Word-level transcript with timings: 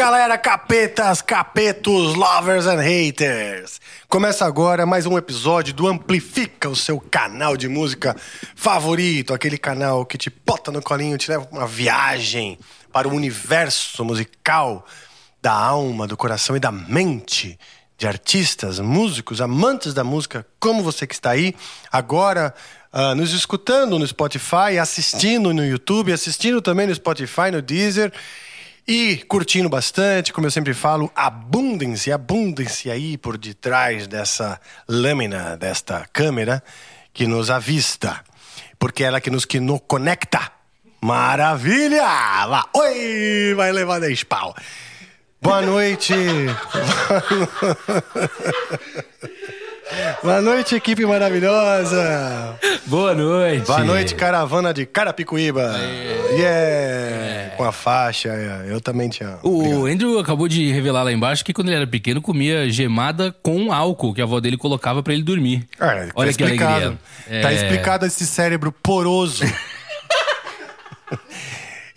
galera! 0.00 0.38
Capetas, 0.38 1.20
capetos, 1.20 2.14
lovers 2.14 2.66
and 2.66 2.80
haters! 2.80 3.78
Começa 4.08 4.46
agora 4.46 4.86
mais 4.86 5.04
um 5.04 5.18
episódio 5.18 5.74
do 5.74 5.86
Amplifica, 5.86 6.70
o 6.70 6.74
seu 6.74 6.98
canal 6.98 7.54
de 7.54 7.68
música 7.68 8.16
favorito, 8.56 9.34
aquele 9.34 9.58
canal 9.58 10.06
que 10.06 10.16
te 10.16 10.30
bota 10.30 10.72
no 10.72 10.80
colinho, 10.80 11.18
te 11.18 11.30
leva 11.30 11.46
uma 11.52 11.66
viagem 11.66 12.58
para 12.90 13.06
o 13.06 13.12
universo 13.12 14.02
musical 14.02 14.86
da 15.42 15.52
alma, 15.52 16.06
do 16.06 16.16
coração 16.16 16.56
e 16.56 16.60
da 16.60 16.72
mente 16.72 17.58
de 17.98 18.06
artistas, 18.06 18.78
músicos, 18.78 19.42
amantes 19.42 19.92
da 19.92 20.02
música, 20.02 20.46
como 20.58 20.82
você 20.82 21.06
que 21.06 21.12
está 21.12 21.32
aí, 21.32 21.54
agora 21.92 22.54
uh, 22.90 23.14
nos 23.14 23.34
escutando 23.34 23.98
no 23.98 24.06
Spotify, 24.06 24.78
assistindo 24.80 25.52
no 25.52 25.62
YouTube, 25.62 26.10
assistindo 26.10 26.62
também 26.62 26.86
no 26.86 26.94
Spotify, 26.94 27.50
no 27.52 27.60
Deezer. 27.60 28.10
E 28.86 29.18
curtindo 29.28 29.68
bastante, 29.68 30.32
como 30.32 30.46
eu 30.46 30.50
sempre 30.50 30.74
falo, 30.74 31.10
abundância, 31.14 32.14
abundância 32.14 32.92
aí 32.92 33.16
por 33.16 33.38
detrás 33.38 34.06
dessa 34.06 34.60
lâmina, 34.88 35.56
desta 35.56 36.06
câmera 36.12 36.62
que 37.12 37.26
nos 37.26 37.50
avista. 37.50 38.24
Porque 38.78 39.04
ela 39.04 39.20
que 39.20 39.30
nos 39.30 39.44
que 39.44 39.60
nos 39.60 39.80
conecta. 39.86 40.52
Maravilha! 41.00 42.02
Lá, 42.46 42.68
oi! 42.74 43.54
Vai 43.54 43.72
levar 43.72 44.00
10 44.00 44.24
pau. 44.24 44.54
Boa 45.40 45.62
noite. 45.62 46.14
Boa 50.22 50.40
noite, 50.40 50.74
equipe 50.74 51.04
maravilhosa. 51.04 52.58
Boa 52.86 53.14
noite. 53.14 53.66
Boa 53.66 53.84
noite, 53.84 54.14
caravana 54.14 54.72
de 54.72 54.86
Carapicuíba. 54.86 55.74
Yeah. 56.30 56.46
É. 56.46 57.54
Com 57.56 57.64
a 57.64 57.72
faixa, 57.72 58.28
eu 58.66 58.80
também 58.80 59.08
te 59.08 59.24
amo. 59.24 59.38
O 59.42 59.58
Obrigado. 59.58 59.86
Andrew 59.86 60.18
acabou 60.18 60.48
de 60.48 60.70
revelar 60.70 61.02
lá 61.02 61.12
embaixo 61.12 61.44
que 61.44 61.52
quando 61.52 61.68
ele 61.68 61.76
era 61.76 61.86
pequeno 61.86 62.22
comia 62.22 62.70
gemada 62.70 63.34
com 63.42 63.72
álcool 63.72 64.14
que 64.14 64.20
a 64.20 64.24
avó 64.24 64.40
dele 64.40 64.56
colocava 64.56 65.02
para 65.02 65.12
ele 65.12 65.22
dormir. 65.22 65.66
É, 65.78 66.06
tá 66.06 66.12
Olha 66.14 66.32
que 66.32 66.42
alegria. 66.42 66.98
Tá 67.42 67.52
é... 67.52 67.54
explicado 67.54 68.06
esse 68.06 68.26
cérebro 68.26 68.72
poroso. 68.72 69.44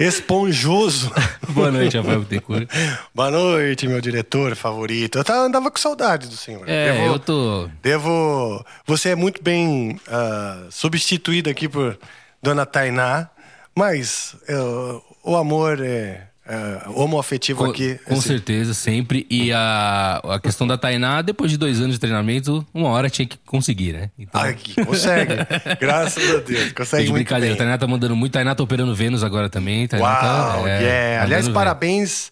esponjoso. 0.03 1.11
Boa 1.49 1.71
noite, 1.71 1.97
Rafael 1.97 2.19
Bittencourt. 2.19 2.67
Boa 3.13 3.31
noite, 3.31 3.87
meu 3.87 4.01
diretor 4.01 4.55
favorito. 4.55 5.17
Eu 5.17 5.35
andava 5.35 5.71
com 5.71 5.77
saudade 5.77 6.27
do 6.27 6.35
senhor. 6.35 6.67
É, 6.67 6.91
devo, 6.91 7.05
eu 7.05 7.19
tô... 7.19 7.69
Devo... 7.81 8.65
Você 8.85 9.09
é 9.09 9.15
muito 9.15 9.41
bem 9.41 9.99
uh, 10.07 10.71
substituído 10.71 11.49
aqui 11.49 11.69
por 11.69 11.97
Dona 12.41 12.65
Tainá, 12.65 13.29
mas 13.75 14.35
uh, 14.49 15.01
o 15.23 15.35
amor 15.35 15.79
é 15.81 16.27
uh, 16.45 17.01
homoafetivo 17.01 17.65
com, 17.65 17.71
aqui. 17.71 17.99
Com 18.05 18.15
esse... 18.15 18.27
certeza, 18.27 18.73
sempre. 18.73 19.25
E 19.29 19.51
a, 19.51 20.21
a 20.23 20.39
questão 20.39 20.67
da 20.67 20.77
Tainá, 20.77 21.21
depois 21.21 21.51
de 21.51 21.57
dois 21.57 21.79
anos 21.79 21.93
de 21.95 21.99
treinamento, 21.99 22.65
uma 22.73 22.89
hora 22.89 23.09
tinha 23.09 23.27
que 23.27 23.37
conseguir, 23.45 23.93
né? 23.93 24.11
Então... 24.17 24.41
Aqui, 24.41 24.75
consegue. 24.85 25.33
Graças 25.79 26.35
a 26.35 26.39
Deus. 26.39 26.71
Consegue 26.71 27.05
de 27.05 27.11
brincadeira. 27.11 27.55
A 27.55 27.57
Tainá 27.57 27.77
tá 27.77 27.87
mandando 27.87 28.15
muito. 28.15 28.33
Tainá 28.33 28.55
tá 28.55 28.63
operando 28.63 28.93
Vênus 28.95 29.23
agora 29.23 29.49
também. 29.49 29.87
Tainá 29.87 30.05
Uau, 30.05 30.63
tá, 30.63 30.69
é, 30.69 30.81
yeah. 30.81 31.17
Tá 31.17 31.23
Aliás, 31.23 31.49
parabéns 31.49 32.31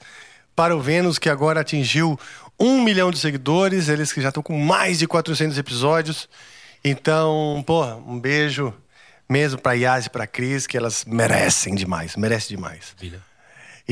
para 0.55 0.75
o 0.75 0.81
Vênus, 0.81 1.17
que 1.17 1.29
agora 1.29 1.61
atingiu 1.61 2.19
um 2.59 2.81
milhão 2.83 3.11
de 3.11 3.19
seguidores. 3.19 3.89
Eles 3.89 4.11
que 4.11 4.21
já 4.21 4.29
estão 4.29 4.44
com 4.44 4.57
mais 4.57 5.00
de 5.00 5.07
400 5.07 5.57
episódios. 5.57 6.27
Então, 6.83 7.63
pô, 7.66 7.85
um 8.07 8.19
beijo 8.19 8.73
mesmo 9.29 9.61
para 9.61 9.73
Yas 9.73 10.07
e 10.07 10.09
para 10.09 10.27
Cris, 10.27 10.67
que 10.67 10.75
elas 10.75 11.05
merecem 11.05 11.73
demais, 11.73 12.17
merecem 12.17 12.57
demais. 12.57 12.94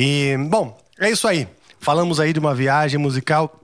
E, 0.02 0.38
bom, 0.48 0.82
é 0.98 1.10
isso 1.12 1.28
aí. 1.28 1.46
Falamos 1.78 2.22
aí 2.22 2.32
de 2.32 2.40
uma 2.40 2.56
viagem 2.56 2.98
musical 2.98 3.60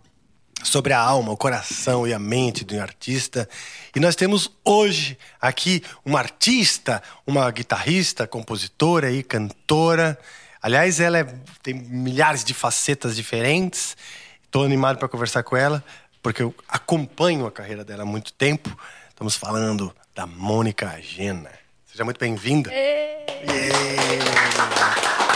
sobre 0.61 0.91
a 0.91 0.99
alma, 0.99 1.31
o 1.31 1.37
coração 1.37 2.05
e 2.05 2.13
a 2.13 2.19
mente 2.19 2.65
de 2.65 2.75
um 2.75 2.81
artista. 2.81 3.47
E 3.95 4.01
nós 4.01 4.17
temos 4.17 4.51
hoje 4.61 5.17
aqui 5.39 5.81
uma 6.03 6.19
artista, 6.19 7.01
uma 7.25 7.49
guitarrista, 7.51 8.27
compositora 8.27 9.09
e 9.13 9.23
cantora. 9.23 10.19
Aliás, 10.61 10.99
ela 10.99 11.19
é, 11.19 11.23
tem 11.63 11.73
milhares 11.73 12.43
de 12.43 12.53
facetas 12.53 13.15
diferentes. 13.15 13.95
Estou 14.43 14.65
animado 14.65 14.97
para 14.97 15.07
conversar 15.07 15.41
com 15.41 15.55
ela, 15.55 15.81
porque 16.21 16.43
eu 16.43 16.53
acompanho 16.67 17.45
a 17.45 17.51
carreira 17.51 17.85
dela 17.85 18.03
há 18.03 18.05
muito 18.05 18.33
tempo. 18.33 18.77
Estamos 19.07 19.37
falando 19.37 19.95
da 20.13 20.27
Mônica 20.27 20.99
Gena. 21.01 21.51
Seja 21.85 22.03
muito 22.03 22.19
bem-vinda. 22.19 22.69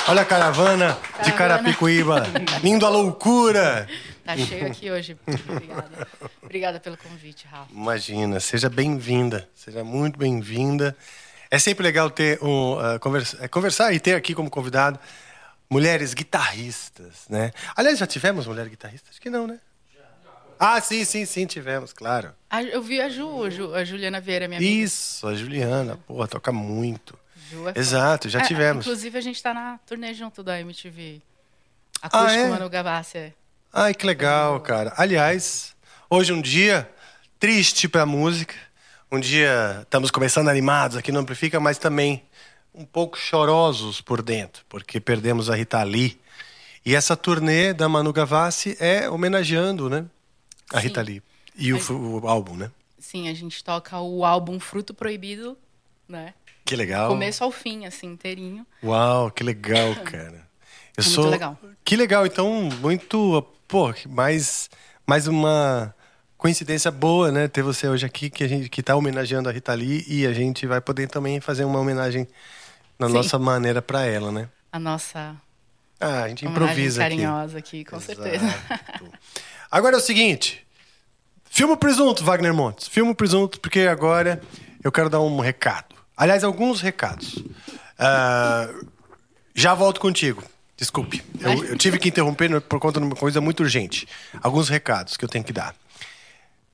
Olha 0.07 0.21
a 0.21 0.25
caravana, 0.25 0.95
caravana. 0.95 1.23
de 1.23 1.31
Carapicuíba, 1.33 2.23
indo 2.63 2.85
à 2.85 2.89
loucura. 2.89 3.87
Tá 4.25 4.37
cheio 4.37 4.67
aqui 4.67 4.89
hoje. 4.89 5.17
Obrigada. 5.47 6.07
Obrigada 6.41 6.79
pelo 6.79 6.97
convite, 6.97 7.45
Rafa. 7.47 7.71
Imagina, 7.71 8.39
seja 8.39 8.69
bem-vinda, 8.69 9.47
seja 9.55 9.83
muito 9.83 10.17
bem-vinda. 10.17 10.95
É 11.51 11.57
sempre 11.59 11.83
legal 11.83 12.09
ter 12.09 12.41
um 12.43 12.73
uh, 12.73 12.99
conversa, 12.99 13.37
é, 13.41 13.47
conversar 13.47 13.93
e 13.93 13.99
ter 13.99 14.15
aqui 14.15 14.33
como 14.33 14.49
convidado 14.49 14.99
mulheres 15.69 16.13
guitarristas, 16.13 17.25
né? 17.29 17.51
Aliás, 17.75 17.99
já 17.99 18.07
tivemos 18.07 18.47
mulher 18.47 18.67
guitarrista? 18.69 19.09
Acho 19.09 19.21
que 19.21 19.29
não, 19.29 19.47
né? 19.47 19.59
Ah, 20.59 20.81
sim, 20.81 21.05
sim, 21.05 21.25
sim, 21.25 21.45
tivemos, 21.45 21.93
claro. 21.93 22.33
eu 22.73 22.81
vi 22.81 22.99
a 22.99 23.07
Ju, 23.07 23.73
a 23.73 23.85
Juliana 23.85 24.19
Vieira, 24.19 24.45
minha 24.45 24.59
amiga. 24.59 24.83
Isso, 24.83 25.25
a 25.25 25.33
Juliana, 25.33 25.97
porra, 26.05 26.27
toca 26.27 26.51
muito. 26.51 27.17
É 27.75 27.79
Exato, 27.79 28.29
já 28.29 28.39
é, 28.39 28.43
tivemos. 28.43 28.85
Inclusive, 28.85 29.17
a 29.17 29.21
gente 29.21 29.35
está 29.35 29.53
na 29.53 29.77
turnê 29.85 30.13
junto 30.13 30.43
da 30.43 30.59
MTV. 30.59 31.21
Acústico 32.01 32.31
ah, 32.31 32.33
é? 32.33 32.49
Mano 32.49 32.69
Gavassi. 32.69 33.17
É. 33.17 33.33
Ai, 33.71 33.93
que 33.93 34.05
legal, 34.05 34.59
cara. 34.61 34.93
Aliás, 34.97 35.75
hoje 36.09 36.33
um 36.33 36.41
dia 36.41 36.89
triste 37.39 37.87
pra 37.87 38.05
música. 38.05 38.55
Um 39.11 39.19
dia 39.19 39.79
estamos 39.81 40.11
começando 40.11 40.49
animados 40.49 40.95
aqui 40.97 41.11
no 41.11 41.19
Amplifica, 41.19 41.59
mas 41.59 41.77
também 41.77 42.23
um 42.73 42.85
pouco 42.85 43.17
chorosos 43.17 44.01
por 44.01 44.21
dentro, 44.21 44.63
porque 44.69 44.99
perdemos 44.99 45.49
a 45.49 45.55
Rita 45.55 45.81
Lee. 45.83 46.19
E 46.85 46.95
essa 46.95 47.15
turnê 47.15 47.73
da 47.73 47.89
Manu 47.89 48.13
Gavassi 48.13 48.77
é 48.79 49.09
homenageando, 49.09 49.89
né? 49.89 50.05
A 50.71 50.79
Sim. 50.79 50.87
Rita 50.87 51.01
Lee. 51.01 51.23
E 51.55 51.73
o, 51.73 52.21
o 52.21 52.27
álbum, 52.27 52.55
né? 52.55 52.71
Sim, 52.97 53.27
a 53.27 53.33
gente 53.33 53.63
toca 53.63 53.99
o 53.99 54.23
álbum 54.23 54.59
Fruto 54.59 54.93
Proibido, 54.93 55.57
né? 56.07 56.33
Que 56.69 56.75
legal. 56.75 57.09
Começo 57.09 57.43
ao 57.43 57.49
fim, 57.49 57.87
assim, 57.87 58.05
inteirinho. 58.05 58.63
Uau, 58.83 59.31
que 59.31 59.43
legal, 59.43 59.95
cara. 60.05 60.47
Eu 60.95 60.99
é 60.99 61.01
sou... 61.01 61.23
Muito 61.23 61.31
legal. 61.31 61.57
Que 61.83 61.95
legal, 61.95 62.27
então, 62.27 62.69
muito. 62.79 63.41
Pô, 63.67 63.91
mais, 64.07 64.69
mais 65.03 65.25
uma 65.25 65.95
coincidência 66.37 66.91
boa, 66.91 67.31
né? 67.31 67.47
Ter 67.47 67.63
você 67.63 67.87
hoje 67.87 68.05
aqui, 68.05 68.29
que 68.29 68.43
a 68.43 68.47
gente 68.47 68.69
que 68.69 68.83
tá 68.83 68.95
homenageando 68.95 69.49
a 69.49 69.51
Rita 69.51 69.73
Lee 69.73 70.05
e 70.07 70.27
a 70.27 70.31
gente 70.31 70.67
vai 70.67 70.79
poder 70.79 71.07
também 71.07 71.41
fazer 71.41 71.63
uma 71.63 71.79
homenagem 71.79 72.27
na 72.99 73.07
Sim. 73.07 73.13
nossa 73.13 73.39
maneira 73.39 73.81
para 73.81 74.05
ela, 74.05 74.31
né? 74.31 74.47
A 74.71 74.77
nossa. 74.77 75.35
Ah, 75.99 76.21
a 76.21 76.29
gente 76.29 76.45
improvisa 76.45 77.01
carinhosa 77.01 77.57
aqui, 77.57 77.81
aqui 77.81 77.89
com 77.89 77.97
Exato. 77.97 78.21
certeza. 78.21 78.45
Agora 79.71 79.95
é 79.95 79.97
o 79.97 80.01
seguinte. 80.01 80.63
Filma 81.49 81.73
o 81.73 81.77
presunto, 81.77 82.23
Wagner 82.23 82.53
Montes. 82.53 82.87
Filma 82.87 83.13
o 83.13 83.15
presunto, 83.15 83.59
porque 83.59 83.81
agora 83.81 84.39
eu 84.83 84.91
quero 84.91 85.09
dar 85.09 85.19
um 85.19 85.39
recado. 85.39 85.98
Aliás, 86.19 86.43
alguns 86.43 86.81
recados. 86.81 87.37
Uh, 87.37 88.85
já 89.55 89.73
volto 89.73 90.01
contigo. 90.01 90.43
Desculpe. 90.75 91.23
Eu, 91.39 91.63
eu, 91.63 91.77
tive 91.77 91.97
que 91.97 92.09
interromper 92.09 92.59
por 92.59 92.77
conta 92.77 92.99
de 92.99 93.05
uma 93.05 93.15
coisa 93.15 93.39
muito 93.39 93.63
urgente. 93.63 94.05
Alguns 94.43 94.67
recados 94.67 95.15
que 95.15 95.23
eu 95.23 95.29
tenho 95.29 95.45
que 95.45 95.53
dar. 95.53 95.73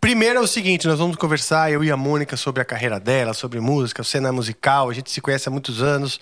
Primeiro 0.01 0.39
é 0.39 0.41
o 0.41 0.47
seguinte: 0.47 0.87
nós 0.87 0.97
vamos 0.97 1.15
conversar, 1.15 1.71
eu 1.71 1.83
e 1.83 1.91
a 1.91 1.97
Mônica, 1.97 2.35
sobre 2.35 2.59
a 2.63 2.65
carreira 2.65 2.99
dela, 2.99 3.35
sobre 3.35 3.59
música, 3.59 4.03
cena 4.03 4.31
musical. 4.31 4.89
A 4.89 4.93
gente 4.93 5.11
se 5.11 5.21
conhece 5.21 5.47
há 5.47 5.51
muitos 5.51 5.79
anos 5.79 6.19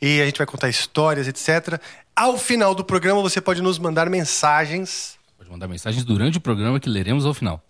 e 0.00 0.20
a 0.20 0.26
gente 0.26 0.36
vai 0.36 0.46
contar 0.46 0.68
histórias, 0.68 1.26
etc. 1.26 1.80
Ao 2.14 2.36
final 2.36 2.74
do 2.74 2.84
programa, 2.84 3.22
você 3.22 3.40
pode 3.40 3.62
nos 3.62 3.78
mandar 3.78 4.10
mensagens. 4.10 5.18
Pode 5.38 5.50
mandar 5.50 5.68
mensagens 5.68 6.04
durante 6.04 6.36
o 6.36 6.40
programa 6.40 6.78
que 6.78 6.88
leremos 6.90 7.24
ao 7.24 7.32
final. 7.32 7.62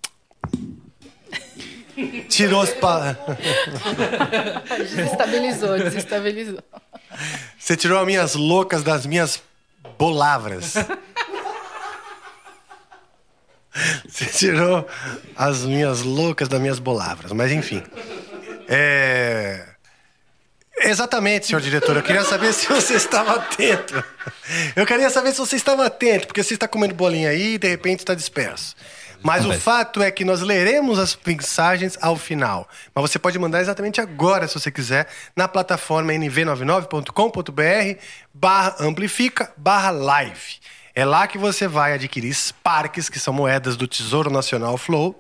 Tirou 2.29 2.62
as 2.62 2.71
palavras. 2.75 3.39
desestabilizou, 4.79 5.79
desestabilizou. 5.79 6.62
Você 7.59 7.77
tirou 7.77 7.99
as 7.99 8.06
minhas 8.06 8.35
loucas 8.35 8.83
das 8.83 9.05
minhas 9.05 9.43
bolavras. 9.99 10.75
Você 14.09 14.27
tirou 14.27 14.87
as 15.37 15.65
minhas 15.65 16.03
loucas 16.03 16.49
das 16.49 16.61
minhas 16.61 16.79
bolavras. 16.79 17.33
Mas 17.33 17.53
enfim. 17.53 17.83
É... 18.69 19.65
Exatamente, 20.81 21.47
senhor 21.47 21.61
diretor. 21.61 21.97
Eu 21.97 22.03
queria 22.03 22.25
saber 22.25 22.53
se 22.53 22.67
você 22.69 22.95
estava 22.95 23.35
atento. 23.35 24.03
Eu 24.77 24.87
queria 24.87 25.11
saber 25.11 25.33
se 25.33 25.39
você 25.39 25.56
estava 25.56 25.87
atento, 25.87 26.29
porque 26.29 26.43
você 26.43 26.55
está 26.55 26.69
comendo 26.69 26.95
bolinha 26.95 27.31
aí 27.31 27.55
e 27.55 27.59
de 27.59 27.69
repente 27.69 28.00
está 28.00 28.15
disperso. 28.15 28.77
Mas 29.23 29.44
o 29.44 29.53
fato 29.53 30.03
é 30.03 30.11
que 30.11 30.25
nós 30.25 30.41
leremos 30.41 30.99
as 30.99 31.19
mensagens 31.26 31.99
ao 32.00 32.17
final. 32.17 32.69
Mas 32.94 33.11
você 33.11 33.19
pode 33.19 33.38
mandar 33.38 33.61
exatamente 33.61 34.00
agora, 34.00 34.47
se 34.47 34.55
você 34.55 34.70
quiser, 34.70 35.09
na 35.35 35.49
plataforma 35.49 36.12
nv99.com.br 36.12 38.00
barra 38.32 38.76
amplifica 38.81 39.53
barra 39.56 39.91
live. 39.91 40.59
É 40.94 41.05
lá 41.05 41.26
que 41.26 41.38
você 41.38 41.69
vai 41.69 41.93
adquirir 41.93 42.35
Sparks, 42.35 43.09
que 43.09 43.20
são 43.20 43.32
moedas 43.32 43.76
do 43.76 43.87
Tesouro 43.87 44.31
Nacional 44.31 44.76
Flow. 44.76 45.17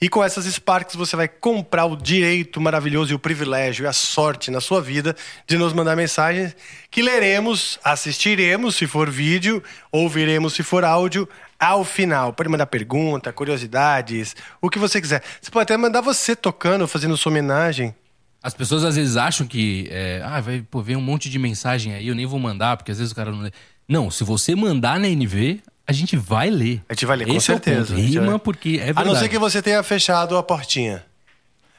E 0.00 0.08
com 0.08 0.22
essas 0.22 0.44
Sparks 0.44 0.94
você 0.94 1.16
vai 1.16 1.26
comprar 1.26 1.86
o 1.86 1.96
direito 1.96 2.60
maravilhoso 2.60 3.12
e 3.12 3.14
o 3.14 3.18
privilégio 3.18 3.84
e 3.84 3.86
a 3.86 3.92
sorte 3.94 4.50
na 4.50 4.60
sua 4.60 4.82
vida 4.82 5.16
de 5.46 5.56
nos 5.56 5.72
mandar 5.72 5.96
mensagens 5.96 6.54
que 6.90 7.00
leremos, 7.00 7.78
assistiremos 7.82 8.76
se 8.76 8.86
for 8.86 9.08
vídeo, 9.08 9.62
ouviremos 9.90 10.52
se 10.52 10.62
for 10.62 10.84
áudio 10.84 11.26
ao 11.58 11.84
final. 11.84 12.32
Pode 12.32 12.48
mandar 12.48 12.66
pergunta, 12.66 13.32
curiosidades, 13.32 14.34
o 14.60 14.68
que 14.70 14.78
você 14.78 15.00
quiser. 15.00 15.22
Você 15.40 15.50
pode 15.50 15.62
até 15.64 15.76
mandar 15.76 16.00
você 16.00 16.34
tocando, 16.36 16.86
fazendo 16.88 17.16
sua 17.16 17.30
homenagem. 17.30 17.94
As 18.42 18.54
pessoas 18.54 18.84
às 18.84 18.94
vezes 18.96 19.16
acham 19.16 19.46
que 19.46 19.88
é, 19.90 20.20
ah, 20.24 20.40
vai 20.40 20.62
pô, 20.70 20.80
ver 20.80 20.96
um 20.96 21.00
monte 21.00 21.28
de 21.28 21.38
mensagem 21.38 21.94
aí, 21.94 22.06
eu 22.08 22.14
nem 22.14 22.26
vou 22.26 22.38
mandar, 22.38 22.76
porque 22.76 22.92
às 22.92 22.98
vezes 22.98 23.12
o 23.12 23.16
cara 23.16 23.30
não 23.32 23.40
lê. 23.40 23.50
Não, 23.88 24.10
se 24.10 24.22
você 24.24 24.54
mandar 24.54 25.00
na 25.00 25.08
NV, 25.08 25.60
a 25.86 25.92
gente 25.92 26.16
vai 26.16 26.50
ler. 26.50 26.82
A 26.88 26.92
gente 26.94 27.06
vai 27.06 27.16
ler, 27.16 27.26
com 27.26 27.34
Esse 27.34 27.50
é 27.50 27.54
o 27.54 27.56
certeza. 27.56 27.96
gente 27.96 28.10
Rima 28.10 28.26
vai- 28.32 28.38
porque 28.38 28.78
é 28.80 28.86
verdade. 28.86 29.08
A 29.08 29.12
não 29.12 29.18
ser 29.20 29.28
que 29.28 29.38
você 29.38 29.60
tenha 29.62 29.82
fechado 29.82 30.36
a 30.36 30.42
portinha. 30.42 31.04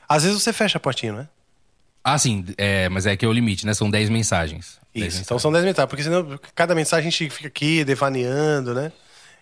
Às 0.09 0.23
vezes 0.23 0.41
você 0.41 0.51
fecha 0.51 0.77
a 0.77 0.81
portinha, 0.81 1.13
não 1.13 1.19
é? 1.21 1.27
Ah, 2.03 2.17
sim, 2.17 2.45
é, 2.57 2.87
mas 2.87 3.05
é 3.05 3.17
que 3.17 3.25
é 3.25 3.27
o 3.27 3.33
limite, 3.33 3.65
né? 3.65 3.73
São 3.73 3.89
10 3.89 4.09
mensagens. 4.09 4.79
10 4.95 5.13
Isso. 5.13 5.23
Então 5.23 5.35
mensagens. 5.35 5.41
são 5.41 5.51
10 5.51 5.65
mensagens, 5.65 5.89
porque 5.89 6.03
senão 6.03 6.39
cada 6.55 6.73
mensagem 6.73 7.07
a 7.07 7.11
gente 7.11 7.29
fica 7.29 7.47
aqui 7.49 7.83
devaneando, 7.83 8.73
né? 8.73 8.91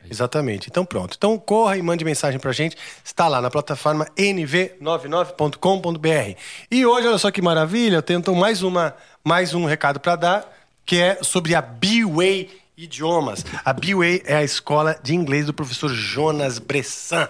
Exatamente. 0.10 0.70
Então 0.70 0.86
pronto. 0.86 1.16
Então 1.18 1.38
corra 1.38 1.78
e 1.78 1.82
mande 1.82 2.06
mensagem 2.06 2.40
pra 2.40 2.52
gente. 2.52 2.78
Está 3.04 3.28
lá 3.28 3.42
na 3.42 3.50
plataforma 3.50 4.06
nv99.com.br. 4.18 6.40
E 6.70 6.86
hoje, 6.86 7.08
olha 7.08 7.18
só 7.18 7.32
que 7.32 7.42
maravilha, 7.42 7.96
eu 7.98 8.04
tenho 8.04 8.20
então 8.20 8.36
mais, 8.36 8.64
uma, 8.64 8.96
mais 9.24 9.54
um 9.54 9.66
recado 9.66 10.00
para 10.00 10.16
dar, 10.16 10.56
que 10.86 10.98
é 10.98 11.20
sobre 11.22 11.56
a 11.56 11.62
B-Way 11.62 12.50
Idiomas. 12.78 13.46
A 13.64 13.72
B-Way 13.72 14.24
é 14.26 14.36
a 14.36 14.44
escola 14.44 15.00
de 15.02 15.16
inglês 15.16 15.46
do 15.46 15.54
professor 15.54 15.90
Jonas 15.90 16.60
Bressan. 16.60 17.30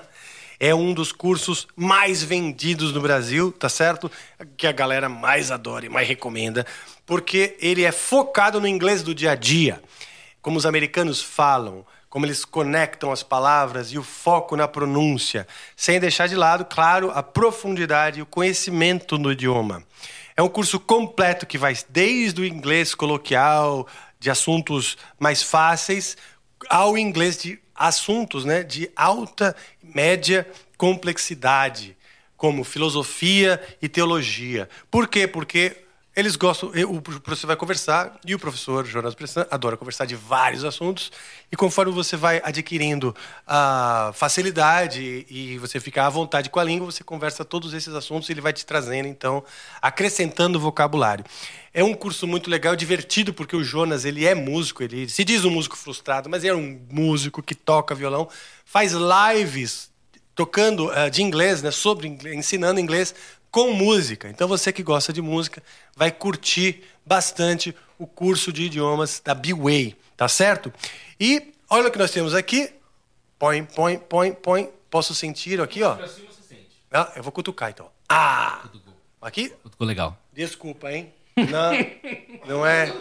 É 0.59 0.73
um 0.73 0.93
dos 0.93 1.11
cursos 1.11 1.67
mais 1.75 2.23
vendidos 2.23 2.93
no 2.93 3.01
Brasil, 3.01 3.51
tá 3.51 3.69
certo? 3.69 4.09
Que 4.57 4.65
a 4.65 4.71
galera 4.71 5.09
mais 5.09 5.51
adora 5.51 5.85
e 5.85 5.89
mais 5.89 6.07
recomenda, 6.07 6.65
porque 7.05 7.55
ele 7.59 7.83
é 7.83 7.91
focado 7.91 8.59
no 8.59 8.67
inglês 8.67 9.03
do 9.03 9.13
dia 9.13 9.31
a 9.31 9.35
dia. 9.35 9.81
Como 10.41 10.57
os 10.57 10.65
americanos 10.65 11.21
falam, 11.21 11.85
como 12.15 12.25
eles 12.25 12.45
conectam 12.45 13.11
as 13.11 13.21
palavras 13.23 13.91
e 13.91 13.97
o 13.97 14.01
foco 14.01 14.55
na 14.55 14.69
pronúncia, 14.69 15.45
sem 15.75 15.99
deixar 15.99 16.29
de 16.29 16.35
lado, 16.37 16.63
claro, 16.63 17.11
a 17.11 17.21
profundidade 17.21 18.19
e 18.19 18.21
o 18.21 18.25
conhecimento 18.25 19.17
do 19.17 19.33
idioma. 19.33 19.83
É 20.33 20.41
um 20.41 20.47
curso 20.47 20.79
completo 20.79 21.45
que 21.45 21.57
vai 21.57 21.75
desde 21.89 22.39
o 22.39 22.45
inglês 22.45 22.95
coloquial, 22.95 23.85
de 24.17 24.29
assuntos 24.29 24.97
mais 25.19 25.43
fáceis, 25.43 26.15
ao 26.69 26.97
inglês 26.97 27.37
de 27.37 27.59
assuntos 27.75 28.45
né, 28.45 28.63
de 28.63 28.89
alta 28.95 29.53
e 29.83 29.93
média 29.93 30.47
complexidade, 30.77 31.97
como 32.37 32.63
filosofia 32.63 33.61
e 33.81 33.89
teologia. 33.89 34.69
Por 34.89 35.09
quê? 35.09 35.27
Porque 35.27 35.83
eles 36.15 36.37
gostam, 36.37 36.71
o 36.87 37.01
professor 37.01 37.47
vai 37.47 37.57
conversar 37.57 38.17
e 38.25 38.33
o 38.33 38.39
professor 38.39 38.85
Jonas 38.85 39.13
Bressan 39.13 39.45
adora 39.51 39.75
conversar 39.75 40.05
de 40.05 40.15
vários 40.15 40.63
assuntos 40.63 41.11
e 41.51 41.57
conforme 41.57 41.91
você 41.91 42.15
vai 42.15 42.41
adquirindo 42.41 43.13
a 43.45 44.11
facilidade 44.13 45.25
e 45.29 45.57
você 45.57 45.77
ficar 45.77 46.05
à 46.05 46.09
vontade 46.09 46.49
com 46.49 46.57
a 46.57 46.63
língua, 46.63 46.89
você 46.89 47.03
conversa 47.03 47.43
todos 47.43 47.73
esses 47.73 47.93
assuntos 47.93 48.29
e 48.29 48.31
ele 48.31 48.39
vai 48.39 48.53
te 48.53 48.65
trazendo, 48.65 49.09
então, 49.09 49.43
acrescentando 49.81 50.57
vocabulário. 50.57 51.25
É 51.73 51.83
um 51.83 51.93
curso 51.93 52.25
muito 52.25 52.49
legal, 52.49 52.77
divertido, 52.77 53.33
porque 53.33 53.55
o 53.55 53.63
Jonas, 53.63 54.05
ele 54.05 54.25
é 54.25 54.33
músico, 54.33 54.83
ele 54.83 55.09
se 55.09 55.25
diz 55.25 55.43
um 55.43 55.51
músico 55.51 55.75
frustrado, 55.75 56.29
mas 56.29 56.45
é 56.45 56.53
um 56.53 56.79
músico 56.89 57.43
que 57.43 57.53
toca 57.53 57.93
violão, 57.93 58.29
faz 58.63 58.93
lives 58.93 59.93
tocando 60.33 60.87
uh, 60.87 61.09
de 61.09 61.21
inglês, 61.21 61.61
né, 61.61 61.71
sobre 61.71 62.07
inglês, 62.07 62.37
ensinando 62.37 62.79
inglês 62.79 63.15
com 63.55 63.71
música. 63.71 64.27
Então 64.27 64.49
você 64.49 64.73
que 64.73 64.83
gosta 64.83 65.13
de 65.13 65.21
música 65.21 65.63
vai 65.95 66.11
curtir 66.11 66.83
bastante 67.05 67.73
o 67.97 68.05
curso 68.05 68.51
de 68.51 68.63
idiomas 68.63 69.21
da 69.23 69.33
B-Way, 69.33 69.95
tá 70.17 70.27
certo? 70.27 70.73
E 71.17 71.53
olha 71.69 71.87
o 71.87 71.91
que 71.91 71.97
nós 71.97 72.11
temos 72.11 72.35
aqui. 72.35 72.69
Põe, 73.39 73.63
põe, 73.63 73.97
põe, 73.97 74.33
põe. 74.33 74.69
Posso 74.89 75.15
sentir 75.15 75.61
aqui, 75.61 75.83
ó. 75.83 75.97
Ah, 76.91 77.13
eu 77.15 77.23
vou 77.23 77.31
cutucar 77.31 77.69
então. 77.69 77.89
Ah! 78.09 78.67
Aqui? 79.21 79.53
Ficou 79.71 79.87
legal. 79.87 80.17
Desculpa, 80.33 80.91
hein? 80.91 81.13
Não, 81.37 82.57
não 82.57 82.65
é. 82.65 82.93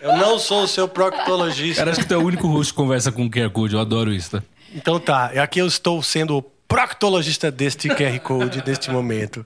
Eu 0.00 0.16
não 0.16 0.38
sou 0.38 0.62
o 0.62 0.68
seu 0.68 0.86
proctologista. 0.86 1.80
Cara, 1.80 1.90
acho 1.90 2.02
que 2.02 2.06
tu 2.06 2.14
é 2.14 2.16
o 2.16 2.24
único 2.24 2.46
host 2.46 2.72
que 2.72 2.76
conversa 2.76 3.10
com 3.10 3.28
QR 3.28 3.50
Code. 3.50 3.74
Eu 3.74 3.80
adoro 3.80 4.12
isso, 4.12 4.30
tá? 4.30 4.42
Então 4.72 5.00
tá, 5.00 5.26
aqui 5.42 5.58
eu 5.58 5.66
estou 5.66 6.00
sendo 6.04 6.38
o 6.38 6.42
proctologista 6.68 7.50
deste 7.50 7.88
QR 7.88 8.18
Code, 8.20 8.62
deste 8.62 8.90
momento. 8.90 9.44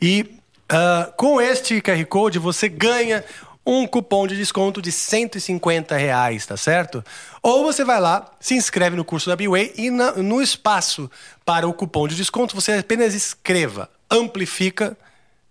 E 0.00 0.22
uh, 0.70 1.12
com 1.16 1.40
este 1.40 1.80
QR 1.80 2.04
Code 2.06 2.38
você 2.38 2.68
ganha 2.68 3.24
um 3.66 3.86
cupom 3.86 4.26
de 4.26 4.36
desconto 4.36 4.82
de 4.82 4.92
150 4.92 5.96
reais, 5.96 6.44
tá 6.44 6.56
certo? 6.56 7.02
Ou 7.42 7.64
você 7.64 7.82
vai 7.82 7.98
lá, 7.98 8.30
se 8.38 8.54
inscreve 8.54 8.94
no 8.94 9.04
curso 9.04 9.30
da 9.30 9.36
B-Way 9.36 9.72
e 9.76 9.90
na, 9.90 10.12
no 10.12 10.42
espaço 10.42 11.10
para 11.44 11.66
o 11.66 11.72
cupom 11.72 12.06
de 12.06 12.14
desconto 12.14 12.54
você 12.54 12.72
apenas 12.72 13.14
escreva 13.14 13.88
Amplifica 14.10 14.96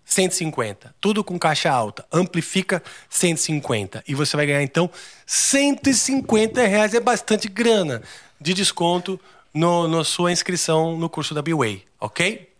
150. 0.04 0.94
Tudo 1.00 1.24
com 1.24 1.38
caixa 1.38 1.70
alta. 1.70 2.04
Amplifica 2.12 2.82
150. 3.08 4.04
E 4.06 4.14
você 4.14 4.36
vai 4.36 4.46
ganhar, 4.46 4.62
então, 4.62 4.90
150 5.26 6.66
reais. 6.66 6.94
É 6.94 7.00
bastante 7.00 7.48
grana 7.48 8.02
de 8.40 8.54
desconto 8.54 9.18
no, 9.54 9.86
na 9.86 10.02
sua 10.02 10.32
inscrição 10.32 10.96
no 10.96 11.08
curso 11.08 11.32
da 11.32 11.40
B-Way, 11.40 11.84
ok? 12.00 12.52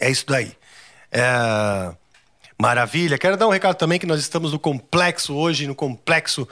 É 0.00 0.10
isso 0.10 0.24
daí. 0.26 0.52
É... 1.12 1.94
Maravilha. 2.60 3.16
Quero 3.16 3.36
dar 3.36 3.46
um 3.46 3.50
recado 3.50 3.76
também 3.76 4.00
que 4.00 4.06
nós 4.06 4.18
estamos 4.18 4.52
no 4.52 4.58
complexo 4.58 5.32
hoje, 5.32 5.68
no 5.68 5.76
complexo 5.76 6.48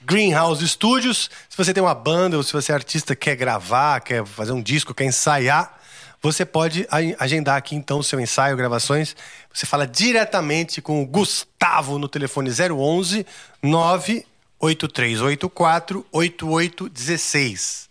Greenhouse 0.00 0.66
Studios. 0.68 1.28
Se 1.48 1.56
você 1.56 1.74
tem 1.74 1.82
uma 1.82 1.94
banda 1.94 2.36
ou 2.36 2.44
se 2.44 2.52
você 2.52 2.70
é 2.70 2.74
artista, 2.76 3.16
quer 3.16 3.34
gravar, 3.34 4.00
quer 4.00 4.24
fazer 4.24 4.52
um 4.52 4.62
disco, 4.62 4.94
quer 4.94 5.06
ensaiar, 5.06 5.80
você 6.22 6.44
pode 6.44 6.86
agendar 7.18 7.56
aqui 7.56 7.74
então 7.74 7.98
o 7.98 8.04
seu 8.04 8.20
ensaio, 8.20 8.56
gravações. 8.56 9.16
Você 9.52 9.66
fala 9.66 9.84
diretamente 9.86 10.80
com 10.80 11.02
o 11.02 11.06
Gustavo 11.06 11.98
no 11.98 12.08
telefone 12.08 12.50
011 12.50 13.26
98384 13.62 16.06
8816. 16.12 17.89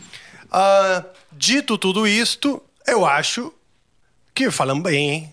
Uh, 0.47 1.05
dito 1.31 1.79
tudo 1.79 2.09
isto, 2.09 2.61
eu 2.85 3.07
acho 3.07 3.55
que 4.35 4.51
falamos 4.51 4.83
bem, 4.83 5.11
hein? 5.11 5.33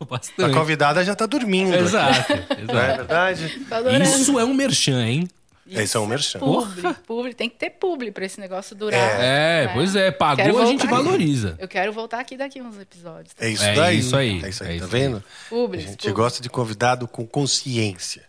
Bastante. 0.08 0.50
A 0.50 0.54
convidada 0.54 1.04
já 1.04 1.14
tá 1.14 1.26
dormindo. 1.26 1.74
Exato, 1.74 2.32
aqui. 2.32 2.62
Não 2.66 2.78
é 2.80 2.96
verdade? 2.96 3.66
Adorando. 3.70 4.04
Isso 4.04 4.38
é 4.38 4.44
um 4.44 4.54
merchan, 4.54 5.04
hein? 5.06 5.28
Esse 5.70 5.96
é 5.96 6.00
um 6.00 6.06
merchan. 6.06 6.38
Publi, 6.40 6.94
publi, 7.06 7.34
tem 7.34 7.48
que 7.48 7.56
ter 7.56 7.70
publi 7.70 8.10
pra 8.10 8.26
esse 8.26 8.38
negócio 8.38 8.74
durar. 8.76 8.98
É, 8.98 9.70
pois 9.72 9.94
é. 9.96 10.10
Quero 10.10 10.18
Pagou, 10.18 10.60
a 10.62 10.66
gente 10.66 10.86
valoriza. 10.86 11.56
Eu 11.58 11.68
quero 11.68 11.92
voltar 11.92 12.20
aqui 12.20 12.36
daqui 12.36 12.60
uns 12.60 12.78
episódios. 12.78 13.32
É 13.38 13.48
isso 13.48 13.64
É 13.64 13.74
daí. 13.74 13.98
isso 13.98 14.16
aí, 14.16 14.44
É 14.44 14.48
isso 14.48 14.62
aí, 14.64 14.68
é 14.68 14.72
tá 14.72 14.76
isso 14.76 14.88
vendo? 14.88 15.24
Publi, 15.48 15.78
A 15.78 15.80
gente 15.80 15.96
publi. 15.98 16.12
gosta 16.12 16.42
de 16.42 16.50
convidado 16.50 17.06
com 17.08 17.24
consciência. 17.26 18.24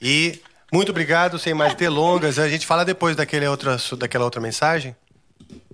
E 0.00 0.40
muito 0.72 0.90
obrigado, 0.90 1.38
sem 1.38 1.54
mais 1.54 1.74
delongas. 1.74 2.38
A 2.38 2.48
gente 2.48 2.66
fala 2.66 2.84
depois 2.84 3.16
daquele 3.16 3.46
outra, 3.46 3.76
daquela 3.98 4.24
outra 4.24 4.40
mensagem. 4.40 4.94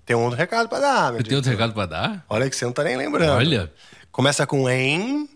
Tem 0.07 0.17
um 0.17 0.23
outro 0.23 0.39
recado 0.39 0.69
para 0.71 0.79
dar, 0.81 1.13
meu 1.13 1.23
tem 1.23 1.37
outro 1.37 1.51
recado 1.51 1.75
pra 1.75 1.85
dar? 1.85 2.25
Olha 2.31 2.49
que 2.49 2.57
você 2.57 2.65
não 2.65 2.73
tá 2.73 2.83
nem 2.83 2.97
lembrando. 2.97 3.37
Olha. 3.37 3.71
Começa 4.19 4.45
com 4.49 4.69
em, 4.69 5.29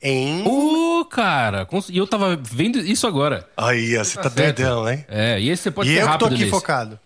em. 0.00 0.42
Ô, 0.48 1.04
cara. 1.04 1.68
E 1.90 1.98
eu 1.98 2.06
tava 2.06 2.34
vendo 2.36 2.78
isso 2.78 3.06
agora. 3.06 3.46
Aí, 3.54 3.98
você 3.98 4.16
tá, 4.16 4.22
Tá 4.22 4.28
doidão, 4.30 4.88
hein? 4.88 5.04
É, 5.08 5.38
e 5.38 5.50
esse 5.50 5.64
você 5.64 5.70
pode 5.70 5.90
E 5.90 5.92
ser 5.92 5.98
eu 5.98 6.00
que 6.00 6.06
tô 6.06 6.10
rápido 6.12 6.26
aqui 6.28 6.38
nesse. 6.38 6.50
focado. 6.50 6.98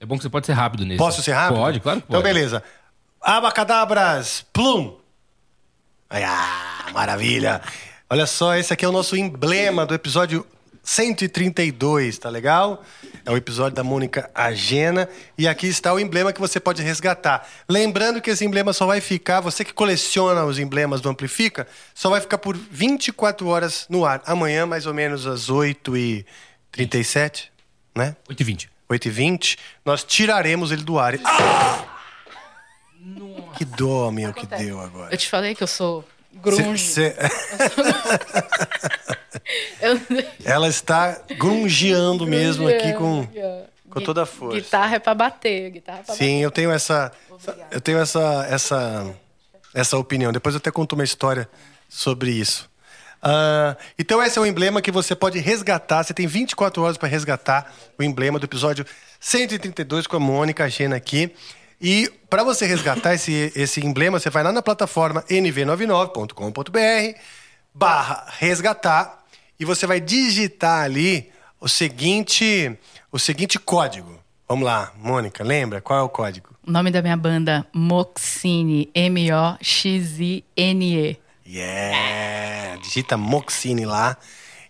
É 0.00 0.04
bom 0.04 0.16
que 0.16 0.24
você 0.24 0.28
pode 0.28 0.46
ser 0.46 0.54
rápido 0.54 0.84
nesse. 0.84 0.98
Posso 0.98 1.22
ser 1.22 1.30
rápido? 1.30 1.58
Pode, 1.60 1.78
claro 1.78 2.00
que 2.00 2.06
Então, 2.08 2.20
pode. 2.20 2.34
beleza. 2.34 2.60
Abacadabras, 3.22 4.44
plum. 4.52 4.96
Ai, 6.10 6.24
ah, 6.24 6.86
maravilha. 6.92 7.62
Olha 8.10 8.26
só, 8.26 8.56
esse 8.56 8.72
aqui 8.72 8.84
é 8.84 8.88
o 8.88 8.92
nosso 8.92 9.16
emblema 9.16 9.86
do 9.86 9.94
episódio 9.94 10.44
132, 10.88 12.16
tá 12.16 12.30
legal? 12.30 12.82
É 13.22 13.30
o 13.30 13.36
episódio 13.36 13.74
da 13.74 13.84
Mônica 13.84 14.30
Agena. 14.34 15.06
E 15.36 15.46
aqui 15.46 15.66
está 15.66 15.92
o 15.92 16.00
emblema 16.00 16.32
que 16.32 16.40
você 16.40 16.58
pode 16.58 16.82
resgatar. 16.82 17.46
Lembrando 17.68 18.22
que 18.22 18.30
esse 18.30 18.42
emblema 18.42 18.72
só 18.72 18.86
vai 18.86 18.98
ficar, 18.98 19.42
você 19.42 19.66
que 19.66 19.74
coleciona 19.74 20.46
os 20.46 20.58
emblemas 20.58 21.02
do 21.02 21.10
Amplifica, 21.10 21.68
só 21.94 22.08
vai 22.08 22.22
ficar 22.22 22.38
por 22.38 22.56
24 22.56 23.46
horas 23.48 23.84
no 23.90 24.06
ar. 24.06 24.22
Amanhã, 24.24 24.64
mais 24.64 24.86
ou 24.86 24.94
menos 24.94 25.26
às 25.26 25.50
8h37, 25.50 27.48
né? 27.94 28.16
8h20. 28.30 28.68
8h20, 28.90 29.58
nós 29.84 30.02
tiraremos 30.02 30.72
ele 30.72 30.84
do 30.84 30.98
ar. 30.98 31.18
Ah! 31.22 31.84
Que 33.58 33.66
dó, 33.66 34.10
meu, 34.10 34.32
que 34.32 34.46
deu 34.46 34.80
agora. 34.80 35.12
Eu 35.12 35.18
te 35.18 35.28
falei 35.28 35.54
que 35.54 35.62
eu 35.62 35.66
sou 35.66 36.02
grunge. 36.42 36.82
Cê, 36.82 37.10
cê... 37.10 37.18
Ela 40.44 40.68
está 40.68 41.20
grungeando 41.36 42.26
mesmo 42.26 42.68
aqui 42.68 42.92
com, 42.94 43.26
com 43.88 44.00
toda 44.00 44.22
a 44.22 44.26
força. 44.26 44.60
Guitarra 44.60 44.96
é 44.96 44.98
para 44.98 45.14
bater, 45.14 45.70
guitarra 45.70 46.00
é 46.00 46.02
pra 46.02 46.14
Sim, 46.14 46.34
bater. 46.34 46.44
eu 46.44 46.50
tenho 46.50 46.70
essa 46.70 47.12
eu 47.70 47.80
tenho 47.80 47.98
essa 47.98 48.46
essa 48.50 49.14
essa 49.74 49.96
opinião. 49.96 50.32
Depois 50.32 50.54
eu 50.54 50.58
até 50.58 50.70
conto 50.70 50.94
uma 50.94 51.04
história 51.04 51.48
sobre 51.88 52.30
isso. 52.30 52.68
Uh, 53.22 53.76
então 53.98 54.22
esse 54.22 54.38
é 54.38 54.40
o 54.40 54.46
emblema 54.46 54.80
que 54.80 54.90
você 54.90 55.14
pode 55.14 55.38
resgatar. 55.38 56.02
Você 56.02 56.14
tem 56.14 56.26
24 56.26 56.82
horas 56.82 56.96
para 56.96 57.08
resgatar 57.08 57.72
o 57.98 58.02
emblema 58.02 58.38
do 58.38 58.44
episódio 58.44 58.84
132 59.20 60.06
com 60.06 60.16
a 60.16 60.20
Mônica 60.20 60.68
Gena 60.68 60.96
aqui. 60.96 61.32
E 61.80 62.10
para 62.28 62.42
você 62.42 62.66
resgatar 62.66 63.14
esse, 63.14 63.52
esse 63.54 63.84
emblema, 63.84 64.18
você 64.18 64.28
vai 64.30 64.42
lá 64.42 64.52
na 64.52 64.60
plataforma 64.60 65.22
nv99.com.br 65.22 67.18
barra 67.72 68.26
resgatar 68.38 69.24
e 69.58 69.64
você 69.64 69.86
vai 69.86 70.00
digitar 70.00 70.82
ali 70.82 71.30
o 71.60 71.68
seguinte, 71.68 72.76
o 73.12 73.18
seguinte 73.18 73.58
código. 73.58 74.18
Vamos 74.48 74.64
lá, 74.64 74.92
Mônica, 74.96 75.44
lembra? 75.44 75.80
Qual 75.80 75.98
é 75.98 76.02
o 76.02 76.08
código? 76.08 76.50
O 76.66 76.70
nome 76.70 76.90
da 76.90 77.00
minha 77.02 77.16
banda, 77.16 77.66
Moxine, 77.72 78.90
M-O-X-I-N-E. 78.94 80.48
Yeah! 81.46 82.76
Digita 82.82 83.16
Moxine 83.16 83.86
lá 83.86 84.16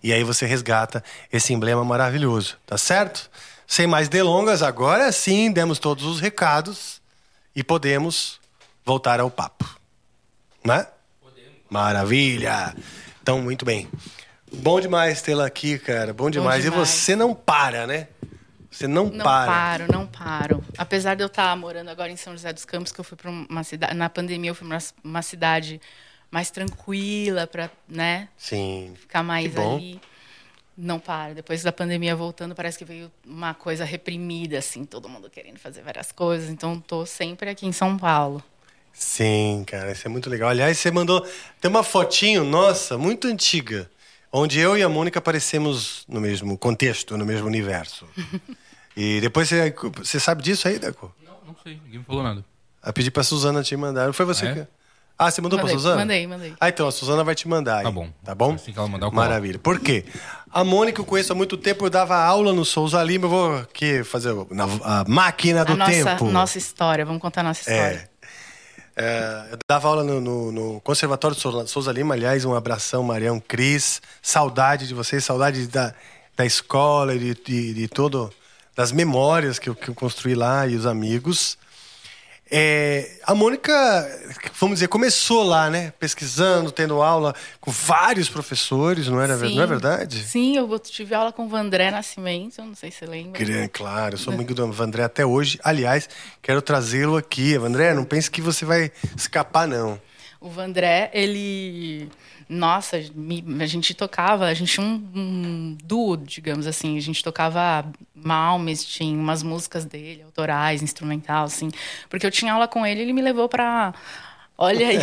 e 0.02 0.12
aí 0.12 0.22
você 0.22 0.46
resgata 0.46 1.02
esse 1.32 1.52
emblema 1.52 1.84
maravilhoso, 1.84 2.56
tá 2.66 2.76
certo? 2.76 3.30
Sem 3.66 3.86
mais 3.86 4.08
delongas, 4.08 4.62
agora 4.62 5.10
sim 5.12 5.50
demos 5.50 5.78
todos 5.78 6.04
os 6.04 6.20
recados 6.20 6.97
e 7.58 7.64
podemos 7.64 8.38
voltar 8.84 9.18
ao 9.18 9.28
papo. 9.28 9.68
Né? 10.64 10.86
Podemos. 11.20 11.54
Maravilha! 11.68 12.72
Então, 13.20 13.42
muito 13.42 13.64
bem. 13.64 13.88
Bom 14.52 14.80
demais 14.80 15.22
tê-la 15.22 15.46
aqui, 15.46 15.76
cara. 15.76 16.14
Bom 16.14 16.30
demais. 16.30 16.64
Bom 16.64 16.70
demais. 16.70 16.88
E 16.88 16.92
você 16.92 17.16
não 17.16 17.34
para, 17.34 17.84
né? 17.84 18.06
Você 18.70 18.86
não, 18.86 19.06
não 19.06 19.24
para. 19.24 19.40
Não 19.40 19.52
paro, 19.52 19.92
não 19.92 20.06
paro. 20.06 20.64
Apesar 20.78 21.16
de 21.16 21.24
eu 21.24 21.26
estar 21.26 21.56
morando 21.56 21.90
agora 21.90 22.12
em 22.12 22.16
São 22.16 22.32
José 22.32 22.52
dos 22.52 22.64
Campos, 22.64 22.92
que 22.92 23.00
eu 23.00 23.04
fui 23.04 23.16
para 23.16 23.28
uma 23.28 23.64
cidade. 23.64 23.92
Na 23.94 24.08
pandemia, 24.08 24.52
eu 24.52 24.54
fui 24.54 24.68
para 24.68 24.78
uma 25.02 25.22
cidade 25.22 25.80
mais 26.30 26.52
tranquila, 26.52 27.44
para, 27.48 27.68
né? 27.88 28.28
Sim. 28.36 28.94
Ficar 29.00 29.24
mais 29.24 29.56
ali 29.58 30.00
não 30.78 31.00
para. 31.00 31.34
Depois 31.34 31.62
da 31.64 31.72
pandemia 31.72 32.14
voltando, 32.14 32.54
parece 32.54 32.78
que 32.78 32.84
veio 32.84 33.10
uma 33.26 33.52
coisa 33.52 33.84
reprimida, 33.84 34.58
assim, 34.58 34.84
todo 34.84 35.08
mundo 35.08 35.28
querendo 35.28 35.58
fazer 35.58 35.82
várias 35.82 36.12
coisas. 36.12 36.48
Então, 36.48 36.80
tô 36.80 37.04
sempre 37.04 37.50
aqui 37.50 37.66
em 37.66 37.72
São 37.72 37.98
Paulo. 37.98 38.42
Sim, 38.92 39.64
cara, 39.66 39.90
isso 39.90 40.06
é 40.06 40.10
muito 40.10 40.30
legal. 40.30 40.48
Aliás, 40.48 40.78
você 40.78 40.90
mandou. 40.90 41.26
Tem 41.60 41.68
uma 41.68 41.82
fotinho, 41.82 42.44
nossa, 42.44 42.96
muito 42.96 43.26
antiga, 43.26 43.90
onde 44.32 44.60
eu 44.60 44.78
e 44.78 44.82
a 44.82 44.88
Mônica 44.88 45.18
aparecemos 45.18 46.04
no 46.08 46.20
mesmo 46.20 46.56
contexto, 46.56 47.16
no 47.16 47.26
mesmo 47.26 47.46
universo. 47.46 48.06
e 48.96 49.20
depois 49.20 49.48
você, 49.48 49.74
você 49.96 50.20
sabe 50.20 50.42
disso 50.42 50.68
aí, 50.68 50.78
Deco? 50.78 51.12
Não, 51.24 51.36
não 51.48 51.56
sei, 51.62 51.80
ninguém 51.84 51.98
me 51.98 52.04
falou 52.04 52.22
nada. 52.22 52.44
Eu 52.84 52.92
pedi 52.92 53.10
pra 53.10 53.24
Suzana 53.24 53.62
te 53.62 53.76
mandar. 53.76 54.12
Foi 54.12 54.24
você 54.24 54.46
é? 54.46 54.54
que. 54.54 54.77
Ah, 55.18 55.30
você 55.30 55.40
mandou 55.40 55.58
mandei, 55.58 55.72
pra 55.74 55.78
Suzana? 55.80 55.96
Mandei, 55.96 56.26
mandei. 56.28 56.54
Ah, 56.60 56.68
então 56.68 56.86
a 56.86 56.92
Suzana 56.92 57.24
vai 57.24 57.34
te 57.34 57.48
mandar. 57.48 57.78
Aí, 57.78 57.84
tá 57.84 57.90
bom. 57.90 58.08
Tá 58.24 58.34
bom? 58.36 58.54
Assim 58.54 58.72
que 58.72 58.78
ela 58.78 58.86
mandar, 58.86 59.10
Maravilha. 59.10 59.58
Por 59.58 59.80
quê? 59.80 60.04
A 60.50 60.62
Mônica 60.62 61.00
eu 61.00 61.04
conheço 61.04 61.32
há 61.32 61.34
muito 61.34 61.56
tempo, 61.56 61.84
eu 61.86 61.90
dava 61.90 62.16
aula 62.16 62.52
no 62.52 62.64
Souza 62.64 63.02
Lima, 63.02 63.26
eu 63.26 63.30
vou 63.30 63.56
aqui 63.56 64.04
fazer 64.04 64.30
a 64.84 65.04
máquina 65.08 65.64
do 65.64 65.72
a 65.72 65.76
nossa, 65.76 65.90
tempo. 65.90 66.24
Nossa 66.26 66.56
história, 66.56 67.04
vamos 67.04 67.20
contar 67.20 67.40
a 67.40 67.44
nossa 67.44 67.60
história. 67.60 68.08
É. 68.14 68.18
É, 69.00 69.52
eu 69.52 69.58
dava 69.68 69.86
aula 69.86 70.02
no, 70.02 70.20
no, 70.20 70.50
no 70.50 70.80
Conservatório 70.80 71.36
de 71.36 71.70
Souza 71.70 71.92
Lima, 71.92 72.14
aliás, 72.14 72.44
um 72.44 72.54
abração, 72.54 73.02
Marião 73.04 73.38
Cris. 73.38 74.02
Saudade 74.20 74.88
de 74.88 74.94
vocês, 74.94 75.24
saudade 75.24 75.68
da, 75.68 75.94
da 76.36 76.44
escola 76.44 77.14
e 77.14 77.18
de, 77.18 77.34
de, 77.34 77.74
de 77.74 77.88
todo, 77.88 78.32
das 78.74 78.90
memórias 78.90 79.58
que 79.58 79.68
eu, 79.68 79.74
que 79.76 79.88
eu 79.88 79.94
construí 79.94 80.34
lá 80.34 80.66
e 80.66 80.74
os 80.74 80.84
amigos. 80.84 81.56
É, 82.50 83.10
a 83.24 83.34
Mônica, 83.34 83.72
vamos 84.58 84.76
dizer, 84.76 84.88
começou 84.88 85.42
lá, 85.42 85.68
né? 85.68 85.92
Pesquisando, 85.98 86.72
tendo 86.72 87.02
aula 87.02 87.34
com 87.60 87.70
vários 87.70 88.28
professores, 88.30 89.06
não, 89.08 89.20
era, 89.20 89.36
Sim. 89.36 89.54
não 89.54 89.62
é 89.62 89.66
verdade? 89.66 90.24
Sim, 90.24 90.56
eu 90.56 90.78
tive 90.78 91.14
aula 91.14 91.30
com 91.30 91.44
o 91.44 91.48
Vandré 91.48 91.90
Nascimento, 91.90 92.62
não 92.62 92.74
sei 92.74 92.90
se 92.90 92.98
você 92.98 93.06
lembra. 93.06 93.68
Claro, 93.68 94.14
eu 94.14 94.18
sou 94.18 94.32
amigo 94.32 94.54
do 94.54 94.72
Vandré 94.72 95.02
até 95.02 95.26
hoje. 95.26 95.58
Aliás, 95.62 96.08
quero 96.40 96.62
trazê-lo 96.62 97.18
aqui. 97.18 97.58
Vandré, 97.58 97.92
não 97.92 98.04
pense 98.04 98.30
que 98.30 98.40
você 98.40 98.64
vai 98.64 98.90
escapar, 99.14 99.68
não. 99.68 100.00
O 100.40 100.48
Vandré, 100.48 101.10
ele 101.12 102.08
nossa, 102.48 102.96
a 102.96 103.66
gente 103.66 103.92
tocava, 103.94 104.46
a 104.46 104.54
gente 104.54 104.72
tinha 104.72 104.86
um, 104.86 105.08
um 105.14 105.78
duo, 105.84 106.16
digamos 106.16 106.66
assim, 106.66 106.96
a 106.96 107.00
gente 107.00 107.22
tocava 107.22 107.84
Malmsteen, 108.14 109.16
umas 109.16 109.42
músicas 109.42 109.84
dele, 109.84 110.22
autorais, 110.22 110.82
instrumental, 110.82 111.44
assim, 111.44 111.70
porque 112.08 112.26
eu 112.26 112.30
tinha 112.30 112.52
aula 112.52 112.66
com 112.66 112.86
ele, 112.86 113.02
ele 113.02 113.12
me 113.12 113.20
levou 113.20 113.48
para, 113.48 113.92
olha 114.56 114.88
aí. 114.88 114.98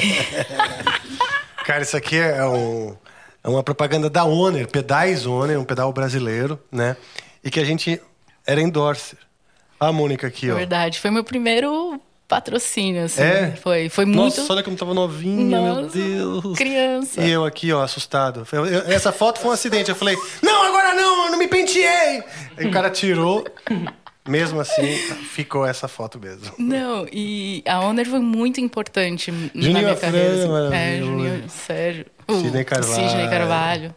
Cara, 1.65 1.83
isso 1.83 1.95
aqui 1.95 2.17
é, 2.17 2.45
um, 2.45 2.95
é 3.43 3.49
uma 3.49 3.63
propaganda 3.63 4.09
da 4.09 4.23
Owner, 4.23 4.67
Pedais 4.67 5.25
Owner, 5.25 5.59
um 5.59 5.65
pedal 5.65 5.91
brasileiro, 5.93 6.59
né? 6.71 6.95
E 7.43 7.51
que 7.51 7.59
a 7.59 7.65
gente 7.65 8.01
era 8.45 8.61
endorser. 8.61 9.19
A 9.79 9.91
Mônica 9.91 10.27
aqui, 10.27 10.49
é 10.49 10.53
ó. 10.53 10.55
Verdade, 10.55 10.99
foi 10.99 11.11
meu 11.11 11.23
primeiro 11.23 11.99
patrocínio, 12.27 13.05
assim. 13.05 13.22
É? 13.22 13.51
Foi, 13.62 13.89
foi 13.89 14.05
muito. 14.05 14.38
Nossa, 14.39 14.53
olha 14.53 14.63
como 14.63 14.75
tava 14.75 14.94
novinha, 14.94 15.60
Nossa, 15.60 15.98
meu 15.98 16.41
Deus. 16.41 16.58
Criança. 16.58 17.22
E 17.22 17.32
eu 17.32 17.46
aqui, 17.46 17.72
ó, 17.72 17.82
assustado. 17.84 18.48
Eu, 18.51 18.65
eu, 18.65 18.82
essa 18.88 19.12
foto 19.12 19.39
foi 19.39 19.51
um 19.51 19.53
acidente. 19.53 19.89
Eu 19.89 19.96
falei, 19.96 20.17
não, 20.41 20.63
agora 20.63 20.94
não, 20.94 21.25
eu 21.25 21.32
não 21.32 21.38
me 21.38 21.48
penteei. 21.48 22.24
Aí 22.58 22.67
o 22.67 22.72
cara 22.72 22.89
tirou. 22.89 23.46
Mesmo 24.27 24.60
assim, 24.60 24.96
ficou 25.36 25.67
essa 25.67 25.88
foto 25.88 26.20
mesmo. 26.20 26.51
Não, 26.58 27.05
e 27.12 27.62
a 27.67 27.79
Honor 27.79 28.08
foi 28.08 28.20
muito 28.20 28.60
importante 28.60 29.32
Juninho 29.53 29.74
na 29.74 29.79
minha 29.82 29.94
Afran, 29.94 30.12
carreira. 30.12 30.67
Assim. 30.67 30.75
É, 30.75 30.98
Juninho, 30.98 31.44
Sérgio. 31.48 32.05
Sidney 32.27 32.63
Carvalho. 32.63 33.10
Sidney 33.10 33.29
Carvalho. 33.29 33.96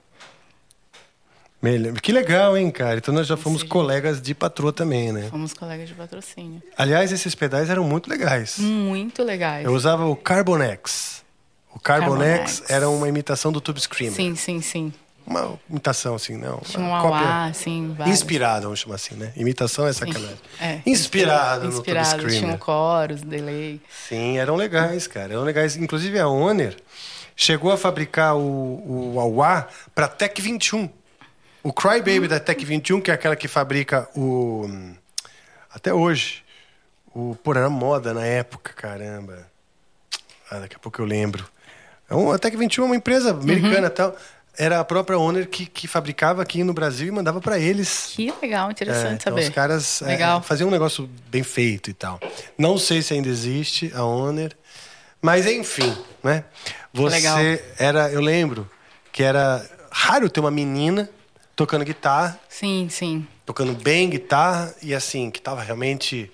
Que 2.03 2.13
legal, 2.13 2.57
hein, 2.57 2.71
cara? 2.71 2.99
Então 2.99 3.13
nós 3.13 3.27
já 3.27 3.37
fomos 3.37 3.63
Sim. 3.63 3.69
colegas 3.69 4.23
de 4.23 4.33
patroa 4.33 4.73
também, 4.73 5.13
né? 5.13 5.29
Fomos 5.29 5.53
colegas 5.53 5.89
de 5.89 5.95
patrocínio. 5.95 6.63
Aliás, 6.77 7.11
esses 7.11 7.35
pedais 7.35 7.69
eram 7.69 7.83
muito 7.85 8.09
legais. 8.09 8.59
Muito 8.59 9.25
legais. 9.25 9.65
Eu 9.65 9.73
usava 9.73 10.07
o 10.07 10.15
Carbonex. 10.15 11.25
O 11.75 11.81
Carbonex, 11.81 12.61
Carbonex. 12.61 12.71
era 12.71 12.89
uma 12.89 13.09
imitação 13.09 13.51
do 13.51 13.61
Tube 13.61 13.81
Screamer. 13.81 14.15
Sim, 14.15 14.37
sim, 14.37 14.61
sim. 14.61 14.93
Uma 15.27 15.59
imitação, 15.69 16.15
assim, 16.15 16.37
não. 16.39 16.59
Tinha 16.61 16.83
um 16.83 16.95
auá, 16.95 17.47
assim, 17.47 17.95
Inspirada, 18.07 18.63
vamos 18.63 18.79
chamar 18.79 18.95
assim, 18.95 19.15
né? 19.15 19.33
Imitação 19.37 19.87
é 19.87 19.93
sacanagem. 19.93 20.39
É. 20.59 20.81
Inspirado, 20.87 21.69
no 21.69 21.73
Inspirado, 21.75 22.09
Tube 22.09 22.23
Screamer. 22.23 22.41
tinha 22.41 22.55
um 22.55 22.59
chorus, 22.65 23.21
delay. 23.21 23.81
Sim, 24.09 24.39
eram 24.39 24.57
legais, 24.57 25.07
cara. 25.07 25.35
Eram 25.35 25.43
legais. 25.43 25.77
Inclusive 25.77 26.19
a 26.19 26.27
Honor 26.27 26.75
chegou 27.37 27.71
a 27.71 27.77
fabricar 27.77 28.37
o, 28.37 29.13
o 29.15 29.21
auá 29.21 29.69
para 29.95 30.09
Tech 30.09 30.41
21. 30.41 30.89
O 31.69 31.73
Crybaby 31.75 32.27
da 32.27 32.41
Tech 32.41 32.65
21, 32.65 32.99
que 33.03 33.11
é 33.11 33.15
aquela 33.15 33.37
que 33.37 33.47
fabrica 33.47 34.09
o. 34.17 34.67
Até 35.71 35.93
hoje. 35.93 36.43
O. 37.15 37.37
Pô, 37.45 37.53
era 37.53 37.69
moda 37.69 38.15
na 38.15 38.25
época, 38.25 38.73
caramba. 38.73 39.47
Ah, 40.51 40.61
daqui 40.61 40.77
a 40.77 40.79
pouco 40.79 41.03
eu 41.03 41.05
lembro. 41.05 41.47
A 42.35 42.39
Tech 42.39 42.57
21 42.57 42.85
é 42.85 42.87
uma 42.87 42.97
empresa 42.97 43.33
americana 43.33 43.89
uhum. 43.89 43.95
tal. 43.95 44.17
Era 44.57 44.81
a 44.81 44.85
própria 44.85 45.19
Owner 45.19 45.47
que, 45.47 45.67
que 45.67 45.87
fabricava 45.87 46.41
aqui 46.41 46.65
no 46.65 46.73
Brasil 46.73 47.07
e 47.07 47.11
mandava 47.11 47.39
para 47.39 47.59
eles. 47.59 48.13
Que 48.15 48.33
legal, 48.41 48.71
interessante 48.71 49.11
é, 49.11 49.15
então 49.17 49.35
saber. 49.35 49.43
Os 49.43 49.55
caras 49.55 50.01
legal. 50.01 50.39
É, 50.39 50.43
faziam 50.43 50.69
um 50.69 50.73
negócio 50.73 51.07
bem 51.29 51.43
feito 51.43 51.91
e 51.91 51.93
tal. 51.93 52.19
Não 52.57 52.79
sei 52.79 53.03
se 53.03 53.13
ainda 53.13 53.29
existe 53.29 53.93
a 53.95 54.03
Owner, 54.03 54.57
mas 55.21 55.47
enfim, 55.47 55.95
né? 56.25 56.45
Você 56.95 57.17
legal. 57.17 57.39
era, 57.79 58.11
eu 58.11 58.23
lembro 58.23 58.67
que 59.13 59.23
era 59.23 59.63
raro 59.91 60.31
ter 60.31 60.41
uma 60.41 60.51
menina 60.51 61.11
tocando 61.59 61.85
guitarra. 61.85 62.39
Sim, 62.49 62.87
sim. 62.89 63.27
Tocando 63.45 63.75
bem 63.75 64.09
guitarra 64.09 64.73
e 64.81 64.95
assim, 64.95 65.29
que 65.29 65.41
tava 65.41 65.61
realmente 65.61 66.31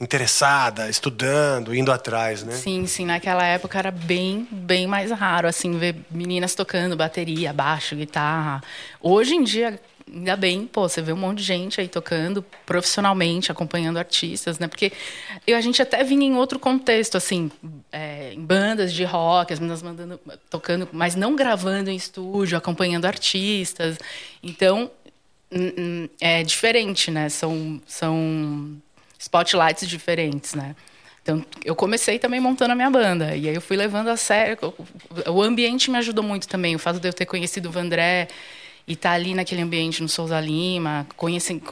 interessada, 0.00 0.90
estudando, 0.90 1.72
indo 1.72 1.92
atrás, 1.92 2.42
né? 2.42 2.52
Sim, 2.56 2.84
sim. 2.84 3.06
Naquela 3.06 3.44
época 3.44 3.78
era 3.78 3.92
bem, 3.92 4.48
bem 4.50 4.88
mais 4.88 5.12
raro, 5.12 5.46
assim, 5.46 5.78
ver 5.78 5.94
meninas 6.10 6.56
tocando 6.56 6.96
bateria, 6.96 7.52
baixo, 7.52 7.94
guitarra. 7.94 8.60
Hoje 9.00 9.36
em 9.36 9.44
dia, 9.44 9.80
ainda 10.12 10.36
bem, 10.36 10.66
pô, 10.66 10.88
você 10.88 11.00
vê 11.00 11.12
um 11.12 11.16
monte 11.16 11.38
de 11.38 11.44
gente 11.44 11.80
aí 11.80 11.88
tocando 11.88 12.42
profissionalmente, 12.66 13.50
acompanhando 13.50 13.98
artistas, 13.98 14.58
né? 14.58 14.68
Porque 14.68 14.92
eu, 15.46 15.56
a 15.56 15.60
gente 15.60 15.80
até 15.80 16.02
vinha 16.04 16.26
em 16.26 16.36
outro 16.36 16.58
contexto, 16.58 17.16
assim, 17.16 17.50
é, 17.90 18.32
em 18.32 18.40
bandas 18.40 18.92
de 18.92 19.04
rock, 19.04 19.52
as 19.52 19.58
meninas 19.58 19.82
mandando, 19.82 20.20
tocando, 20.50 20.88
mas 20.92 21.14
não 21.14 21.34
gravando 21.34 21.90
em 21.90 21.96
estúdio, 21.96 22.56
acompanhando 22.56 23.06
artistas. 23.06 23.98
Então, 24.42 24.90
é 26.20 26.42
diferente, 26.42 27.10
né? 27.10 27.28
São, 27.28 27.80
são 27.86 28.76
spotlights 29.18 29.88
diferentes, 29.88 30.54
né? 30.54 30.74
Então, 31.22 31.42
eu 31.64 31.74
comecei 31.74 32.18
também 32.18 32.38
montando 32.38 32.72
a 32.72 32.74
minha 32.74 32.90
banda. 32.90 33.34
E 33.34 33.48
aí 33.48 33.54
eu 33.54 33.60
fui 33.60 33.78
levando 33.78 34.08
a 34.08 34.16
sério. 34.16 34.58
O 35.26 35.40
ambiente 35.40 35.90
me 35.90 35.96
ajudou 35.96 36.22
muito 36.22 36.46
também. 36.46 36.76
O 36.76 36.78
fato 36.78 37.00
de 37.00 37.08
eu 37.08 37.14
ter 37.14 37.24
conhecido 37.24 37.70
o 37.70 37.72
Vandré 37.72 38.28
e 38.86 38.92
estar 38.92 39.10
tá 39.10 39.14
ali 39.14 39.34
naquele 39.34 39.62
ambiente 39.62 40.02
no 40.02 40.08
Souza 40.08 40.40
Lima. 40.40 41.06
Conheci, 41.16 41.62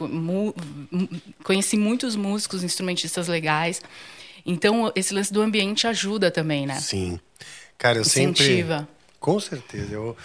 conheci 1.43 1.77
muitos 1.77 2.15
músicos, 2.15 2.63
instrumentistas 2.63 3.27
legais. 3.27 3.81
Então, 4.45 4.91
esse 4.95 5.13
lance 5.13 5.31
do 5.31 5.41
ambiente 5.41 5.87
ajuda 5.87 6.29
também, 6.29 6.65
né? 6.65 6.79
Sim. 6.79 7.19
Cara, 7.77 7.97
eu 7.97 8.01
Incentiva. 8.01 8.79
sempre... 8.79 8.93
Com 9.19 9.39
certeza. 9.39 9.93
Eu... 9.93 10.17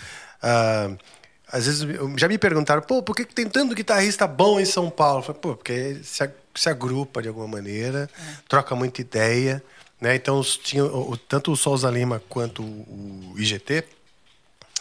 Uh 0.43 1.19
às 1.51 1.67
vezes 1.67 1.87
já 2.17 2.29
me 2.29 2.37
perguntaram, 2.37 2.83
pô, 2.83 3.03
por 3.03 3.17
que, 3.17 3.25
tem 3.25 3.49
tanto 3.49 3.75
guitarrista 3.75 4.27
bom 4.27 4.61
em 4.61 4.67
São 4.67 4.91
Paulo? 4.91 5.21
Eu 5.21 5.23
falei, 5.23 5.41
pô, 5.41 5.57
porque 5.57 5.99
se, 6.03 6.31
se 6.55 6.69
agrupa 6.69 7.23
de 7.23 7.29
alguma 7.29 7.49
maneira, 7.49 8.09
é. 8.19 8.35
troca 8.47 8.75
muita 8.77 9.01
ideia, 9.01 9.63
né? 10.01 10.15
Então 10.15 10.41
tinha 10.43 10.85
tanto 11.27 11.51
o 11.51 11.57
Souza 11.57 11.91
Lima 11.91 12.23
quanto 12.29 12.63
o 12.63 13.35
IGT, 13.39 13.85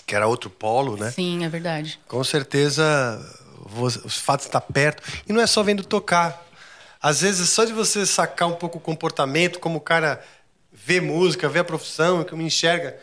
que 0.08 0.16
era 0.16 0.26
outro 0.26 0.50
polo, 0.50 0.96
né? 0.96 1.12
Sim, 1.12 1.44
é 1.44 1.50
verdade. 1.50 2.00
Com 2.08 2.24
certeza 2.24 3.22
os 3.76 4.16
fatos 4.18 4.46
estão 4.46 4.62
perto 4.62 5.04
e 5.28 5.34
não 5.34 5.42
é 5.42 5.46
só 5.46 5.62
vendo 5.62 5.84
tocar. 5.84 6.46
Às 7.02 7.22
vezes 7.22 7.50
só 7.50 7.66
de 7.66 7.74
você 7.74 8.06
sacar 8.06 8.48
um 8.48 8.54
pouco 8.54 8.78
o 8.78 8.82
comportamento, 8.82 9.60
como 9.60 9.78
o 9.78 9.82
cara 9.82 10.24
vê 10.72 11.02
música, 11.02 11.50
vê 11.50 11.60
a 11.60 11.64
profissão, 11.64 12.26
me 12.32 12.46
enxerga. 12.46 12.98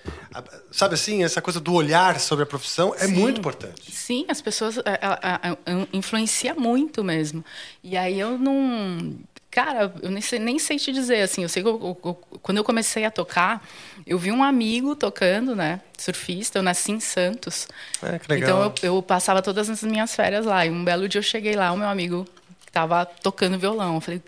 Sabe 0.70 0.94
assim, 0.94 1.23
essa 1.23 1.42
coisa 1.42 1.61
do 1.61 1.75
olhar 1.75 2.18
sobre 2.18 2.44
a 2.44 2.46
profissão 2.46 2.94
é 2.96 3.06
Sim. 3.06 3.12
muito 3.12 3.40
importante. 3.40 3.92
Sim, 3.92 4.25
as 4.28 4.40
pessoas 4.40 4.78
a, 4.78 4.82
a, 4.84 5.50
a, 5.52 5.56
influencia 5.92 6.54
muito 6.54 7.04
mesmo. 7.04 7.44
E 7.82 7.96
aí 7.96 8.18
eu 8.18 8.38
não. 8.38 9.14
Cara, 9.54 9.94
eu 10.02 10.11
nem 10.11 10.20
sei, 10.20 10.40
nem 10.40 10.58
sei 10.58 10.78
te 10.80 10.90
dizer, 10.90 11.23
assim, 11.23 11.44
eu 11.44 11.49
sei 11.49 11.62
que 11.62 11.68
eu, 11.68 11.96
eu, 12.04 12.14
quando 12.42 12.58
eu 12.58 12.64
comecei 12.64 13.04
a 13.04 13.11
tocar, 13.11 13.64
eu 14.04 14.18
vi 14.18 14.32
um 14.32 14.42
amigo 14.42 14.96
tocando, 14.96 15.54
né, 15.54 15.80
surfista, 15.96 16.58
eu 16.58 16.62
nasci 16.64 16.90
em 16.90 16.99
Santos. 16.99 17.68
É, 18.02 18.18
que 18.18 18.32
legal. 18.32 18.49
Então 18.49 18.75
eu, 18.82 18.96
eu 18.96 19.00
passava 19.00 19.40
todas 19.40 19.70
as 19.70 19.84
minhas 19.84 20.12
férias 20.12 20.44
lá, 20.44 20.66
e 20.66 20.70
um 20.70 20.84
belo 20.84 21.08
dia 21.08 21.20
eu 21.20 21.23
cheguei 21.23 21.54
lá, 21.54 21.70
o 21.70 21.76
meu 21.76 21.87
amigo 21.87 22.26
estava 22.66 23.06
tocando 23.06 23.56
violão, 23.56 23.94
eu 23.94 24.00
falei, 24.00 24.20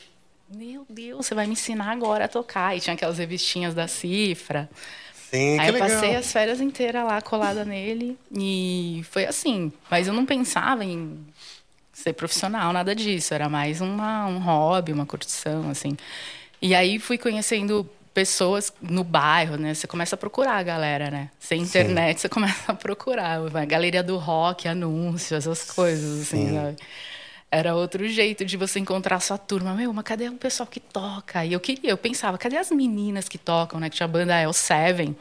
meu 0.49 0.87
Deus, 0.89 1.27
você 1.27 1.35
vai 1.35 1.45
me 1.45 1.55
ensinar 1.55 1.91
agora 1.91 2.27
a 2.27 2.29
tocar. 2.29 2.77
E 2.77 2.81
tinha 2.81 2.95
aquelas 2.95 3.19
revistinhas 3.19 3.75
da 3.75 3.89
cifra. 3.89 4.71
Sim, 5.29 5.59
Aí 5.59 5.71
eu 5.71 5.79
passei 5.79 6.01
legal. 6.03 6.21
as 6.21 6.33
férias 6.33 6.61
inteiras 6.61 7.05
lá 7.05 7.21
colada 7.21 7.65
nele 7.65 8.17
e 8.31 9.05
foi 9.11 9.27
assim. 9.27 9.73
Mas 9.91 10.07
eu 10.07 10.15
não 10.15 10.25
pensava 10.25 10.85
em 10.85 11.19
ser 12.07 12.13
profissional, 12.13 12.73
nada 12.73 12.95
disso. 12.95 13.35
Era 13.35 13.49
mais 13.49 13.81
uma, 13.81 14.27
um 14.27 14.39
hobby, 14.39 14.93
uma 14.93 15.07
curtição, 15.07 15.69
assim. 15.71 15.97
E 16.63 16.75
aí 16.75 16.99
fui 16.99 17.19
conhecendo 17.19 17.89
pessoas 18.15 18.73
no 18.81 19.05
bairro, 19.05 19.57
né? 19.57 19.75
Você 19.75 19.87
começa 19.87 20.15
a 20.15 20.19
procurar 20.19 20.57
a 20.57 20.63
galera, 20.63 21.11
né? 21.11 21.31
Sem 21.39 21.63
internet, 21.63 22.17
Sim. 22.17 22.23
você 22.23 22.29
começa 22.29 22.73
a 22.73 22.75
procurar. 22.75 23.41
A 23.55 23.65
galeria 23.65 24.03
do 24.03 24.17
rock, 24.17 24.69
anúncios, 24.69 25.33
essas 25.33 25.71
coisas, 25.71 26.23
assim, 26.23 26.49
Sim. 26.49 26.55
sabe? 26.55 26.77
era 27.49 27.77
outro 27.77 28.07
jeito 28.09 28.45
de 28.45 28.57
você 28.57 28.79
encontrar 28.79 29.21
sua 29.21 29.39
turma. 29.39 29.73
Meu, 29.75 29.93
mas 29.93 30.05
cadê 30.05 30.29
o 30.29 30.33
pessoal 30.33 30.67
que 30.67 30.81
toca? 30.81 31.45
E 31.45 31.53
eu 31.53 31.61
queria, 31.61 31.91
eu 31.91 31.97
pensava, 31.97 32.37
cadê 32.37 32.57
as 32.57 32.71
meninas 32.71 33.29
que 33.29 33.39
tocam, 33.39 33.79
né? 33.81 33.89
Que 33.89 33.97
tinha 33.97 34.05
a 34.05 34.09
banda 34.09 34.39
El 34.39 34.53
Seven. 34.53 35.17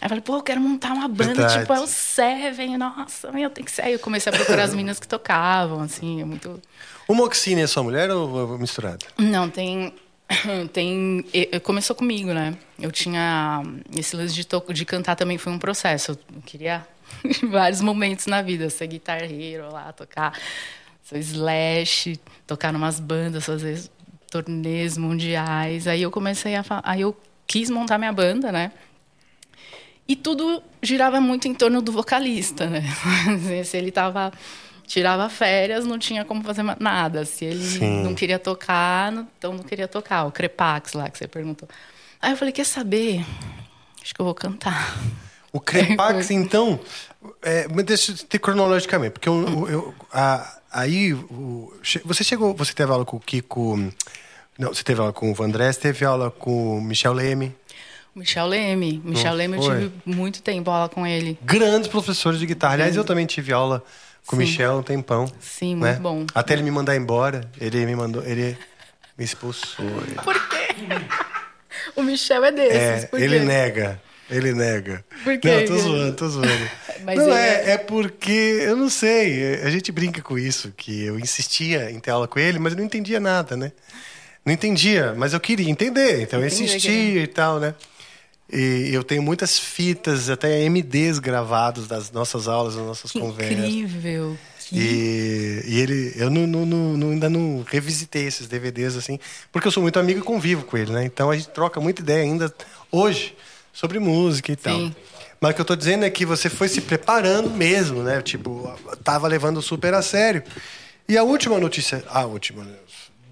Aí 0.00 0.04
eu 0.04 0.08
falei, 0.08 0.22
pô, 0.22 0.36
eu 0.36 0.42
quero 0.42 0.60
montar 0.60 0.92
uma 0.92 1.08
banda 1.08 1.34
Verdade. 1.34 1.60
tipo 1.60 1.72
El 1.72 1.86
Seven. 1.86 2.76
Nossa, 2.76 3.32
meu, 3.32 3.50
tem 3.50 3.64
que 3.64 3.72
ser. 3.72 3.82
Aí 3.82 3.92
eu 3.92 3.98
comecei 3.98 4.32
a 4.32 4.36
procurar 4.36 4.62
as 4.62 4.70
meninas 4.70 5.00
que 5.00 5.08
tocavam, 5.08 5.80
assim, 5.80 6.20
é 6.20 6.24
muito... 6.24 6.60
O 7.06 7.14
Moxine 7.14 7.62
é 7.62 7.66
sua 7.66 7.82
mulher 7.82 8.10
ou 8.10 8.58
misturado? 8.58 9.04
Não, 9.18 9.48
tem... 9.48 9.92
Tem, 10.74 11.24
começou 11.62 11.96
comigo, 11.96 12.34
né? 12.34 12.54
Eu 12.78 12.92
tinha 12.92 13.62
esse 13.96 14.14
lance 14.14 14.34
de, 14.34 14.46
to, 14.46 14.62
de 14.74 14.84
cantar 14.84 15.16
também 15.16 15.38
foi 15.38 15.50
um 15.50 15.58
processo. 15.58 16.10
Eu 16.12 16.42
queria 16.44 16.86
vários 17.50 17.80
momentos 17.80 18.26
na 18.26 18.42
vida, 18.42 18.68
ser 18.68 18.88
guitarreiro 18.88 19.72
lá, 19.72 19.90
tocar 19.90 20.34
sou 21.02 21.16
slash, 21.16 22.20
tocar 22.46 22.74
umas 22.74 23.00
bandas, 23.00 23.46
fazer 23.46 23.82
turnês 24.30 24.98
mundiais. 24.98 25.86
Aí 25.86 26.02
eu 26.02 26.10
comecei 26.10 26.54
a 26.54 26.62
aí 26.84 27.00
eu 27.00 27.16
quis 27.46 27.70
montar 27.70 27.96
minha 27.96 28.12
banda, 28.12 28.52
né? 28.52 28.72
E 30.08 30.16
tudo 30.16 30.62
girava 30.82 31.20
muito 31.20 31.46
em 31.46 31.54
torno 31.54 31.82
do 31.82 31.92
vocalista, 31.92 32.66
né? 32.66 32.82
Se 33.64 33.76
ele 33.76 33.90
tava 33.90 34.32
tirava 34.86 35.28
férias, 35.28 35.84
não 35.84 35.98
tinha 35.98 36.24
como 36.24 36.42
fazer 36.42 36.64
nada. 36.80 37.26
Se 37.26 37.44
ele 37.44 37.62
Sim. 37.62 38.02
não 38.02 38.14
queria 38.14 38.38
tocar, 38.38 39.12
então 39.38 39.52
não 39.52 39.62
queria 39.62 39.86
tocar. 39.86 40.24
O 40.24 40.32
Crepax 40.32 40.94
lá 40.94 41.10
que 41.10 41.18
você 41.18 41.28
perguntou. 41.28 41.68
Aí 42.22 42.32
eu 42.32 42.36
falei, 42.36 42.52
quer 42.52 42.64
saber? 42.64 43.24
Acho 44.02 44.14
que 44.14 44.20
eu 44.20 44.24
vou 44.24 44.34
cantar. 44.34 44.98
O 45.52 45.60
Crepax, 45.60 46.30
então, 46.32 46.80
é, 47.42 47.68
deixa 47.82 48.12
eu 48.12 48.16
ter 48.16 48.38
cronologicamente, 48.38 49.12
porque 49.12 49.28
eu, 49.28 49.68
eu, 49.68 49.94
a, 50.10 50.58
Aí, 50.70 51.14
o, 51.14 51.72
você 52.04 52.22
chegou, 52.22 52.54
você 52.54 52.74
teve 52.74 52.92
aula 52.92 53.04
com 53.04 53.16
o 53.16 53.20
Kiko. 53.20 53.76
Não, 54.58 54.74
você 54.74 54.82
teve 54.82 55.00
aula 55.00 55.12
com 55.12 55.30
o 55.30 55.34
Vandré, 55.34 55.72
você 55.72 55.80
teve 55.80 56.04
aula 56.04 56.30
com 56.30 56.78
o 56.78 56.82
Michel 56.82 57.12
Leme. 57.12 57.54
Michel 58.18 58.46
Leme. 58.46 59.00
Michel 59.04 59.34
Leme, 59.34 59.56
eu 59.56 59.62
tive 59.62 59.92
muito 60.04 60.42
tempo 60.42 60.70
aula 60.70 60.88
com 60.88 61.06
ele. 61.06 61.38
Grandes 61.42 61.88
professores 61.88 62.40
de 62.40 62.46
guitarra. 62.46 62.74
Aliás, 62.74 62.96
eu 62.96 63.04
também 63.04 63.26
tive 63.26 63.52
aula 63.52 63.82
com 64.26 64.34
o 64.34 64.38
Michel 64.38 64.78
um 64.78 64.82
tempão. 64.82 65.30
Sim, 65.40 65.76
né? 65.76 65.92
muito 65.92 66.02
bom. 66.02 66.26
Até 66.34 66.54
ele 66.54 66.62
me 66.62 66.70
mandar 66.70 66.96
embora, 66.96 67.48
ele 67.60 67.86
me 67.86 67.94
mandou, 67.94 68.22
ele 68.24 68.58
me 69.16 69.24
expulsou. 69.24 69.86
Por 70.24 70.48
quê? 70.48 70.68
o 71.94 72.02
Michel 72.02 72.44
é 72.44 72.52
desses. 72.52 73.04
É, 73.04 73.08
ele 73.14 73.40
nega. 73.40 74.00
Ele 74.28 74.52
nega. 74.52 75.04
Por 75.24 75.38
quê? 75.38 75.48
Não, 75.48 75.66
tô 75.66 75.78
zoando, 75.78 76.16
tô 76.16 76.28
zoando. 76.28 76.70
Mas 77.02 77.18
não, 77.18 77.32
é... 77.32 77.48
é, 77.48 77.70
é 77.70 77.78
porque, 77.78 78.60
eu 78.62 78.76
não 78.76 78.90
sei, 78.90 79.62
a 79.62 79.70
gente 79.70 79.92
brinca 79.92 80.20
com 80.20 80.36
isso, 80.36 80.74
que 80.76 81.04
eu 81.04 81.18
insistia 81.18 81.90
em 81.90 82.00
ter 82.00 82.10
aula 82.10 82.26
com 82.26 82.38
ele, 82.38 82.58
mas 82.58 82.72
eu 82.72 82.78
não 82.78 82.84
entendia 82.84 83.20
nada, 83.20 83.56
né? 83.56 83.70
Não 84.44 84.52
entendia, 84.52 85.14
mas 85.16 85.32
eu 85.32 85.38
queria 85.38 85.70
entender, 85.70 86.22
então 86.22 86.40
eu 86.40 86.46
insistia 86.48 87.22
e 87.22 87.26
tal, 87.28 87.60
né? 87.60 87.74
E 88.50 88.90
eu 88.92 89.04
tenho 89.04 89.22
muitas 89.22 89.58
fitas, 89.58 90.30
até 90.30 90.66
MDs 90.68 91.18
gravados 91.18 91.86
das 91.86 92.10
nossas 92.10 92.48
aulas, 92.48 92.76
das 92.76 92.84
nossas 92.84 93.12
que 93.12 93.20
conversas. 93.20 93.58
Incrível! 93.58 94.38
E, 94.72 95.62
e, 95.66 95.80
ele, 95.80 96.12
eu 96.16 96.28
não, 96.28 96.46
não, 96.46 96.66
não, 96.66 97.10
ainda 97.10 97.30
não 97.30 97.64
revisitei 97.66 98.26
esses 98.26 98.46
DVDs 98.46 98.96
assim, 98.96 99.18
porque 99.50 99.66
eu 99.66 99.72
sou 99.72 99.82
muito 99.82 99.98
amigo 99.98 100.20
e 100.20 100.22
convivo 100.22 100.64
com 100.64 100.76
ele, 100.76 100.92
né? 100.92 101.04
Então 101.04 101.30
a 101.30 101.36
gente 101.36 101.48
troca 101.48 101.80
muita 101.80 102.02
ideia 102.02 102.22
ainda 102.22 102.52
hoje 102.92 103.34
sobre 103.72 103.98
música 103.98 104.52
e 104.52 104.56
tal. 104.56 104.78
Sim. 104.78 104.94
Mas 105.40 105.52
o 105.52 105.54
que 105.54 105.60
eu 105.60 105.64
tô 105.64 105.76
dizendo 105.76 106.04
é 106.04 106.10
que 106.10 106.26
você 106.26 106.50
foi 106.50 106.68
se 106.68 106.80
preparando 106.80 107.50
mesmo, 107.50 108.02
né? 108.02 108.20
Tipo, 108.20 108.74
tava 109.04 109.28
levando 109.28 109.62
super 109.62 109.94
a 109.94 110.02
sério. 110.02 110.42
E 111.08 111.16
a 111.16 111.22
última 111.22 111.58
notícia, 111.58 112.04
a 112.08 112.26
última, 112.26 112.66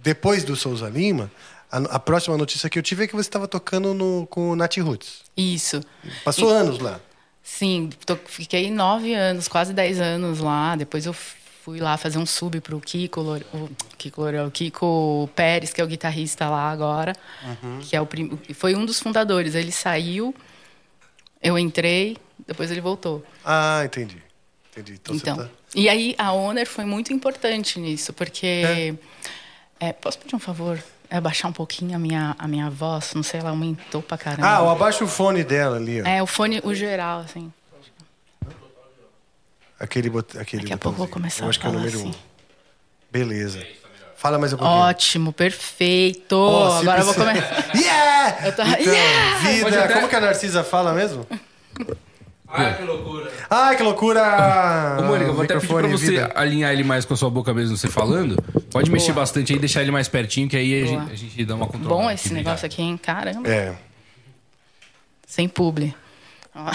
depois 0.03 0.45
do 0.45 0.57
Souza 0.57 0.89
Lima, 0.89 1.31
a, 1.71 1.79
a 1.79 1.99
próxima 1.99 2.37
notícia 2.37 2.69
que 2.71 2.79
eu 2.79 2.83
tive 2.83 3.05
é 3.05 3.07
que 3.07 3.15
você 3.15 3.29
estava 3.29 3.49
tocando 3.49 3.93
no, 3.93 4.27
com 4.29 4.51
o 4.51 4.57
Nat 4.57 4.77
Roots. 4.79 5.23
Isso. 5.37 5.81
Passou 6.25 6.51
e, 6.51 6.55
anos 6.55 6.79
lá. 6.79 7.01
Sim, 7.43 7.91
tô, 8.05 8.17
fiquei 8.17 8.71
nove 8.71 9.15
anos, 9.15 9.49
quase 9.49 9.73
dez 9.73 10.01
anos 10.01 10.41
lá. 10.41 10.77
Depois 10.77 11.07
eu 11.07 11.13
fui 11.13 11.81
lá 11.81 11.97
fazer 11.97 12.19
um 12.19 12.27
sub 12.27 12.61
pro 12.61 12.81
Kiko, 12.81 13.21
o 13.21 13.71
Kiko, 13.99 14.23
o 14.23 14.51
Kiko 14.51 15.31
Pérez, 15.35 15.73
que 15.73 15.81
é 15.81 15.85
o 15.85 15.87
guitarrista 15.87 16.49
lá 16.49 16.71
agora, 16.71 17.13
uhum. 17.43 17.81
que 17.81 17.97
é 17.97 18.01
o 18.01 18.07
prim... 18.07 18.39
foi 18.55 18.75
um 18.75 18.87
dos 18.87 19.01
fundadores. 19.01 19.55
Ele 19.55 19.73
saiu, 19.73 20.35
eu 21.43 21.59
entrei, 21.59 22.17
depois 22.47 22.71
ele 22.71 22.81
voltou. 22.81 23.25
Ah, 23.45 23.83
entendi. 23.85 24.23
Entendi. 24.71 24.95
Então, 24.95 25.15
então 25.15 25.37
tá... 25.37 25.51
e 25.75 25.89
aí 25.89 26.15
a 26.19 26.33
Honor 26.33 26.67
foi 26.67 26.85
muito 26.85 27.13
importante 27.13 27.81
nisso, 27.81 28.13
porque 28.13 28.47
é. 28.47 28.95
É, 29.79 29.93
posso 29.93 30.19
pedir 30.19 30.35
um 30.35 30.39
favor? 30.39 30.83
É 31.09 31.21
baixar 31.21 31.49
um 31.49 31.53
pouquinho 31.53 31.95
a 31.95 31.99
minha, 31.99 32.35
a 32.39 32.49
minha 32.49 32.69
voz, 32.69 33.13
não 33.15 33.23
sei, 33.23 33.41
ela 33.41 33.51
aumentou 33.51 34.03
pra 34.03 34.19
caramba. 34.19 34.47
Ah, 34.49 34.73
abaixa 34.73 35.05
o 35.05 35.09
fone 35.09 35.45
dela 35.45 35.77
ali. 35.77 36.03
Ó. 36.03 36.07
É, 36.07 36.23
o 36.23 36.27
fone, 36.27 36.61
o 36.65 36.75
geral, 36.75 37.21
assim. 37.21 37.53
Aquele, 39.79 40.09
bot... 40.09 40.39
aquele 40.39 40.63
Daqui 40.63 40.73
a 40.73 40.79
pouco 40.79 40.95
eu 40.95 40.99
vou 40.99 41.09
começar 41.09 41.45
eu 41.45 41.49
acho 41.51 41.61
que 41.61 41.67
é 41.67 41.69
o 41.69 41.73
número 41.73 41.97
assim. 41.97 42.09
um. 42.09 42.15
Beleza. 43.11 43.65
Fala 44.17 44.39
mais 44.39 44.53
um 44.53 44.57
pouquinho. 44.57 44.79
Ótimo, 44.81 45.33
perfeito. 45.33 46.37
Se 46.73 46.79
Agora 46.83 47.01
eu 47.01 47.05
vou 47.05 47.15
comer. 47.15 47.37
Yeah! 47.77 48.47
Eu 48.47 48.57
tô- 48.57 48.63
Então, 48.63 48.81
Yeah! 48.95 49.39
Vida. 49.51 49.85
até- 49.85 49.95
Como 49.95 50.09
que 50.09 50.17
a 50.17 50.21
Narcisa 50.21 50.65
fala 50.65 50.93
mesmo? 50.95 51.27
Ai, 52.57 52.77
que 52.77 52.83
loucura. 52.83 53.33
Ai, 53.51 53.77
que 53.77 53.83
loucura! 53.83 54.97
Ô, 54.99 55.03
Mônica, 55.05 55.31
eu 55.31 55.35
vou 55.35 55.45
até 55.45 55.55
pedir 55.55 55.67
pra 55.69 55.77
Microfone, 55.83 55.89
você 55.93 56.11
vida. 56.13 56.33
alinhar 56.35 56.73
ele 56.73 56.85
mais 56.85 57.05
com 57.05 57.15
a 57.15 57.17
sua 57.17 57.31
boca 57.31 57.53
mesmo, 57.55 57.77
você 57.77 57.89
falando. 57.89 58.37
Pode 58.71 58.91
mexer 58.91 59.13
bastante 59.13 59.53
aí, 59.53 59.59
deixar 59.59 59.83
ele 59.83 59.91
mais 59.91 60.09
pertinho, 60.09 60.49
que 60.49 60.57
aí 60.57 60.83
a 60.83 60.87
Boa. 60.87 61.01
gente, 61.01 61.13
a 61.13 61.17
gente 61.17 61.45
dá 61.45 61.55
uma 61.55 61.67
controlada. 61.67 62.03
Bom 62.03 62.11
esse 62.11 62.33
negócio 62.35 62.67
aqui, 62.67 62.83
hein? 62.83 62.97
Caramba. 63.01 63.49
É. 63.49 63.75
Sem 65.27 65.49
publi. 65.49 65.95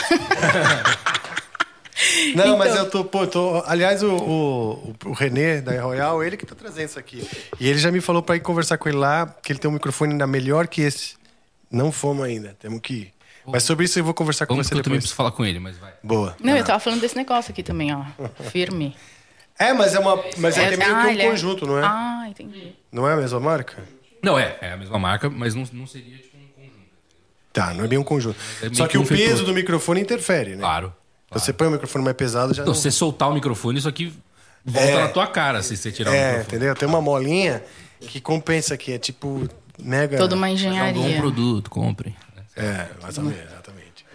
Não, 2.35 2.57
mas 2.57 2.71
Então- 2.71 2.83
eu 2.85 2.89
tô, 2.89 3.05
pô, 3.05 3.27
tô. 3.27 3.63
Aliás, 3.65 4.01
o, 4.01 4.15
o, 4.15 4.95
o 5.05 5.13
René 5.13 5.61
da 5.61 5.79
Royal, 5.81 6.23
ele 6.23 6.35
que 6.35 6.45
tá 6.45 6.55
trazendo 6.55 6.87
isso 6.89 6.97
aqui. 6.99 7.27
E 7.59 7.67
ele 7.67 7.77
já 7.77 7.91
me 7.91 8.01
falou 8.01 8.23
pra 8.23 8.35
ir 8.35 8.39
conversar 8.39 8.77
com 8.77 8.89
ele 8.89 8.97
lá, 8.97 9.27
que 9.43 9.51
ele 9.51 9.59
tem 9.59 9.69
um 9.69 9.73
microfone 9.73 10.13
ainda 10.13 10.25
melhor 10.25 10.67
que 10.67 10.81
esse. 10.81 11.15
Não 11.69 11.91
fomos 11.91 12.25
ainda, 12.25 12.55
temos 12.59 12.79
que 12.81 12.93
ir. 12.93 13.13
Mas 13.45 13.63
sobre 13.63 13.85
isso 13.85 13.97
eu 13.99 14.03
vou 14.03 14.13
conversar 14.13 14.45
com 14.45 14.53
Vamos 14.53 14.67
você 14.67 14.73
que 14.75 14.79
eu 14.79 14.83
também 14.83 14.97
depois. 14.99 15.03
preciso 15.05 15.15
falar 15.15 15.31
com 15.31 15.43
ele, 15.45 15.59
mas 15.59 15.77
vai. 15.77 15.93
Boa. 16.03 16.35
Não, 16.39 16.55
eu 16.55 16.63
tava 16.63 16.79
falando 16.79 17.01
desse 17.01 17.15
negócio 17.15 17.51
aqui 17.51 17.63
também, 17.63 17.93
ó. 17.93 18.03
Firme. 18.51 18.95
É, 19.57 19.73
mas 19.73 19.93
é 19.93 19.99
uma. 19.99 20.23
Mas 20.37 20.57
é, 20.57 20.67
que 20.69 20.73
é 20.73 20.77
meio 20.77 20.95
ah, 20.95 21.07
que 21.15 21.25
um 21.27 21.29
conjunto, 21.31 21.67
não 21.67 21.77
é? 21.77 21.81
Ah, 21.83 22.25
entendi. 22.29 22.73
Não 22.91 23.07
é 23.07 23.13
a 23.13 23.17
mesma 23.17 23.39
marca? 23.39 23.83
Não, 24.23 24.37
é, 24.37 24.57
é 24.61 24.71
a 24.73 24.77
mesma 24.77 24.97
marca, 24.99 25.29
mas 25.29 25.53
não, 25.55 25.63
não 25.73 25.85
seria 25.87 26.17
tipo 26.17 26.37
um 26.37 26.47
conjunto. 26.55 26.79
Tá, 27.53 27.73
não 27.73 27.83
é 27.83 27.87
bem 27.87 27.97
um 27.99 28.03
conjunto. 28.03 28.37
É 28.61 28.73
Só 28.73 28.87
que 28.87 28.97
o 28.97 29.05
peso 29.05 29.43
do 29.45 29.53
microfone 29.53 29.99
interfere, 30.01 30.51
né? 30.51 30.59
Claro. 30.61 30.93
Você 31.31 31.53
põe 31.53 31.67
o 31.67 31.71
microfone 31.71 32.03
mais 32.03 32.17
pesado, 32.17 32.53
já 32.53 32.61
Então, 32.61 32.73
não... 32.73 32.75
se 32.75 32.81
você 32.83 32.91
soltar 32.91 33.29
o 33.29 33.33
microfone, 33.33 33.79
isso 33.79 33.87
aqui 33.87 34.13
volta 34.65 34.89
É. 34.89 35.01
na 35.03 35.07
tua 35.09 35.27
cara 35.27 35.63
se 35.63 35.77
você 35.77 35.91
tirar 35.91 36.11
o 36.11 36.13
É, 36.13 36.17
microfone. 36.31 36.43
entendeu? 36.57 36.75
Tem 36.75 36.87
uma 36.87 37.01
molinha 37.01 37.63
que 38.01 38.19
compensa 38.19 38.73
aqui, 38.73 38.91
é 38.93 38.97
tipo 38.99 39.47
mega... 39.81 40.17
Toda 40.17 40.35
uma 40.35 40.47
É 40.47 40.51
um 40.51 40.53
bom 40.53 40.55
engenharia. 40.55 41.17
produto, 41.17 41.69
compre. 41.69 42.15
É, 42.61 42.89
mais 43.01 43.17
ou 43.17 43.23
menos, 43.23 43.41
exatamente. 43.51 44.05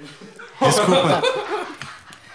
Desculpa. 0.60 1.20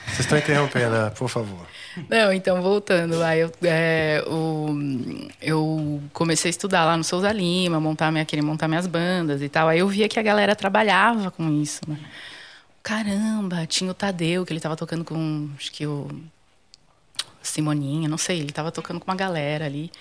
Vocês 0.06 0.20
estão 0.22 0.38
interrompendo, 0.38 1.12
por 1.18 1.30
favor. 1.30 1.66
Não, 2.10 2.34
então, 2.34 2.62
voltando. 2.62 3.22
Aí 3.24 3.40
eu, 3.40 3.52
é, 3.64 4.22
o- 4.28 5.28
eu 5.42 6.02
comecei 6.12 6.50
a 6.50 6.52
estudar 6.52 6.84
lá 6.86 6.98
no 6.98 7.04
Souza 7.04 7.32
Lima, 7.32 7.80
montar 7.80 8.12
minha, 8.12 8.26
querer 8.26 8.42
montar 8.42 8.68
minhas 8.68 8.88
bandas 8.88 9.42
e 9.42 9.48
tal. 9.48 9.68
Aí 9.70 9.80
eu 9.80 9.88
via 9.88 10.10
que 10.10 10.20
a 10.20 10.24
galera 10.24 10.56
trabalhava 10.56 11.32
com 11.32 11.50
isso, 11.62 11.80
né? 11.88 11.98
Caramba, 12.84 13.66
tinha 13.68 13.90
o 13.92 13.94
Tadeu, 13.94 14.46
que 14.46 14.52
ele 14.52 14.60
tava 14.60 14.76
tocando 14.76 15.06
com, 15.06 15.50
acho 15.58 15.72
que 15.72 15.86
o 15.86 16.10
Simoninha, 17.42 18.08
não 18.10 18.18
sei, 18.18 18.40
ele 18.40 18.52
tava 18.52 18.72
tocando 18.72 19.00
com 19.00 19.10
uma 19.10 19.16
galera 19.18 19.66
ali. 19.66 19.92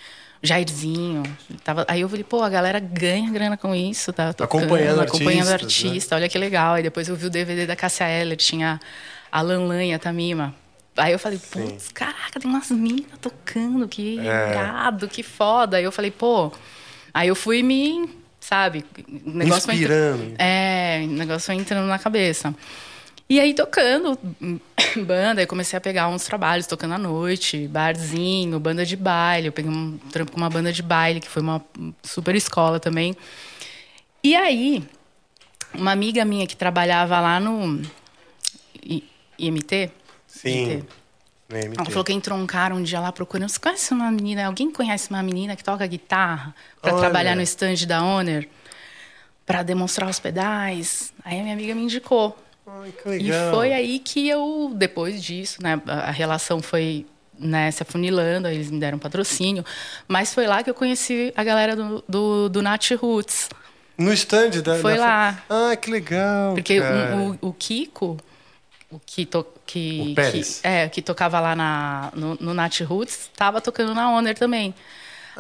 Jairzinho. 0.43 1.23
Tava, 1.63 1.85
aí 1.89 2.01
eu 2.01 2.09
falei, 2.09 2.25
pô, 2.25 2.43
a 2.43 2.49
galera 2.49 2.79
ganha 2.81 3.31
grana 3.31 3.57
com 3.57 3.75
isso, 3.75 4.13
tá 4.13 4.33
tocando, 4.33 4.63
Acompanhando 4.65 5.01
acompanhando 5.03 5.49
artistas, 5.51 5.83
né? 5.85 5.89
artista, 5.91 6.15
olha 6.17 6.29
que 6.29 6.39
legal. 6.39 6.75
Aí 6.75 6.83
depois 6.83 7.09
eu 7.09 7.17
vi 7.17 7.27
o 7.27 7.31
DVD 7.31 7.67
da 7.67 7.77
Cássia 7.77 8.09
Eller, 8.09 8.37
tinha 8.37 8.81
a 9.31 9.41
Lanlan 9.43 9.85
e 9.85 9.93
a 9.95 9.99
Tamima. 9.99 10.55
Aí 10.97 11.13
eu 11.13 11.19
falei, 11.19 11.39
putz, 11.39 11.89
caraca, 11.93 12.41
tem 12.41 12.51
umas 12.51 12.71
minas 12.71 13.07
tocando, 13.21 13.87
que 13.87 14.19
É. 14.19 14.51
irado, 14.51 15.09
que 15.09 15.23
foda. 15.23 15.77
Aí 15.77 15.85
eu 15.85 15.93
falei, 15.93 16.11
pô. 16.11 16.51
Aí 17.13 17.29
eu 17.29 17.35
fui 17.35 17.63
me, 17.63 18.09
sabe, 18.41 18.85
negócio 19.25 19.65
foi 19.67 19.75
entra- 19.77 19.95
Inspirando. 20.15 20.35
É, 20.39 21.01
o 21.05 21.09
negócio 21.13 21.47
foi 21.47 21.55
entrando 21.57 21.87
na 21.87 21.99
cabeça. 21.99 22.55
E 23.31 23.39
aí, 23.39 23.55
tocando 23.55 24.19
banda, 25.07 25.41
eu 25.41 25.47
comecei 25.47 25.77
a 25.77 25.81
pegar 25.81 26.09
uns 26.09 26.25
trabalhos, 26.25 26.67
tocando 26.67 26.95
à 26.95 26.99
noite, 26.99 27.69
barzinho, 27.69 28.59
banda 28.59 28.85
de 28.85 28.97
baile. 28.97 29.47
Eu 29.47 29.53
peguei 29.53 29.71
um 29.71 29.99
trampo 30.11 30.33
com 30.33 30.37
uma 30.37 30.51
banda 30.51 30.73
de 30.73 30.83
baile, 30.83 31.21
que 31.21 31.29
foi 31.29 31.41
uma 31.41 31.65
super 32.03 32.35
escola 32.35 32.81
também. 32.81 33.17
E 34.25 34.35
aí, 34.35 34.83
uma 35.73 35.93
amiga 35.93 36.25
minha 36.25 36.45
que 36.45 36.57
trabalhava 36.57 37.21
lá 37.21 37.39
no 37.39 37.81
I- 38.83 39.05
IMT, 39.39 39.93
Sim. 40.27 40.71
IMT, 40.73 40.85
ela 41.77 41.85
falou 41.85 42.05
que 42.05 42.13
entrou 42.13 42.37
um 42.37 42.49
cara 42.49 42.75
um 42.75 42.83
dia 42.83 42.99
lá 42.99 43.13
procurando. 43.13 43.49
Você 43.49 43.61
conhece 43.61 43.95
uma 43.95 44.11
menina? 44.11 44.47
Alguém 44.47 44.73
conhece 44.73 45.09
uma 45.09 45.23
menina 45.23 45.55
que 45.55 45.63
toca 45.63 45.87
guitarra 45.87 46.53
para 46.83 46.95
trabalhar 46.95 47.37
no 47.37 47.43
stand 47.43 47.87
da 47.87 48.03
Honor? 48.03 48.45
Para 49.47 49.63
demonstrar 49.63 50.11
os 50.11 50.19
pedais? 50.19 51.13
Aí 51.25 51.39
a 51.39 51.43
minha 51.45 51.55
amiga 51.55 51.77
me 51.77 51.83
indicou. 51.85 52.37
Ai, 52.83 52.93
que 52.93 53.09
E 53.09 53.19
legal. 53.23 53.55
foi 53.55 53.73
aí 53.73 53.99
que 53.99 54.29
eu, 54.29 54.73
depois 54.75 55.23
disso, 55.23 55.63
né, 55.63 55.81
a 55.87 56.11
relação 56.11 56.61
foi 56.63 57.07
né, 57.39 57.71
se 57.71 57.83
afunilando, 57.83 58.47
aí 58.49 58.55
eles 58.55 58.71
me 58.71 58.79
deram 58.79 58.99
patrocínio. 58.99 59.65
Mas 60.07 60.35
foi 60.35 60.47
lá 60.47 60.63
que 60.63 60.69
eu 60.71 60.75
conheci 60.75 61.33
a 61.37 61.43
galera 61.43 61.75
do, 61.75 62.05
do, 62.09 62.49
do 62.49 62.63
Nat 62.63 62.91
Roots. 62.93 63.49
No 63.97 64.13
stand 64.13 64.51
da... 64.63 64.77
Foi 64.79 64.95
da- 64.97 65.01
lá. 65.01 65.43
Ah, 65.49 65.75
que 65.77 65.91
legal, 65.91 66.55
Porque 66.55 66.79
cara. 66.81 67.17
o, 67.17 67.33
o- 67.43 67.49
o 67.49 67.53
Kiko, 67.53 68.19
o 68.91 68.99
que, 68.99 69.25
to, 69.27 69.47
que, 69.67 70.15
O 70.19 70.31
que- 70.33 70.45
é, 70.63 70.89
que 70.89 71.01
tocava 71.03 71.39
lá 71.41 71.55
na, 71.57 72.11
no, 72.15 72.35
no 72.41 72.53
Nat 72.55 72.81
Roots, 72.83 73.31
estava 73.33 73.61
tocando 73.61 73.95
na 73.95 74.11
Honor 74.11 74.35
também. 74.35 74.75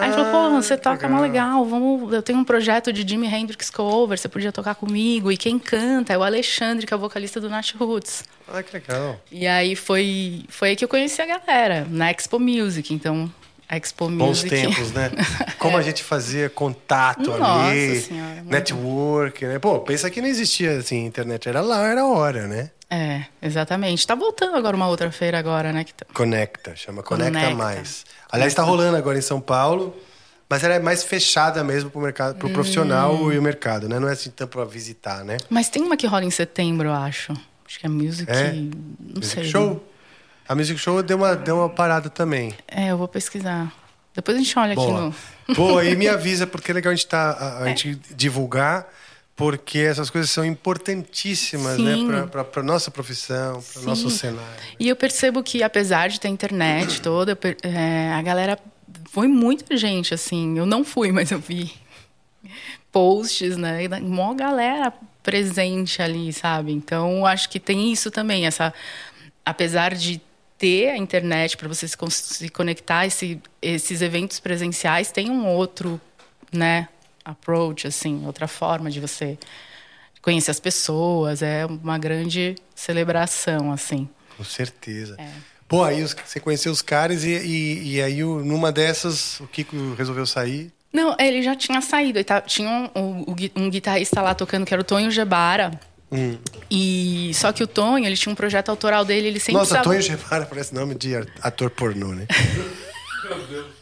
Aí 0.00 0.08
ele 0.08 0.14
falou, 0.14 0.28
Ah, 0.28 0.50
pô, 0.50 0.62
você 0.62 0.76
que 0.76 0.82
toca 0.82 1.08
mó 1.08 1.20
legal. 1.20 1.62
legal, 1.62 1.64
vamos, 1.64 2.12
eu 2.12 2.22
tenho 2.22 2.38
um 2.38 2.44
projeto 2.44 2.92
de 2.92 3.08
Jimi 3.08 3.26
Hendrix 3.26 3.70
cover, 3.70 4.18
você 4.18 4.28
podia 4.28 4.50
tocar 4.52 4.74
comigo. 4.74 5.30
E 5.30 5.36
quem 5.36 5.58
canta 5.58 6.12
é 6.12 6.18
o 6.18 6.22
Alexandre, 6.22 6.86
que 6.86 6.94
é 6.94 6.96
o 6.96 7.00
vocalista 7.00 7.40
do 7.40 7.48
Nat 7.48 7.74
Roots. 7.74 8.24
Ah, 8.48 8.62
que 8.62 8.72
legal. 8.72 9.20
E 9.30 9.46
aí 9.46 9.76
foi, 9.76 10.44
foi 10.48 10.70
aí 10.70 10.76
que 10.76 10.84
eu 10.84 10.88
conheci 10.88 11.20
a 11.22 11.26
galera, 11.26 11.86
na 11.88 12.10
Expo 12.10 12.38
Music. 12.38 12.92
Então, 12.92 13.30
a 13.68 13.76
Expo 13.76 14.08
Bons 14.08 14.42
Music... 14.42 14.50
tempos, 14.50 14.90
né? 14.92 15.10
Como 15.58 15.76
a 15.76 15.82
gente 15.82 16.02
fazia 16.02 16.50
contato 16.50 17.30
Nossa 17.30 17.70
ali, 17.70 18.00
Senhora, 18.00 18.42
network, 18.42 19.46
né? 19.46 19.58
Pô, 19.60 19.78
pensa 19.78 20.10
que 20.10 20.20
não 20.20 20.28
existia 20.28 20.78
assim, 20.78 21.06
internet 21.06 21.48
era 21.48 21.60
lá, 21.60 21.86
era 21.86 22.04
hora, 22.04 22.48
né? 22.48 22.70
É, 22.90 23.24
exatamente. 23.40 24.04
Tá 24.06 24.14
voltando 24.14 24.56
agora 24.56 24.74
uma 24.76 24.88
outra 24.88 25.10
feira 25.12 25.38
agora, 25.38 25.72
né? 25.72 25.84
Tá- 25.96 26.06
Conecta, 26.12 26.74
chama 26.74 27.02
Conecta, 27.02 27.32
Conecta. 27.38 27.54
Mais. 27.56 28.04
Aliás, 28.30 28.52
está 28.52 28.62
rolando 28.62 28.96
agora 28.96 29.16
em 29.16 29.22
São 29.22 29.40
Paulo, 29.40 29.96
mas 30.48 30.64
ela 30.64 30.74
é 30.74 30.78
mais 30.80 31.04
fechada 31.04 31.62
mesmo 31.62 31.88
pro 31.90 32.00
mercado, 32.00 32.34
pro 32.36 32.50
profissional 32.50 33.14
Hum. 33.14 33.32
e 33.32 33.38
o 33.38 33.42
mercado, 33.42 33.88
né? 33.88 33.98
Não 34.00 34.08
é 34.08 34.12
assim 34.12 34.30
tanto 34.30 34.50
para 34.50 34.64
visitar, 34.64 35.24
né? 35.24 35.36
Mas 35.48 35.68
tem 35.68 35.82
uma 35.82 35.96
que 35.96 36.06
rola 36.06 36.24
em 36.24 36.30
setembro, 36.30 36.88
eu 36.88 36.92
acho. 36.94 37.32
Acho 37.66 37.78
que 37.78 37.86
é 37.86 37.88
Music. 37.88 38.30
É? 38.30 38.52
Não 38.52 38.70
Music 39.16 39.26
sei. 39.26 39.44
Show. 39.44 39.86
A 40.48 40.54
Music 40.56 40.76
Show 40.80 41.00
deu 41.04 41.16
uma, 41.16 41.36
deu 41.36 41.58
uma 41.58 41.68
parada 41.68 42.10
também. 42.10 42.52
É, 42.66 42.88
eu 42.90 42.98
vou 42.98 43.06
pesquisar. 43.06 43.72
Depois 44.12 44.36
a 44.36 44.40
gente 44.40 44.58
olha 44.58 44.72
aqui 44.72 44.82
Boa. 44.84 45.14
no. 45.46 45.54
Boa, 45.54 45.84
e 45.84 45.94
me 45.94 46.08
avisa, 46.10 46.44
porque 46.44 46.72
é 46.72 46.74
legal 46.74 46.92
a 46.92 46.96
gente, 46.96 47.06
tá, 47.06 47.36
a, 47.38 47.60
É. 47.60 47.62
a 47.62 47.66
gente 47.68 47.94
divulgar, 48.16 48.88
porque 49.40 49.78
essas 49.78 50.10
coisas 50.10 50.30
são 50.30 50.44
importantíssimas, 50.44 51.76
Sim. 51.76 52.06
né? 52.06 52.26
Pra, 52.30 52.44
pra 52.44 52.62
nossa 52.62 52.90
profissão, 52.90 53.54
para 53.54 53.80
Sim. 53.80 53.86
nosso 53.86 54.10
cenário. 54.10 54.62
E 54.78 54.86
eu 54.86 54.94
percebo 54.94 55.42
que, 55.42 55.62
apesar 55.62 56.10
de 56.10 56.20
ter 56.20 56.28
internet 56.28 57.00
toda, 57.00 57.36
é, 57.62 58.12
a 58.12 58.20
galera. 58.20 58.58
Foi 59.10 59.26
muita 59.26 59.78
gente, 59.78 60.12
assim. 60.12 60.58
Eu 60.58 60.66
não 60.66 60.84
fui, 60.84 61.10
mas 61.12 61.30
eu 61.30 61.38
vi 61.38 61.72
posts, 62.92 63.56
né? 63.56 63.84
E 63.84 63.88
Mó 64.00 64.34
galera 64.34 64.92
presente 65.22 66.02
ali, 66.02 66.30
sabe? 66.34 66.72
Então, 66.72 67.24
acho 67.24 67.48
que 67.48 67.58
tem 67.58 67.90
isso 67.90 68.10
também, 68.10 68.46
essa. 68.46 68.74
Apesar 69.42 69.94
de 69.94 70.20
ter 70.58 70.90
a 70.90 70.98
internet 70.98 71.56
para 71.56 71.66
você 71.66 71.88
se, 71.88 71.96
se 72.10 72.48
conectar, 72.50 73.06
esse, 73.06 73.40
esses 73.62 74.02
eventos 74.02 74.38
presenciais 74.38 75.10
tem 75.10 75.30
um 75.30 75.46
outro, 75.46 75.98
né? 76.52 76.88
Approach, 77.30 77.86
assim, 77.86 78.24
outra 78.26 78.46
forma 78.48 78.90
de 78.90 79.00
você 79.00 79.38
conhecer 80.22 80.50
as 80.50 80.60
pessoas. 80.60 81.42
É 81.42 81.66
uma 81.66 81.98
grande 81.98 82.54
celebração, 82.74 83.72
assim. 83.72 84.08
Com 84.36 84.44
certeza. 84.44 85.16
É. 85.18 85.28
Pô, 85.68 85.84
aí 85.84 86.02
você 86.02 86.40
conheceu 86.40 86.72
os 86.72 86.82
caras 86.82 87.22
e, 87.24 87.30
e, 87.30 87.94
e 87.94 88.02
aí 88.02 88.22
numa 88.24 88.72
dessas 88.72 89.38
o 89.40 89.46
Kiko 89.46 89.94
resolveu 89.96 90.26
sair. 90.26 90.72
Não, 90.92 91.14
ele 91.20 91.42
já 91.42 91.54
tinha 91.54 91.80
saído. 91.80 92.22
Tá- 92.24 92.40
tinha 92.40 92.90
um, 92.96 93.24
um- 93.56 93.70
guitarrista 93.70 94.20
lá 94.20 94.34
tocando, 94.34 94.66
que 94.66 94.74
era 94.74 94.80
o 94.80 94.84
Tonho 94.84 95.08
Gebara. 95.10 95.70
Hum. 96.10 96.36
E 96.68 97.30
só 97.34 97.52
que 97.52 97.62
o 97.62 97.66
Tonho, 97.68 98.04
ele 98.04 98.16
tinha 98.16 98.32
um 98.32 98.34
projeto 98.34 98.68
autoral 98.68 99.04
dele, 99.04 99.28
ele 99.28 99.38
sempre 99.38 99.60
Nossa, 99.60 99.76
precisava- 99.80 99.84
Tonho 99.84 100.02
Gebara 100.02 100.44
parece 100.46 100.74
nome 100.74 100.96
de 100.96 101.14
ator 101.40 101.70
pornô, 101.70 102.08
né? 102.08 102.26
Oh, 103.30 103.64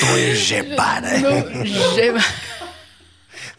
Tonho 0.00 0.34
Gebara. 0.36 1.08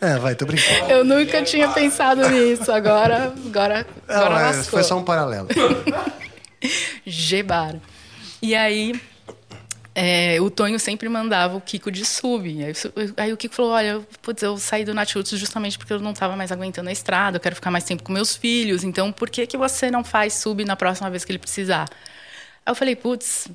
É, 0.01 0.17
vai, 0.17 0.35
tô 0.35 0.45
brincando. 0.45 0.91
Eu 0.91 1.03
nunca 1.05 1.41
tinha 1.43 1.69
pensado 1.69 2.27
nisso. 2.29 2.71
Agora, 2.71 3.33
agora, 3.45 3.87
agora 4.07 4.29
Não, 4.29 4.37
é, 4.39 4.43
lascou. 4.47 4.65
foi 4.65 4.83
só 4.83 4.97
um 4.97 5.03
paralelo. 5.03 5.47
Gebara. 7.05 7.81
E 8.41 8.53
aí, 8.55 8.99
é, 9.95 10.37
o 10.41 10.49
Tonho 10.49 10.77
sempre 10.79 11.07
mandava 11.07 11.55
o 11.55 11.61
Kiko 11.61 11.89
de 11.91 12.03
sub. 12.03 12.45
Aí, 12.63 12.73
aí 13.17 13.33
o 13.33 13.37
Kiko 13.37 13.55
falou: 13.55 13.71
Olha, 13.71 13.87
eu- 13.91 14.05
putz, 14.21 14.41
eu 14.43 14.57
saí 14.57 14.83
do 14.83 14.93
Naturals 14.93 15.29
justamente 15.29 15.77
porque 15.77 15.93
eu 15.93 15.99
não 15.99 16.11
estava 16.11 16.35
mais 16.35 16.51
aguentando 16.51 16.89
a 16.89 16.91
estrada, 16.91 17.37
eu 17.37 17.41
quero 17.41 17.55
ficar 17.55 17.71
mais 17.71 17.83
tempo 17.85 18.03
com 18.03 18.11
meus 18.11 18.35
filhos. 18.35 18.83
Então, 18.83 19.11
por 19.11 19.29
que, 19.29 19.47
que 19.47 19.57
você 19.57 19.89
não 19.89 20.03
faz 20.03 20.33
sub 20.33 20.65
na 20.65 20.75
próxima 20.75 21.09
vez 21.09 21.23
que 21.23 21.31
ele 21.31 21.39
precisar? 21.39 21.87
Aí 22.65 22.71
eu 22.71 22.75
falei: 22.75 22.95
Putz, 22.95 23.47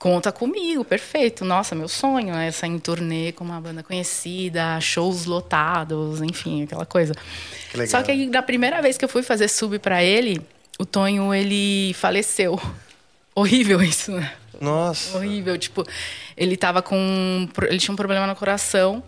conta 0.00 0.30
comigo, 0.32 0.84
perfeito. 0.84 1.44
Nossa, 1.44 1.74
meu 1.74 1.88
sonho 1.88 2.34
é 2.34 2.50
sair 2.50 2.70
em 2.70 2.78
turnê 2.78 3.32
com 3.32 3.44
uma 3.44 3.60
banda 3.60 3.82
conhecida, 3.82 4.80
shows 4.80 5.24
lotados, 5.26 6.20
enfim, 6.22 6.62
aquela 6.64 6.86
coisa. 6.86 7.14
Que 7.70 7.76
legal. 7.78 7.90
Só 8.00 8.02
que 8.04 8.10
aí, 8.12 8.26
na 8.26 8.42
primeira 8.42 8.80
vez 8.82 8.96
que 8.98 9.04
eu 9.04 9.08
fui 9.08 9.22
fazer 9.22 9.48
sub 9.48 9.78
pra 9.78 10.02
ele, 10.04 10.40
o 10.78 10.84
Tonho, 10.84 11.32
ele 11.34 11.92
faleceu. 11.94 12.60
Horrível 13.34 13.82
isso, 13.82 14.12
né? 14.12 14.32
Nossa. 14.60 15.18
Horrível. 15.18 15.58
Tipo, 15.58 15.84
ele 16.36 16.56
tava 16.56 16.80
com. 16.80 17.48
Ele 17.68 17.78
tinha 17.78 17.92
um 17.92 17.96
problema 17.96 18.26
no 18.26 18.34
coração. 18.36 19.02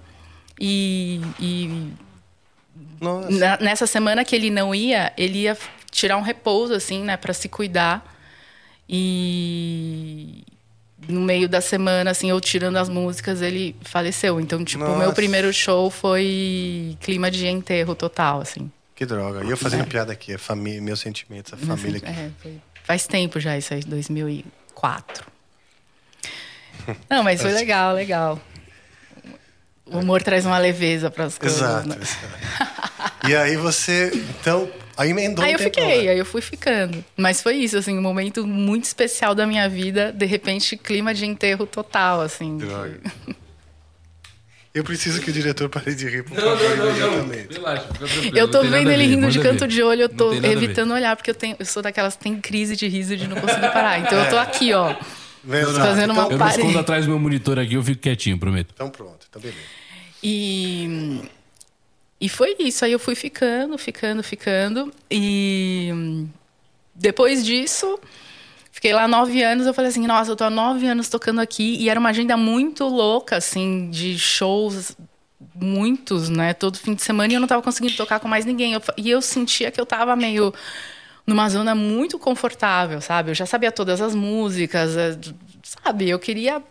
E, 0.61 1.20
e 1.40 1.92
Nossa. 3.01 3.31
na- 3.31 3.57
nessa 3.59 3.87
semana 3.87 4.24
que 4.24 4.35
ele 4.37 4.51
não 4.51 4.74
ia, 4.74 5.12
ele 5.16 5.38
ia 5.42 5.57
tirar 5.90 6.16
um 6.18 6.22
repouso, 6.22 6.74
assim, 6.74 7.03
né, 7.03 7.16
pra 7.16 7.33
se 7.33 7.48
cuidar. 7.48 8.05
E 8.88 10.42
no 11.07 11.21
meio 11.21 11.49
da 11.49 11.61
semana, 11.61 12.11
assim, 12.11 12.31
eu 12.31 12.41
tirando 12.41 12.77
as 12.77 12.89
músicas, 12.89 13.41
ele 13.43 13.77
faleceu. 13.83 14.41
Então, 14.41 14.65
tipo, 14.65 14.85
o 14.85 14.99
meu 14.99 15.13
primeiro 15.13 15.53
show 15.53 15.91
foi 15.91 16.97
clima 17.01 17.31
de 17.31 17.47
enterro 17.47 17.95
total, 17.95 18.41
assim. 18.41 18.71
Que 18.95 19.07
droga. 19.07 19.45
E 19.45 19.51
eu 19.51 19.57
fazendo 19.57 19.87
piada 19.87 20.13
aqui, 20.13 20.35
a 20.35 20.39
família, 20.39 20.83
meus 20.83 20.99
sentimentos, 21.01 21.53
a 21.53 21.57
família 21.57 21.99
aqui. 21.99 22.09
É, 22.09 22.31
foi- 22.43 22.61
faz 22.83 23.07
tempo 23.07 23.39
já 23.39 23.57
isso 23.57 23.73
aí, 23.75 23.81
2004. 23.81 25.25
Não, 27.09 27.23
mas 27.23 27.41
foi 27.43 27.53
legal, 27.53 27.95
legal. 27.95 28.41
O 29.87 29.99
humor 29.99 30.23
traz 30.23 30.45
uma 30.45 30.59
leveza 30.59 31.11
para 31.11 31.25
as 31.25 31.39
coisas. 31.39 31.59
Exato. 31.61 31.89
né? 31.89 31.97
exato. 32.01 33.29
E 33.29 33.37
aí 33.37 33.57
você, 33.57 34.11
então, 34.41 34.69
aí 34.99 35.11
emendou 35.11 35.45
Aí 35.45 35.53
eu 35.53 35.59
fiquei, 35.59 36.05
né? 36.05 36.11
aí 36.13 36.19
eu 36.19 36.27
fui 36.27 36.43
ficando. 36.43 37.03
Mas 37.17 37.41
foi 37.41 37.55
isso, 37.57 37.79
assim, 37.79 37.97
um 37.97 38.03
momento 38.03 38.47
muito 38.47 38.85
especial 38.85 39.35
da 39.35 39.47
minha 39.47 39.69
vida. 39.69 40.13
De 40.13 40.27
repente, 40.27 40.77
clima 40.77 41.15
de 41.15 41.25
enterro 41.25 41.65
total, 41.67 42.21
assim. 42.21 42.59
Droga. 42.59 43.01
Eu 44.75 44.85
preciso 44.85 45.21
que 45.21 45.31
o 45.31 45.33
diretor 45.33 45.69
pare 45.69 45.95
de 45.95 46.07
rir, 46.09 46.23
por 46.23 46.37
favor, 46.37 46.77
imediatamente. 46.77 47.55
Relaxa, 47.55 47.87
fica 47.87 48.07
tranquilo. 48.07 48.39
Eu 48.39 48.49
tô 48.49 48.63
não 48.63 48.71
vendo 48.71 48.91
ele 48.91 49.07
ver, 49.07 49.15
rindo 49.15 49.31
de 49.31 49.41
canto 49.41 49.61
ver. 49.61 49.69
de 49.69 49.83
olho, 49.83 50.03
eu 50.03 50.09
Não 50.09 50.17
tô 50.17 50.33
evitando 50.35 50.93
olhar, 50.93 51.17
porque 51.17 51.31
eu, 51.31 51.35
tenho, 51.35 51.57
eu 51.59 51.65
sou 51.67 51.83
daquelas 51.83 52.15
que 52.15 52.23
tem 52.23 52.39
crise 52.41 52.77
de 52.77 52.87
riso 52.87 53.17
de 53.17 53.27
não 53.27 53.41
conseguir 53.41 53.73
parar. 53.73 53.99
Então 54.01 54.23
eu 54.23 54.29
tô 54.31 54.37
aqui, 54.37 54.73
ó. 54.75 54.95
Exato. 55.51 55.79
Fazendo 55.79 56.13
uma 56.13 56.25
então, 56.25 56.33
Eu 56.39 56.45
me 56.45 56.51
escondo 56.51 56.79
atrás 56.79 57.07
do 57.07 57.11
meu 57.11 57.19
monitor 57.19 57.59
aqui, 57.59 57.75
eu 57.75 57.83
fico 57.83 58.03
quietinho, 58.03 58.39
prometo. 58.39 58.73
então 58.75 58.91
pronto, 58.91 59.27
então 59.29 59.41
beleza. 59.41 59.59
E, 60.23 61.23
e 62.20 62.28
foi 62.28 62.57
isso. 62.59 62.85
Aí 62.85 62.92
eu 62.92 62.98
fui 62.98 63.14
ficando, 63.14 63.78
ficando, 63.78 64.22
ficando. 64.22 64.92
E 65.11 66.26
depois 66.94 67.44
disso, 67.44 67.98
fiquei 68.72 68.92
lá 68.92 69.07
nove 69.07 69.42
anos. 69.42 69.66
Eu 69.66 69.74
falei 69.74 69.90
assim: 69.90 70.07
nossa, 70.07 70.31
eu 70.33 70.37
tô 70.37 70.44
há 70.44 70.50
nove 70.50 70.87
anos 70.87 71.09
tocando 71.09 71.40
aqui. 71.40 71.76
E 71.76 71.88
era 71.88 72.00
uma 72.00 72.11
agenda 72.11 72.37
muito 72.37 72.85
louca, 72.87 73.37
assim, 73.37 73.90
de 73.90 74.18
shows. 74.18 74.96
Muitos, 75.54 76.28
né? 76.28 76.52
Todo 76.54 76.78
fim 76.78 76.94
de 76.94 77.02
semana 77.02 77.33
e 77.33 77.37
eu 77.37 77.40
não 77.40 77.46
tava 77.48 77.62
conseguindo 77.62 77.96
tocar 77.96 78.20
com 78.20 78.28
mais 78.28 78.44
ninguém. 78.44 78.72
Eu 78.74 78.83
e 78.96 79.11
eu 79.11 79.22
sentia 79.22 79.70
que 79.70 79.81
eu 79.81 79.87
tava 79.87 80.14
meio 80.16 80.52
numa 81.26 81.48
zona 81.48 81.74
muito 81.74 82.18
confortável, 82.18 83.00
sabe? 83.00 83.31
Eu 83.31 83.35
já 83.35 83.46
sabia 83.46 83.70
todas 83.70 84.00
as 84.00 84.14
músicas, 84.14 84.96
eh, 84.96 85.16
sabe? 85.62 86.09
Eu 86.09 86.18
queria 86.18 86.62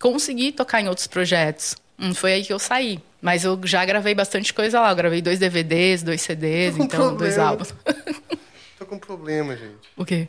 conseguir 0.00 0.52
tocar 0.52 0.80
em 0.80 0.88
outros 0.88 1.06
projetos. 1.06 1.76
Hum, 2.02 2.12
foi 2.14 2.32
aí 2.34 2.44
que 2.44 2.52
eu 2.52 2.58
saí. 2.58 3.00
Mas 3.20 3.44
eu 3.44 3.58
já 3.64 3.84
gravei 3.84 4.14
bastante 4.14 4.52
coisa 4.52 4.80
lá. 4.80 4.90
Eu 4.90 4.96
gravei 4.96 5.22
dois 5.22 5.38
DVDs, 5.38 6.02
dois 6.02 6.20
CDs, 6.20 6.76
então 6.76 7.14
dois 7.14 7.34
problema. 7.36 7.48
álbuns. 7.50 7.74
Tô 8.78 8.84
com 8.86 8.96
um 8.96 8.98
problema, 8.98 9.56
gente. 9.56 9.76
o 9.96 10.04
quê? 10.04 10.26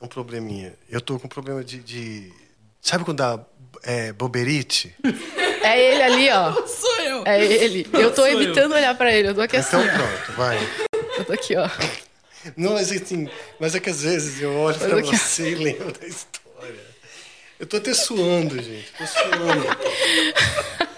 Um 0.00 0.08
probleminha. 0.08 0.74
Eu 0.90 1.00
tô 1.00 1.16
com 1.20 1.26
um 1.26 1.30
problema 1.30 1.62
de. 1.62 1.78
de- 1.78 2.32
Sabe 2.80 3.04
quando 3.04 3.18
dá 3.18 3.38
é, 3.84 4.12
boberite? 4.12 4.94
É 5.64 5.80
ele 5.80 6.02
ali, 6.02 6.28
ó. 6.30 6.52
Sou 6.66 7.00
eu! 7.02 7.22
É 7.24 7.40
ele. 7.44 7.86
Eu 7.92 8.10
tô 8.10 8.22
Sou 8.22 8.26
eu. 8.26 8.42
evitando 8.42 8.72
olhar 8.74 8.96
pra 8.96 9.12
ele. 9.14 9.28
Eu 9.28 9.34
tô 9.36 9.42
aqui 9.42 9.56
assim. 9.58 9.76
Então 9.76 9.94
pronto, 9.94 10.32
vai. 10.36 10.58
Eu 11.16 11.24
tô 11.24 11.32
aqui, 11.34 11.54
ó. 11.56 11.70
Não, 12.56 12.72
mas 12.72 12.90
assim, 12.90 13.28
mas 13.60 13.72
é 13.76 13.78
que 13.78 13.88
às 13.88 14.02
vezes 14.02 14.42
eu 14.42 14.52
olho 14.56 14.76
pra 14.76 14.88
Olha 14.88 14.98
aqui. 14.98 15.16
você 15.16 15.52
e 15.52 15.54
lembro 15.54 15.92
da 15.92 16.04
história. 16.04 16.41
Eu 17.62 17.66
tô 17.68 17.76
até 17.76 17.94
suando, 17.94 18.60
gente. 18.60 18.92
Tô 18.98 19.06
suando. 19.06 19.64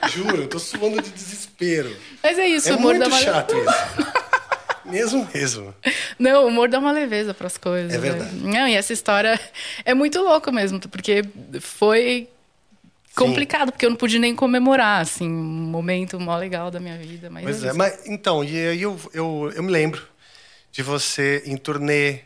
Juro, 0.09 0.43
eu 0.45 0.49
tô 0.49 0.59
suando 0.59 1.03
de 1.03 1.11
desespero. 1.11 1.95
Mas 2.23 2.39
é 2.39 2.49
isso, 2.49 2.71
É 2.71 2.73
o 2.73 2.79
humor 2.79 2.99
dá 2.99 3.07
muito 3.07 3.13
uma 3.13 3.21
chato 3.21 3.55
isso. 3.55 4.15
Mesmo 4.87 5.29
mesmo. 5.35 5.75
Não, 6.19 6.45
o 6.45 6.47
humor 6.49 6.71
dá 6.71 6.79
uma 6.79 6.91
leveza 6.91 7.35
pras 7.35 7.59
coisas. 7.59 7.93
É 7.93 7.99
né? 7.99 8.01
verdade. 8.01 8.35
Não, 8.37 8.67
e 8.67 8.75
essa 8.75 8.95
história 8.95 9.39
é 9.85 9.93
muito 9.93 10.23
louco 10.23 10.51
mesmo, 10.51 10.81
porque 10.89 11.23
foi 11.61 12.31
complicado, 13.15 13.71
porque 13.71 13.85
eu 13.85 13.91
não 13.91 13.97
pude 13.99 14.19
nem 14.19 14.35
comemorar, 14.35 15.03
assim, 15.03 15.29
um 15.29 15.69
momento 15.69 16.19
mó 16.19 16.35
legal 16.39 16.71
da 16.71 16.81
minha 16.81 16.97
vida. 16.97 17.29
Mas 17.29 17.45
Pois 17.45 17.63
é 17.63 17.69
é, 17.69 17.73
mas 17.75 18.07
então, 18.07 18.43
e 18.43 18.57
aí 18.57 18.81
eu, 18.81 18.99
eu, 19.13 19.53
eu 19.55 19.63
me 19.63 19.71
lembro 19.71 20.03
de 20.73 20.83
você 20.83 21.43
em 21.45 21.59
turnê 21.59 22.21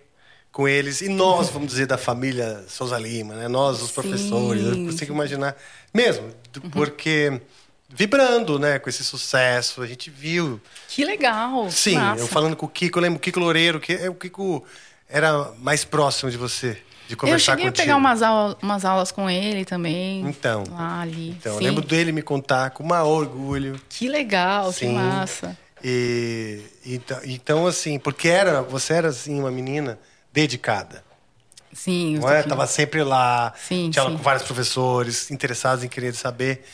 com 0.50 0.66
eles, 0.66 1.00
e 1.00 1.08
nós, 1.08 1.50
vamos 1.50 1.68
dizer, 1.68 1.87
da 1.87 1.96
família 1.98 2.64
Souza 2.68 2.98
Lima, 2.98 3.34
né? 3.34 3.46
Nós, 3.48 3.80
os 3.82 3.90
professores, 3.92 4.64
eu 4.64 4.72
consigo 4.87 5.06
sim. 5.06 5.12
imaginar. 5.12 5.56
Mesmo, 5.94 6.28
d- 6.52 6.61
porque 6.70 7.40
vibrando, 7.88 8.58
né, 8.58 8.78
com 8.78 8.88
esse 8.88 9.04
sucesso, 9.04 9.82
a 9.82 9.87
gente 9.87 10.11
viu. 10.11 10.61
Que 10.88 11.04
legal. 11.04 11.70
Sim, 11.70 11.94
massa. 11.96 12.22
eu 12.22 12.26
falando 12.26 12.56
com 12.56 12.66
o 12.66 12.68
Kiko, 12.68 12.98
eu 12.98 13.02
lembro 13.02 13.18
o 13.18 13.20
Kiko 13.20 13.38
Loureiro, 13.40 13.78
que 13.80 13.92
é 13.92 14.11
o 14.11 14.14
Kiko 14.14 14.64
era 15.08 15.52
mais 15.58 15.84
próximo 15.84 16.30
de 16.30 16.37
você, 16.37 16.72
de 17.06 17.14
Eu 17.14 17.16
conversar 17.16 17.52
cheguei 17.52 17.66
contigo. 17.66 17.82
a 17.82 17.84
pegar 17.84 17.96
umas, 17.96 18.20
aula- 18.22 18.58
umas 18.61 18.84
aulas 18.84 19.11
com 19.12 19.30
ele 19.30 19.64
também. 19.64 20.20
Então. 20.28 20.64
Lá 20.70 21.00
ali. 21.02 21.30
Então, 21.30 21.52
eu 21.54 21.58
Sim. 21.58 21.64
lembro 21.64 21.84
dele 21.87 22.11
me 22.12 22.20
contar 22.22 22.70
com 22.70 22.82
o 22.82 22.87
maior 22.88 23.06
orgulho. 23.06 23.80
Que 23.88 24.08
legal, 24.08 24.70
que 24.72 24.80
Sim. 24.80 24.94
massa. 24.94 25.56
E, 25.82 26.61
então, 26.84 27.20
então, 27.24 27.66
assim, 27.66 27.98
porque 27.98 28.28
era, 28.28 28.61
você 28.62 28.92
era 28.94 29.08
assim 29.08 29.38
uma 29.38 29.50
menina 29.50 29.98
dedicada. 30.42 31.03
Sim, 31.72 32.18
Não 32.18 32.29
é? 32.31 32.42
Tava 32.42 32.66
sempre 32.66 33.03
lá, 33.03 33.53
Sim, 33.68 33.90
tinha 33.90 34.05
sim. 34.05 34.16
com 34.16 34.22
vários 34.22 34.42
professores 34.44 35.31
interessados 35.31 35.83
em 35.85 35.88
querer 35.88 36.14
saber. 36.14 36.64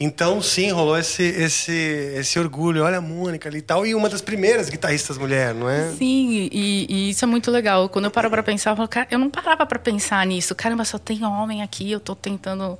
Então, 0.00 0.42
sim, 0.42 0.70
rolou 0.72 0.98
esse, 0.98 1.22
esse, 1.22 1.72
esse 2.16 2.38
orgulho. 2.38 2.82
Olha 2.82 2.98
a 2.98 3.00
Mônica 3.00 3.48
ali 3.48 3.58
e 3.58 3.62
tal. 3.62 3.86
E 3.86 3.94
uma 3.94 4.08
das 4.08 4.20
primeiras 4.20 4.68
guitarristas 4.68 5.16
mulher, 5.16 5.54
não 5.54 5.68
é? 5.70 5.90
Sim, 5.92 6.48
e, 6.50 6.86
e 6.88 7.10
isso 7.10 7.24
é 7.24 7.28
muito 7.28 7.50
legal. 7.50 7.88
Quando 7.88 8.06
eu 8.06 8.10
paro 8.10 8.28
pra 8.30 8.42
pensar, 8.42 8.70
eu 8.72 8.76
falo, 8.76 8.88
cara, 8.88 9.06
eu 9.10 9.18
não 9.18 9.30
parava 9.30 9.64
pra 9.64 9.78
pensar 9.78 10.26
nisso. 10.26 10.54
Caramba, 10.56 10.84
só 10.84 10.98
tem 10.98 11.24
homem 11.24 11.62
aqui, 11.62 11.90
eu 11.92 12.00
tô 12.00 12.16
tentando. 12.16 12.76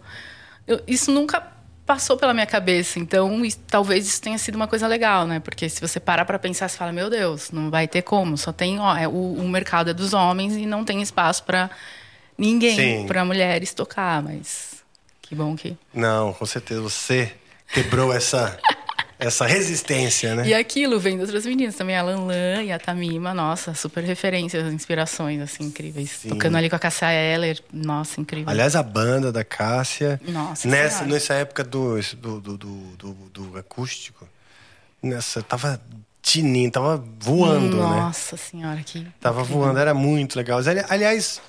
Eu- 0.66 0.81
isso 0.87 1.12
nunca 1.12 1.40
passou 1.87 2.16
pela 2.16 2.33
minha 2.33 2.47
cabeça. 2.47 2.99
Então, 2.99 3.45
isso- 3.45 3.59
talvez 3.66 4.07
isso 4.07 4.21
tenha 4.23 4.38
sido 4.38 4.55
uma 4.57 4.66
coisa 4.68 4.87
legal, 4.87 5.27
né? 5.27 5.40
Porque 5.40 5.68
se 5.68 5.81
você 5.81 5.99
parar 6.01 6.25
pra 6.25 6.38
pensar, 6.38 6.68
você 6.68 6.77
fala, 6.79 6.92
meu 6.92 7.11
Deus, 7.11 7.51
não 7.51 7.71
vai 7.71 7.87
ter 7.88 8.03
como. 8.03 8.37
Só 8.38 8.53
tem. 8.53 8.79
Ó, 8.79 8.97
é, 8.97 9.07
o, 9.09 9.11
o 9.12 9.49
mercado 9.49 9.90
é 9.90 9.95
dos 9.95 10.12
homens 10.14 10.57
e 10.57 10.64
não 10.66 10.85
tem 10.85 11.03
espaço 11.03 11.42
pra 11.45 11.71
ninguém, 12.38 12.75
pra 13.07 13.25
mulheres 13.25 13.75
tocar. 13.75 14.23
Mas 14.23 14.83
que 15.21 15.35
bom 15.35 15.57
que. 15.57 15.77
Não, 15.92 16.33
com 16.33 16.47
certeza. 16.47 16.81
Você 16.83 17.33
quebrou 17.73 18.12
essa, 18.12 18.59
essa 19.26 19.46
resistência, 19.46 20.35
né? 20.35 20.46
E 20.48 20.54
aquilo 20.54 20.98
vem 21.00 21.16
de 21.16 21.22
outras 21.22 21.44
meninas 21.46 21.74
também, 21.74 21.96
a 21.96 22.02
Lanlan 22.02 22.62
e 22.62 22.72
a 22.72 22.78
Tamima, 22.78 23.32
nossa, 23.32 23.74
super 23.74 24.02
referências, 24.04 24.72
inspirações, 24.72 25.40
assim, 25.40 25.64
incríveis. 25.64 26.11
Sim. 26.11 26.28
Tocando 26.30 26.56
ali 26.56 26.68
com 26.70 26.76
a 26.76 26.78
Cassia 26.78 27.11
Eller, 27.12 27.58
nossa, 27.72 28.20
incrível. 28.20 28.48
Aliás, 28.50 28.74
a 28.76 28.82
banda 28.82 29.30
da 29.32 29.44
Cássia, 29.44 30.20
Nossa 30.26 30.66
nessa, 30.68 30.98
Senhora. 30.98 31.12
nessa 31.14 31.35
época 31.35 31.64
do, 31.64 32.00
do, 32.16 32.40
do, 32.40 32.56
do, 32.58 33.12
do- 33.32 33.58
acústico, 33.58 34.28
nessa, 35.02 35.42
tava 35.42 35.80
tininho, 36.20 36.70
tava 36.70 37.02
voando, 37.18 37.76
né? 37.76 37.82
Nossa 38.00 38.37
senhora, 38.37 38.80
que. 38.82 39.06
Tava 39.20 39.42
voando, 39.42 39.78
era 39.78 39.92
muito 39.94 40.37
legal. 40.37 40.58
Ali- 40.61 40.85
Aliás, 40.88 41.40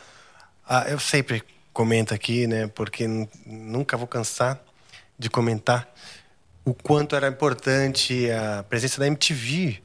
eu 0.89 0.99
sempre 0.99 1.43
comento 1.71 2.13
aqui, 2.13 2.47
né? 2.47 2.67
Porque 2.67 3.07
nunca 3.45 3.95
vou 3.97 4.07
cansar 4.07 4.59
de 5.17 5.29
comentar 5.29 5.87
o 6.65 6.73
quanto 6.73 7.15
era 7.15 7.27
importante 7.27 8.29
a 8.31 8.63
presença 8.63 8.99
da 8.99 9.07
MTV. 9.07 9.79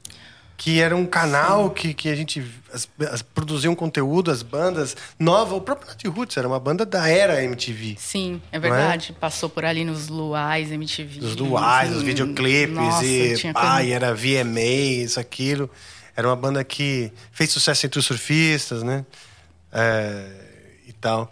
Que 0.61 0.81
era 0.81 0.93
um 0.93 1.05
canal 1.05 1.69
que, 1.69 1.93
que 1.93 2.09
a 2.09 2.15
gente 2.15 2.45
as, 2.73 2.85
as, 3.13 3.21
produzia 3.21 3.71
um 3.71 3.75
conteúdo, 3.75 4.29
as 4.29 4.43
bandas 4.43 4.93
nova. 5.17 5.55
O 5.55 5.61
próprio 5.61 5.87
Nat 5.87 6.03
Roots 6.03 6.35
era 6.35 6.45
uma 6.45 6.59
banda 6.59 6.85
da 6.85 7.07
era 7.07 7.41
MTV. 7.41 7.95
Sim, 7.97 8.41
é 8.51 8.57
é? 8.57 8.59
verdade. 8.59 9.15
Passou 9.17 9.47
por 9.47 9.63
ali 9.63 9.85
nos 9.85 10.09
Luais, 10.09 10.69
MTV. 10.69 11.21
Os 11.25 11.33
duais, 11.37 11.95
os 11.95 12.03
videoclipes 12.03 12.75
Nossa, 12.75 13.05
e 13.05 13.53
pai, 13.53 13.83
coisa- 13.83 13.95
era 13.95 14.13
VMA, 14.13 14.59
isso, 14.59 15.17
aquilo. 15.17 15.69
Era 16.13 16.27
uma 16.27 16.35
banda 16.35 16.61
que 16.65 17.09
fez 17.31 17.49
sucesso 17.51 17.85
entre 17.85 17.97
os 17.97 18.05
surfistas, 18.05 18.83
né? 18.83 19.05
É, 19.71 20.25
e 20.89 20.91
tal. 20.91 21.31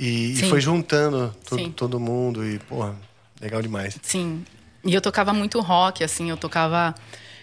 E, 0.00 0.32
e 0.32 0.48
foi 0.48 0.62
juntando 0.62 1.36
to- 1.46 1.56
Sim. 1.56 1.70
todo 1.72 2.00
mundo 2.00 2.42
e, 2.48 2.58
porra, 2.60 2.94
legal 3.38 3.60
demais. 3.60 3.98
Sim. 4.02 4.46
E 4.84 4.94
eu 4.94 5.00
tocava 5.00 5.32
muito 5.32 5.60
rock, 5.60 6.02
assim, 6.02 6.30
eu 6.30 6.36
tocava. 6.36 6.94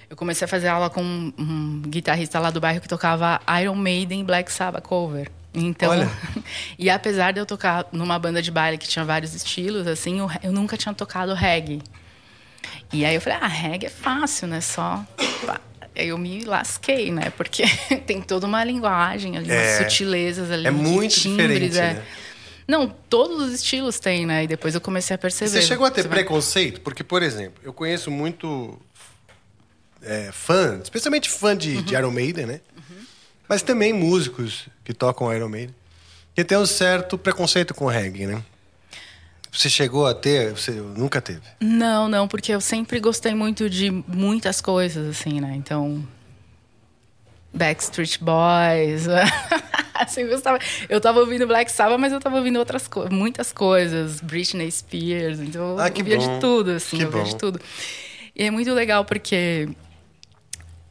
Eu 0.10 0.16
comecei 0.16 0.46
a 0.46 0.48
fazer 0.48 0.68
aula 0.68 0.90
com 0.90 1.04
um, 1.04 1.34
um 1.38 1.82
guitarrista 1.86 2.40
lá 2.40 2.50
do 2.50 2.60
bairro 2.60 2.82
que 2.82 2.88
tocava 2.88 3.40
Iron 3.62 3.76
Maiden 3.76 4.24
Black 4.24 4.52
Sabbath 4.52 4.84
cover. 4.84 5.30
Então, 5.54 5.92
Olha. 5.92 6.10
e 6.78 6.90
apesar 6.90 7.32
de 7.32 7.40
eu 7.40 7.46
tocar 7.46 7.86
numa 7.92 8.18
banda 8.20 8.42
de 8.42 8.52
baile 8.52 8.78
que 8.78 8.88
tinha 8.88 9.06
vários 9.06 9.34
estilos, 9.36 9.88
assim, 9.88 10.20
eu, 10.20 10.30
eu 10.44 10.52
nunca 10.52 10.78
tinha 10.78 10.94
tocado 10.94 11.34
reggae. 11.34 11.82
E 12.92 13.06
aí 13.06 13.16
eu 13.16 13.22
falei, 13.22 13.40
ah, 13.42 13.48
reggae 13.48 13.86
é 13.88 13.90
fácil, 13.90 14.48
né? 14.48 14.62
Só. 14.62 15.04
eu 15.96 16.18
me 16.18 16.44
lasquei, 16.44 17.12
né? 17.12 17.32
Porque 17.36 17.64
tem 18.06 18.22
toda 18.22 18.48
uma 18.48 18.64
linguagem 18.64 19.38
ali, 19.38 19.52
É. 19.52 19.78
umas 19.78 19.92
sutilezas 19.92 20.52
ali. 20.52 20.68
É 20.68 20.72
muito 20.72 21.14
timbres, 21.14 21.72
diferente, 21.72 21.78
é. 21.78 21.94
né? 21.94 22.06
Não, 22.70 22.88
todos 22.88 23.42
os 23.48 23.54
estilos 23.56 24.00
tem, 24.00 24.28
né? 24.28 24.44
E 24.44 24.48
depois 24.48 24.76
eu 24.76 24.82
comecei 24.82 25.16
a 25.16 25.18
perceber. 25.18 25.50
você 25.50 25.62
chegou 25.64 25.88
a 25.88 25.92
ter 25.92 26.08
preconceito? 26.08 26.82
Porque, 26.82 27.04
por 27.04 27.24
exemplo, 27.24 27.60
eu 27.64 27.74
conheço 27.74 28.12
muito 28.12 28.80
é, 30.04 30.30
fã, 30.32 30.80
especialmente 30.84 31.30
fã 31.30 31.58
de, 31.58 31.78
Uhum. 31.78 31.82
de 31.82 31.96
Iron 31.96 32.12
Maiden, 32.12 32.46
né? 32.46 32.62
Mas 33.48 33.64
também 33.64 33.92
músicos 33.92 34.68
que 34.84 34.94
tocam 34.94 35.34
Iron 35.36 35.50
Maiden, 35.50 35.74
que 36.36 36.44
tem 36.44 36.56
um 36.60 36.66
certo 36.68 37.18
preconceito 37.18 37.74
com 37.74 37.88
reggae, 37.88 38.28
né? 38.28 38.44
Você 39.52 39.68
chegou 39.68 40.06
a 40.06 40.14
ter? 40.14 40.52
Você 40.52 40.70
nunca 40.70 41.20
teve? 41.20 41.42
Não, 41.60 42.08
não, 42.08 42.28
porque 42.28 42.52
eu 42.52 42.62
sempre 42.62 43.00
gostei 43.00 43.34
muito 43.34 43.68
de 43.68 43.90
muitas 43.90 44.62
coisas, 44.62 45.08
assim, 45.10 45.42
né? 45.42 45.56
Então. 45.56 46.08
Backstreet 47.54 48.20
Boys. 48.22 49.08
assim, 49.96 50.22
eu, 50.22 50.30
gostava. 50.30 50.60
eu 50.88 51.02
tava 51.02 51.20
ouvindo 51.20 51.48
Black 51.48 51.72
Sabbath, 51.72 52.00
mas 52.00 52.14
eu 52.14 52.20
tava 52.20 52.38
ouvindo 52.38 52.58
outras 52.60 52.88
coisas, 52.88 53.12
muitas 53.12 53.52
coisas. 53.52 54.22
Britney 54.22 54.72
Spears. 54.72 55.40
Então 55.40 55.72
eu 55.72 55.80
Ah, 55.80 55.88
ouvia 55.96 56.18
bom. 56.18 56.34
de 56.36 56.40
tudo, 56.40 56.72
assim, 56.72 56.98
Que 56.98 57.04
eu 57.04 57.12
bom. 57.12 57.24
de 57.24 57.36
tudo. 57.36 57.60
E 58.36 58.44
é 58.44 58.52
muito 58.52 58.72
legal 58.74 59.04
porque 59.04 59.68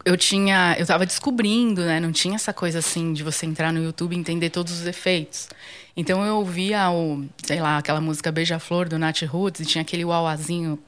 eu 0.04 0.16
tinha. 0.16 0.76
Eu 0.78 0.86
tava 0.86 1.06
descobrindo, 1.06 1.82
né? 1.82 2.00
Não 2.00 2.12
tinha 2.12 2.34
essa 2.34 2.52
coisa 2.52 2.78
assim 2.80 3.12
de 3.12 3.22
você 3.22 3.46
entrar 3.46 3.72
no 3.72 3.82
YouTube 3.82 4.14
e 4.14 4.18
entender 4.18 4.50
todos 4.50 4.72
os 4.72 4.86
efeitos. 4.86 5.48
Então 5.96 6.24
eu 6.24 6.36
ouvia 6.36 6.90
o, 6.90 7.24
sei 7.42 7.60
lá, 7.60 7.78
aquela 7.78 8.00
música 8.00 8.30
Beija-Flor 8.30 8.88
do 8.88 8.98
Nat 8.98 9.22
Roots 9.22 9.60
e 9.60 9.66
tinha 9.66 9.82
aquele 9.82 10.04
uauazinho. 10.04 10.78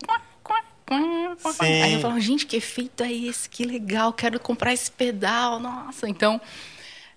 Sim. 1.53 1.83
Aí 1.83 1.93
eu 1.95 2.01
falava, 2.01 2.21
gente, 2.21 2.47
que 2.47 2.57
efeito 2.57 3.03
é 3.03 3.13
esse? 3.13 3.49
Que 3.49 3.65
legal, 3.65 4.13
quero 4.13 4.39
comprar 4.41 4.73
esse 4.73 4.91
pedal, 4.91 5.59
nossa. 5.61 6.09
Então. 6.09 6.41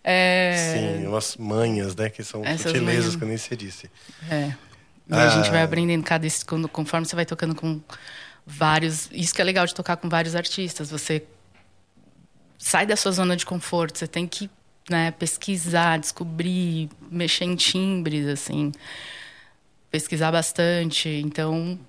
É, 0.03 0.97
Sim, 1.01 1.07
umas 1.07 1.37
manhas, 1.37 1.95
né? 1.95 2.09
Que 2.09 2.23
são 2.23 2.43
Essas 2.43 2.71
sutilezas 2.73 3.03
manhas. 3.05 3.15
que 3.15 3.23
eu 3.23 3.27
nem 3.27 3.37
sei 3.37 3.57
disse. 3.57 3.89
É. 4.29 4.53
E 5.09 5.13
Ah. 5.13 5.25
a 5.25 5.29
gente 5.29 5.49
vai 5.49 5.63
aprendendo 5.63 6.03
cada 6.03 6.27
quando- 6.45 6.67
conforme 6.67 7.05
você 7.05 7.15
vai 7.15 7.25
tocando 7.25 7.55
com 7.55 7.79
vários. 8.45 9.09
Isso 9.11 9.33
que 9.33 9.41
é 9.41 9.45
legal 9.45 9.65
de 9.65 9.73
tocar 9.73 9.95
com 9.97 10.09
vários 10.09 10.35
artistas. 10.35 10.91
Você 10.91 11.23
sai 12.57 12.85
da 12.85 12.95
sua 12.95 13.11
zona 13.13 13.35
de 13.35 13.45
conforto. 13.45 13.97
Você 13.97 14.07
tem 14.07 14.27
que 14.27 14.49
né, 14.89 15.11
pesquisar, 15.11 15.97
descobrir, 15.97 16.89
mexer 17.09 17.45
em 17.45 17.55
timbres, 17.55 18.27
assim, 18.27 18.73
pesquisar 19.89 20.29
bastante. 20.31 21.07
Então 21.07 21.79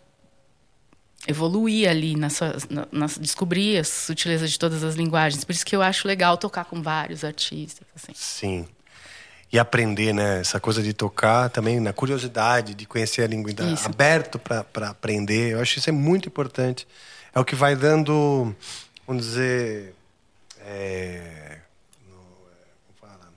evoluir 1.26 1.88
ali 1.88 2.16
na 2.16 2.28
sua, 2.30 2.56
na, 2.68 2.87
na- 2.92 3.06
descobrir 3.20 3.78
as 3.78 3.88
sutilezas 3.88 4.50
de 4.50 4.58
todas 4.58 4.82
as 4.84 4.94
linguagens. 4.94 5.44
Por 5.44 5.52
isso 5.52 5.64
que 5.64 5.74
eu 5.74 5.82
acho 5.82 6.06
legal 6.06 6.37
tocar 6.37 6.64
com 6.64 6.82
vários 6.82 7.24
artistas. 7.24 7.87
Assim. 7.96 8.12
Sim. 8.14 8.68
E 9.52 9.58
aprender, 9.58 10.12
né? 10.12 10.40
Essa 10.40 10.58
coisa 10.58 10.82
de 10.82 10.92
tocar 10.92 11.48
também 11.48 11.78
na 11.80 11.92
curiosidade, 11.92 12.74
de 12.74 12.87
conhecer 12.87 13.22
a 13.22 13.26
língua, 13.26 13.52
da- 13.52 13.64
Isso. 13.64 13.87
aberto 13.87 14.38
para 14.38 14.88
aprender. 14.90 15.52
Eu 15.52 15.60
acho 15.60 15.78
isso 15.78 15.88
é 15.88 15.92
muito 15.92 16.28
importante. 16.28 16.87
É 17.34 17.38
o 17.40 17.44
que 17.44 17.54
vai 17.54 17.74
dando, 17.76 18.54
vamos 19.06 19.24
dizer, 19.24 19.94
é, 20.66 21.58
no- 22.08 22.16
como 22.16 22.98
fala? 23.00 23.32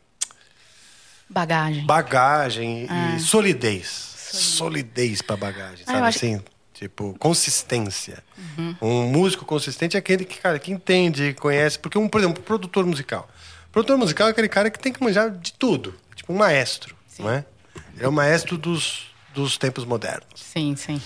Bagagem. 1.29 1.85
bagagem 1.85 2.87
e 3.15 3.19
solidez. 3.19 3.87
Solidez 4.31 5.21
para 5.21 5.37
bagagem, 5.37 5.83
Ah, 5.87 5.91
sabe 5.91 5.99
eu 5.99 6.03
acho- 6.05 6.17
assim? 6.17 6.41
Tipo, 6.77 7.15
consistência. 7.17 8.23
Um 8.79 9.07
músico 9.07 9.43
consistente 9.45 9.97
é 9.97 9.99
aquele 9.99 10.23
que, 10.23 10.37
cara, 10.39 10.59
que 10.59 10.71
entende, 10.71 11.33
conhece. 11.33 11.79
Porque, 11.79 11.97
um, 11.97 12.07
por 12.07 12.21
exemplo, 12.21 12.39
um 12.39 12.45
produtor 12.45 12.85
musical. 12.85 13.27
produtor 13.71 13.97
musical 13.97 14.27
é 14.27 14.31
aquele 14.31 14.47
cara 14.47 14.69
que 14.69 14.77
tem 14.77 14.93
que 14.93 15.03
manjar 15.03 15.31
de 15.31 15.53
tudo. 15.53 15.95
Tipo 16.15 16.33
um 16.33 16.37
maestro, 16.37 16.95
não 17.17 17.31
é? 17.31 17.43
Ele 17.95 18.05
é 18.05 18.07
o 18.07 18.11
maestro 18.11 18.59
dos, 18.59 19.07
dos 19.33 19.57
tempos 19.57 19.85
modernos. 19.85 20.27
Sim, 20.35 20.75
sim. 20.75 21.01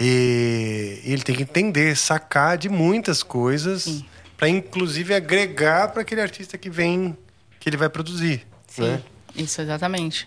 E 0.00 1.02
ele 1.04 1.22
tem 1.22 1.34
que 1.36 1.42
entender, 1.42 1.94
sacar 1.94 2.56
de 2.56 2.70
muitas 2.70 3.22
coisas 3.22 4.02
para 4.38 4.48
inclusive 4.48 5.14
agregar 5.14 5.88
para 5.88 6.00
aquele 6.00 6.22
artista 6.22 6.56
que 6.56 6.70
vem, 6.70 7.16
que 7.60 7.68
ele 7.68 7.76
vai 7.76 7.90
produzir. 7.90 8.46
Sim, 8.66 8.82
Né? 8.82 9.02
isso 9.36 9.60
exatamente. 9.60 10.26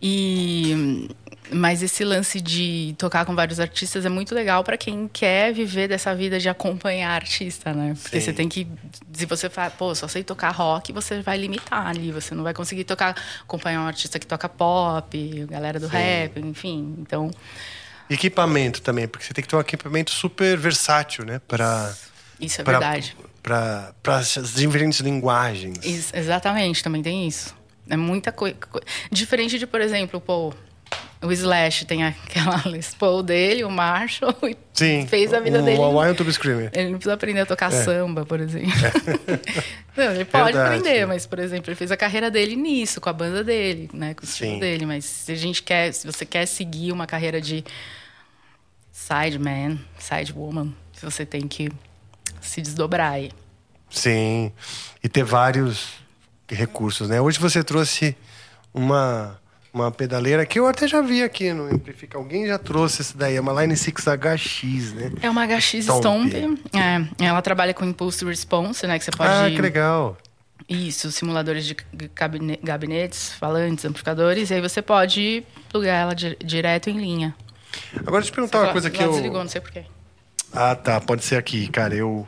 E 0.00 1.10
mas 1.50 1.82
esse 1.82 2.04
lance 2.04 2.40
de 2.40 2.94
tocar 2.96 3.24
com 3.24 3.34
vários 3.34 3.58
artistas 3.58 4.06
é 4.06 4.08
muito 4.08 4.34
legal 4.34 4.62
para 4.62 4.76
quem 4.76 5.08
quer 5.12 5.52
viver 5.52 5.88
dessa 5.88 6.14
vida 6.14 6.38
de 6.38 6.48
acompanhar 6.48 7.10
artista, 7.10 7.72
né? 7.72 7.94
Porque 8.00 8.20
Sim. 8.20 8.26
você 8.26 8.32
tem 8.32 8.48
que 8.48 8.66
se 9.12 9.26
você 9.26 9.50
fala, 9.50 9.70
pô, 9.70 9.94
só 9.94 10.08
sei 10.08 10.22
tocar 10.22 10.50
rock, 10.50 10.92
você 10.92 11.20
vai 11.20 11.36
limitar 11.36 11.86
ali, 11.86 12.10
você 12.10 12.34
não 12.34 12.44
vai 12.44 12.54
conseguir 12.54 12.84
tocar 12.84 13.16
acompanhar 13.42 13.80
um 13.82 13.86
artista 13.86 14.18
que 14.18 14.26
toca 14.26 14.48
pop, 14.48 15.46
galera 15.50 15.78
do 15.80 15.86
Sim. 15.88 15.96
rap, 15.96 16.40
enfim. 16.40 16.96
Então, 16.98 17.30
Equipamento 18.08 18.82
também, 18.82 19.08
porque 19.08 19.24
você 19.24 19.32
tem 19.32 19.42
que 19.42 19.48
ter 19.48 19.56
um 19.56 19.60
equipamento 19.60 20.10
super 20.10 20.56
versátil, 20.58 21.24
né? 21.24 21.40
Para 21.48 21.94
isso 22.38 22.60
é 22.60 22.64
verdade. 22.64 23.16
Para 23.42 23.94
as 24.06 24.54
diferentes 24.54 25.00
linguagens. 25.00 25.78
Isso, 25.84 26.14
exatamente, 26.14 26.82
também 26.82 27.02
tem 27.02 27.26
isso. 27.26 27.54
É 27.88 27.96
muita 27.96 28.30
coisa. 28.30 28.56
Diferente 29.10 29.58
de, 29.58 29.66
por 29.66 29.80
exemplo, 29.80 30.20
pô, 30.20 30.52
o 31.22 31.30
Slash 31.30 31.84
tem 31.84 32.02
aquela 32.04 32.62
Les 32.66 32.94
Paul 32.94 33.22
dele, 33.22 33.64
o 33.64 33.70
Marshall, 33.70 34.34
e 34.42 34.56
Sim. 34.72 35.06
fez 35.06 35.32
a 35.32 35.40
vida 35.40 35.60
um, 35.60 35.64
dele. 35.64 35.78
Um 35.78 35.96
Wild 35.96 36.16
to 36.16 36.24
be 36.24 36.32
Screamer. 36.32 36.70
Ele 36.74 36.90
não 36.90 36.98
precisa 36.98 37.14
aprender 37.14 37.40
a 37.40 37.46
tocar 37.46 37.70
samba, 37.70 38.26
por 38.26 38.40
exemplo. 38.40 38.72
não, 39.96 40.12
ele 40.12 40.24
pode 40.24 40.52
Verdade. 40.52 40.76
aprender, 40.76 41.06
mas, 41.06 41.26
por 41.26 41.38
exemplo, 41.38 41.70
ele 41.70 41.76
fez 41.76 41.92
a 41.92 41.96
carreira 41.96 42.30
dele 42.30 42.56
nisso, 42.56 43.00
com 43.00 43.08
a 43.08 43.12
banda 43.12 43.44
dele, 43.44 43.88
né? 43.92 44.14
Com 44.14 44.22
o 44.22 44.24
estilo 44.24 44.54
Sim. 44.54 44.58
dele. 44.58 44.84
Mas 44.84 45.04
se 45.04 45.32
a 45.32 45.36
gente 45.36 45.62
quer, 45.62 45.92
se 45.92 46.06
você 46.06 46.26
quer 46.26 46.46
seguir 46.46 46.90
uma 46.90 47.06
carreira 47.06 47.40
de 47.40 47.64
sideman, 48.90 49.78
sidewoman, 49.98 50.74
você 51.00 51.24
tem 51.24 51.46
que 51.46 51.70
se 52.40 52.60
desdobrar 52.60 53.12
aí. 53.12 53.30
Sim. 53.88 54.52
E 55.02 55.08
ter 55.08 55.22
vários 55.24 55.88
recursos, 56.48 57.08
né? 57.08 57.20
Hoje 57.20 57.38
você 57.38 57.62
trouxe 57.62 58.16
uma, 58.74 59.40
uma 59.72 59.90
pedaleira 59.90 60.44
que 60.44 60.58
eu 60.58 60.66
até 60.66 60.86
já 60.86 61.00
vi 61.00 61.22
aqui 61.22 61.52
no 61.52 61.72
Amplifica. 61.74 62.18
Alguém 62.18 62.46
já 62.46 62.58
trouxe 62.58 63.00
essa 63.02 63.16
daí, 63.16 63.36
é 63.36 63.40
uma 63.40 63.60
Line 63.62 63.74
6HX, 63.74 64.92
né? 64.94 65.12
É 65.22 65.30
uma 65.30 65.46
HX 65.46 65.84
Stomp. 65.84 66.28
Stomp. 66.28 66.34
É, 66.74 67.24
ela 67.24 67.40
trabalha 67.42 67.72
com 67.72 67.84
Impulse 67.84 68.24
Response, 68.24 68.86
né? 68.86 68.98
Que 68.98 69.04
você 69.04 69.10
pode. 69.10 69.30
Ah, 69.30 69.50
que 69.50 69.60
legal. 69.60 70.16
Isso, 70.68 71.10
simuladores 71.10 71.64
de 71.64 71.76
gabine- 72.14 72.58
gabinetes, 72.62 73.32
falantes, 73.32 73.84
amplificadores. 73.84 74.50
E 74.50 74.54
aí 74.54 74.60
você 74.60 74.80
pode 74.80 75.42
plugar 75.70 75.94
ela 76.02 76.14
di- 76.14 76.36
direto 76.44 76.88
em 76.88 76.98
linha. 76.98 77.34
Agora 78.06 78.22
deixa 78.22 78.28
eu 78.28 78.32
te 78.32 78.32
perguntar 78.32 78.60
uma 78.62 78.72
coisa 78.72 78.90
que 78.90 79.02
eu. 79.02 79.10
desligou, 79.12 79.40
não 79.42 79.48
sei 79.50 79.60
porquê. 79.60 79.84
Ah, 80.52 80.74
tá. 80.76 81.00
Pode 81.00 81.24
ser 81.24 81.36
aqui, 81.36 81.66
cara. 81.68 81.94
Eu. 81.94 82.26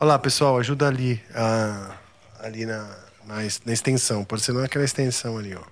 Olha 0.00 0.08
lá, 0.08 0.18
pessoal, 0.18 0.58
ajuda 0.58 0.88
ali. 0.88 1.20
ah, 1.34 1.92
ali 2.40 2.66
na, 2.66 2.78
na, 3.26 3.36
na 3.64 3.72
extensão. 3.72 4.24
Pode 4.24 4.42
ser 4.42 4.52
naquela 4.52 4.84
extensão 4.84 5.38
ali, 5.38 5.54
ó. 5.54 5.62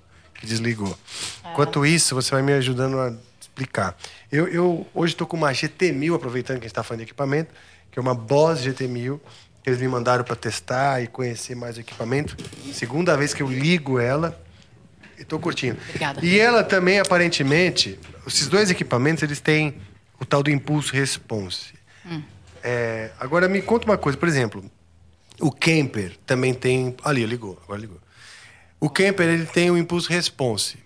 Desligou. 0.44 0.96
Enquanto 1.50 1.84
isso, 1.86 2.14
você 2.14 2.30
vai 2.30 2.42
me 2.42 2.52
ajudando 2.52 2.98
a 3.00 3.14
explicar. 3.40 3.96
Eu, 4.30 4.48
eu 4.48 4.86
hoje 4.94 5.14
estou 5.14 5.26
com 5.26 5.36
uma 5.36 5.52
GT1000, 5.52 6.16
aproveitando 6.16 6.56
que 6.56 6.64
a 6.64 6.68
gente 6.68 6.72
está 6.72 6.82
falando 6.82 7.00
de 7.00 7.04
equipamento, 7.04 7.54
que 7.90 7.98
é 7.98 8.02
uma 8.02 8.14
Boss 8.14 8.60
GT1000, 8.60 9.20
que 9.62 9.70
eles 9.70 9.80
me 9.80 9.88
mandaram 9.88 10.24
para 10.24 10.36
testar 10.36 11.02
e 11.02 11.06
conhecer 11.06 11.54
mais 11.54 11.76
o 11.76 11.80
equipamento. 11.80 12.36
Segunda 12.72 13.16
vez 13.16 13.32
que 13.32 13.42
eu 13.42 13.48
ligo 13.48 13.98
ela. 13.98 14.40
E 15.18 15.24
tô 15.24 15.38
curtindo. 15.38 15.78
Obrigada. 15.88 16.24
E 16.24 16.38
ela 16.38 16.64
também, 16.64 16.98
aparentemente, 16.98 17.98
esses 18.26 18.48
dois 18.48 18.68
equipamentos, 18.68 19.22
eles 19.22 19.40
têm 19.40 19.76
o 20.20 20.24
tal 20.24 20.42
do 20.42 20.50
impulso 20.50 20.92
response. 20.92 21.74
É, 22.62 23.10
agora 23.20 23.48
me 23.48 23.62
conta 23.62 23.84
uma 23.86 23.96
coisa, 23.96 24.18
por 24.18 24.26
exemplo, 24.26 24.64
o 25.40 25.52
Kemper 25.52 26.16
também 26.26 26.52
tem. 26.54 26.96
Ali, 27.04 27.24
ligou, 27.24 27.60
agora 27.62 27.80
ligou. 27.80 28.00
O 28.84 28.90
Kemper 28.90 29.26
ele 29.26 29.46
tem 29.46 29.70
o 29.70 29.78
impulso 29.78 30.10
response. 30.10 30.76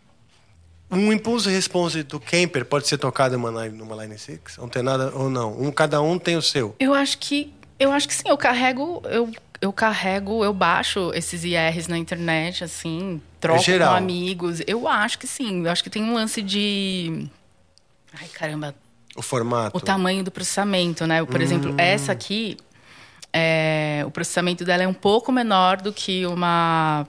Um 0.89 1.13
impulso 1.13 1.49
response 1.49 2.05
do 2.05 2.21
Kemper 2.21 2.65
pode 2.65 2.87
ser 2.87 2.97
tocado 2.97 3.37
numa 3.37 3.51
line, 3.65 3.77
numa 3.77 4.01
line 4.05 4.17
6? 4.17 4.57
Não 4.57 4.69
tem 4.69 4.85
nada 4.85 5.11
ou 5.17 5.29
não? 5.29 5.61
Um, 5.61 5.73
cada 5.73 6.01
um 6.01 6.17
tem 6.17 6.37
o 6.37 6.43
seu. 6.43 6.77
Eu 6.79 6.95
acho 6.95 7.19
que. 7.19 7.53
Eu 7.77 7.91
acho 7.91 8.07
que 8.07 8.15
sim, 8.15 8.29
eu 8.29 8.39
carrego. 8.39 9.03
Eu, 9.07 9.33
eu 9.61 9.73
carrego, 9.73 10.45
eu 10.45 10.55
baixo 10.55 11.11
esses 11.13 11.43
IRs 11.43 11.89
na 11.89 11.99
internet, 11.99 12.63
assim, 12.63 13.21
troco 13.41 13.65
geral. 13.65 13.91
com 13.91 13.97
amigos. 13.97 14.63
Eu 14.65 14.87
acho 14.87 15.19
que 15.19 15.27
sim. 15.27 15.65
Eu 15.65 15.73
acho 15.73 15.83
que 15.83 15.91
tem 15.91 16.05
um 16.05 16.15
lance 16.15 16.41
de. 16.41 17.29
Ai, 18.17 18.29
caramba, 18.29 18.77
O 19.17 19.23
formato. 19.23 19.77
o 19.77 19.81
tamanho 19.81 20.23
do 20.23 20.31
processamento, 20.31 21.05
né? 21.05 21.25
Por 21.25 21.41
exemplo, 21.41 21.75
essa 21.77 22.13
aqui, 22.13 22.59
é, 23.33 24.05
o 24.07 24.11
processamento 24.13 24.65
dela 24.65 24.85
é 24.85 24.87
um 24.87 24.95
pouco 24.95 25.33
menor 25.33 25.83
do 25.83 25.93
que 25.93 26.25
uma 26.27 27.05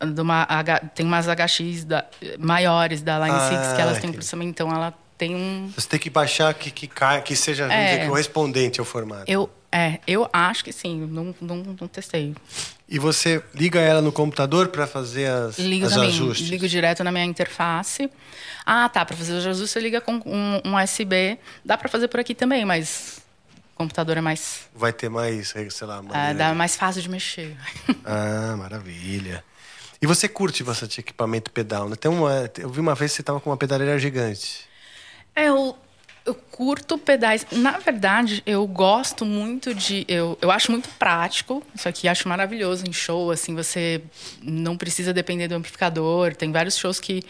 uma 0.00 0.42
H- 0.48 0.80
tem 0.94 1.04
umas 1.04 1.26
HX 1.28 1.84
da- 1.84 2.04
maiores 2.38 3.02
da 3.02 3.18
Line 3.18 3.30
Ah, 3.36 3.48
6 3.48 3.72
que 3.74 3.80
elas 3.80 3.80
têm 3.80 3.86
um 3.86 3.96
entendi. 3.96 4.12
processamento, 4.14 4.50
então 4.50 4.70
ela 4.74 4.94
tem 5.16 5.34
um 5.34 5.72
Você 5.76 5.88
tem 5.88 5.98
que 5.98 6.08
baixar 6.10 6.54
que, 6.54 6.70
que, 6.70 6.88
que 7.24 7.36
seja 7.36 7.64
É. 7.72 8.06
correspondente 8.06 8.78
ao 8.80 8.86
formato. 8.86 9.24
eu 9.26 9.50
é, 9.70 9.98
eu 10.06 10.26
acho 10.32 10.64
que 10.64 10.72
sim, 10.72 10.98
não, 11.10 11.34
não, 11.42 11.56
não 11.78 11.86
testei. 11.88 12.34
E 12.88 12.98
você 12.98 13.42
liga 13.54 13.78
ela 13.78 14.00
no 14.00 14.10
computador 14.10 14.68
para 14.68 14.86
fazer 14.86 15.26
as, 15.30 15.58
Ligo 15.58 15.84
as 15.84 15.92
também, 15.92 16.08
ajustes. 16.08 16.48
ligo 16.48 16.66
direto 16.66 17.04
na 17.04 17.12
minha 17.12 17.26
interface. 17.26 18.10
Ah, 18.64 18.88
tá, 18.88 19.04
para 19.04 19.14
fazer 19.14 19.34
os 19.34 19.44
ajustes 19.46 19.70
você 19.70 19.78
liga 19.80 20.00
com 20.00 20.12
um, 20.24 20.62
um 20.64 20.82
USB. 20.82 21.38
Dá 21.62 21.76
para 21.76 21.86
fazer 21.90 22.08
por 22.08 22.18
aqui 22.18 22.34
também, 22.34 22.64
mas 22.64 23.20
o 23.74 23.76
computador 23.76 24.16
é 24.16 24.22
mais 24.22 24.60
Vai 24.74 24.90
ter 24.90 25.10
mais, 25.10 25.48
sei 25.48 25.86
lá, 25.86 25.98
é, 25.98 26.00
maneira 26.02 26.34
dá 26.34 26.50
de- 26.50 26.56
mais 26.56 26.74
fácil 26.74 27.02
de 27.02 27.10
mexer. 27.10 27.54
Ah, 28.06 28.54
maravilha. 28.56 29.44
E 30.00 30.06
você 30.06 30.28
curte 30.28 30.62
bastante 30.62 31.00
equipamento 31.00 31.50
pedal, 31.50 31.88
né? 31.88 31.96
Tem 31.96 32.10
uma, 32.10 32.50
eu 32.58 32.68
vi 32.68 32.80
uma 32.80 32.94
vez 32.94 33.10
que 33.10 33.16
você 33.16 33.22
tava 33.22 33.40
com 33.40 33.50
uma 33.50 33.56
pedaleira 33.56 33.98
gigante. 33.98 34.68
É, 35.34 35.48
eu, 35.48 35.76
eu 36.24 36.34
curto 36.34 36.98
pedais. 36.98 37.46
Na 37.50 37.78
verdade, 37.78 38.42
eu 38.46 38.66
gosto 38.66 39.24
muito 39.24 39.74
de. 39.74 40.04
Eu, 40.06 40.38
eu 40.40 40.50
acho 40.50 40.70
muito 40.70 40.88
prático. 40.90 41.62
Isso 41.74 41.88
aqui 41.88 42.06
acho 42.06 42.28
maravilhoso 42.28 42.84
em 42.86 42.92
show. 42.92 43.30
Assim, 43.30 43.54
você 43.54 44.02
não 44.42 44.76
precisa 44.76 45.12
depender 45.12 45.48
do 45.48 45.54
amplificador. 45.54 46.36
Tem 46.36 46.52
vários 46.52 46.76
shows 46.76 47.00
que, 47.00 47.24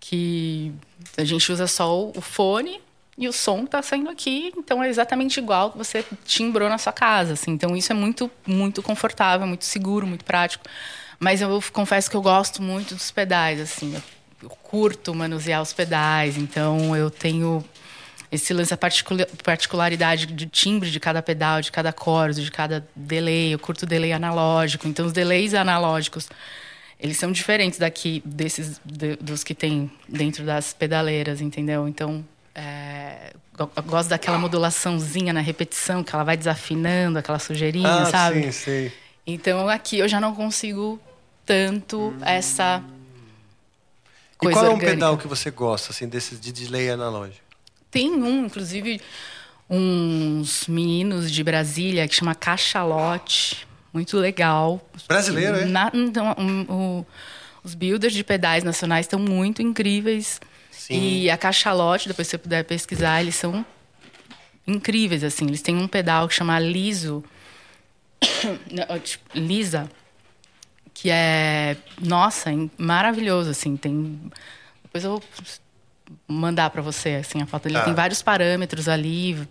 que 0.00 0.72
a 1.16 1.24
gente 1.24 1.52
usa 1.52 1.66
só 1.66 2.08
o, 2.08 2.20
fone 2.20 2.80
e 3.18 3.28
o 3.28 3.32
som 3.32 3.66
tá 3.66 3.82
saindo 3.82 4.08
aqui. 4.08 4.52
Então 4.56 4.82
é 4.82 4.88
exatamente 4.88 5.38
igual 5.38 5.70
que 5.70 5.78
você 5.78 6.04
timbrou 6.24 6.68
na 6.68 6.78
sua 6.78 6.92
casa. 6.92 7.34
Assim. 7.34 7.52
Então 7.52 7.76
isso 7.76 7.92
é 7.92 7.94
muito, 7.94 8.30
muito 8.46 8.82
confortável, 8.82 9.46
muito 9.46 9.64
seguro, 9.64 10.06
muito 10.06 10.24
prático. 10.24 10.64
Mas 11.18 11.40
eu 11.40 11.62
confesso 11.72 12.10
que 12.10 12.16
eu 12.16 12.22
gosto 12.22 12.62
muito 12.62 12.94
dos 12.94 13.10
pedais. 13.10 13.60
Assim, 13.60 13.94
eu 13.94 14.02
eu 14.42 14.50
curto 14.50 15.14
manusear 15.14 15.62
os 15.62 15.72
pedais, 15.72 16.36
então 16.36 16.94
eu 16.94 17.10
tenho 17.10 17.64
esse 18.30 18.52
lance, 18.52 18.72
a 18.72 18.76
particula- 18.76 19.26
particularidade 19.42 20.26
de 20.26 20.46
timbre 20.46 20.90
de 20.90 21.00
cada 21.00 21.22
pedal, 21.22 21.62
de 21.62 21.72
cada 21.72 21.90
corda, 21.90 22.40
de 22.40 22.50
cada 22.50 22.86
delay. 22.94 23.54
Eu 23.54 23.58
curto 23.58 23.86
delay 23.86 24.12
analógico, 24.12 24.86
então 24.86 25.06
os 25.06 25.12
delays 25.12 25.54
analógicos 25.54 26.28
eles 27.00 27.16
são 27.16 27.32
diferentes 27.32 27.78
daqui 27.78 28.22
desses 28.24 28.80
de- 28.84 29.16
dos 29.16 29.42
que 29.42 29.54
tem 29.54 29.90
dentro 30.08 30.44
das 30.44 30.72
pedaleiras, 30.74 31.40
entendeu? 31.40 31.88
Então 31.88 32.22
é, 32.54 33.32
eu 33.58 33.70
gosto 33.84 34.10
daquela 34.10 34.38
modulaçãozinha 34.38 35.32
na 35.32 35.40
repetição 35.40 36.04
que 36.04 36.14
ela 36.14 36.24
vai 36.24 36.36
desafinando, 36.36 37.18
aquela 37.18 37.38
sujeirinha, 37.38 37.88
ah, 38.02 38.10
sabe? 38.10 38.44
sim, 38.44 38.52
sei. 38.52 38.92
Então 39.26 39.66
aqui 39.68 39.98
eu 39.98 40.08
já 40.08 40.20
não 40.20 40.34
consigo 40.34 41.00
tanto 41.46 42.12
essa 42.20 42.82
E 44.34 44.38
coisa 44.38 44.58
qual 44.58 44.72
é 44.72 44.74
um 44.74 44.78
pedal 44.78 45.16
que 45.16 45.28
você 45.28 45.50
gosta, 45.50 45.92
assim, 45.92 46.08
desses 46.08 46.40
de 46.40 46.52
delay 46.52 46.90
analógico? 46.90 47.40
Tem 47.90 48.10
um, 48.10 48.46
inclusive, 48.46 49.00
uns 49.70 50.66
meninos 50.66 51.30
de 51.30 51.42
Brasília 51.42 52.06
que 52.08 52.14
chama 52.14 52.34
Cachalote. 52.34 53.66
Muito 53.92 54.18
legal. 54.18 54.84
Brasileiro, 55.08 55.56
é? 55.56 55.66
Então, 55.94 56.34
um, 56.36 57.04
os 57.64 57.74
builders 57.74 58.12
de 58.12 58.22
pedais 58.22 58.62
nacionais 58.62 59.06
estão 59.06 59.18
muito 59.18 59.62
incríveis. 59.62 60.40
Sim. 60.70 61.22
E 61.22 61.30
a 61.30 61.38
Cachalote, 61.38 62.08
depois 62.08 62.28
se 62.28 62.32
você 62.32 62.38
puder 62.38 62.64
pesquisar, 62.64 63.22
eles 63.22 63.36
são 63.36 63.64
incríveis, 64.66 65.24
assim. 65.24 65.46
Eles 65.46 65.62
têm 65.62 65.76
um 65.76 65.88
pedal 65.88 66.28
que 66.28 66.34
chama 66.34 66.58
Liso. 66.58 67.24
Tipo, 69.02 69.38
Lisa. 69.38 69.88
Que 70.98 71.10
é, 71.10 71.76
nossa, 72.00 72.50
maravilhoso, 72.78 73.50
assim. 73.50 73.76
Tem... 73.76 74.18
Depois 74.82 75.04
eu 75.04 75.10
vou 75.10 75.22
mandar 76.26 76.70
para 76.70 76.80
você, 76.80 77.10
assim, 77.16 77.42
a 77.42 77.46
foto. 77.46 77.66
Ele 77.66 77.74
Tá. 77.74 77.84
tem 77.84 77.92
vários 77.92 78.22
parâmetros 78.22 78.88
ali. 78.88 79.46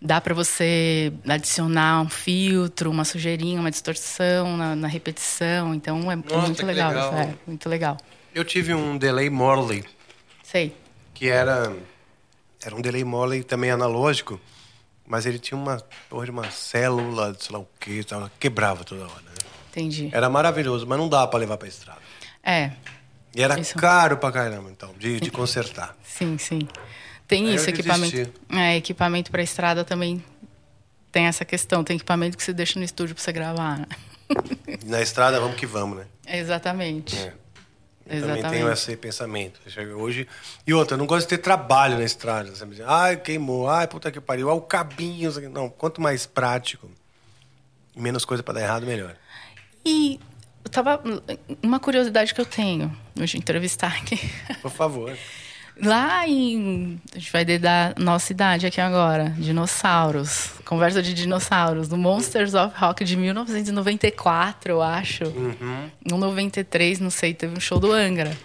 Dá 0.00 0.20
para 0.20 0.34
você 0.34 1.10
adicionar 1.26 2.02
um 2.02 2.10
filtro, 2.10 2.90
uma 2.90 3.06
sujeirinha, 3.06 3.58
uma 3.58 3.70
distorção 3.70 4.54
na, 4.54 4.76
na 4.76 4.86
repetição. 4.86 5.74
Então 5.74 6.12
é 6.12 6.16
muito 6.16 6.54
que 6.54 6.64
legal. 6.64 6.90
legal. 6.90 7.14
É, 7.14 7.34
muito 7.46 7.66
legal. 7.66 7.96
Eu 8.34 8.44
tive 8.44 8.74
um 8.74 8.98
delay 8.98 9.30
Morley, 9.30 9.82
Sei. 10.42 10.76
que 11.14 11.28
era 11.28 11.74
era 12.62 12.76
um 12.76 12.82
delay 12.82 13.02
Morley 13.02 13.42
também 13.42 13.70
analógico, 13.70 14.38
mas 15.06 15.24
ele 15.24 15.38
tinha 15.38 15.58
uma 15.58 15.82
uma 16.12 16.50
célula, 16.50 17.34
sei 17.40 17.56
lá 17.56 17.60
o 17.60 17.68
quê, 17.80 18.04
quebrava 18.38 18.84
toda 18.84 19.02
hora. 19.04 19.27
Entendi. 19.70 20.10
Era 20.12 20.28
maravilhoso, 20.28 20.86
mas 20.86 20.98
não 20.98 21.08
dava 21.08 21.28
para 21.28 21.38
levar 21.38 21.56
para 21.56 21.68
estrada. 21.68 22.00
É, 22.42 22.72
E 23.34 23.42
era 23.42 23.58
Isso. 23.60 23.76
caro 23.76 24.16
pra 24.16 24.32
caramba, 24.32 24.70
então, 24.70 24.94
de, 24.98 25.20
de 25.20 25.30
consertar. 25.30 25.96
sim, 26.02 26.38
sim. 26.38 26.60
Tem 27.26 27.46
Aí 27.46 27.54
isso, 27.56 27.68
equipamento. 27.68 28.32
É, 28.50 28.76
equipamento 28.76 29.30
para 29.30 29.42
estrada 29.42 29.84
também 29.84 30.24
tem 31.12 31.26
essa 31.26 31.44
questão. 31.44 31.84
Tem 31.84 31.96
equipamento 31.96 32.38
que 32.38 32.42
você 32.42 32.54
deixa 32.54 32.78
no 32.78 32.84
estúdio 32.84 33.14
para 33.14 33.22
você 33.22 33.32
gravar. 33.32 33.80
né? 33.80 33.86
Na 34.86 35.02
estrada, 35.02 35.38
vamos 35.38 35.56
que 35.56 35.66
vamos, 35.66 35.98
né? 35.98 36.06
Exatamente. 36.26 37.16
É. 37.18 37.34
Eu 38.10 38.22
também 38.22 38.42
tenho 38.50 38.72
esse 38.72 38.96
pensamento. 38.96 39.60
Hoje... 39.98 40.26
E 40.66 40.72
outra, 40.72 40.94
eu 40.94 40.98
não 40.98 41.06
gosto 41.06 41.26
de 41.26 41.36
ter 41.36 41.38
trabalho 41.38 41.98
na 41.98 42.04
estrada. 42.04 42.54
Sabe? 42.56 42.82
Ai, 42.86 43.18
queimou. 43.18 43.68
Ai, 43.68 43.86
puta 43.86 44.10
que 44.10 44.20
pariu. 44.22 44.48
Ai, 44.48 44.56
o 44.56 44.62
cabinho. 44.62 45.30
Não, 45.50 45.68
quanto 45.68 46.00
mais 46.00 46.24
prático 46.24 46.90
menos 47.94 48.24
coisa 48.24 48.42
pra 48.42 48.54
dar 48.54 48.62
errado, 48.62 48.86
melhor. 48.86 49.14
E 49.90 50.20
eu 50.64 50.70
tava. 50.70 51.00
Uma 51.62 51.80
curiosidade 51.80 52.34
que 52.34 52.40
eu 52.40 52.44
tenho, 52.46 52.94
hoje 53.18 53.38
entrevistar 53.38 53.96
aqui. 53.96 54.18
Por 54.60 54.70
favor. 54.70 55.16
Lá 55.80 56.26
em. 56.28 57.00
A 57.14 57.18
gente 57.18 57.30
vai 57.32 57.44
dar 57.44 57.94
nossa 57.98 58.32
idade 58.32 58.66
aqui 58.66 58.80
agora. 58.80 59.30
Dinossauros. 59.38 60.50
Conversa 60.64 61.00
de 61.00 61.14
dinossauros. 61.14 61.88
Do 61.88 61.96
Monsters 61.96 62.52
of 62.54 62.74
Rock 62.76 63.04
de 63.04 63.16
1994, 63.16 64.72
eu 64.72 64.82
acho. 64.82 65.24
Uhum. 65.24 65.88
Em 66.04 66.18
93, 66.18 66.98
não 67.00 67.10
sei, 67.10 67.32
teve 67.32 67.56
um 67.56 67.60
show 67.60 67.78
do 67.78 67.92
Angra. 67.92 68.36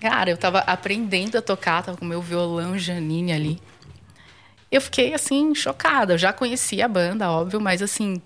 Cara, 0.00 0.30
eu 0.30 0.36
tava 0.36 0.58
aprendendo 0.60 1.36
a 1.38 1.42
tocar, 1.42 1.82
tava 1.82 1.96
com 1.98 2.04
meu 2.04 2.20
violão 2.22 2.78
Janine 2.78 3.32
ali. 3.32 3.58
Eu 4.70 4.80
fiquei, 4.80 5.14
assim, 5.14 5.54
chocada. 5.54 6.12
Eu 6.14 6.18
já 6.18 6.32
conhecia 6.32 6.84
a 6.84 6.88
banda, 6.88 7.28
óbvio, 7.30 7.60
mas 7.60 7.80
assim. 7.82 8.20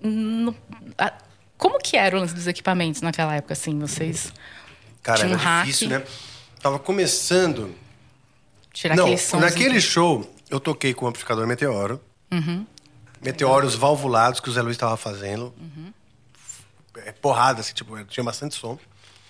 não- 0.00 0.54
a- 0.96 1.12
como 1.58 1.78
que 1.78 1.96
era 1.96 2.16
o 2.16 2.20
lance 2.20 2.34
dos 2.34 2.46
equipamentos 2.46 3.02
naquela 3.02 3.34
época, 3.34 3.52
assim? 3.52 3.78
Vocês 3.78 4.32
Cara, 5.02 5.18
Tinha 5.20 5.30
um 5.30 5.34
era 5.34 5.42
hack. 5.42 5.66
difícil, 5.66 5.88
né? 5.88 6.04
Tava 6.60 6.78
começando. 6.78 7.74
tirar 8.72 8.96
não, 8.96 9.04
aqueles 9.04 9.22
sons. 9.22 9.40
naquele 9.40 9.80
show, 9.80 10.34
eu 10.50 10.60
toquei 10.60 10.92
com 10.92 11.06
o 11.06 11.08
amplificador 11.08 11.46
Meteoro. 11.46 12.00
Uhum. 12.30 12.66
Meteoros 13.22 13.74
valvulados 13.74 14.38
que 14.38 14.48
o 14.48 14.52
Zé 14.52 14.60
Luiz 14.62 14.76
estava 14.76 14.96
fazendo. 14.96 15.54
É, 17.04 17.12
porrada, 17.12 17.60
assim, 17.60 17.72
tipo, 17.74 18.02
tinha 18.04 18.22
bastante 18.24 18.54
som. 18.54 18.78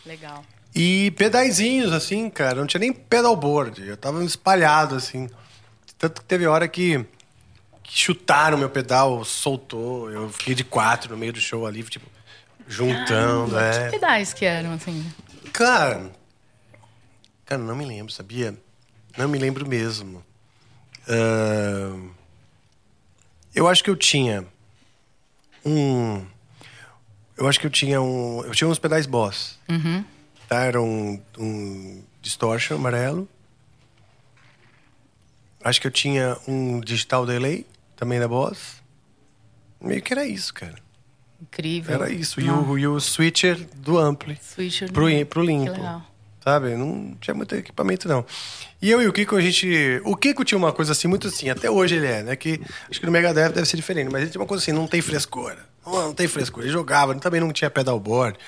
Legal. 0.05 0.45
E 0.75 1.11
pedaizinhos, 1.13 1.93
assim, 1.93 2.29
cara. 2.29 2.57
Não 2.61 2.67
tinha 2.67 2.81
nem 2.81 2.93
pedalboard. 2.93 3.87
Eu 3.87 3.97
tava 3.97 4.25
espalhado, 4.25 4.95
assim. 4.97 5.29
Tanto 5.99 6.23
que 6.23 6.27
teve 6.27 6.47
hora 6.47 6.67
que, 6.67 7.05
que 7.83 7.99
chutaram 7.99 8.59
meu 8.59 8.71
pedal, 8.71 9.25
soltou. 9.25 10.11
Eu 10.11 10.29
fiquei 10.31 10.55
de 10.55 10.65
quatro 10.65 11.13
no 11.13 11.17
meio 11.17 11.33
do 11.33 11.41
show 11.41 11.67
ali, 11.67 11.83
tipo, 11.85 12.07
juntando. 12.69 13.53
Caramba, 13.53 13.63
é. 13.63 13.85
Que 13.87 13.91
pedais 13.93 14.33
que 14.33 14.45
eram, 14.45 14.73
assim? 14.75 15.05
Cara. 15.53 16.13
Cara, 17.45 17.63
não 17.63 17.75
me 17.75 17.85
lembro, 17.85 18.13
sabia? 18.13 18.55
Não 19.17 19.27
me 19.27 19.39
lembro 19.39 19.67
mesmo. 19.67 20.23
Ahn, 21.09 22.11
eu 23.55 23.67
acho 23.67 23.83
que 23.83 23.91
eu 23.91 23.97
tinha 23.97 24.47
um. 25.65 26.25
Eu 27.37 27.49
acho 27.49 27.59
que 27.59 27.67
eu 27.67 27.71
tinha 27.71 28.01
um. 28.01 28.45
Eu 28.45 28.53
tinha 28.53 28.69
uns 28.69 28.79
pedais 28.79 29.07
Boss. 29.07 29.59
Uhum. 29.69 30.05
Tá? 30.49 30.61
Era 30.65 30.81
um, 30.81 31.21
um 31.39 32.05
distortion 32.21 32.77
amarelo. 32.77 33.29
Acho 35.65 35.81
que 35.81 35.87
eu 35.87 35.91
tinha 35.91 36.37
um 36.47 36.81
digital 36.81 37.27
delay, 37.27 37.67
também 37.97 38.21
da 38.21 38.29
Boss. 38.29 38.83
Meio 39.81 40.03
que 40.03 40.13
era 40.13 40.25
isso, 40.27 40.53
cara. 40.55 40.77
Incrível. 41.41 41.95
Era 41.95 42.11
isso. 42.11 42.41
E 42.41 42.51
o, 42.51 42.79
e 42.79 42.87
o 42.87 42.99
switcher 43.01 43.57
do 43.77 43.99
ampli 43.99 44.39
Switcher. 44.43 44.91
pro, 44.93 45.09
i- 45.09 45.25
pro 45.25 45.43
limpo. 45.43 45.73
Que 45.73 45.79
legal. 45.79 46.03
Sabe? 46.43 46.75
Não 46.77 47.15
tinha 47.21 47.35
muito 47.35 47.55
equipamento, 47.55 48.09
não. 48.09 48.25
E 48.81 48.91
eu 48.91 49.03
e 49.03 49.07
o 49.07 49.13
Kiko, 49.13 49.37
a 49.37 49.41
gente. 49.41 50.01
O 50.05 50.17
Kiko 50.17 50.45
tinha 50.45 50.57
uma 50.57 50.73
coisa 50.73 50.93
assim, 50.93 51.07
muito 51.09 51.29
assim, 51.29 51.51
até 51.51 51.71
hoje 51.71 51.97
ele 51.97 52.07
é, 52.07 52.23
né? 52.23 52.37
Que 52.37 52.61
acho 52.91 52.99
que 53.01 53.05
no 53.07 53.13
Megadeth 53.13 53.51
deve 53.53 53.67
ser 53.67 53.77
diferente, 53.77 54.11
mas 54.11 54.23
ele 54.23 54.31
tinha 54.31 54.41
uma 54.41 54.47
coisa 54.47 54.63
assim, 54.63 54.73
não 54.73 54.87
tem 54.87 55.01
frescor. 55.03 55.55
Não, 55.85 55.93
não 56.09 56.15
tem 56.15 56.27
frescor. 56.27 56.63
Ele 56.63 56.73
jogava, 56.73 57.13
ele 57.13 57.21
também 57.21 57.41
não 57.41 57.53
tinha 57.53 57.69
pedalboard. 57.71 58.39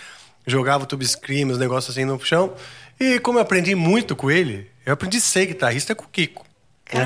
Jogava 0.47 0.87
tube 0.87 1.07
scream, 1.07 1.51
os 1.51 1.59
negócios 1.59 1.95
assim 1.95 2.05
no 2.07 2.19
chão. 2.25 2.55
E 2.99 3.19
como 3.21 3.39
eu 3.39 3.43
aprendi 3.43 3.75
muito 3.75 4.17
com 4.17 4.31
ele, 4.31 4.71
eu 4.87 4.95
aprendi 4.95 5.19
a 5.19 5.21
ser 5.21 5.47
guitarrista 5.47 5.95
com 5.95 6.05
o 6.05 6.09
Kiko. 6.09 6.47
né? 6.95 7.05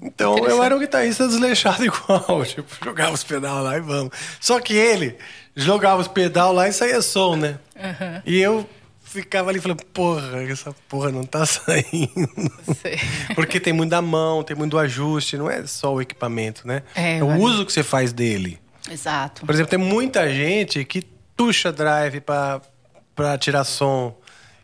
Então 0.00 0.38
eu 0.46 0.62
era 0.62 0.74
um 0.76 0.78
guitarrista 0.78 1.26
desleixado 1.26 1.84
igual, 1.86 2.44
tipo, 2.44 2.68
jogava 2.84 3.12
os 3.12 3.24
pedal 3.24 3.62
lá 3.62 3.76
e 3.76 3.80
vamos. 3.80 4.10
Só 4.40 4.60
que 4.60 4.74
ele 4.74 5.16
jogava 5.56 6.00
os 6.00 6.08
pedal 6.08 6.52
lá 6.52 6.68
e 6.68 6.72
saía 6.72 7.02
som, 7.02 7.34
né? 7.36 7.58
E 8.24 8.38
eu 8.38 8.68
ficava 9.02 9.50
ali 9.50 9.60
falando, 9.60 9.82
porra, 9.86 10.42
essa 10.42 10.74
porra 10.88 11.10
não 11.10 11.24
tá 11.24 11.44
saindo. 11.46 12.28
Sei. 12.80 12.98
Porque 13.34 13.58
tem 13.58 13.72
muito 13.72 13.90
da 13.90 14.02
mão, 14.02 14.42
tem 14.42 14.54
muito 14.56 14.72
do 14.72 14.78
ajuste, 14.78 15.36
não 15.36 15.50
é 15.50 15.66
só 15.66 15.94
o 15.94 16.00
equipamento, 16.02 16.66
né? 16.68 16.82
É, 16.94 17.22
o 17.22 17.28
vai- 17.28 17.38
uso 17.38 17.64
que 17.66 17.72
você 17.72 17.82
faz 17.82 18.12
dele. 18.12 18.60
Exato. 18.90 19.44
Por 19.44 19.54
exemplo, 19.54 19.70
tem 19.70 19.78
muita 19.78 20.28
gente 20.32 20.84
que 20.84 21.02
tuxa 21.36 21.72
drive 21.72 22.20
pra, 22.20 22.60
pra 23.14 23.36
tirar 23.38 23.64
som. 23.64 24.16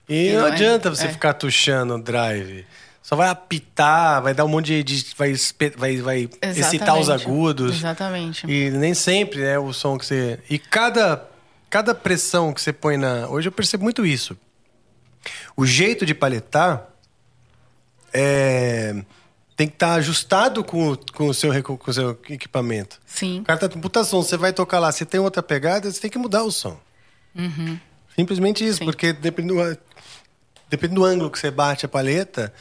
E, 0.09 0.29
E 0.29 0.33
não 0.35 0.43
não 0.43 0.49
é- 0.49 0.53
adianta 0.53 0.91
você 0.91 1.07
é. 1.07 1.09
ficar 1.09 1.33
tuxando 1.35 1.95
o 1.95 2.03
drive. 2.03 2.65
Só 3.07 3.15
vai 3.17 3.29
apitar, 3.29 4.23
vai 4.23 4.33
dar 4.33 4.47
um 4.47 4.49
monte 4.49 4.83
de. 4.83 4.83
de- 4.83 5.15
vai, 5.15 5.35
vai, 5.77 5.97
vai 5.99 6.31
excitar 6.57 6.99
os 6.99 7.11
agudos. 7.11 7.77
Exatamente. 7.77 8.47
E 8.51 8.71
nem 8.71 8.95
sempre 8.95 9.43
é 9.43 9.59
o 9.59 9.75
som 9.75 9.99
que 9.99 10.07
você. 10.07 10.41
E 10.49 10.59
cada, 10.59 11.29
cada 11.69 11.95
pressão 11.95 12.51
que 12.55 12.63
você 12.63 12.73
põe 12.73 12.97
na. 12.97 13.29
Hoje 13.29 13.49
eu 13.49 13.53
percebo 13.53 13.85
muito 13.85 14.07
isso. 14.07 14.35
O 15.55 15.67
jeito 15.67 16.07
de 16.07 16.15
paletar 16.15 16.89
é, 18.13 18.95
tem 19.55 19.69
que 19.69 19.75
estar 19.75 19.93
ajustado 19.95 20.65
com, 20.65 20.93
o- 20.93 20.99
com, 21.13 21.27
o 21.29 21.35
seu, 21.35 21.63
com 21.63 21.79
o 21.91 21.93
seu 21.93 22.19
equipamento. 22.31 22.99
Sim. 23.05 23.41
O 23.41 23.45
cara 23.45 23.59
tá 23.59 23.69
com 23.69 23.81
puta 23.81 24.03
som, 24.05 24.23
você 24.23 24.37
vai 24.39 24.53
tocar 24.53 24.79
lá, 24.79 24.91
você 24.91 25.05
tem 25.05 25.21
outra 25.21 25.43
pegada, 25.43 25.91
você 25.91 26.01
tem 26.01 26.11
que 26.11 26.19
mudar 26.19 26.43
o 26.43 26.51
som. 26.51 26.79
Simplesmente 28.17 28.65
isso, 28.67 28.79
Sim. 28.79 28.85
porque 28.85 29.13
dependendo 29.13 29.55
do, 29.57 29.79
dependendo 30.71 31.01
do 31.01 31.05
ângulo 31.05 31.31
que 31.31 31.39
você 31.39 31.51
bate 31.51 31.85
a 31.85 31.89
paleta, 31.89 32.53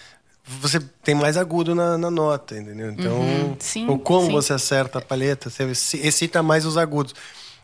você 0.45 0.79
tem 1.03 1.15
mais 1.15 1.37
agudo 1.37 1.73
na, 1.73 1.97
na 1.97 2.11
nota, 2.11 2.57
entendeu? 2.57 2.91
Então, 2.91 3.55
Sim, 3.59 3.87
ou 3.87 3.97
como 3.97 4.27
sim. 4.27 4.31
você 4.33 4.53
acerta 4.53 4.99
a 4.99 5.01
paleta, 5.01 5.49
você 5.49 5.63
exci- 5.63 6.01
excita 6.05 6.43
mais 6.43 6.65
os 6.65 6.77
agudos. 6.77 7.13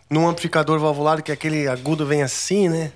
Num 0.09 0.27
amplificador 0.27 0.79
valvular, 0.79 1.21
que 1.21 1.31
aquele 1.31 1.67
agudo 1.67 2.05
vem 2.05 2.23
assim, 2.23 2.67
né? 2.69 2.91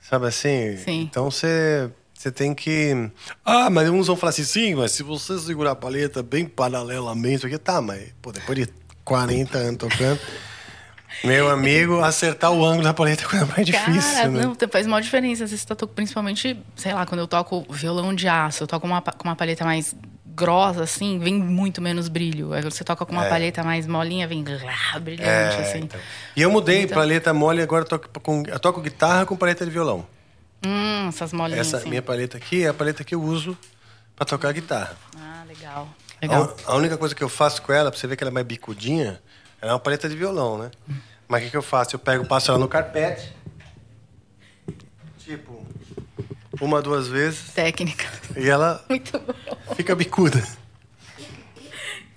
Sabe 0.00 0.26
assim? 0.26 0.76
Sim. 0.78 1.02
Então 1.02 1.30
você. 1.30 1.90
Você 2.12 2.30
tem 2.32 2.54
que. 2.54 3.10
Ah, 3.44 3.68
mas 3.68 3.88
uns 3.90 4.06
vão 4.06 4.16
falar 4.16 4.30
assim, 4.30 4.44
sim, 4.44 4.74
mas 4.74 4.92
se 4.92 5.02
você 5.02 5.38
segurar 5.38 5.72
a 5.72 5.76
paleta 5.76 6.22
bem 6.22 6.46
paralelamente, 6.46 7.44
aqui 7.46 7.58
tá, 7.58 7.82
mas, 7.82 8.08
pô, 8.22 8.32
depois 8.32 8.58
de 8.58 8.68
40 9.04 9.58
anos 9.58 9.76
tocando, 9.76 10.18
meu 11.22 11.50
amigo, 11.50 12.00
acertar 12.00 12.50
o 12.50 12.64
ângulo 12.64 12.84
da 12.84 12.94
paleta 12.94 13.22
é 13.22 13.26
a 13.26 13.28
coisa 13.28 13.46
mais 13.46 13.66
difícil, 13.66 14.14
Cara, 14.14 14.28
né? 14.28 14.42
não, 14.42 14.56
faz 14.70 14.86
uma 14.86 15.00
diferença. 15.00 15.44
Às 15.44 15.50
vezes 15.50 15.64
tá 15.64 15.76
principalmente, 15.86 16.58
sei 16.76 16.92
lá, 16.94 17.06
quando 17.06 17.20
eu 17.20 17.26
toco 17.28 17.64
violão 17.70 18.14
de 18.14 18.26
aço, 18.28 18.62
eu 18.62 18.66
toco 18.66 18.86
uma, 18.86 19.00
com 19.00 19.28
uma 19.28 19.36
paleta 19.36 19.64
mais 19.64 19.94
grossa, 20.36 20.82
assim, 20.82 21.18
vem 21.20 21.34
muito 21.34 21.80
menos 21.80 22.08
brilho. 22.08 22.52
Aí 22.52 22.62
você 22.62 22.82
toca 22.82 23.06
com 23.06 23.12
uma 23.12 23.26
É. 23.26 23.28
paleta 23.28 23.62
mais 23.62 23.86
molinha, 23.86 24.26
vem 24.26 24.42
lá, 24.44 24.98
brilhante, 24.98 25.28
É, 25.28 25.60
assim. 25.60 25.78
então. 25.80 26.00
E 26.34 26.42
eu 26.42 26.50
mudei 26.50 26.82
Então- 26.82 26.96
paleta 26.96 27.32
mole, 27.32 27.62
agora 27.62 27.84
eu 27.84 27.88
toco, 27.88 28.08
com, 28.20 28.42
eu 28.46 28.58
toco 28.58 28.80
guitarra 28.80 29.24
com 29.26 29.36
paleta 29.36 29.64
de 29.64 29.70
violão. 29.70 30.04
Hum, 30.66 31.08
essas 31.08 31.32
molinhas, 31.32 31.68
Essa 31.68 31.76
assim. 31.76 31.88
minha 31.90 32.02
paleta 32.02 32.36
aqui 32.36 32.64
é 32.64 32.68
a 32.68 32.74
paleta 32.74 33.04
que 33.04 33.14
eu 33.14 33.22
uso 33.22 33.56
pra 34.16 34.24
tocar 34.24 34.50
guitarra. 34.52 34.96
Ah, 35.16 35.44
legal. 35.46 35.88
Legal. 36.22 36.56
A, 36.66 36.72
a 36.72 36.76
única 36.76 36.96
coisa 36.96 37.14
que 37.14 37.22
eu 37.22 37.28
faço 37.28 37.60
com 37.62 37.72
ela, 37.72 37.90
pra 37.90 38.00
você 38.00 38.06
ver 38.06 38.16
que 38.16 38.24
ela 38.24 38.30
é 38.30 38.32
mais 38.34 38.46
bicudinha, 38.46 39.20
é 39.68 39.72
uma 39.72 39.78
paleta 39.78 40.08
de 40.08 40.16
violão, 40.16 40.58
né? 40.58 40.70
Mas 41.28 41.40
o 41.40 41.44
que, 41.44 41.50
que 41.52 41.56
eu 41.56 41.62
faço? 41.62 41.94
Eu 41.94 41.98
pego, 41.98 42.24
passo 42.26 42.50
ela 42.50 42.58
no 42.60 42.68
carpete, 42.68 43.32
tipo, 45.18 45.66
uma, 46.60 46.80
duas 46.82 47.08
vezes, 47.08 47.50
Técnica. 47.54 48.06
e 48.36 48.48
ela 48.48 48.84
Muito 48.88 49.18
bom. 49.18 49.74
fica 49.74 49.94
bicuda. 49.94 50.42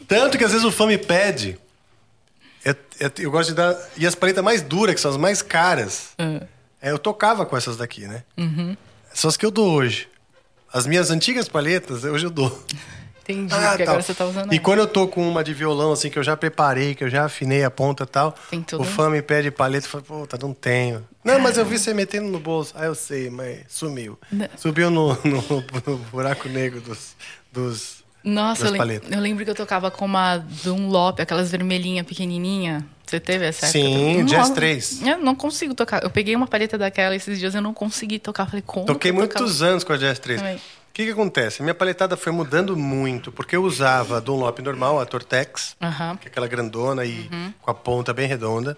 Tanto 0.07 0.37
que 0.37 0.43
às 0.43 0.51
vezes 0.51 0.65
o 0.65 0.71
fã 0.71 0.85
me 0.87 0.97
pede. 0.97 1.57
Eu, 2.63 2.75
eu- 2.99 3.11
eu 3.19 3.31
gosto 3.31 3.49
de 3.49 3.55
dar. 3.55 3.75
E 3.97 4.05
as 4.05 4.15
paletas 4.15 4.43
mais 4.43 4.61
duras, 4.61 4.95
que 4.95 5.01
são 5.01 5.11
as 5.11 5.17
mais 5.17 5.41
caras, 5.41 6.09
é, 6.81 6.91
eu 6.91 6.97
tocava 6.99 7.45
com 7.45 7.55
essas 7.57 7.77
daqui, 7.77 8.07
né? 8.07 8.23
São 9.13 9.29
as 9.29 9.37
que 9.37 9.45
eu 9.45 9.51
dou 9.51 9.69
hoje. 9.71 10.07
As 10.71 10.85
minhas 10.85 11.09
antigas 11.11 11.47
paletas, 11.49 12.03
hoje 12.03 12.25
eu 12.25 12.29
dou. 12.29 12.49
Entendi, 13.27 13.53
Ah, 13.53 13.69
porque 13.69 13.83
tá. 13.83 13.91
agora 13.91 14.01
você 14.03 14.13
tá 14.13 14.25
usando 14.25 14.51
E 14.53 14.55
ela. 14.55 14.63
quando 14.63 14.79
eu 14.79 14.87
tô 14.87 15.07
com 15.07 15.27
uma 15.27 15.43
de 15.43 15.53
violão, 15.53 15.91
assim, 15.91 16.09
que 16.09 16.17
eu 16.17 16.23
já 16.23 16.37
preparei, 16.37 16.95
que 16.95 17.03
eu 17.03 17.09
já 17.09 17.25
afinei 17.25 17.63
a 17.63 17.69
ponta 17.71 18.03
e 18.03 18.07
tal, 18.07 18.35
Tem 18.49 18.61
tudo. 18.61 18.81
o 18.81 18.85
fã 18.85 19.09
me 19.09 19.21
pede 19.21 19.51
paleta 19.51 19.85
e 19.85 19.89
fala, 19.89 20.03
puta, 20.03 20.37
não 20.41 20.53
tenho. 20.53 21.05
Não, 21.23 21.39
mas 21.39 21.57
eu 21.57 21.65
vi 21.65 21.77
você 21.77 21.93
metendo 21.93 22.27
no 22.29 22.39
bolso. 22.39 22.73
Ah, 22.77 22.85
eu 22.85 22.95
sei, 22.95 23.29
mas 23.29 23.59
sumiu. 23.67 24.17
Não. 24.31 24.47
Subiu 24.57 24.89
no, 24.89 25.09
no- 25.25 25.63
no 25.85 25.97
buraco 26.11 26.47
negro 26.47 26.79
dos. 26.79 27.15
dos 27.51 28.03
Nossa, 28.23 28.67
eu, 28.67 28.71
lem- 28.71 29.01
eu 29.09 29.19
lembro 29.19 29.43
que 29.43 29.51
eu 29.51 29.55
tocava 29.55 29.91
com 29.91 30.05
uma 30.05 30.37
Dunlop, 30.37 31.19
aquelas 31.19 31.51
vermelhinhas 31.51 32.05
pequenininha. 32.05 32.85
Você 33.05 33.21
teve 33.21 33.45
essa 33.45 33.67
época? 33.67 33.79
Sim, 33.79 34.25
Jazz 34.25 34.49
3. 34.49 35.01
Eu 35.07 35.17
não 35.19 35.33
consigo 35.33 35.73
tocar. 35.73 36.03
Eu 36.03 36.09
peguei 36.09 36.35
uma 36.35 36.45
paleta 36.45 36.77
daquela 36.77 37.15
esses 37.15 37.39
dias 37.39 37.55
eu 37.55 37.61
não 37.61 37.73
consegui 37.73 38.19
tocar. 38.19 38.45
Falei, 38.47 38.61
como? 38.65 38.85
Toquei 38.85 39.13
muitos 39.13 39.61
anos 39.61 39.85
com 39.85 39.93
a 39.93 39.97
Jazz 39.97 40.19
3. 40.19 40.39
O 40.39 40.43
Também. 40.43 40.59
Que, 40.97 41.05
que 41.05 41.11
acontece? 41.11 41.61
Minha 41.61 41.75
paletada 41.75 42.17
foi 42.17 42.31
mudando 42.31 42.75
muito, 42.75 43.31
porque 43.31 43.55
eu 43.55 43.63
usava 43.63 44.17
a 44.17 44.19
Dunlop 44.19 44.59
normal, 44.63 44.99
a 44.99 45.05
Tortex, 45.05 45.75
Aham. 45.81 46.17
que 46.17 46.27
é 46.27 46.31
aquela 46.31 46.47
grandona 46.47 47.05
e 47.05 47.29
Uhum. 47.31 47.53
com 47.61 47.69
a 47.69 47.73
ponta 47.73 48.13
bem 48.13 48.27
redonda. 48.27 48.75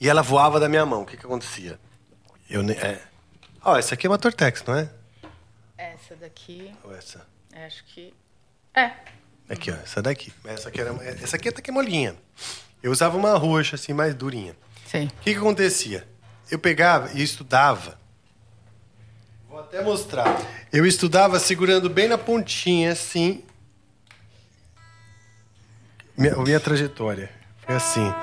E 0.00 0.08
ela 0.08 0.22
voava 0.22 0.58
da 0.58 0.68
minha 0.70 0.86
mão. 0.86 1.02
O 1.02 1.06
que, 1.06 1.18
que 1.18 1.26
acontecia? 1.26 1.78
Eu 2.48 2.62
ne- 2.62 2.72
é. 2.72 2.98
Ó, 3.62 3.76
essa 3.76 3.92
aqui 3.94 4.06
é 4.06 4.10
uma 4.10 4.16
Tortex, 4.16 4.64
não 4.66 4.74
é? 4.74 4.88
Essa 5.76 6.16
daqui, 6.16 6.72
Ou 6.82 6.94
essa? 6.94 7.26
acho 7.66 7.84
que. 7.84 8.14
É. 8.74 8.90
Aqui, 9.50 9.70
ó, 9.70 9.74
essa 9.74 10.00
daqui. 10.00 10.32
Essa 10.46 10.70
aqui, 10.70 10.80
era, 10.80 10.94
essa 11.22 11.36
aqui 11.36 11.50
até 11.50 11.60
que 11.60 11.68
é 11.70 11.72
molinha. 11.74 12.16
Eu 12.82 12.90
usava 12.90 13.18
uma 13.18 13.36
roxa, 13.36 13.76
assim, 13.76 13.92
mais 13.92 14.14
durinha. 14.14 14.56
Sei. 14.86 15.04
O 15.06 15.10
que, 15.20 15.32
que 15.34 15.38
acontecia? 15.38 16.08
Eu 16.50 16.58
pegava 16.58 17.10
e 17.12 17.22
estudava. 17.22 17.99
Vou 19.50 19.58
até 19.58 19.82
mostrar. 19.82 20.40
Eu 20.72 20.86
estudava 20.86 21.40
segurando 21.40 21.90
bem 21.90 22.06
na 22.06 22.16
pontinha, 22.16 22.92
assim. 22.92 23.42
Minha, 26.16 26.36
minha 26.36 26.60
trajetória 26.60 27.28
foi 27.66 27.74
assim. 27.74 28.14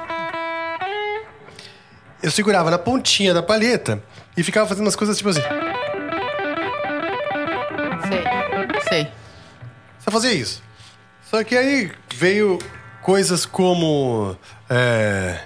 Eu 2.24 2.32
segurava 2.32 2.72
na 2.72 2.78
pontinha 2.78 3.34
da 3.34 3.44
palheta 3.44 4.02
e 4.38 4.44
ficava 4.44 4.70
fazendo 4.70 4.86
umas 4.86 4.96
coisas 4.96 5.18
tipo 5.18 5.30
assim. 5.30 5.42
Sei. 8.08 8.24
Sei. 8.88 9.12
Só 10.00 10.10
fazia 10.10 10.32
isso. 10.32 10.64
Só 11.30 11.44
que 11.44 11.58
aí 11.58 11.92
veio 12.16 12.58
coisas 13.02 13.46
como. 13.46 14.38
É... 14.70 15.42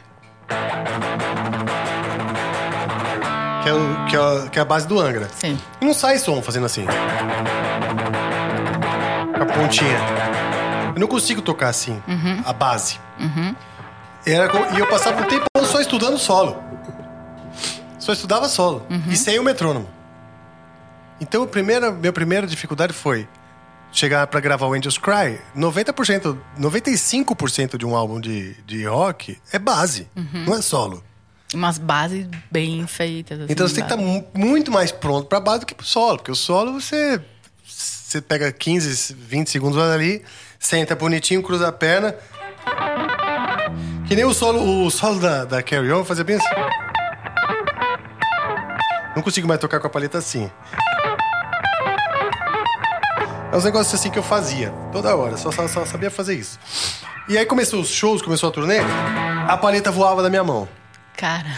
Que, 3.64 3.70
é 3.70 3.74
o- 3.74 4.05
que, 4.09 4.16
é, 4.16 4.20
a- 4.20 4.49
que 4.49 4.59
é 4.59 4.62
a 4.62 4.66
base 4.66 4.88
do 4.88 4.99
Angra. 4.99 5.28
Sim. 5.36 5.57
E 5.80 5.86
não 5.86 5.93
sai 5.93 6.18
som 6.18 6.41
fazendo 6.41 6.66
assim. 6.66 6.86
Com 9.38 9.43
a 9.43 9.45
pontinha. 9.45 9.97
Eu 10.95 10.99
não 10.99 11.07
consigo 11.07 11.41
tocar 11.41 11.70
assim, 11.70 12.01
a 12.45 12.53
base. 12.53 12.99
Era 14.26 14.49
com- 14.49 14.76
e 14.76 14.80
eu 14.80 14.88
passava 14.88 15.22
um 15.22 15.26
tempo 15.26 15.45
só 15.64 15.80
estudando 15.80 16.18
solo. 16.18 16.62
Só 17.99 18.14
estudava 18.14 18.47
solo. 18.49 18.86
E 19.07 19.16
sem 19.16 19.39
o 19.39 19.43
metrônomo. 19.43 19.88
Então, 21.20 21.43
a 21.43 21.47
primeira, 21.47 21.91
minha 21.91 22.12
primeira 22.12 22.47
dificuldade 22.47 22.93
foi 22.93 23.28
chegar 23.91 24.26
pra 24.28 24.39
gravar 24.39 24.66
o 24.68 24.74
Angels 24.74 24.97
Cry. 24.97 25.39
90%, 25.55 26.36
95% 26.59 27.78
de 27.78 27.86
um 27.86 27.95
álbum 27.95 28.20
de, 28.20 28.53
de 28.66 28.86
rock 28.86 29.38
é 29.51 29.59
base, 29.59 30.07
não 30.47 30.55
é 30.55 30.62
solo. 30.62 31.03
Umas 31.54 31.78
bases 31.78 32.28
bem 32.49 32.86
feitas. 32.88 33.39
assim, 33.41 33.52
Então 33.52 33.68
você 33.68 33.76
tem 33.76 33.84
que 33.86 33.93
estar 33.93 34.02
base. 34.02 34.26
muito 34.34 34.72
mais 34.72 34.91
pronto 34.91 35.28
pra 35.28 35.39
base 35.39 35.62
do 35.62 35.66
que 35.66 35.76
pro 35.76 35.86
solo, 35.86 36.18
porque 36.18 36.32
o 36.32 36.36
solo 36.36 36.74
você 36.80 37.22
você 37.66 38.22
pega 38.22 38.52
15, 38.52 39.14
20 39.14 39.49
segundos 39.49 39.78
ali, 39.82 40.22
senta 40.60 40.95
bonitinho, 40.95 41.41
cruza 41.41 41.68
a 41.70 41.72
perna. 41.72 42.16
Que 44.08 44.16
nem 44.16 44.26
o 44.26 44.34
solo, 44.34 44.86
o 44.86 44.91
solo 44.91 45.20
da, 45.20 45.45
da 45.45 45.64
Carry 45.64 45.91
On 45.93 46.04
fazia 46.04 46.24
bem 46.24 46.36
assim. 46.36 46.45
Não 49.16 49.22
consigo 49.22 49.47
mais 49.47 49.60
tocar 49.60 49.80
com 49.80 49.88
a 49.88 49.89
paleta 49.89 50.18
assim. 50.18 50.49
É 53.52 53.58
uns 53.58 53.64
negócios 53.66 53.93
assim 53.99 54.10
que 54.10 54.18
eu 54.20 54.24
fazia, 54.24 54.72
toda 54.93 55.14
hora, 55.16 55.36
só, 55.36 55.52
só, 55.52 55.68
só 55.68 55.86
sabia 55.86 56.10
fazer 56.10 56.36
isso. 56.36 56.58
E 57.28 57.38
aí 57.38 57.45
começou 57.45 57.82
os 57.82 57.89
shows, 57.89 58.22
começou 58.22 58.47
a 58.49 58.52
turnê, 58.52 58.80
a 59.47 59.58
paleta 59.58 59.91
voava 59.91 60.24
da 60.24 60.30
minha 60.30 60.43
mão. 60.43 60.68
Cara. 61.22 61.56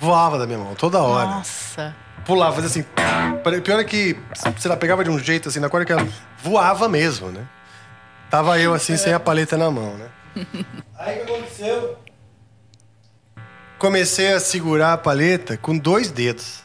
Voava 0.00 0.36
da 0.36 0.46
minha 0.48 0.58
mão, 0.58 0.74
toda 0.74 0.98
hora. 0.98 1.26
Nossa. 1.30 1.94
Pulava, 2.26 2.56
fazia 2.60 2.68
assim. 2.68 3.60
Pior 3.62 3.78
é 3.78 3.84
que, 3.84 4.18
sei 4.58 4.68
lá, 4.68 4.76
pegava 4.76 5.04
de 5.04 5.10
um 5.10 5.18
jeito 5.18 5.48
assim, 5.48 5.60
na 5.60 5.68
corda 5.68 5.86
que 5.86 5.92
ela 5.92 6.06
voava 6.42 6.88
mesmo, 6.88 7.30
né? 7.30 7.46
Tava 8.28 8.58
eu 8.58 8.74
assim, 8.74 8.96
sem 8.96 9.12
a 9.12 9.20
paleta 9.20 9.56
na 9.56 9.70
mão, 9.70 9.94
né? 9.96 10.06
Aí 10.98 11.22
o 11.22 11.24
que 11.26 11.32
aconteceu? 11.32 11.98
Comecei 13.78 14.32
a 14.32 14.40
segurar 14.40 14.92
a 14.94 14.98
paleta 14.98 15.56
com 15.56 15.78
dois 15.78 16.10
dedos. 16.10 16.60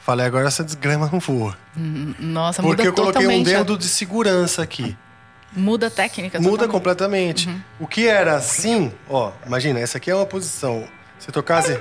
Falei, 0.00 0.26
agora 0.26 0.46
essa 0.46 0.62
desgrama 0.62 1.08
não 1.10 1.18
voa. 1.18 1.56
Nossa, 2.20 2.62
Porque 2.62 2.82
muda 2.82 2.88
eu 2.88 2.92
coloquei 2.92 3.20
um 3.20 3.22
totalmente 3.30 3.54
a- 3.54 3.58
dedo 3.60 3.78
de 3.78 3.88
segurança 3.88 4.62
aqui. 4.62 4.96
Muda 5.52 5.86
a 5.86 5.90
técnica 5.90 6.38
Muda 6.38 6.50
totalmente. 6.68 6.72
completamente. 7.46 7.64
O 7.80 7.86
que 7.86 8.06
era 8.06 8.36
assim, 8.36 8.92
ó, 9.08 9.32
imagina, 9.46 9.80
essa 9.80 9.96
aqui 9.96 10.10
é 10.10 10.14
uma 10.14 10.26
posição. 10.26 10.86
Se 11.18 11.32
tocasse. 11.32 11.78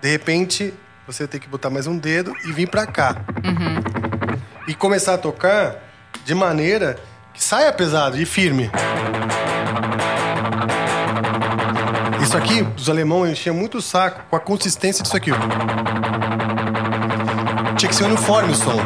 De 0.00 0.10
repente, 0.10 0.74
você 1.06 1.26
tem 1.26 1.40
que 1.40 1.48
botar 1.48 1.70
mais 1.70 1.86
um 1.86 1.96
dedo 1.96 2.32
e 2.46 2.52
vir 2.52 2.68
pra 2.68 2.86
cá. 2.86 3.16
E 4.66 4.74
começar 4.74 5.14
a 5.14 5.18
tocar 5.18 5.76
de 6.24 6.34
maneira 6.34 6.98
que 7.32 7.42
saia 7.42 7.72
pesado 7.72 8.16
e 8.20 8.24
firme. 8.24 8.70
Isso 12.22 12.36
aqui, 12.36 12.66
os 12.76 12.88
alemães 12.88 13.32
enchiam 13.32 13.54
muito 13.54 13.78
o 13.78 13.82
saco 13.82 14.22
com 14.30 14.36
a 14.36 14.40
consistência 14.40 15.02
disso 15.02 15.16
aqui. 15.16 15.30
Tinha 17.76 17.88
que 17.88 17.94
ser 17.94 18.04
uniforme 18.04 18.52
o 18.52 18.54
som. 18.54 18.76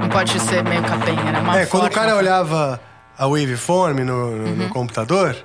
Não 0.00 0.08
pode 0.10 0.38
ser 0.40 0.62
meio 0.64 0.82
capenga, 0.82 1.22
né? 1.22 1.40
Uma 1.40 1.60
É, 1.60 1.66
quando 1.66 1.86
o 1.86 1.90
cara 1.90 2.08
uma- 2.12 2.18
olhava 2.18 2.80
a 3.18 3.26
waveform 3.26 4.00
no, 4.00 4.04
no- 4.04 4.44
Uhum. 4.48 4.54
no 4.56 4.68
computador, 4.68 5.36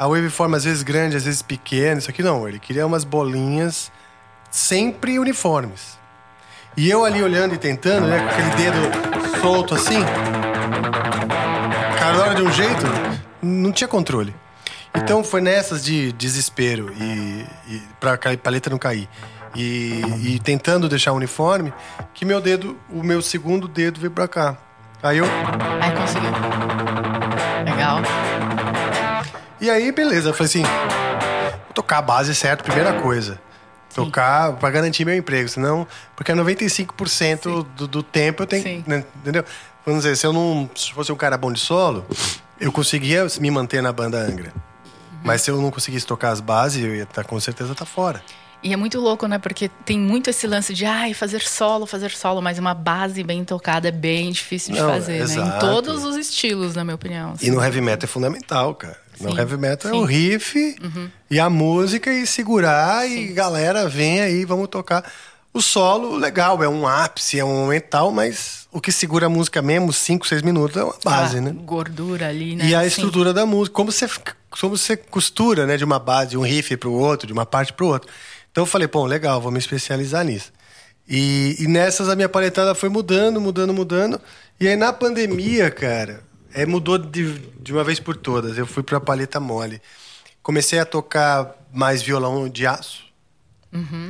a 0.00 0.06
waveform 0.08 0.54
às 0.54 0.64
vezes 0.64 0.82
grande, 0.82 1.14
às 1.16 1.24
vezes 1.24 1.42
pequena, 1.42 1.98
isso 1.98 2.08
aqui 2.08 2.22
não. 2.22 2.48
Ele 2.48 2.58
queria 2.58 2.86
umas 2.86 3.04
bolinhas 3.04 3.92
sempre 4.50 5.18
uniformes. 5.18 5.98
E 6.76 6.88
eu 6.88 7.04
ali 7.04 7.22
olhando 7.22 7.54
e 7.54 7.58
tentando, 7.58 8.06
né, 8.06 8.18
com 8.20 8.28
aquele 8.28 8.50
dedo 8.56 9.40
solto 9.42 9.74
assim, 9.74 10.02
cada 11.98 12.18
hora 12.22 12.34
de 12.34 12.42
um 12.42 12.50
jeito, 12.52 12.84
não 13.42 13.72
tinha 13.72 13.88
controle. 13.88 14.34
Então 14.94 15.22
foi 15.22 15.40
nessas 15.40 15.84
de 15.84 16.12
desespero 16.12 16.92
e, 16.98 17.46
e 17.68 17.82
pra 18.00 18.16
ca- 18.16 18.36
paleta 18.36 18.70
não 18.70 18.78
cair. 18.78 19.08
E, 19.54 20.00
e 20.22 20.40
tentando 20.40 20.88
deixar 20.88 21.12
uniforme, 21.12 21.72
que 22.14 22.24
meu 22.24 22.40
dedo, 22.40 22.78
o 22.88 23.02
meu 23.02 23.20
segundo 23.20 23.68
dedo 23.68 24.00
veio 24.00 24.10
pra 24.12 24.26
cá. 24.28 24.56
Aí 25.02 25.18
eu. 25.18 25.26
Aí 25.80 25.92
conseguiu. 25.92 26.30
Legal. 27.64 28.00
E 29.60 29.68
aí, 29.68 29.92
beleza. 29.92 30.30
Eu 30.30 30.34
falei 30.34 30.46
assim: 30.46 30.62
vou 30.62 31.74
tocar 31.74 31.98
a 31.98 32.02
base 32.02 32.34
certo, 32.34 32.64
primeira 32.64 33.00
coisa. 33.00 33.40
Tocar 33.94 34.52
pra 34.54 34.70
garantir 34.70 35.04
meu 35.04 35.16
emprego, 35.16 35.48
senão. 35.48 35.86
Porque 36.14 36.32
95% 36.32 37.66
do, 37.76 37.88
do 37.88 38.02
tempo 38.02 38.44
eu 38.44 38.46
tenho. 38.46 38.62
Sim. 38.62 38.84
né, 38.86 39.04
entendeu? 39.16 39.44
Vamos 39.84 40.04
dizer, 40.04 40.16
se 40.16 40.26
eu 40.26 40.32
não. 40.32 40.70
Se 40.74 40.92
fosse 40.92 41.10
um 41.10 41.16
cara 41.16 41.36
bom 41.36 41.52
de 41.52 41.60
solo, 41.60 42.06
eu 42.60 42.70
conseguia 42.70 43.26
me 43.40 43.50
manter 43.50 43.82
na 43.82 43.92
banda 43.92 44.18
Angra. 44.18 44.52
Mas 45.22 45.42
se 45.42 45.50
eu 45.50 45.60
não 45.60 45.70
conseguisse 45.70 46.06
tocar 46.06 46.30
as 46.30 46.40
bases, 46.40 46.82
eu 46.82 46.94
ia 46.94 47.02
estar 47.02 47.24
com 47.24 47.38
certeza 47.40 47.74
tá 47.74 47.84
fora. 47.84 48.22
E 48.62 48.72
é 48.72 48.76
muito 48.76 49.00
louco, 49.00 49.26
né? 49.26 49.38
Porque 49.38 49.70
tem 49.84 49.98
muito 49.98 50.28
esse 50.28 50.46
lance 50.46 50.74
de 50.74 50.84
ai, 50.84 51.14
fazer 51.14 51.40
solo, 51.40 51.86
fazer 51.86 52.10
solo, 52.10 52.42
mas 52.42 52.58
uma 52.58 52.74
base 52.74 53.22
bem 53.22 53.42
tocada 53.42 53.88
é 53.88 53.90
bem 53.90 54.30
difícil 54.30 54.74
de 54.74 54.80
Não, 54.80 54.88
fazer, 54.88 55.26
né? 55.26 55.34
Em 55.34 55.58
todos 55.58 56.04
os 56.04 56.16
estilos, 56.16 56.74
na 56.74 56.84
minha 56.84 56.94
opinião. 56.94 57.34
E 57.40 57.50
no 57.50 57.62
heavy 57.62 57.80
metal 57.80 58.04
é 58.04 58.06
fundamental, 58.06 58.74
cara. 58.74 58.98
No 59.20 59.32
Sim, 59.32 59.38
heavy 59.38 59.56
metal 59.56 59.90
é 59.90 59.92
sim. 59.94 59.98
Uhum. 59.98 60.04
o 60.04 60.06
riff 60.06 60.76
e 61.30 61.38
a 61.38 61.50
música 61.50 62.12
e 62.12 62.26
segurar 62.26 63.08
e 63.08 63.28
galera, 63.28 63.88
vem 63.88 64.20
aí, 64.20 64.44
vamos 64.44 64.68
tocar. 64.68 65.04
O 65.52 65.60
solo, 65.60 66.16
legal, 66.16 66.62
é 66.62 66.68
um 66.68 66.86
ápice, 66.86 67.38
é 67.38 67.44
um 67.44 67.62
momental, 67.62 68.12
mas 68.12 68.68
o 68.70 68.80
que 68.80 68.92
segura 68.92 69.26
a 69.26 69.28
música 69.28 69.60
mesmo, 69.60 69.92
5, 69.92 70.26
6 70.26 70.42
minutos, 70.42 70.76
é 70.76 70.84
uma 70.84 70.94
base, 71.04 71.38
Ah, 71.38 71.40
né? 71.40 71.52
Gordura 71.64 72.28
ali, 72.28 72.54
né? 72.54 72.66
E 72.66 72.74
a 72.74 72.82
Sim. 72.82 72.86
estrutura 72.86 73.32
da 73.34 73.44
música, 73.44 73.74
como 73.74 73.90
você, 73.90 74.08
como 74.48 74.76
você 74.76 74.96
costura, 74.96 75.66
né, 75.66 75.76
de 75.76 75.84
uma 75.84 75.98
base, 75.98 76.30
de 76.30 76.38
um 76.38 76.42
riff 76.42 76.76
pro 76.76 76.92
outro, 76.92 77.26
de 77.26 77.32
uma 77.32 77.44
parte 77.44 77.72
pro 77.72 77.88
outro. 77.88 78.08
Então 78.52 78.62
eu 78.62 78.66
falei, 78.66 78.86
pô, 78.86 79.04
legal, 79.06 79.40
vou 79.40 79.50
me 79.50 79.58
especializar 79.58 80.24
nisso. 80.24 80.52
E, 81.08 81.56
e 81.58 81.66
nessas 81.66 82.08
a 82.08 82.14
minha 82.14 82.28
paletada 82.28 82.72
foi 82.72 82.88
mudando, 82.88 83.40
mudando, 83.40 83.74
mudando. 83.74 84.20
E 84.60 84.68
aí 84.68 84.76
na 84.76 84.92
pandemia, 84.92 85.68
cara, 85.68 86.22
é, 86.52 86.66
mudou 86.66 86.98
de, 86.98 87.38
de 87.60 87.72
uma 87.72 87.84
vez 87.84 88.00
por 88.00 88.16
todas. 88.16 88.56
Eu 88.58 88.66
fui 88.66 88.82
pra 88.82 89.00
paleta 89.00 89.40
mole. 89.40 89.80
Comecei 90.42 90.78
a 90.78 90.84
tocar 90.84 91.54
mais 91.72 92.02
violão 92.02 92.48
de 92.48 92.66
aço. 92.66 93.04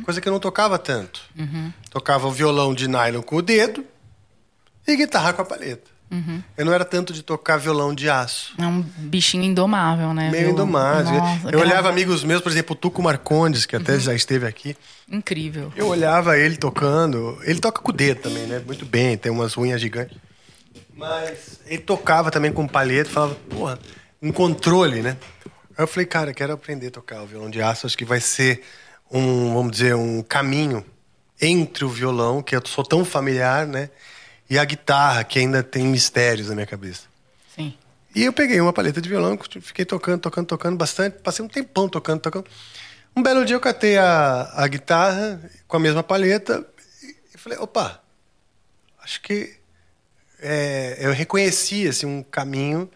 Coisa 0.05 0.21
que 0.21 0.29
eu 0.29 0.33
não 0.33 0.41
tocava 0.41 0.79
tanto. 0.79 1.21
Tocava 1.91 2.27
o 2.27 2.33
violão 2.33 2.75
de 2.75 2.89
nylon 2.89 3.23
com 3.23 3.37
o 3.37 3.43
dedo 3.43 3.85
e 4.87 4.97
guitarra 4.97 5.33
com 5.33 5.43
a 5.43 5.45
paleta. 5.45 5.91
Eu 6.57 6.65
não 6.65 6.73
era 6.73 6.85
tanto 6.85 7.13
de 7.13 7.23
tocar 7.23 7.57
violão 7.57 7.95
de 7.95 8.11
aço. 8.11 8.55
É 8.59 8.67
um 8.67 8.81
bichinho 8.83 9.45
indomável, 9.45 10.13
né? 10.13 10.29
Meio 10.31 10.51
indomável. 10.51 11.21
Nossa, 11.21 11.51
eu 11.51 11.61
olhava 11.61 11.89
amigos 11.89 12.25
meus, 12.25 12.41
por 12.41 12.51
exemplo, 12.51 12.73
o 12.73 12.77
Tuco 12.77 13.01
Marcondes, 13.01 13.65
que 13.65 13.77
até 13.77 13.99
já 13.99 14.13
esteve 14.13 14.45
aqui. 14.47 14.77
Incrível. 15.09 15.73
Eu 15.77 15.87
olhava 15.87 16.37
ele 16.37 16.57
tocando. 16.57 17.39
Ele 17.45 17.61
toca 17.61 17.81
com 17.81 17.91
o 17.91 17.95
dedo 17.95 18.23
também, 18.23 18.45
né? 18.47 18.61
Muito 18.67 18.85
bem, 18.85 19.17
tem 19.17 19.31
umas 19.31 19.57
unhas 19.57 19.81
gigantes. 19.81 20.17
Mas 20.95 21.61
ele 21.67 21.83
tocava 21.83 22.31
também 22.31 22.53
com 22.53 22.67
palheta, 22.67 23.11
falava, 23.11 23.35
porra, 23.49 23.79
um 24.21 24.31
controle, 24.31 25.03
né? 25.03 25.17
Aí 25.77 25.83
eu 25.83 25.87
falei, 25.87 26.07
cara, 26.07 26.35
quero 26.35 26.53
aprender 26.53 26.89
a 26.89 26.91
tocar 26.91 27.23
o 27.23 27.27
violão 27.27 27.49
de 27.49 27.63
aço. 27.63 27.87
Acho 27.87 27.97
que 27.97 28.05
vai 28.05 28.21
ser 28.21 28.63
um, 29.11 29.55
vamos 29.55 29.73
dizer, 29.73 29.95
um 29.95 30.23
caminho 30.23 30.85
entre 31.41 31.85
o 31.85 31.89
violão, 31.89 32.43
que 32.43 32.55
eu 32.55 32.63
sou 32.67 32.85
tão 32.85 33.05
familiar, 33.05 33.67
né? 33.67 33.91
E 34.49 34.59
a 34.59 34.65
guitarra, 34.65 35.25
que 35.25 35.39
ainda 35.39 35.63
tem 35.63 35.85
mistérios 35.85 36.49
na 36.49 36.55
minha 36.55 36.67
cabeça. 36.67 37.03
Sim. 37.55 37.75
E 38.15 38.25
eu 38.25 38.33
peguei 38.33 38.61
uma 38.61 38.73
paleta 38.73 39.01
de 39.01 39.09
violão, 39.09 39.39
fiquei 39.63 39.85
tocando, 39.85 40.21
tocando, 40.21 40.47
tocando 40.47 40.77
bastante. 40.77 41.19
Passei 41.21 41.45
um 41.45 41.49
tempão 41.49 41.89
tocando, 41.89 42.21
tocando. 42.21 42.47
Um 43.17 43.23
belo 43.23 43.45
dia 43.45 43.57
eu 43.57 43.61
catei 43.61 43.97
a, 43.97 44.53
a 44.55 44.67
guitarra 44.69 45.41
com 45.67 45.77
a 45.77 45.81
mesma 45.81 46.03
paleta 46.03 46.67
e 47.03 47.39
falei, 47.39 47.59
opa, 47.59 48.03
acho 49.03 49.21
que 49.23 49.60
é, 50.41 50.97
eu 51.01 51.13
reconheci 51.13 51.87
assim, 51.87 52.07
um 52.07 52.23
caminho 52.23 52.89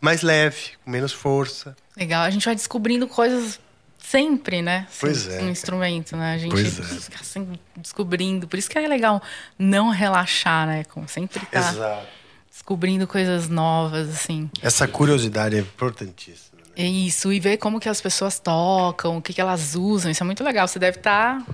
mais 0.00 0.22
leve, 0.22 0.72
com 0.84 0.90
menos 0.90 1.12
força. 1.12 1.76
Legal. 1.96 2.22
A 2.22 2.30
gente 2.30 2.44
vai 2.44 2.54
descobrindo 2.54 3.06
coisas 3.08 3.58
sempre, 3.98 4.62
né? 4.62 4.86
Assim, 4.88 4.98
Pois 5.00 5.28
é, 5.28 5.42
Um 5.42 5.48
instrumento, 5.50 6.16
né? 6.16 6.34
A 6.34 6.38
gente 6.38 6.52
Pois 6.52 6.78
é. 6.78 6.82
fica 6.82 7.24
sempre 7.24 7.60
descobrindo. 7.76 8.46
Por 8.46 8.58
isso 8.58 8.70
que 8.70 8.78
é 8.78 8.86
legal 8.86 9.20
não 9.58 9.90
relaxar, 9.90 10.66
né? 10.66 10.84
Como 10.84 11.08
sempre 11.08 11.44
tá 11.46 11.58
Exato. 11.58 12.06
descobrindo 12.50 13.06
coisas 13.06 13.48
novas, 13.48 14.08
assim. 14.08 14.48
Essa 14.62 14.86
curiosidade 14.86 15.56
é 15.56 15.60
importantíssima. 15.60 16.58
né? 16.58 16.64
É 16.76 16.86
isso. 16.86 17.32
E 17.32 17.40
ver 17.40 17.56
como 17.56 17.80
que 17.80 17.88
as 17.88 18.00
pessoas 18.00 18.38
tocam, 18.38 19.16
o 19.18 19.22
que, 19.22 19.32
que 19.34 19.40
elas 19.40 19.74
usam. 19.74 20.10
Isso 20.10 20.22
é 20.22 20.26
muito 20.26 20.44
legal. 20.44 20.68
Você 20.68 20.78
deve 20.78 20.98
estar 20.98 21.44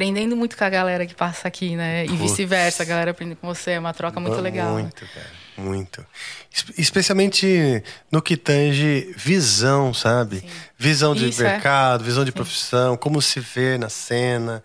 aprendendo 0.00 0.34
muito 0.34 0.56
com 0.56 0.64
a 0.64 0.70
galera 0.70 1.04
que 1.04 1.14
passa 1.14 1.46
aqui, 1.46 1.76
né? 1.76 2.06
E 2.06 2.16
vice-versa. 2.16 2.82
A 2.82 2.86
galera 2.86 3.10
aprende 3.10 3.34
com 3.34 3.46
você. 3.46 3.72
É 3.72 3.78
uma 3.78 3.92
troca 3.92 4.18
muito 4.18 4.40
legal. 4.40 4.74
né? 4.76 4.82
Muito, 4.82 5.06
cara. 5.14 5.26
Muito. 5.58 6.06
Es- 6.50 6.64
Especialmente 6.78 7.82
no 8.10 8.22
que 8.22 8.34
tange 8.36 9.12
visão, 9.16 9.92
sabe? 9.92 10.42
Visão 10.78 11.14
de 11.14 11.28
Isso, 11.28 11.42
é. 11.42 11.52
mercado, 11.52 12.02
visão 12.02 12.24
de 12.24 12.32
profissão, 12.32 12.96
como 12.96 13.20
se 13.20 13.40
vê 13.40 13.76
na 13.76 13.90
cena. 13.90 14.64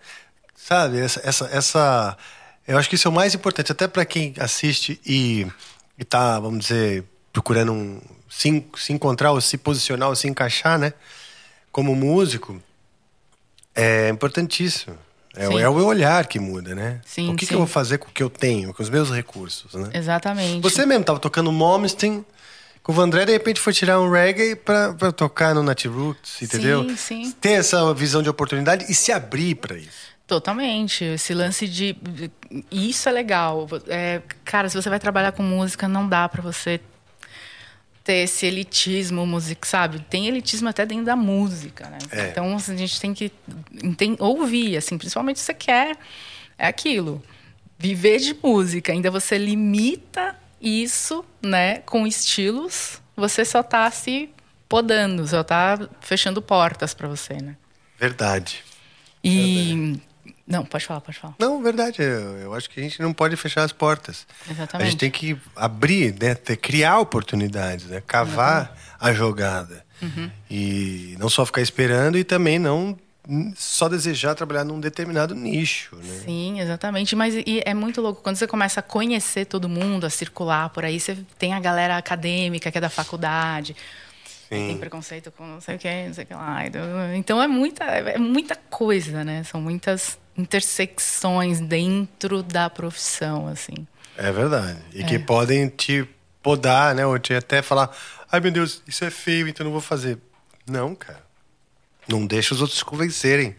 Sabe? 0.54 0.98
Essa, 1.00 1.20
essa, 1.22 1.44
essa- 1.52 2.16
Eu 2.66 2.78
acho 2.78 2.88
que 2.88 2.94
isso 2.94 3.06
é 3.06 3.10
o 3.10 3.14
mais 3.14 3.34
importante, 3.34 3.70
até 3.70 3.86
para 3.86 4.04
quem 4.06 4.32
assiste 4.38 4.98
e, 5.04 5.46
e 5.98 6.04
tá, 6.04 6.40
vamos 6.40 6.60
dizer, 6.60 7.04
procurando 7.32 7.72
um, 7.72 8.00
se, 8.28 8.64
se 8.76 8.92
encontrar, 8.92 9.32
ou 9.32 9.40
se 9.42 9.58
posicionar, 9.58 10.08
ou 10.08 10.16
se 10.16 10.26
encaixar, 10.28 10.78
né? 10.78 10.94
Como 11.70 11.94
músico, 11.94 12.60
é 13.74 14.08
importantíssimo. 14.08 14.96
É, 15.36 15.46
Sim. 15.46 15.60
é 15.60 15.68
o 15.68 15.84
olhar 15.84 16.26
que 16.26 16.40
muda, 16.40 16.74
né? 16.74 17.00
Sim, 17.04 17.32
o 17.32 17.36
que, 17.36 17.40
que 17.40 17.46
sim. 17.46 17.54
eu 17.54 17.58
vou 17.58 17.66
fazer 17.66 17.98
com 17.98 18.08
o 18.08 18.10
que 18.10 18.22
eu 18.22 18.30
tenho, 18.30 18.72
com 18.72 18.82
os 18.82 18.88
meus 18.88 19.10
recursos, 19.10 19.74
né? 19.74 19.90
Exatamente. 19.92 20.62
Você 20.62 20.86
mesmo 20.86 21.04
tava 21.04 21.18
tocando 21.18 21.52
Momstein 21.52 22.24
com 22.82 22.92
o 22.92 22.94
Vandré, 22.94 23.26
de 23.26 23.32
repente 23.32 23.60
foi 23.60 23.72
tirar 23.72 24.00
um 24.00 24.10
reggae 24.10 24.56
pra, 24.56 24.94
pra 24.94 25.12
tocar 25.12 25.54
no 25.54 25.62
Nat 25.62 25.84
Roots, 25.84 26.40
entendeu? 26.40 26.88
Sim, 26.88 26.96
sim. 26.96 27.32
Ter 27.32 27.52
essa 27.52 27.92
visão 27.92 28.22
de 28.22 28.30
oportunidade 28.30 28.86
e 28.88 28.94
se 28.94 29.12
abrir 29.12 29.56
pra 29.56 29.76
isso. 29.76 30.16
Totalmente. 30.26 31.04
Esse 31.04 31.34
lance 31.34 31.68
de. 31.68 31.96
Isso 32.70 33.08
é 33.08 33.12
legal. 33.12 33.68
É, 33.86 34.22
cara, 34.44 34.68
se 34.68 34.80
você 34.80 34.88
vai 34.88 34.98
trabalhar 34.98 35.32
com 35.32 35.42
música, 35.42 35.86
não 35.86 36.08
dá 36.08 36.28
pra 36.28 36.42
você 36.42 36.80
ter 38.06 38.22
esse 38.22 38.46
elitismo 38.46 39.26
música, 39.26 39.68
sabe? 39.68 39.98
Tem 40.08 40.28
elitismo 40.28 40.68
até 40.68 40.86
dentro 40.86 41.04
da 41.04 41.16
música, 41.16 41.88
né? 41.90 41.98
É. 42.12 42.28
Então 42.28 42.54
assim, 42.54 42.72
a 42.74 42.76
gente 42.76 43.00
tem 43.00 43.12
que 43.12 43.32
enten- 43.82 44.16
ouvir, 44.20 44.76
assim, 44.76 44.96
principalmente 44.96 45.40
se 45.40 45.44
você 45.46 45.54
quer. 45.54 45.96
É 46.56 46.68
aquilo. 46.68 47.20
Viver 47.76 48.18
de 48.18 48.34
música. 48.42 48.92
Ainda 48.92 49.10
você 49.10 49.36
limita 49.36 50.36
isso, 50.60 51.24
né, 51.42 51.78
com 51.80 52.06
estilos, 52.06 53.02
você 53.16 53.44
só 53.44 53.62
tá 53.62 53.90
se 53.90 54.30
podando, 54.68 55.26
só 55.26 55.42
tá 55.44 55.78
fechando 56.00 56.40
portas 56.40 56.94
pra 56.94 57.06
você, 57.08 57.34
né? 57.34 57.56
Verdade. 57.98 58.62
E. 59.22 60.00
Não, 60.46 60.64
pode 60.64 60.86
falar, 60.86 61.00
pode 61.00 61.18
falar. 61.18 61.34
Não, 61.38 61.62
verdade. 61.62 62.00
Eu, 62.00 62.38
eu 62.38 62.54
acho 62.54 62.70
que 62.70 62.78
a 62.78 62.82
gente 62.82 63.02
não 63.02 63.12
pode 63.12 63.36
fechar 63.36 63.64
as 63.64 63.72
portas. 63.72 64.26
Exatamente. 64.48 64.86
A 64.86 64.90
gente 64.90 64.98
tem 64.98 65.10
que 65.10 65.36
abrir, 65.56 66.14
né? 66.20 66.34
Ter, 66.34 66.56
criar 66.56 67.00
oportunidades, 67.00 67.86
né? 67.86 68.02
Cavar 68.06 68.76
a 69.00 69.12
jogada. 69.12 69.84
Uhum. 70.00 70.30
E 70.48 71.16
não 71.18 71.28
só 71.28 71.44
ficar 71.44 71.62
esperando 71.62 72.16
e 72.16 72.22
também 72.22 72.58
não 72.58 72.96
só 73.56 73.88
desejar 73.88 74.36
trabalhar 74.36 74.62
num 74.62 74.78
determinado 74.78 75.34
nicho, 75.34 75.96
né? 75.96 76.22
Sim, 76.24 76.60
exatamente. 76.60 77.16
Mas 77.16 77.34
é 77.44 77.74
muito 77.74 78.00
louco. 78.00 78.22
Quando 78.22 78.36
você 78.36 78.46
começa 78.46 78.78
a 78.78 78.82
conhecer 78.82 79.46
todo 79.46 79.68
mundo, 79.68 80.06
a 80.06 80.10
circular 80.10 80.70
por 80.70 80.84
aí, 80.84 81.00
você 81.00 81.18
tem 81.38 81.52
a 81.54 81.58
galera 81.58 81.96
acadêmica, 81.96 82.70
que 82.70 82.78
é 82.78 82.80
da 82.80 82.88
faculdade. 82.88 83.74
Sim. 84.48 84.68
Tem 84.68 84.78
preconceito 84.78 85.32
com 85.32 85.44
não 85.44 85.60
sei 85.60 85.74
o 85.74 85.78
que, 85.78 86.06
não 86.06 86.14
sei 86.14 86.22
o 86.22 86.26
que 86.28 86.34
lá. 86.34 86.62
Então 87.16 87.42
é 87.42 87.48
muita, 87.48 87.84
é 87.84 88.16
muita 88.16 88.54
coisa, 88.54 89.24
né? 89.24 89.42
São 89.42 89.60
muitas 89.60 90.16
intersecções 90.36 91.60
dentro 91.60 92.42
da 92.42 92.68
profissão, 92.68 93.48
assim. 93.48 93.86
É 94.16 94.32
verdade. 94.32 94.78
E 94.94 95.04
que 95.04 95.18
podem 95.18 95.68
te 95.68 96.08
podar, 96.42 96.94
né? 96.94 97.04
Ou 97.04 97.18
te 97.18 97.34
até 97.34 97.60
falar, 97.62 97.90
ai 98.30 98.40
meu 98.40 98.50
Deus, 98.50 98.82
isso 98.86 99.04
é 99.04 99.10
feio, 99.10 99.48
então 99.48 99.64
não 99.64 99.72
vou 99.72 99.80
fazer. 99.80 100.18
Não, 100.66 100.94
cara. 100.94 101.24
Não 102.08 102.24
deixa 102.24 102.54
os 102.54 102.60
outros 102.60 102.82
convencerem 102.82 103.56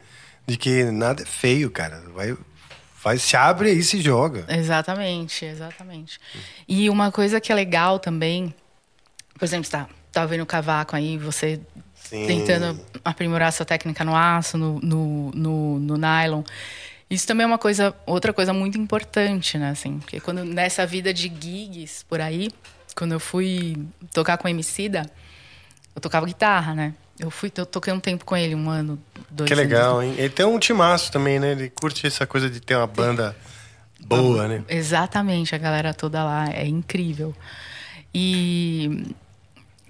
de 0.47 0.57
que 0.57 0.85
nada 0.85 1.23
é 1.23 1.25
feio, 1.25 1.69
cara. 1.69 2.01
Vai, 2.13 2.35
vai 3.03 3.17
se 3.17 3.35
abre 3.35 3.69
aí 3.69 3.79
e 3.79 3.83
se 3.83 4.01
joga. 4.01 4.45
Exatamente, 4.47 5.45
exatamente. 5.45 6.19
E 6.67 6.89
uma 6.89 7.11
coisa 7.11 7.41
que 7.41 7.51
é 7.51 7.55
legal 7.55 7.99
também, 7.99 8.53
por 9.37 9.45
exemplo, 9.45 9.65
você 9.65 9.71
tá, 9.71 9.89
tá 10.11 10.25
vendo 10.25 10.43
o 10.43 10.45
cavaco 10.45 10.95
aí, 10.95 11.17
você 11.17 11.59
Sim. 12.09 12.25
tentando 12.25 12.79
aprimorar 13.03 13.51
sua 13.51 13.65
técnica 13.65 14.03
no 14.03 14.15
aço, 14.15 14.57
no, 14.57 14.79
no, 14.79 15.31
no, 15.31 15.79
no 15.79 15.97
nylon. 15.97 16.41
Isso 17.09 17.25
também 17.25 17.43
é 17.43 17.47
uma 17.47 17.57
coisa, 17.57 17.95
outra 18.05 18.33
coisa 18.33 18.53
muito 18.53 18.77
importante, 18.77 19.57
né? 19.57 19.69
Assim, 19.71 19.99
porque 19.99 20.19
quando 20.19 20.43
nessa 20.43 20.85
vida 20.85 21.13
de 21.13 21.23
gigs 21.23 22.03
por 22.07 22.19
aí, 22.19 22.49
quando 22.95 23.13
eu 23.13 23.19
fui 23.19 23.77
tocar 24.13 24.37
com 24.37 24.47
o 24.47 24.49
Emicida, 24.49 25.09
eu 25.95 26.01
tocava 26.01 26.25
guitarra, 26.25 26.73
né? 26.73 26.93
Eu 27.19 27.31
fui, 27.31 27.51
eu 27.55 27.65
toquei 27.65 27.91
um 27.91 27.99
tempo 27.99 28.23
com 28.25 28.37
ele, 28.37 28.53
um 28.55 28.69
ano, 28.69 28.99
dois 29.29 29.47
Que 29.47 29.53
anos. 29.53 29.65
legal, 29.65 30.03
hein? 30.03 30.13
Ele 30.17 30.29
tem 30.29 30.45
um 30.45 30.59
timaço 30.59 31.11
também, 31.11 31.39
né? 31.39 31.51
Ele 31.53 31.69
curte 31.69 32.05
essa 32.05 32.27
coisa 32.27 32.49
de 32.49 32.59
ter 32.59 32.75
uma 32.75 32.87
banda 32.87 33.35
boa, 33.99 34.47
né? 34.47 34.63
Exatamente, 34.69 35.55
a 35.55 35.57
galera 35.57 35.93
toda 35.93 36.23
lá 36.23 36.49
é 36.51 36.65
incrível. 36.67 37.35
E 38.13 39.13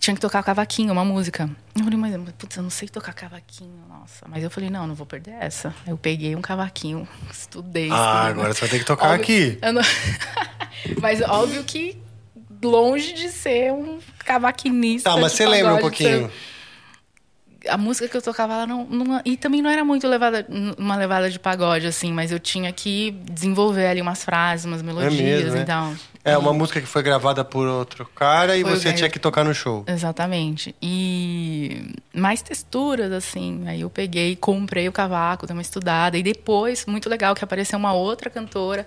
tinha 0.08 0.16
que 0.16 0.22
tocar 0.22 0.42
cavaquinho, 0.42 0.94
uma 0.94 1.04
música. 1.04 1.50
Eu 1.78 1.84
falei, 1.84 2.00
mas 2.00 2.16
putz, 2.38 2.56
eu 2.56 2.64
não 2.64 2.70
sei 2.70 2.88
tocar 2.88 3.14
cavaquinho, 3.14 3.84
nossa. 3.90 4.26
Mas 4.30 4.42
eu 4.42 4.50
falei, 4.50 4.70
não, 4.70 4.88
não 4.88 4.96
vou 4.96 5.06
perder 5.06 5.36
essa. 5.40 5.76
Eu 5.86 5.98
peguei 5.98 6.34
um 6.34 6.42
cavaquinho, 6.42 7.06
estudei. 7.30 7.90
Ah, 7.92 8.24
estudei. 8.28 8.32
agora 8.32 8.54
você 8.54 8.62
vai 8.62 8.70
ter 8.70 8.80
que 8.80 8.86
tocar 8.86 9.08
Óbvio- 9.10 9.22
aqui. 9.22 9.60
não- 9.74 9.82
mas 11.02 11.22
óbvio 11.22 11.62
que 11.66 11.98
longe 12.64 13.12
de 13.14 13.28
ser 13.30 13.74
um 13.74 14.00
cavaquinista. 14.20 15.10
Tá, 15.12 15.18
mas 15.18 15.34
você 15.34 15.46
lembra 15.46 15.76
um 15.76 15.80
pouquinho. 15.80 16.32
a 17.70 17.78
música 17.78 18.08
que 18.08 18.16
eu 18.16 18.22
tocava 18.22 18.54
ela 18.54 18.66
não, 18.68 18.86
não- 18.86 19.22
e 19.26 19.36
também 19.36 19.62
não 19.62 19.70
era 19.70 19.84
muito 19.84 20.08
levada 20.08 20.48
uma 20.78 20.96
levada 20.96 21.30
de 21.30 21.38
pagode 21.38 21.86
assim 21.86 22.14
mas 22.14 22.32
eu 22.32 22.40
tinha 22.40 22.72
que 22.72 23.12
desenvolver 23.30 23.88
ali 23.88 24.02
umas 24.02 24.24
frases 24.24 24.66
umas 24.66 24.82
melodias 24.82 25.14
mesmo, 25.44 25.52
né? 25.56 25.62
então 25.64 25.98
É 26.30 26.38
uma 26.38 26.52
música 26.54 26.82
que 26.82 26.88
foi 26.88 27.02
gravada 27.02 27.44
por 27.46 27.68
outro 27.68 28.06
cara 28.14 28.58
e 28.58 28.62
Foi 28.62 28.74
o 28.74 28.76
você 28.78 28.92
tinha 28.94 29.10
que 29.10 29.18
tocar 29.18 29.44
no 29.46 29.54
show. 29.54 29.84
exatamente 29.88 30.76
e 30.82 31.94
mais 32.14 32.42
texturas 32.42 33.12
assim 33.12 33.64
aí 33.68 33.82
eu 33.82 33.90
peguei 33.90 34.36
comprei 34.36 34.88
o 34.88 34.92
cavaco 34.92 35.48
dei 35.48 35.56
uma 35.56 35.62
estudada 35.62 36.18
e 36.18 36.24
depois 36.24 36.86
muito 36.86 37.10
legal 37.10 37.34
que 37.34 37.44
apareceu 37.44 37.80
uma 37.80 37.94
outra 37.94 38.30
cantora 38.30 38.86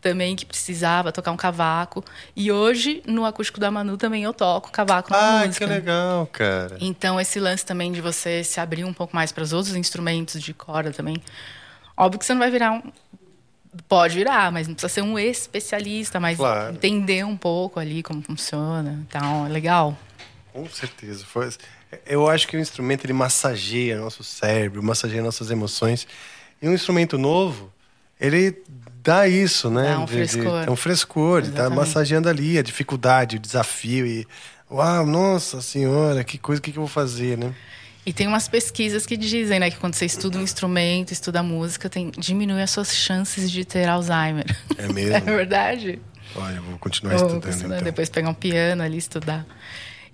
também 0.00 0.34
que 0.34 0.44
precisava 0.46 1.12
tocar 1.12 1.30
um 1.30 1.36
cavaco 1.36 2.02
e 2.34 2.50
hoje 2.50 3.02
no 3.06 3.24
acústico 3.24 3.60
da 3.60 3.70
Manu 3.70 3.96
também 3.96 4.24
eu 4.24 4.32
toco 4.32 4.70
cavaco 4.72 5.10
na 5.10 5.42
Ah, 5.42 5.46
música 5.46 5.66
que 5.66 5.72
legal, 5.72 6.26
cara. 6.32 6.76
Então, 6.80 7.20
esse 7.20 7.38
lance 7.38 7.64
também 7.66 7.92
de 7.92 8.00
você 8.00 8.42
se 8.42 8.58
abrir 8.58 8.84
um 8.84 8.92
pouco 8.94 9.14
mais 9.14 9.30
para 9.30 9.42
os 9.44 9.52
outros 9.52 9.76
instrumentos 9.76 10.42
de 10.42 10.54
corda 10.54 10.90
também. 10.90 11.16
Óbvio 11.96 12.18
que 12.18 12.24
você 12.24 12.32
não 12.32 12.40
vai 12.40 12.50
virar 12.50 12.72
um. 12.72 12.82
Pode 13.88 14.16
virar, 14.16 14.50
mas 14.50 14.66
não 14.66 14.74
precisa 14.74 14.92
ser 14.92 15.02
um 15.02 15.18
especialista, 15.18 16.18
mas 16.18 16.36
Claro. 16.36 16.74
entender 16.74 17.24
um 17.24 17.36
pouco 17.36 17.78
ali 17.78 18.02
como 18.02 18.20
funciona. 18.20 19.04
Então, 19.08 19.46
é 19.46 19.48
legal. 19.48 19.96
Com 20.52 20.68
certeza. 20.68 21.24
Foi... 21.24 21.48
Eu 22.06 22.28
acho 22.28 22.48
que 22.48 22.56
o 22.56 22.60
instrumento 22.60 23.04
ele 23.04 23.12
massageia 23.12 23.98
nosso 23.98 24.24
cérebro, 24.24 24.82
massageia 24.82 25.22
nossas 25.22 25.50
emoções. 25.50 26.06
E 26.60 26.68
um 26.68 26.74
instrumento 26.74 27.16
novo, 27.16 27.72
ele 28.20 28.60
dá 29.02 29.26
isso, 29.28 29.70
né? 29.70 29.94
Dá 29.94 30.00
um 30.00 30.06
frescor. 30.06 30.64
é 30.66 30.70
um 30.70 30.76
frescor, 30.76 31.42
ele 31.42 31.52
tá 31.52 31.70
massageando 31.70 32.28
ali 32.28 32.58
a 32.58 32.62
dificuldade, 32.62 33.36
o 33.36 33.40
desafio. 33.40 34.06
E, 34.06 34.26
uau, 34.70 35.06
nossa 35.06 35.60
senhora, 35.62 36.22
que 36.24 36.38
coisa, 36.38 36.58
o 36.60 36.62
que, 36.62 36.72
que 36.72 36.78
eu 36.78 36.82
vou 36.82 36.88
fazer, 36.88 37.38
né? 37.38 37.54
E 38.04 38.12
tem 38.12 38.26
umas 38.26 38.48
pesquisas 38.48 39.04
que 39.04 39.16
dizem 39.16 39.60
né, 39.60 39.70
que 39.70 39.76
quando 39.76 39.94
você 39.94 40.06
estuda 40.06 40.38
um 40.38 40.42
instrumento, 40.42 41.12
estuda 41.12 41.42
música, 41.42 41.88
tem, 41.88 42.10
diminui 42.16 42.62
as 42.62 42.70
suas 42.70 42.94
chances 42.94 43.50
de 43.50 43.64
ter 43.64 43.88
Alzheimer. 43.88 44.46
É 44.78 44.88
mesmo? 44.92 45.16
é 45.16 45.20
verdade? 45.20 46.00
Olha, 46.34 46.56
eu 46.56 46.62
vou 46.62 46.78
continuar 46.78 47.14
estudando, 47.16 47.48
estudar, 47.48 47.74
então. 47.74 47.84
Depois 47.84 48.08
pegar 48.08 48.30
um 48.30 48.34
piano 48.34 48.82
ali, 48.82 48.96
estudar. 48.96 49.44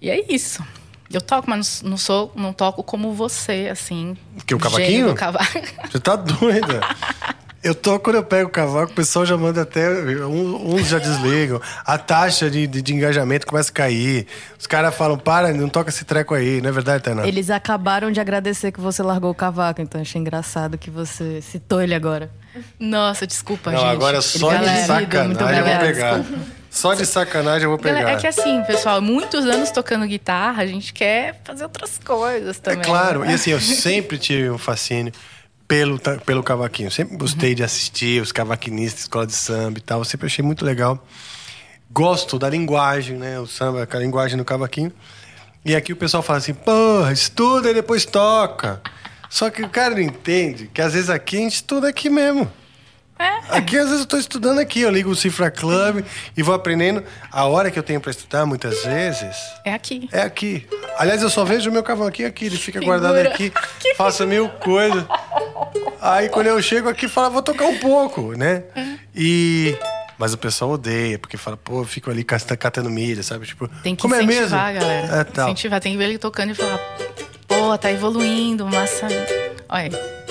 E 0.01 0.11
é 0.11 0.32
isso. 0.32 0.64
Eu 1.12 1.20
toco, 1.20 1.49
mas 1.49 1.82
não 1.82 1.97
sou, 1.97 2.32
não 2.34 2.53
toco 2.53 2.82
como 2.82 3.12
você, 3.12 3.68
assim. 3.70 4.16
Que 4.45 4.55
o 4.55 4.59
cavaquinho? 4.59 5.09
do 5.09 5.14
cavaco. 5.14 5.47
Você 5.91 6.01
tá 6.01 6.16
doida? 6.16 6.80
Eu 7.66 7.74
tô, 7.74 7.98
quando 7.98 8.16
eu 8.16 8.22
pego 8.22 8.48
o 8.48 8.52
cavaco, 8.52 8.92
o 8.92 8.94
pessoal 8.94 9.26
já 9.26 9.36
manda 9.36 9.62
até. 9.62 9.88
um- 10.24 10.74
Uns 10.76 10.86
já 10.86 10.98
desligam. 11.00 11.60
A 11.84 11.98
taxa 11.98 12.48
de, 12.48 12.64
de, 12.66 12.80
de 12.80 12.94
engajamento 12.94 13.44
começa 13.46 13.70
a 13.70 13.74
cair. 13.74 14.26
Os 14.58 14.66
caras 14.68 14.94
falam, 14.94 15.18
para, 15.18 15.52
não 15.52 15.68
toca 15.68 15.90
esse 15.90 16.04
treco 16.04 16.32
aí. 16.34 16.60
Não 16.60 16.68
é 16.68 16.72
verdade, 16.72 17.02
Tainá? 17.02 17.26
Eles 17.26 17.50
acabaram 17.50 18.12
de 18.12 18.20
agradecer 18.20 18.70
que 18.70 18.80
você 18.80 19.02
largou 19.02 19.30
o 19.30 19.34
cavaco, 19.34 19.82
então 19.82 20.00
achei 20.00 20.20
engraçado 20.20 20.78
que 20.78 20.90
você 20.90 21.40
citou 21.42 21.82
ele 21.82 21.94
agora. 21.94 22.30
Nossa, 22.78 23.26
desculpa, 23.26 23.72
Não, 23.72 23.80
gente. 23.80 23.90
agora 23.90 24.20
só 24.22 24.48
de 24.52 24.54
Galera, 24.64 24.86
sacanagem 24.86 25.58
eu 25.58 25.64
vou 25.64 25.78
pegar. 25.80 26.24
Só 26.70 26.94
de 26.94 27.04
sacanagem 27.06 27.62
eu 27.64 27.70
vou 27.70 27.78
pegar. 27.78 28.10
É 28.10 28.16
que 28.16 28.26
assim, 28.26 28.62
pessoal, 28.64 29.00
muitos 29.02 29.44
anos 29.46 29.70
tocando 29.70 30.06
guitarra, 30.06 30.62
a 30.62 30.66
gente 30.66 30.92
quer 30.92 31.40
fazer 31.44 31.64
outras 31.64 31.98
coisas 32.04 32.58
É 32.58 32.60
também. 32.60 32.84
claro, 32.84 33.20
né? 33.20 33.32
e 33.32 33.34
assim, 33.34 33.50
eu 33.50 33.60
sempre 33.60 34.18
tive 34.18 34.50
um 34.50 34.58
fascínio 34.58 35.12
pelo, 35.68 35.98
pelo 35.98 36.42
cavaquinho. 36.42 36.90
Sempre 36.90 37.16
gostei 37.16 37.54
de 37.54 37.62
assistir 37.62 38.22
os 38.22 38.32
cavaquinistas, 38.32 39.02
escola 39.02 39.26
de 39.26 39.34
samba 39.34 39.78
e 39.78 39.82
tal. 39.82 40.04
Sempre 40.04 40.26
achei 40.26 40.44
muito 40.44 40.64
legal. 40.64 41.04
Gosto 41.90 42.38
da 42.38 42.48
linguagem, 42.48 43.16
né? 43.16 43.38
O 43.38 43.46
samba, 43.46 43.88
a 43.90 43.98
linguagem 43.98 44.36
do 44.36 44.44
cavaquinho. 44.44 44.92
E 45.64 45.74
aqui 45.74 45.92
o 45.92 45.96
pessoal 45.96 46.22
fala 46.22 46.38
assim, 46.38 46.54
porra, 46.54 47.12
estuda 47.12 47.70
e 47.70 47.74
depois 47.74 48.04
toca. 48.04 48.80
Só 49.28 49.50
que 49.50 49.62
o 49.62 49.68
cara 49.68 49.94
não 49.94 50.00
entende 50.00 50.70
que 50.72 50.80
às 50.80 50.92
vezes 50.92 51.10
aqui 51.10 51.36
a 51.36 51.40
gente 51.40 51.54
estuda 51.54 51.88
aqui 51.88 52.08
mesmo. 52.08 52.50
É. 53.18 53.56
Aqui, 53.56 53.78
às 53.78 53.84
vezes, 53.86 54.00
eu 54.00 54.06
tô 54.06 54.18
estudando 54.18 54.58
aqui. 54.58 54.80
Eu 54.82 54.90
ligo 54.90 55.08
o 55.10 55.16
Cifra 55.16 55.50
Club 55.50 56.04
e 56.36 56.42
vou 56.42 56.54
aprendendo. 56.54 57.02
A 57.32 57.44
hora 57.46 57.70
que 57.70 57.78
eu 57.78 57.82
tenho 57.82 58.00
para 58.00 58.10
estudar, 58.10 58.44
muitas 58.44 58.84
vezes, 58.84 59.36
É 59.64 59.72
aqui. 59.72 60.08
é 60.12 60.20
aqui. 60.22 60.66
Aliás, 60.98 61.22
eu 61.22 61.30
só 61.30 61.44
vejo 61.44 61.70
o 61.70 61.72
meu 61.72 61.82
cavaquinho 61.82 62.28
aqui, 62.28 62.46
ele 62.46 62.56
fica 62.58 62.78
Figura. 62.80 62.98
guardado 62.98 63.26
aqui, 63.26 63.50
Que 63.80 63.94
faço 63.94 64.26
mil 64.26 64.48
coisas. 64.48 65.04
Aí 66.00 66.28
quando 66.28 66.48
eu 66.48 66.60
chego 66.60 66.88
aqui, 66.88 67.08
fala, 67.08 67.30
vou 67.30 67.42
tocar 67.42 67.64
um 67.64 67.78
pouco, 67.78 68.32
né? 68.36 68.64
E. 69.14 69.76
Mas 70.18 70.32
o 70.32 70.38
pessoal 70.38 70.70
odeia, 70.72 71.18
porque 71.18 71.36
fala, 71.36 71.56
pô, 71.58 71.80
eu 71.80 71.84
fico 71.84 72.10
ali 72.10 72.24
cata- 72.24 72.56
catando 72.56 72.88
milha, 72.88 73.22
sabe? 73.22 73.44
Tipo, 73.46 73.68
Tem 73.82 73.94
que 73.94 74.00
como 74.00 74.14
é 74.14 74.18
mesmo? 74.22 74.32
incentivar, 74.32 74.72
galera. 74.74 75.16
É, 75.20 75.24
tal. 75.24 75.44
Incentivar, 75.48 75.78
tem 75.80 75.92
que 75.92 75.98
ver 75.98 76.04
ele 76.04 76.16
tocando 76.18 76.52
e 76.52 76.54
falar, 76.54 76.78
pô, 77.46 77.76
tá 77.76 77.90
evoluindo, 77.92 78.64
massa. 78.66 79.06
Olha 79.68 79.82
aí. 79.84 80.26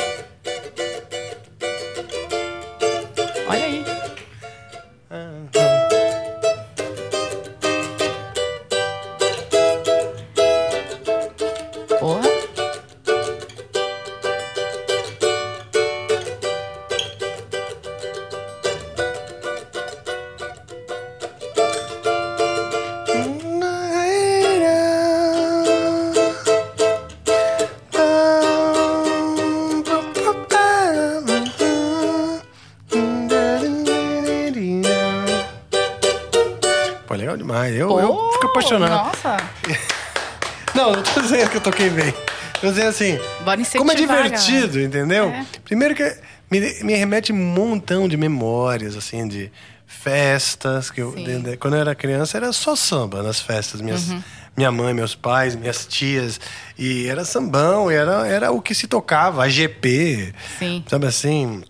Dizendo 41.35 41.51
que 41.51 41.57
eu 41.57 41.61
toquei 41.61 41.89
bem. 41.89 42.13
Tô 42.61 42.69
dizendo 42.69 42.89
assim, 42.89 43.19
Bora 43.43 43.61
como 43.77 43.91
é 43.91 43.95
divertido, 43.95 44.79
entendeu? 44.79 45.25
É. 45.29 45.45
Primeiro 45.63 45.93
que 45.93 46.03
me, 46.49 46.59
me 46.83 46.95
remete 46.95 47.31
um 47.33 47.35
montão 47.35 48.07
de 48.07 48.15
memórias, 48.17 48.95
assim, 48.95 49.27
de 49.27 49.51
festas. 49.85 50.89
que 50.89 51.01
eu, 51.01 51.11
de- 51.13 51.57
Quando 51.57 51.75
eu 51.75 51.81
era 51.81 51.93
criança, 51.95 52.37
era 52.37 52.51
só 52.53 52.75
samba 52.75 53.21
nas 53.21 53.39
festas. 53.41 53.81
Minhas, 53.81 54.09
Uhum. 54.09 54.23
minha 54.55 54.71
mãe, 54.71 54.93
meus 54.93 55.15
pais, 55.15 55.55
minhas 55.55 55.85
tias. 55.85 56.39
E 56.77 57.07
era 57.07 57.25
sambão, 57.25 57.89
era, 57.91 58.25
era 58.27 58.51
o 58.51 58.61
que 58.61 58.73
se 58.73 58.87
tocava, 58.87 59.43
a 59.43 59.49
GP. 59.49 60.33
Sim. 60.59 60.83
Sabe 60.87 61.07
assim? 61.07 61.63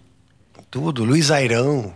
Tudo. 0.70 1.04
Luiz 1.04 1.32
Airão. 1.32 1.94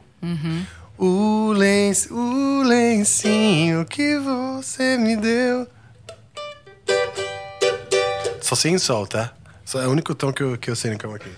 O, 0.98 1.54
lenço, 1.56 2.14
o 2.14 2.64
lencinho 2.64 3.86
que 3.86 4.18
você 4.18 4.98
me 4.98 5.16
deu. 5.16 5.66
Só 8.50 8.56
sem 8.56 8.80
sol, 8.80 9.06
tá? 9.06 9.32
Só 9.64 9.80
é 9.80 9.86
o 9.86 9.92
único 9.92 10.16
tom 10.16 10.34
que 10.34 10.42
eu, 10.42 10.58
que 10.58 10.72
eu 10.72 10.76
sei 10.76 10.90
no 10.90 10.98
cama 10.98 11.18
aqui. 11.18 11.30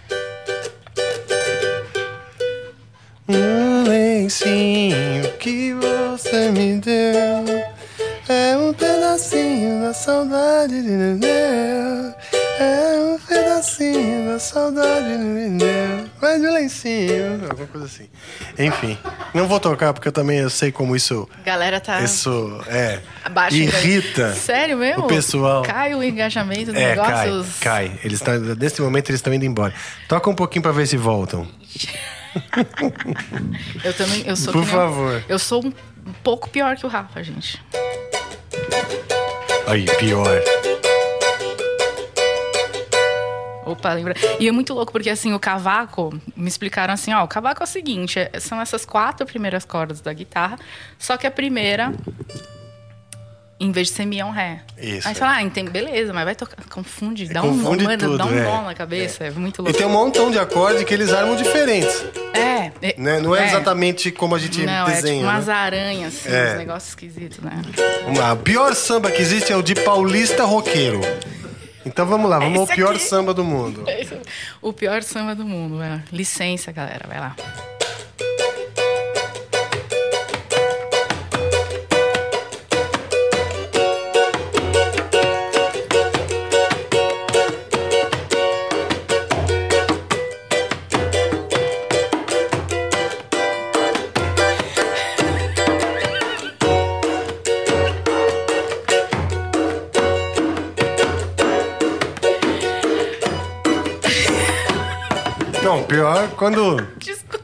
Um 3.27 3.83
lencinho 3.83 5.29
que 5.37 5.73
você 5.73 6.49
me 6.51 6.77
deu 6.77 7.43
é 8.29 8.55
um 8.55 8.71
pedacinho 8.71 9.81
da 9.81 9.93
saudade 9.93 10.73
que 10.73 10.89
me 10.89 11.19
deu. 11.19 12.13
É 12.63 12.95
um 12.99 13.17
pedacinho 13.17 14.27
da 14.33 14.39
saudade 14.39 15.17
me 15.17 15.57
deu. 15.57 16.05
Mas 16.21 16.39
de 16.41 16.47
lencinho, 16.47 17.45
alguma 17.49 17.65
coisa 17.67 17.87
assim. 17.87 18.07
Enfim, 18.59 18.97
não 19.33 19.47
vou 19.47 19.59
tocar 19.59 19.93
porque 19.93 20.07
eu 20.07 20.11
também 20.11 20.37
eu 20.37 20.49
sei 20.49 20.71
como 20.71 20.95
isso, 20.95 21.27
Galera 21.43 21.79
tá. 21.79 22.01
isso 22.01 22.61
é 22.67 22.99
Abaixa 23.25 23.57
irrita. 23.57 24.33
Sério 24.35 24.77
mesmo? 24.77 25.05
o 25.05 25.07
pessoal. 25.07 25.63
Cai 25.63 25.95
o 25.95 26.03
engajamento 26.03 26.71
do 26.71 26.77
É, 26.77 26.95
cai, 26.95 27.29
negócio. 27.29 27.53
cai. 27.61 27.99
Eles 28.03 28.19
tão, 28.21 28.37
nesse 28.39 28.79
momento 28.81 29.09
eles 29.09 29.17
estão 29.19 29.33
indo 29.33 29.45
embora. 29.45 29.73
Toca 30.07 30.29
um 30.29 30.35
pouquinho 30.35 30.61
pra 30.61 30.71
ver 30.71 30.85
se 30.87 30.97
voltam. 30.97 31.47
Eu 33.83 33.93
também. 33.93 34.23
Eu 34.25 34.35
sou 34.35 34.53
Por 34.53 34.61
nem- 34.61 34.71
favor. 34.71 35.23
Eu 35.27 35.39
sou 35.39 35.65
um, 35.65 35.69
um 36.07 36.13
pouco 36.23 36.47
pior 36.49 36.75
que 36.77 36.85
o 36.85 36.89
Rafa, 36.89 37.23
gente. 37.23 37.59
Aí, 39.67 39.85
pior. 39.97 40.41
Opa, 43.71 43.93
lembra? 43.93 44.13
E 44.39 44.47
é 44.47 44.51
muito 44.51 44.73
louco, 44.73 44.91
porque 44.91 45.09
assim, 45.09 45.33
o 45.33 45.39
cavaco, 45.39 46.13
me 46.35 46.47
explicaram 46.47 46.93
assim, 46.93 47.13
ó, 47.13 47.23
o 47.23 47.27
cavaco 47.27 47.61
é 47.61 47.65
o 47.65 47.67
seguinte, 47.67 48.19
é- 48.19 48.39
são 48.39 48.59
essas 48.61 48.85
quatro 48.85 49.25
primeiras 49.25 49.65
cordas 49.65 50.01
da 50.01 50.11
guitarra, 50.13 50.57
só 50.99 51.17
que 51.17 51.25
a 51.27 51.31
primeira, 51.31 51.93
em 53.59 53.71
vez 53.71 53.87
de 53.89 53.93
ser 53.93 54.05
mi, 54.07 54.19
é 54.19 54.25
um 54.25 54.31
ré. 54.31 54.61
Isso, 54.77 55.07
Aí 55.07 55.11
é. 55.11 55.13
você 55.13 55.19
fala, 55.19 55.33
ah, 55.33 55.41
entende, 55.43 55.69
beleza, 55.69 56.11
mas 56.11 56.25
vai 56.25 56.33
tocar, 56.33 56.55
confunde, 56.67 57.27
dá 57.31 57.43
um 57.43 57.49
Confunde 57.59 57.83
nó, 57.83 57.89
mano, 57.91 57.99
tudo, 58.03 58.17
dá 58.17 58.25
um 58.25 58.33
é. 58.39 58.43
nó 58.43 58.61
na 58.63 58.73
cabeça, 58.73 59.23
é, 59.23 59.29
muito 59.29 59.61
E 59.61 59.65
louco. 59.65 59.77
tem 59.77 59.85
um 59.85 59.91
montão 59.91 60.31
de 60.31 60.39
acordes 60.39 60.83
que 60.83 60.91
eles 60.93 61.13
armam 61.13 61.35
diferentes. 61.35 62.03
É, 62.33 62.71
é, 62.81 62.95
Né? 62.97 63.19
Não 63.19 63.35
é, 63.35 63.45
exatamente 63.47 64.09
como 64.11 64.33
a 64.35 64.39
gente 64.39 64.65
Não, 64.65 64.73
é 64.87 64.91
tipo 64.91 64.95
desenha. 65.03 65.23
umas 65.23 65.45
né? 65.45 65.53
aranhas, 65.53 66.15
assim, 66.15 66.29
É. 66.35 66.53
uns 66.53 66.57
negócios 66.57 66.89
esquisitos, 66.89 67.37
né? 67.39 67.61
Uma- 68.07 68.31
A 68.31 68.35
pior 68.35 68.73
samba 68.73 69.11
que 69.11 69.21
existe 69.21 69.53
é 69.53 69.55
o 69.55 69.61
de 69.61 69.75
paulista 69.75 70.43
roqueiro. 70.43 70.99
Então 71.85 72.05
vamos 72.05 72.29
lá, 72.29 72.37
vamos 72.39 72.57
ao 72.59 72.65
Esse 72.65 72.75
pior 72.75 72.91
aqui. 72.95 72.99
samba 73.03 73.33
do 73.33 73.43
mundo. 73.43 73.83
O 74.61 74.71
pior 74.71 75.01
samba 75.01 75.33
do 75.33 75.43
mundo, 75.45 75.77
vai 75.77 75.89
lá. 75.89 76.03
Licença, 76.11 76.71
galera, 76.71 77.05
vai 77.07 77.19
lá. 77.19 77.35
Pior 105.91 106.27
quando. 106.37 106.77
Desculpa. 106.97 107.39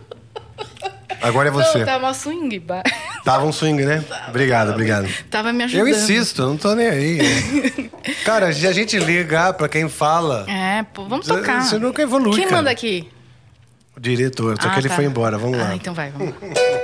Agora 1.22 1.48
é 1.50 1.52
você. 1.52 1.80
Não, 1.80 1.86
tá 1.86 1.98
uma 1.98 2.14
swing. 2.14 2.60
ba- 2.60 2.84
Tava 3.24 3.46
um 3.46 3.52
swing, 3.52 3.84
né? 3.84 4.04
Obrigado, 4.30 4.70
obrigado. 4.72 5.08
Tava 5.30 5.52
me 5.52 5.64
ajudando. 5.64 5.88
Eu 5.88 5.94
insisto, 5.94 6.42
eu 6.44 6.48
não 6.50 6.58
tô 6.58 6.74
nem 6.76 6.88
aí. 6.88 7.20
Cara, 8.24 8.54
se 8.54 8.66
a 8.68 8.72
gente 8.72 8.98
ligar 9.00 9.54
pra 9.54 9.68
quem 9.68 9.90
fala, 9.90 10.46
É, 10.48 10.84
pô, 10.94 11.06
vamos 11.06 11.26
tocar. 11.26 11.64
você 11.64 11.78
nunca 11.80 12.02
evolui, 12.02 12.36
Quem 12.36 12.44
cara. 12.46 12.58
manda 12.58 12.70
aqui? 12.72 13.10
o 13.96 14.00
diretor, 14.00 14.56
só 14.62 14.68
Ah, 14.70 14.74
que 14.74 14.80
ele 14.80 14.90
tá. 14.90 14.96
foi 14.96 15.06
embora, 15.06 15.40
vamos 15.40 15.58
lá. 15.58 15.70
Ah, 15.72 15.76
então 15.76 15.92
vai, 15.94 16.12
vamos. 16.12 16.34
Acho 16.40 16.46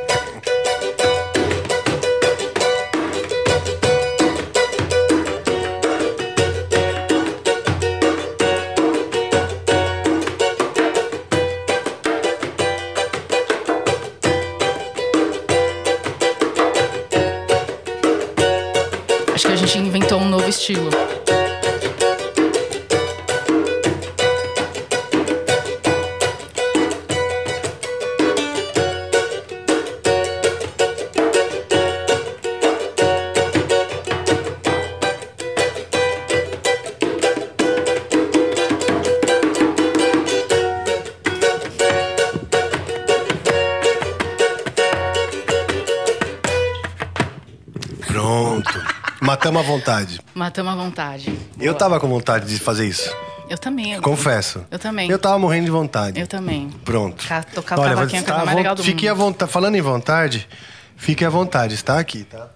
Matamos 49.43 49.61
à 49.61 49.63
vontade. 49.65 50.19
Matamos 50.33 50.71
à 50.73 50.75
vontade. 50.77 51.39
Eu 51.59 51.73
tava 51.75 51.99
com 51.99 52.07
vontade 52.07 52.47
de 52.47 52.57
fazer 52.59 52.87
isso. 52.87 53.13
Eu 53.49 53.57
também. 53.57 53.91
Eu, 53.93 54.01
Confesso. 54.01 54.65
Eu 54.71 54.79
também. 54.79 55.09
Eu 55.09 55.19
tava 55.19 55.37
morrendo 55.37 55.65
de 55.65 55.71
vontade. 55.71 56.17
Eu 56.19 56.25
também. 56.27 56.69
Pronto. 56.85 57.27
Ca- 57.27 57.43
tocar 57.43 57.77
o 57.77 57.81
Olha, 57.81 57.89
cavaquinho 57.93 58.19
é 58.19 58.21
a 58.21 58.25
coisa 58.25 58.41
à 58.41 58.45
mais 58.45 58.57
legal 58.57 58.75
do 58.75 58.83
Fique 58.83 59.03
mundo. 59.09 59.11
à 59.11 59.13
vontade. 59.25 59.51
Falando 59.51 59.75
em 59.75 59.81
vontade, 59.81 60.47
fique 60.95 61.25
à 61.25 61.29
vontade. 61.29 61.73
Está 61.73 61.99
aqui, 61.99 62.23
tá? 62.23 62.47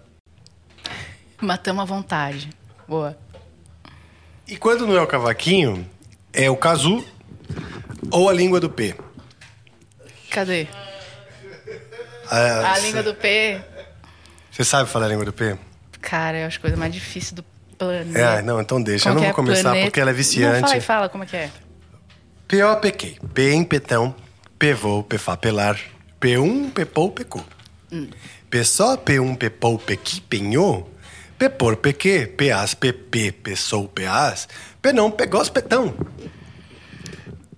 Matamos 1.42 1.82
à 1.84 1.86
vontade. 1.86 2.50
Boa. 2.88 3.18
E 4.48 4.56
quando 4.56 4.88
não 4.88 4.96
é 4.96 5.02
o 5.02 5.08
cavaquinho, 5.08 5.86
é 6.32 6.50
o 6.50 6.56
casu 6.56 7.04
ou 8.10 8.30
a 8.30 8.34
língua 8.34 8.62
do 8.62 8.70
P. 8.70 8.96
Cadê? 10.32 10.68
Ah, 12.32 12.74
A 12.76 12.80
língua 12.80 13.04
do 13.04 13.14
P. 13.14 13.60
Você 14.52 14.64
sabe 14.64 14.90
falar 14.90 15.08
a 15.08 15.10
língua 15.10 15.26
do 15.26 15.34
P? 15.34 15.58
Cara, 16.10 16.40
eu 16.40 16.48
acho 16.48 16.58
a 16.58 16.62
coisa 16.62 16.78
mais 16.78 16.94
difícil 16.94 17.36
do 17.36 17.44
planeta. 17.78 18.18
É, 18.18 18.42
não, 18.42 18.62
então 18.62 18.82
deixa. 18.82 19.10
Como 19.10 19.16
eu 19.16 19.16
não 19.16 19.22
vou 19.24 19.32
é? 19.32 19.34
começar 19.34 19.64
Planeta- 19.64 19.86
porque 19.88 20.00
ela 20.00 20.10
é 20.10 20.14
Não, 20.14 20.18
viciante. 20.18 20.62
fala 20.62 20.74
aí, 20.74 20.82
fala 20.82 21.10
como 21.10 21.24
é 21.26 21.28
que 21.28 21.36
é. 21.36 21.52
P-O-P-Q. 22.48 23.18
P 23.34 23.52
em 23.52 23.64
petão, 23.66 24.16
P-vou, 24.58 25.04
P-fá, 25.04 25.36
pelar. 25.36 25.78
P1, 26.22 26.72
P-pou, 26.72 27.12
P-cu. 27.12 27.46
P-só, 28.50 28.96
P1, 28.96 29.36
P-pou, 29.36 29.78
P-qui, 29.78 30.22
penhô. 30.22 30.88
P-por, 31.38 31.76
P-que, 31.76 32.26
P-as, 32.26 32.74
P-p, 32.74 33.34
P-sou, 33.34 33.90
P-as. 33.90 34.48
P-não, 34.82 35.12
P-gós, 35.12 35.50
Petão. 35.50 35.94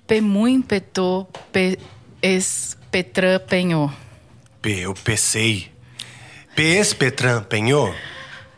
P 0.08 0.22
muito 0.22 0.66
petô, 0.66 1.28
P 1.52 1.78
es 2.20 2.76
petrã 2.89 3.39
penhô. 3.39 3.91
P, 4.60 4.80
eu 4.80 4.95
pensei. 4.95 5.72
P-es, 6.56 6.95
Petran, 6.95 7.43
penhô. 7.43 7.93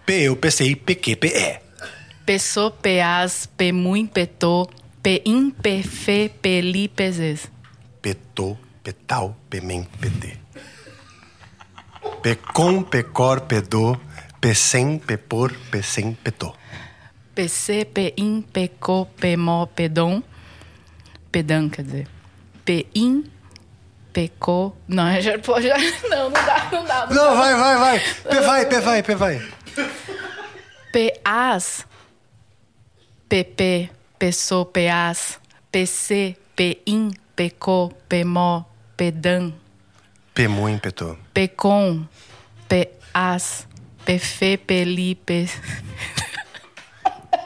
P, 0.05 0.23
eu 0.23 0.35
pensei, 0.35 0.75
P-que, 0.75 1.15
P-é. 1.15 1.61
Pessoa, 2.25 2.71
peas, 2.71 3.47
P 3.57 3.71
muito 3.71 4.11
petô, 4.11 4.69
P 5.01 5.21
im, 5.25 5.49
P 5.49 5.81
fe, 5.83 6.29
P 6.29 6.61
li, 6.61 6.87
pezes. 6.87 7.51
Petô, 8.01 8.57
Petal, 8.83 9.35
Pemem, 9.49 9.83
Petê. 9.99 10.37
Pecom, 12.21 12.83
Pecor, 12.83 13.41
Pedô. 13.41 13.97
Pecem, 14.39 14.97
Pepor, 14.97 15.53
Pecem, 15.69 16.13
Petô. 16.13 16.55
PC, 17.35 17.85
P 17.85 18.13
im, 18.17 18.41
P 18.41 18.67
co, 18.79 19.05
P 19.05 19.37
mó, 19.37 19.65
Pedom. 19.67 20.21
Pedão, 21.31 21.69
quer 21.69 21.83
dizer. 21.83 22.07
P 22.65 22.87
im, 22.95 23.23
P 24.11 24.31
co. 24.39 24.75
Não, 24.87 25.13
já, 25.21 25.37
já, 25.37 25.77
não, 26.09 26.29
não 26.29 26.31
dá, 26.31 26.69
não 26.71 26.85
dá. 26.85 27.07
Não 27.07 27.15
Não, 27.15 27.37
vai, 27.37 27.55
vai, 27.55 27.77
vai. 27.77 27.99
P 27.99 28.41
vai, 28.41 28.65
P 28.65 28.79
vai, 28.79 29.03
P 29.03 29.15
vai. 29.15 29.41
PAs, 30.91 31.85
PP, 33.29 33.89
PSO, 34.19 34.65
PAs, 34.65 35.39
PC, 35.71 36.37
PIN, 36.55 37.13
PECO, 37.35 37.91
PEMO, 38.07 38.65
PEDAN, 38.97 39.53
Pemu, 40.33 40.79
Petô. 40.79 41.17
PECOM, 41.33 42.07
PAS, 42.67 43.67
PFE, 44.05 44.57
PELI, 44.57 45.15
P... 45.15 45.47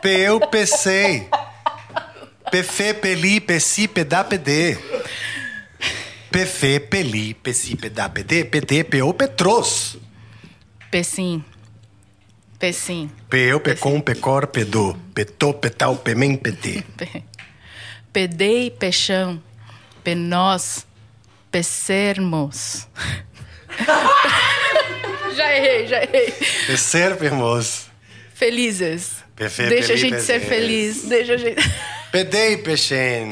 Peu, 0.01 0.39
PC. 0.51 1.28
Pefe, 2.51 2.93
peli, 2.93 3.41
pesi, 3.41 3.88
pedá, 3.88 4.23
pedê. 4.23 4.78
Pefe, 6.32 6.80
peli, 6.80 7.34
pesi, 7.34 7.76
pedá, 7.76 8.07
pedê, 8.07 8.45
pedê, 8.45 8.84
peu, 8.84 9.11
petros. 9.15 9.97
Pecim. 10.91 11.43
Pecim. 12.60 13.10
Peu, 13.30 13.60
pecom, 13.60 13.99
pecor, 13.99 14.47
pedô. 14.47 14.95
Petô, 15.14 15.53
petal, 15.53 15.95
pemem, 15.97 16.36
pedê. 16.36 16.84
Pe- 16.97 17.24
Pedei, 18.14 18.72
peixão. 18.72 19.41
Penós. 20.03 20.86
Pecermos. 21.51 22.88
já 25.36 25.56
errei, 25.58 25.88
já 25.88 26.01
errei. 26.03 26.34
Pecer, 26.68 27.16
permos. 27.18 27.88
Felizes. 28.34 29.24
Pefe, 29.36 29.68
Deixa 29.68 29.93
a 29.93 29.95
gente 29.97 30.22
ser 30.22 30.34
pezes. 30.39 30.47
feliz. 30.49 31.01
Deixa 31.03 31.34
a 31.34 31.38
gente. 31.38 31.62
Pedei, 32.12 32.58
peixen. 32.58 33.30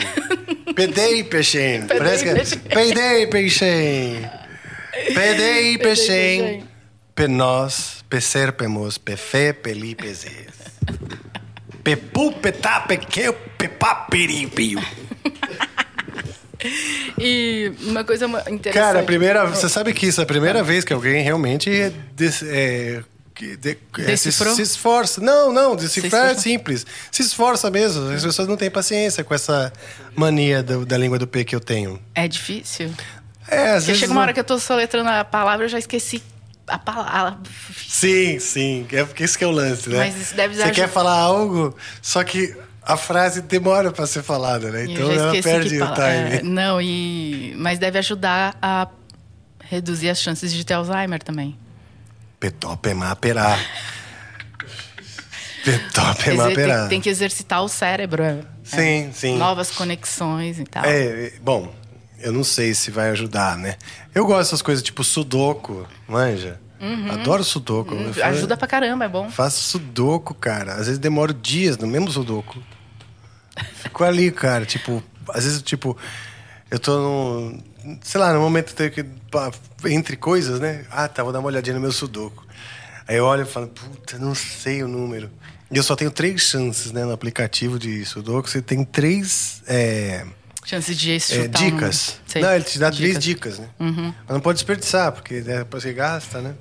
Pedei. 0.75 1.23
Pedei, 1.23 1.23
Parece 1.97 2.23
que. 2.57 2.69
Pedei, 2.69 3.27
peixen. 3.27 4.29
Pedei, 5.13 5.77
peixen. 5.77 6.67
Penós, 7.15 8.02
pecerpemos, 8.17 8.99
pefe, 8.99 9.53
peli, 9.53 9.95
pezes. 9.95 10.31
Pepu, 11.83 12.31
petá, 12.33 12.81
pequeu, 12.81 13.33
pepá, 13.57 13.95
peripio. 14.07 14.79
E 17.19 17.71
uma 17.81 18.03
coisa 18.03 18.27
interessante. 18.51 18.73
Cara, 18.73 18.99
a 18.99 19.03
primeira, 19.03 19.47
você 19.47 19.67
sabe 19.67 19.93
que 19.93 20.05
isso 20.05 20.21
é 20.21 20.23
a 20.23 20.27
primeira 20.27 20.61
vez 20.61 20.85
que 20.85 20.93
alguém 20.93 21.23
realmente 21.23 21.91
des- 22.15 22.43
é, 22.43 23.01
de- 23.59 23.77
é, 24.05 24.15
se, 24.15 24.31
se 24.31 24.61
esforça. 24.61 25.19
Não, 25.19 25.51
não, 25.51 25.75
decifrar 25.75 26.29
é 26.29 26.35
simples. 26.35 26.85
Se 27.11 27.23
esforça 27.23 27.71
mesmo. 27.71 28.09
As 28.11 28.23
pessoas 28.23 28.47
não 28.47 28.55
têm 28.55 28.69
paciência 28.69 29.23
com 29.23 29.33
essa 29.33 29.73
mania 30.15 30.61
do- 30.61 30.85
da 30.85 30.99
língua 30.99 31.17
do 31.17 31.25
P 31.25 31.43
que 31.43 31.55
eu 31.55 31.59
tenho. 31.59 31.99
É 32.13 32.27
difícil. 32.27 32.93
É, 33.47 33.71
às 33.71 33.85
Porque 33.85 33.87
vezes. 33.87 33.97
chega 34.01 34.11
uma 34.11 34.15
não- 34.17 34.21
hora 34.21 34.33
que 34.33 34.39
eu 34.39 34.43
tô 34.43 34.59
soletrando 34.59 35.09
a 35.09 35.25
palavra, 35.25 35.65
eu 35.65 35.69
já 35.69 35.79
esqueci 35.79 36.21
a 36.67 36.77
palavra. 36.77 37.37
Sim, 37.87 38.39
sim. 38.39 38.87
É 38.91 39.03
porque 39.03 39.23
isso 39.23 39.37
que 39.37 39.43
é 39.43 39.47
o 39.47 39.51
lance, 39.51 39.89
né? 39.89 39.97
Mas 39.97 40.15
isso 40.19 40.35
deve 40.35 40.55
Você 40.55 40.61
ajudar. 40.63 40.75
quer 40.75 40.89
falar 40.89 41.17
algo, 41.17 41.75
só 42.01 42.23
que 42.23 42.55
a 42.81 42.97
frase 42.97 43.41
demora 43.41 43.91
pra 43.91 44.05
ser 44.07 44.23
falada, 44.23 44.69
né? 44.71 44.85
Então 44.85 45.11
ela 45.11 45.31
perde 45.41 45.81
o 45.81 45.93
time. 45.93 46.37
é, 46.37 46.41
não, 46.43 46.81
e 46.81 47.53
mas 47.57 47.79
deve 47.79 47.99
ajudar 47.99 48.57
a 48.61 48.87
reduzir 49.69 50.09
as 50.09 50.19
chances 50.21 50.51
de 50.53 50.63
ter 50.65 50.73
Alzheimer 50.73 51.21
também. 51.21 51.57
Petopemá 52.39 53.15
perá. 53.15 53.57
Petopemá 55.63 56.43
Exer- 56.45 56.55
perá. 56.55 56.79
tem, 56.81 56.89
tem 56.89 57.01
que 57.01 57.09
exercitar 57.09 57.63
o 57.63 57.69
cérebro. 57.69 58.21
é. 58.23 58.39
Sim, 58.63 59.11
sim. 59.13 59.37
Novas 59.37 59.71
conexões 59.71 60.57
e 60.59 60.63
tal. 60.63 60.83
É, 60.85 61.33
bom, 61.41 61.73
eu 62.23 62.31
não 62.31 62.43
sei 62.43 62.73
se 62.73 62.89
vai 62.89 63.09
ajudar, 63.09 63.57
né? 63.57 63.75
Eu 64.15 64.25
gosto 64.25 64.39
dessas 64.39 64.61
coisas 64.61 64.83
tipo 64.83 65.03
sudoku, 65.03 65.85
manja. 66.07 66.59
Adoro 67.11 67.43
sudoku. 67.43 67.93
Uhum. 67.93 68.11
Ajuda 68.23 68.57
pra 68.57 68.67
caramba, 68.67 69.05
é 69.05 69.07
bom. 69.07 69.29
Faço 69.29 69.63
sudoku, 69.63 70.33
cara. 70.33 70.73
Às 70.73 70.87
vezes 70.87 70.99
demoro 70.99 71.33
dias 71.33 71.77
no 71.77 71.87
mesmo 71.87 72.11
sudoku. 72.11 72.61
Fico 73.75 74.03
ali, 74.03 74.31
cara, 74.31 74.65
tipo, 74.65 75.01
às 75.29 75.45
vezes, 75.45 75.61
tipo, 75.61 75.97
eu 76.69 76.79
tô 76.79 76.97
num, 76.97 77.63
sei 78.01 78.19
lá, 78.19 78.33
no 78.33 78.41
momento 78.41 78.73
que, 78.89 79.03
pá, 79.31 79.51
entre 79.85 80.17
coisas, 80.17 80.59
né? 80.59 80.85
Ah, 80.91 81.07
tá, 81.07 81.23
vou 81.23 81.31
dar 81.31 81.39
uma 81.39 81.47
olhadinha 81.47 81.75
no 81.75 81.79
meu 81.79 81.91
sudoku. 81.91 82.45
Aí 83.07 83.17
eu 83.17 83.25
olho 83.25 83.43
e 83.43 83.45
falo, 83.45 83.67
puta, 83.67 84.17
não 84.17 84.33
sei 84.33 84.83
o 84.83 84.87
número. 84.87 85.29
E 85.71 85.77
eu 85.77 85.83
só 85.83 85.95
tenho 85.95 86.11
três 86.11 86.41
chances, 86.41 86.91
né, 86.91 87.05
no 87.05 87.11
aplicativo 87.11 87.79
de 87.79 88.03
sudoku. 88.05 88.49
Você 88.49 88.61
tem 88.61 88.83
três, 88.83 89.61
é, 89.67 90.25
Chances 90.65 90.97
de 90.97 91.11
é, 91.13 91.19
chutar 91.19 91.61
um- 91.61 91.65
dicas. 91.71 92.19
Sei. 92.25 92.41
Não, 92.41 92.53
ele 92.55 92.63
te 92.63 92.79
dá 92.79 92.89
três 92.91 93.19
Dicas. 93.19 93.57
dicas, 93.57 93.59
né? 93.59 93.69
Uhum. 93.79 94.13
Mas 94.25 94.33
não 94.33 94.39
pode 94.39 94.57
desperdiçar, 94.57 95.11
porque 95.11 95.41
né, 95.41 95.59
depois 95.59 95.83
você 95.83 95.93
gasta, 95.93 96.41
né? 96.41 96.55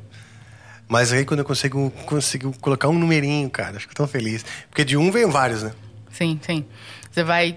Mas 0.89 1.13
aí 1.13 1.25
quando 1.25 1.41
eu 1.41 1.45
consigo, 1.47 1.91
consigo 2.05 2.55
colocar 2.61 2.89
um 2.89 2.99
numerinho, 2.99 3.49
cara, 3.49 3.77
eu 3.77 3.81
fico 3.81 3.95
tão 3.95 4.07
feliz. 4.07 4.45
Porque 4.69 4.85
de 4.85 4.97
um 4.97 5.11
vem 5.11 5.27
vários, 5.31 5.63
né? 5.63 5.73
Sim, 6.11 6.39
sim. 6.45 6.65
Você 7.11 7.23
vai 7.25 7.57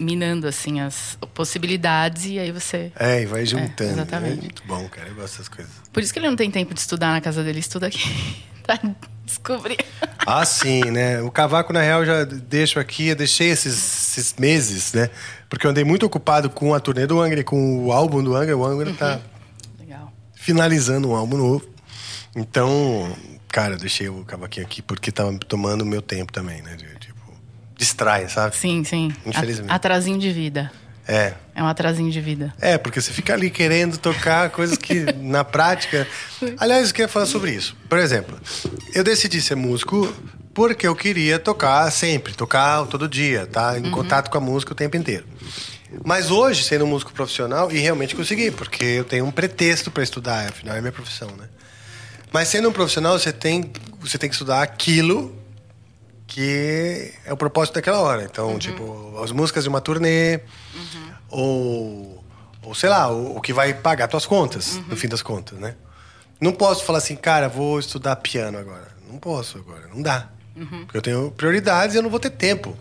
minando 0.00 0.46
assim 0.46 0.80
as 0.80 1.18
possibilidades 1.34 2.24
e 2.26 2.38
aí 2.38 2.50
você. 2.52 2.92
É, 2.98 3.22
e 3.22 3.26
vai 3.26 3.44
juntando. 3.44 3.90
exatamente. 3.92 4.38
É 4.38 4.42
muito 4.42 4.62
bom, 4.66 4.88
cara. 4.88 5.08
Eu 5.08 5.14
gosto 5.14 5.32
dessas 5.32 5.48
coisas. 5.48 5.70
Por 5.92 6.02
isso 6.02 6.12
que 6.12 6.18
ele 6.18 6.28
não 6.28 6.36
tem 6.36 6.50
tempo 6.50 6.72
de 6.72 6.80
estudar 6.80 7.12
na 7.12 7.20
casa 7.20 7.42
dele, 7.42 7.58
estuda 7.58 7.86
aqui. 7.88 7.98
Pra 8.76 8.78
descobrir. 9.24 9.78
Ah, 10.26 10.44
sim, 10.44 10.82
né? 10.90 11.22
O 11.22 11.30
cavaco, 11.30 11.72
na 11.72 11.80
real, 11.80 12.04
já 12.04 12.24
deixo 12.24 12.78
aqui. 12.78 13.08
Eu 13.08 13.16
deixei 13.16 13.48
esses, 13.48 14.18
esses 14.18 14.34
meses, 14.38 14.92
né? 14.92 15.08
Porque 15.48 15.66
eu 15.66 15.70
andei 15.70 15.84
muito 15.84 16.04
ocupado 16.04 16.50
com 16.50 16.74
a 16.74 16.80
turnê 16.80 17.06
do 17.06 17.18
Angra, 17.20 17.42
com 17.42 17.86
o 17.86 17.92
álbum 17.92 18.22
do 18.22 18.36
Angra. 18.36 18.56
O 18.56 18.64
Angra 18.64 18.92
tá 18.92 19.20
Legal. 19.78 20.12
finalizando 20.34 21.08
um 21.08 21.14
álbum 21.14 21.38
novo. 21.38 21.66
Então, 22.36 23.10
cara, 23.48 23.74
eu 23.74 23.78
deixei 23.78 24.08
o 24.08 24.24
cavaquinho 24.24 24.66
aqui 24.66 24.82
porque 24.82 25.10
tava 25.10 25.36
tomando 25.38 25.82
o 25.82 25.86
meu 25.86 26.02
tempo 26.02 26.30
também, 26.30 26.60
né? 26.60 26.76
Tipo, 27.00 27.18
distrai, 27.76 28.28
sabe? 28.28 28.54
Sim, 28.54 28.84
sim. 28.84 29.10
Infelizmente. 29.24 29.72
Atrasinho 29.72 30.18
de 30.18 30.30
vida. 30.30 30.70
É. 31.08 31.32
É 31.54 31.62
um 31.62 31.66
atrasinho 31.66 32.10
de 32.10 32.20
vida. 32.20 32.54
É, 32.60 32.76
porque 32.76 33.00
você 33.00 33.10
fica 33.12 33.32
ali 33.32 33.50
querendo 33.50 33.96
tocar 33.96 34.50
coisas 34.50 34.76
que 34.76 35.06
na 35.16 35.42
prática. 35.42 36.06
Aliás, 36.58 36.88
eu 36.88 36.94
queria 36.94 37.08
falar 37.08 37.24
sobre 37.24 37.50
isso. 37.52 37.74
Por 37.88 37.98
exemplo, 37.98 38.38
eu 38.94 39.02
decidi 39.02 39.40
ser 39.40 39.54
músico 39.54 40.14
porque 40.52 40.86
eu 40.86 40.94
queria 40.94 41.38
tocar 41.38 41.90
sempre, 41.90 42.34
tocar 42.34 42.84
todo 42.86 43.08
dia, 43.08 43.46
tá? 43.46 43.78
Em 43.78 43.90
contato 43.90 44.28
com 44.28 44.36
a 44.36 44.40
música 44.40 44.72
o 44.72 44.74
tempo 44.74 44.96
inteiro. 44.96 45.24
Mas 46.04 46.30
hoje, 46.30 46.64
sendo 46.64 46.84
um 46.84 46.88
músico 46.88 47.12
profissional, 47.12 47.72
e 47.72 47.78
realmente 47.78 48.14
consegui, 48.14 48.50
porque 48.50 48.84
eu 48.84 49.04
tenho 49.04 49.24
um 49.24 49.30
pretexto 49.30 49.90
para 49.90 50.02
estudar, 50.02 50.48
afinal 50.48 50.76
é 50.76 50.80
minha 50.80 50.92
profissão, 50.92 51.28
né? 51.36 51.48
Mas 52.30 52.48
sendo 52.48 52.68
um 52.68 52.72
profissional, 52.72 53.18
você 53.18 53.32
tem, 53.32 53.72
você 54.00 54.18
tem 54.18 54.28
que 54.28 54.34
estudar 54.34 54.62
aquilo 54.62 55.34
que 56.28 57.12
é 57.24 57.32
o 57.32 57.36
propósito 57.36 57.74
daquela 57.74 57.98
hora. 58.00 58.22
Então, 58.22 58.56
tipo, 58.58 59.18
as 59.24 59.32
músicas 59.32 59.64
de 59.64 59.68
uma 59.68 59.80
turnê, 59.80 60.40
ou, 61.28 62.22
ou 62.62 62.74
sei 62.74 62.88
lá, 62.88 63.10
o, 63.10 63.36
o 63.38 63.40
que 63.40 63.52
vai 63.52 63.74
pagar 63.74 64.06
tuas 64.08 64.26
contas, 64.26 64.76
no 64.86 64.94
fim 64.96 65.08
das 65.08 65.22
contas, 65.22 65.58
né? 65.58 65.74
Não 66.40 66.52
posso 66.52 66.84
falar 66.84 66.98
assim, 66.98 67.16
cara, 67.16 67.48
vou 67.48 67.80
estudar 67.80 68.14
piano 68.16 68.58
agora. 68.58 68.86
Não 69.10 69.18
posso 69.18 69.58
agora, 69.58 69.88
não 69.92 70.00
dá. 70.02 70.28
Porque 70.84 70.96
eu 70.98 71.02
tenho 71.02 71.30
prioridades 71.32 71.94
e 71.94 71.98
eu 71.98 72.02
não 72.02 72.10
vou 72.10 72.20
ter 72.20 72.30
tempo, 72.30 72.76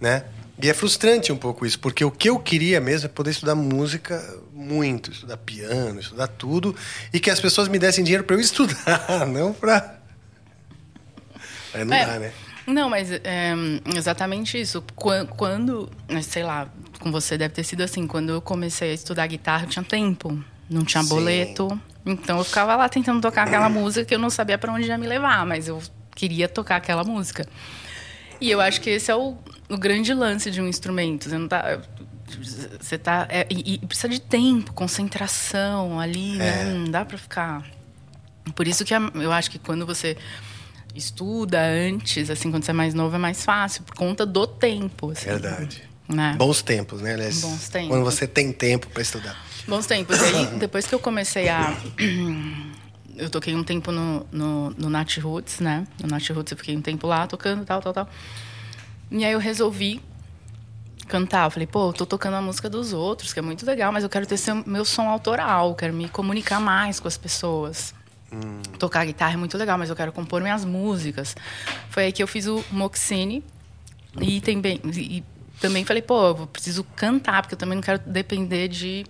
né? 0.00 0.24
E 0.62 0.70
é 0.70 0.72
frustrante 0.74 1.32
um 1.32 1.36
pouco 1.36 1.66
isso, 1.66 1.78
porque 1.80 2.04
o 2.04 2.10
que 2.12 2.30
eu 2.30 2.38
queria 2.38 2.80
mesmo 2.80 3.06
é 3.06 3.08
poder 3.08 3.32
estudar 3.32 3.54
música 3.56 4.22
muito, 4.52 5.10
estudar 5.10 5.36
piano, 5.38 5.98
estudar 5.98 6.28
tudo, 6.28 6.74
e 7.12 7.18
que 7.18 7.28
as 7.28 7.40
pessoas 7.40 7.66
me 7.68 7.78
dessem 7.78 8.04
dinheiro 8.04 8.22
para 8.22 8.36
eu 8.36 8.40
estudar, 8.40 9.26
não 9.26 9.52
para. 9.52 9.98
Aí 11.74 11.84
não 11.84 11.94
É. 11.96 12.06
dá, 12.06 12.18
né? 12.20 12.32
Não, 12.66 12.88
mas 12.88 13.10
é, 13.10 13.52
exatamente 13.94 14.58
isso. 14.60 14.82
Quan- 14.94 15.26
Quando, 15.26 15.90
sei 16.22 16.42
lá, 16.42 16.68
com 17.00 17.10
você 17.12 17.36
deve 17.36 17.52
ter 17.54 17.64
sido 17.64 17.82
assim. 17.82 18.06
Quando 18.06 18.30
eu 18.30 18.40
comecei 18.40 18.90
a 18.90 18.94
estudar 18.94 19.26
guitarra, 19.26 19.64
eu 19.64 19.68
tinha 19.68 19.84
tempo, 19.84 20.42
não 20.70 20.84
tinha 20.84 21.02
Sim. 21.02 21.08
boleto. 21.10 21.80
Então 22.06 22.38
eu 22.38 22.44
ficava 22.44 22.74
lá 22.76 22.88
tentando 22.88 23.20
tocar 23.20 23.46
aquela 23.46 23.68
música 23.68 24.04
que 24.04 24.14
eu 24.14 24.18
não 24.18 24.30
sabia 24.30 24.56
para 24.58 24.72
onde 24.72 24.86
ia 24.86 24.98
me 24.98 25.06
levar, 25.06 25.44
mas 25.46 25.68
eu 25.68 25.82
queria 26.14 26.48
tocar 26.48 26.76
aquela 26.76 27.02
música. 27.04 27.46
E 28.40 28.50
eu 28.50 28.60
acho 28.60 28.80
que 28.80 28.90
esse 28.90 29.10
é 29.10 29.14
o, 29.16 29.36
o 29.70 29.76
grande 29.78 30.12
lance 30.12 30.50
de 30.50 30.60
um 30.60 30.66
instrumento. 30.68 31.28
Você 31.28 31.38
não 31.38 31.48
tá. 31.48 31.80
Você 32.80 32.98
tá. 32.98 33.26
é, 33.30 33.46
e, 33.50 33.74
e 33.74 33.78
precisa 33.86 34.08
de 34.08 34.20
tempo, 34.20 34.72
concentração 34.72 36.00
ali, 36.00 36.36
né? 36.36 36.64
Não 36.74 36.90
dá 36.90 37.04
pra 37.04 37.16
ficar. 37.16 37.62
Por 38.54 38.66
isso 38.66 38.84
que 38.84 38.92
eu 38.94 39.32
acho 39.32 39.50
que 39.50 39.58
quando 39.58 39.86
você 39.86 40.16
estuda 40.94 41.60
antes, 41.60 42.30
assim, 42.30 42.50
quando 42.50 42.64
você 42.64 42.70
é 42.70 42.74
mais 42.74 42.94
novo, 42.94 43.16
é 43.16 43.18
mais 43.18 43.44
fácil, 43.44 43.82
por 43.82 43.94
conta 43.94 44.24
do 44.24 44.46
tempo. 44.46 45.10
Assim, 45.10 45.26
Verdade. 45.26 45.82
Né? 46.08 46.34
Bons 46.36 46.62
tempos, 46.62 47.00
né? 47.00 47.14
Aliás, 47.14 47.40
Bons 47.40 47.68
tempos. 47.68 47.88
Quando 47.88 48.04
você 48.04 48.26
tem 48.26 48.52
tempo 48.52 48.88
para 48.88 49.02
estudar. 49.02 49.36
Bons 49.66 49.86
tempos. 49.86 50.18
E 50.20 50.24
aí, 50.24 50.46
depois 50.58 50.86
que 50.86 50.94
eu 50.94 50.98
comecei 50.98 51.48
a. 51.48 51.76
Eu 53.16 53.30
toquei 53.30 53.54
um 53.54 53.62
tempo 53.62 53.92
no, 53.92 54.26
no, 54.32 54.70
no 54.70 54.90
Nat 54.90 55.18
Roots, 55.18 55.60
né? 55.60 55.86
No 56.02 56.08
Nat 56.08 56.28
Roots 56.30 56.50
eu 56.50 56.58
fiquei 56.58 56.76
um 56.76 56.82
tempo 56.82 57.06
lá 57.06 57.28
tocando, 57.28 57.64
tal, 57.64 57.80
tal, 57.80 57.92
tal. 57.92 58.08
E 59.08 59.24
aí 59.24 59.32
eu 59.32 59.38
resolvi 59.38 60.02
cantar. 61.06 61.46
Eu 61.46 61.50
falei, 61.52 61.66
pô, 61.68 61.90
eu 61.90 61.92
tô 61.92 62.04
tocando 62.04 62.34
a 62.34 62.42
música 62.42 62.68
dos 62.68 62.92
outros, 62.92 63.32
que 63.32 63.38
é 63.38 63.42
muito 63.42 63.64
legal, 63.64 63.92
mas 63.92 64.02
eu 64.02 64.10
quero 64.10 64.26
ter 64.26 64.36
seu, 64.36 64.56
meu 64.66 64.84
som 64.84 65.08
autoral, 65.08 65.76
quero 65.76 65.94
me 65.94 66.08
comunicar 66.08 66.58
mais 66.60 66.98
com 66.98 67.06
as 67.06 67.16
pessoas. 67.16 67.94
Tocar 68.78 69.04
guitarra 69.04 69.34
é 69.34 69.36
muito 69.36 69.56
legal, 69.56 69.78
mas 69.78 69.90
eu 69.90 69.96
quero 69.96 70.12
compor 70.12 70.42
minhas 70.42 70.64
músicas. 70.64 71.36
Foi 71.90 72.04
aí 72.04 72.12
que 72.12 72.22
eu 72.22 72.26
fiz 72.26 72.46
o 72.46 72.64
Moxine 72.70 73.42
e 74.20 74.40
também, 74.40 74.80
e 74.84 75.24
também 75.60 75.84
falei, 75.84 76.02
pô, 76.02 76.28
eu 76.28 76.46
preciso 76.46 76.84
cantar, 76.96 77.42
porque 77.42 77.54
eu 77.54 77.58
também 77.58 77.76
não 77.76 77.82
quero 77.82 77.98
depender 78.06 78.68
de 78.68 79.04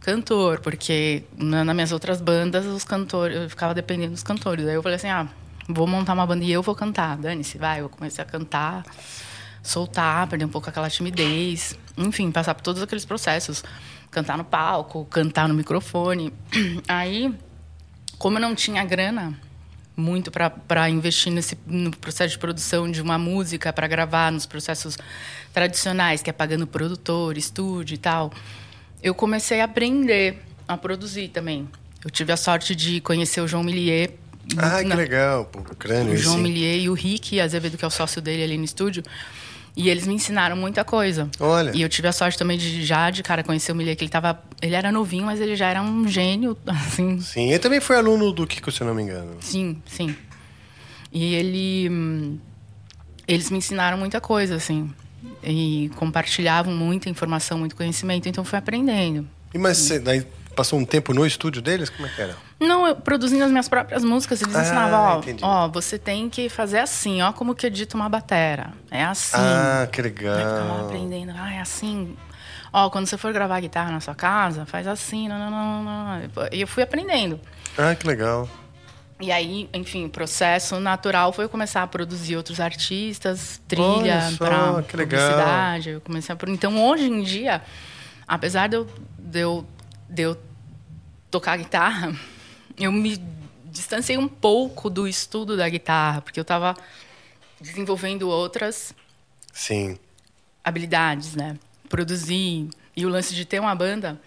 cantor, 0.00 0.60
porque 0.60 1.24
na, 1.36 1.64
nas 1.64 1.74
minhas 1.74 1.92
outras 1.92 2.20
bandas 2.20 2.64
os 2.66 2.84
cantores, 2.84 3.36
eu 3.36 3.50
ficava 3.50 3.74
dependendo 3.74 4.12
dos 4.12 4.22
cantores. 4.22 4.66
Aí 4.66 4.74
eu 4.74 4.82
falei 4.82 4.96
assim, 4.96 5.08
ah, 5.08 5.28
vou 5.68 5.86
montar 5.86 6.14
uma 6.14 6.26
banda 6.26 6.44
e 6.44 6.50
eu 6.50 6.62
vou 6.62 6.74
cantar. 6.74 7.16
Dane-se, 7.16 7.58
vai. 7.58 7.80
Eu 7.80 7.88
comecei 7.88 8.22
a 8.22 8.26
cantar, 8.26 8.84
soltar, 9.62 10.26
perder 10.26 10.44
um 10.44 10.48
pouco 10.48 10.68
aquela 10.68 10.88
timidez. 10.88 11.76
Enfim, 11.96 12.30
passar 12.30 12.54
por 12.54 12.62
todos 12.62 12.82
aqueles 12.82 13.04
processos. 13.04 13.62
Cantar 14.10 14.36
no 14.36 14.44
palco, 14.44 15.04
cantar 15.06 15.48
no 15.48 15.54
microfone. 15.54 16.32
Aí, 16.88 17.32
como 18.20 18.36
eu 18.36 18.42
não 18.42 18.54
tinha 18.54 18.84
grana 18.84 19.32
muito 19.96 20.30
para 20.30 20.88
investir 20.90 21.32
nesse 21.32 21.56
no 21.66 21.90
processo 21.96 22.32
de 22.34 22.38
produção 22.38 22.90
de 22.90 23.00
uma 23.02 23.18
música 23.18 23.72
para 23.72 23.86
gravar 23.88 24.30
nos 24.30 24.44
processos 24.46 24.96
tradicionais, 25.54 26.22
que 26.22 26.28
é 26.28 26.32
pagando 26.32 26.66
produtor, 26.66 27.36
estúdio 27.38 27.94
e 27.94 27.98
tal, 27.98 28.30
eu 29.02 29.14
comecei 29.14 29.60
a 29.62 29.64
aprender 29.64 30.38
a 30.68 30.76
produzir 30.76 31.28
também. 31.28 31.66
Eu 32.04 32.10
tive 32.10 32.30
a 32.30 32.36
sorte 32.36 32.74
de 32.76 33.00
conhecer 33.00 33.40
o 33.40 33.48
João 33.48 33.64
Millier. 33.64 34.12
Ah, 34.58 34.78
que 34.82 34.84
na- 34.88 34.94
legal. 34.94 35.46
Pô, 35.46 35.60
o 35.60 35.76
crânio 35.76 36.12
o 36.12 36.16
João 36.16 36.34
esse. 36.36 36.42
Millier 36.42 36.78
e 36.78 36.88
o 36.90 36.94
Rick 36.94 37.40
Azevedo, 37.40 37.78
que 37.78 37.84
é 37.84 37.88
o 37.88 37.90
sócio 37.90 38.20
dele 38.20 38.42
ali 38.44 38.58
no 38.58 38.64
estúdio. 38.64 39.02
E 39.76 39.88
eles 39.88 40.06
me 40.06 40.14
ensinaram 40.14 40.56
muita 40.56 40.84
coisa. 40.84 41.30
Olha. 41.38 41.70
E 41.74 41.80
eu 41.82 41.88
tive 41.88 42.08
a 42.08 42.12
sorte 42.12 42.36
também 42.36 42.58
de 42.58 42.84
já 42.84 43.08
de 43.10 43.22
cara 43.22 43.42
conhecer 43.42 43.72
o 43.72 43.74
Millier, 43.74 43.96
que 43.96 44.04
ele 44.04 44.10
tava. 44.10 44.42
Ele 44.60 44.74
era 44.74 44.90
novinho, 44.92 45.26
mas 45.26 45.40
ele 45.40 45.54
já 45.56 45.68
era 45.68 45.80
um 45.82 46.06
gênio, 46.08 46.56
assim, 46.66 47.20
Sim, 47.20 47.48
ele 47.50 47.58
também 47.58 47.80
foi 47.80 47.96
aluno 47.96 48.32
do 48.32 48.46
Kiko, 48.46 48.70
se 48.72 48.80
eu 48.80 48.86
não 48.86 48.94
me 48.94 49.02
engano. 49.02 49.36
Sim, 49.40 49.80
sim. 49.86 50.14
E 51.12 51.34
ele. 51.34 51.88
hum, 51.90 52.38
Eles 53.26 53.50
me 53.50 53.58
ensinaram 53.58 53.96
muita 53.96 54.20
coisa, 54.20 54.56
assim. 54.56 54.92
E 55.42 55.90
compartilhavam 55.96 56.74
muita 56.74 57.08
informação, 57.08 57.58
muito 57.58 57.76
conhecimento. 57.76 58.28
Então, 58.28 58.44
fui 58.44 58.58
aprendendo. 58.58 59.26
E 59.54 59.58
mas 59.58 59.78
você 59.78 59.98
daí 59.98 60.26
passou 60.56 60.78
um 60.78 60.84
tempo 60.84 61.12
no 61.14 61.24
estúdio 61.26 61.62
deles? 61.62 61.88
Como 61.90 62.06
é 62.06 62.10
que 62.10 62.20
era? 62.20 62.36
Não, 62.60 62.86
eu 62.86 62.94
produzindo 62.94 63.42
as 63.42 63.50
minhas 63.50 63.68
próprias 63.68 64.04
músicas, 64.04 64.42
eles 64.42 64.54
Ah, 64.54 64.60
ensinavam, 64.62 65.00
ó, 65.00 65.18
entendi. 65.18 65.42
ó, 65.44 65.66
você 65.68 65.98
tem 65.98 66.28
que 66.28 66.48
fazer 66.50 66.78
assim, 66.78 67.22
ó, 67.22 67.32
como 67.32 67.54
que 67.54 67.66
edita 67.66 67.96
uma 67.96 68.08
batera. 68.08 68.72
É 68.90 69.02
assim. 69.02 69.36
Ah, 69.38 69.88
que 69.90 70.00
Aí 70.02 70.08
eu 70.08 70.12
ficava 70.14 70.36
legal. 70.36 70.84
aprendendo, 70.86 71.32
ah, 71.36 71.54
é 71.54 71.60
assim. 71.60 72.16
Ó, 72.72 72.88
quando 72.90 73.06
você 73.06 73.16
for 73.16 73.32
gravar 73.32 73.58
guitarra 73.60 73.90
na 73.90 74.00
sua 74.00 74.14
casa, 74.14 74.66
faz 74.66 74.86
assim, 74.86 75.26
não, 75.26 75.38
não, 75.38 75.50
não, 75.50 75.82
não. 75.82 76.20
E 76.52 76.60
eu 76.60 76.68
fui 76.68 76.82
aprendendo. 76.82 77.40
Ah, 77.78 77.94
que 77.94 78.06
legal. 78.06 78.48
E 79.18 79.30
aí, 79.32 79.68
enfim, 79.74 80.06
o 80.06 80.08
processo 80.10 80.78
natural 80.80 81.32
foi 81.32 81.44
eu 81.44 81.48
começar 81.48 81.82
a 81.82 81.86
produzir 81.86 82.36
outros 82.36 82.58
artistas, 82.60 83.60
trilha 83.68 84.18
para 84.38 84.48
legal. 84.48 84.82
publicidade. 84.82 85.90
Eu 85.90 86.00
comecei 86.00 86.34
a 86.34 86.38
Então, 86.50 86.82
hoje 86.86 87.04
em 87.04 87.22
dia, 87.22 87.60
apesar 88.26 88.68
de 88.68 88.76
eu, 88.76 88.86
de 89.18 89.40
eu, 89.40 89.66
de 90.08 90.22
eu 90.22 90.38
tocar 91.30 91.56
guitarra, 91.58 92.12
eu 92.80 92.92
me 92.92 93.16
distanciei 93.66 94.18
um 94.18 94.28
pouco 94.28 94.90
do 94.90 95.06
estudo 95.06 95.56
da 95.56 95.68
guitarra, 95.68 96.20
porque 96.20 96.40
eu 96.40 96.42
estava 96.42 96.74
desenvolvendo 97.60 98.28
outras 98.28 98.94
Sim. 99.52 99.98
habilidades, 100.64 101.34
né? 101.34 101.58
Produzir. 101.88 102.68
E 102.96 103.06
o 103.06 103.08
lance 103.08 103.34
de 103.34 103.44
ter 103.44 103.60
uma 103.60 103.74
banda, 103.74 104.20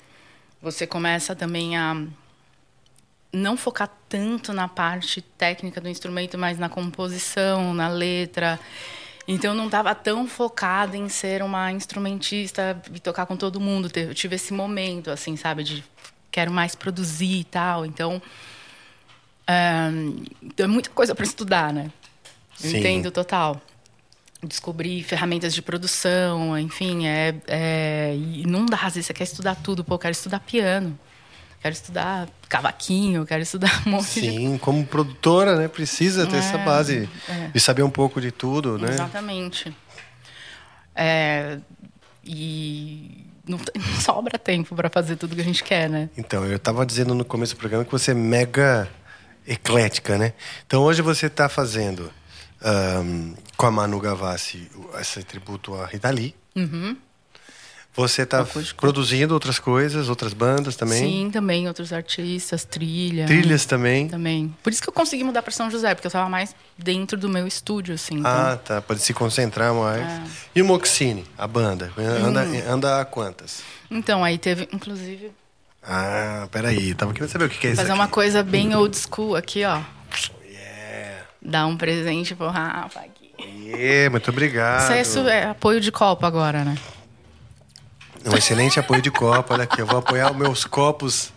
você 0.62 0.88
começa 0.88 1.36
também 1.36 1.76
a 1.76 2.06
não 3.32 3.58
focar 3.58 3.90
tanto 4.08 4.54
na 4.54 4.68
parte 4.68 5.22
técnica 5.22 5.82
do 5.82 5.90
instrumento, 5.90 6.38
mas 6.38 6.60
na 6.60 6.70
composição, 6.70 7.74
na 7.74 7.88
letra. 7.90 8.60
Então 9.28 9.52
eu 9.52 9.58
não 9.58 9.66
estava 9.66 9.96
tão 9.96 10.28
focada 10.28 10.96
em 10.96 11.10
ser 11.10 11.42
uma 11.42 11.72
instrumentista 11.72 12.80
e 12.94 13.00
tocar 13.00 13.26
com 13.26 13.36
todo 13.36 13.60
mundo. 13.60 13.90
Eu 13.96 14.14
tive 14.14 14.36
esse 14.36 14.54
momento, 14.54 15.10
assim, 15.10 15.36
sabe, 15.36 15.64
de 15.64 15.84
quero 16.34 16.52
mais 16.52 16.74
produzir 16.76 17.40
e 17.42 17.44
tal. 17.44 17.86
Então, 17.86 18.20
então 20.42 20.66
é 20.66 20.68
muita 20.68 20.90
coisa 20.90 21.14
para 21.14 21.24
estudar, 21.26 21.72
né? 21.72 21.92
Sim. 22.56 22.80
Entendo 22.80 23.12
total 23.12 23.62
descobrir 24.46 25.04
ferramentas 25.04 25.54
de 25.54 25.62
produção, 25.62 26.60
enfim, 26.60 27.08
é, 27.08 27.34
é- 27.48 28.14
e 28.14 28.44
não 28.46 28.66
dá, 28.66 28.76
às 28.76 28.96
vezes 28.96 29.06
você 29.06 29.14
quer 29.14 29.24
estudar 29.24 29.56
tudo, 29.56 29.86
pô, 29.86 29.94
eu 29.94 30.00
quero 30.00 30.12
estudar 30.12 30.42
piano, 30.42 31.00
quero 31.62 31.74
estudar 31.74 32.28
cavaquinho, 32.50 33.26
quero 33.26 33.42
estudar 33.42 33.72
um 33.88 33.92
monte 33.92 34.20
de 34.20 34.30
Sim, 34.32 34.58
como 34.58 34.86
produtora, 34.86 35.56
né? 35.56 35.70
Precisa 35.70 36.28
ter 36.28 36.38
essa 36.38 36.58
É, 36.58 36.66
base 36.66 37.10
de 37.54 37.60
saber 37.62 37.84
um 37.84 37.90
pouco 37.90 38.20
de 38.20 38.32
tudo, 38.34 38.78
né? 38.78 38.90
Exatamente. 38.90 39.74
É, 40.94 41.60
e 42.22 43.26
não, 43.48 43.58
tem- 43.58 43.82
não 43.82 44.02
sobra 44.02 44.38
tempo 44.40 44.76
para 44.76 44.90
fazer 44.90 45.16
tudo 45.16 45.36
que 45.36 45.42
a 45.42 45.46
gente 45.46 45.64
quer, 45.64 45.90
né? 45.90 46.10
Então, 46.18 46.46
eu 46.46 46.56
estava 46.58 46.86
dizendo 46.86 47.14
no 47.14 47.26
começo 47.26 47.56
do 47.56 47.60
programa 47.60 47.84
que 47.86 47.92
você 47.92 48.12
é 48.12 48.14
mega 48.14 48.90
eclética, 49.48 50.18
né? 50.18 50.34
Então, 50.66 50.82
hoje 50.84 51.02
você 51.02 51.28
está 51.28 51.50
fazendo 51.50 52.12
ahn, 52.62 53.34
com 53.58 53.66
a 53.66 53.72
Manu 53.72 54.00
Gavassi 54.00 54.70
esse 55.00 55.24
tributo 55.24 55.76
a 55.76 55.86
Rita 55.86 56.10
Lee. 56.10 56.34
Você 57.96 58.24
está 58.24 58.44
produzindo 58.76 59.36
outras 59.36 59.60
coisas, 59.60 60.10
outras 60.10 60.34
bandas 60.34 60.76
também? 60.76 61.00
Sim, 61.04 61.30
também 61.32 61.68
outros 61.68 61.94
artistas, 61.94 62.66
trilha. 62.66 63.28
Trilhas 63.28 63.66
também? 63.66 64.08
Também. 64.08 64.56
Por 64.64 64.74
isso 64.74 64.82
que 64.82 64.90
eu 64.90 64.94
consegui 64.94 65.24
mudar 65.24 65.44
para 65.44 65.52
São 65.52 65.70
José, 65.70 65.94
porque 65.94 66.08
eu 66.08 66.10
estava 66.10 66.28
mais 66.28 66.56
dentro 66.76 67.16
do 67.18 67.30
meu 67.30 67.46
estúdio, 67.46 67.94
assim. 67.94 68.16
então- 68.16 68.32
Ah, 68.32 68.58
tá. 68.58 68.82
Pode 68.82 69.00
se 69.02 69.14
concentrar 69.14 69.72
mais. 69.76 70.02
É. 70.02 70.24
E 70.56 70.62
o 70.64 70.66
Moxine, 70.66 71.24
a 71.38 71.46
banda? 71.46 71.92
Anda, 71.96 72.42
Hum. 72.44 72.64
anda 72.68 73.00
a 73.02 73.06
quantas? 73.06 73.62
Então, 73.92 74.24
aí 74.24 74.38
teve, 74.40 74.68
inclusive, 74.74 75.32
Ah, 75.86 76.48
peraí. 76.50 76.96
Tava 76.96 77.14
querendo 77.14 77.30
saber 77.30 77.46
o 77.46 77.50
que, 77.50 77.58
que 77.60 77.68
é 77.68 77.70
isso 77.72 77.76
fazer 77.82 77.92
aqui. 77.92 78.00
uma 78.00 78.08
coisa 78.08 78.42
bem 78.42 78.74
old 78.74 78.98
school 78.98 79.36
aqui, 79.36 79.66
ó. 79.66 79.82
Yeah. 80.50 81.26
Dar 81.42 81.68
um 81.68 81.76
presente 81.76 82.34
pro 82.34 82.48
Rafa 82.48 83.02
aqui. 83.02 83.34
Yeah, 83.68 84.10
muito 84.10 84.30
obrigado. 84.32 84.82
Isso 84.84 84.92
é, 84.94 85.02
isso 85.02 85.20
é 85.28 85.44
apoio 85.50 85.82
de 85.82 85.92
copo 85.92 86.26
agora, 86.26 86.64
né? 86.64 86.78
Um 88.26 88.36
excelente 88.38 88.80
apoio 88.80 89.02
de 89.02 89.12
copo. 89.12 89.54
Olha 89.54 89.64
aqui, 89.64 89.82
eu 89.82 89.86
vou 89.86 90.00
apoiar 90.00 90.32
os 90.32 90.38
meus 90.38 90.66
copos. 90.66 91.32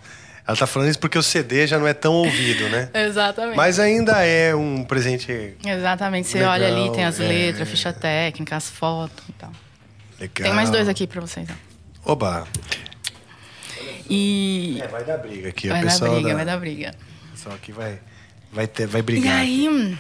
Ela 0.46 0.56
tá 0.56 0.66
falando 0.66 0.88
isso 0.90 0.98
porque 1.00 1.18
o 1.18 1.22
CD 1.22 1.66
já 1.66 1.76
não 1.78 1.88
é 1.88 1.92
tão 1.94 2.14
ouvido, 2.14 2.68
né? 2.68 2.88
Exatamente. 2.94 3.56
Mas 3.56 3.80
ainda 3.80 4.24
é 4.24 4.54
um 4.54 4.84
presente 4.84 5.56
Exatamente. 5.64 6.28
Você 6.28 6.38
Legal, 6.38 6.52
olha 6.52 6.68
ali, 6.68 6.92
tem 6.92 7.04
as 7.04 7.18
é. 7.18 7.26
letras, 7.26 7.68
ficha 7.68 7.92
técnica, 7.92 8.54
as 8.56 8.70
fotos 8.70 9.24
e 9.28 9.32
tal. 9.32 9.50
legal. 10.20 10.44
Tem 10.46 10.54
mais 10.54 10.70
dois 10.70 10.88
aqui 10.88 11.06
pra 11.06 11.20
vocês. 11.20 11.48
ó. 12.04 12.12
Oba. 12.12 12.46
E. 14.08 14.78
É, 14.80 14.86
vai 14.86 15.04
dar 15.04 15.18
briga 15.18 15.48
aqui. 15.48 15.68
vai 15.68 15.82
o 15.82 15.86
dar 15.86 15.98
briga, 15.98 16.28
da- 16.28 16.34
vai 16.34 16.44
dar 16.44 16.56
briga. 16.58 16.94
O 17.28 17.30
pessoal 17.32 17.54
aqui 17.56 17.72
vai, 17.72 17.98
vai, 18.52 18.66
ter, 18.68 18.86
vai 18.86 19.00
E 19.00 19.02
brigar. 19.02 19.38
aí, 19.40 19.68
hum, 19.68 19.96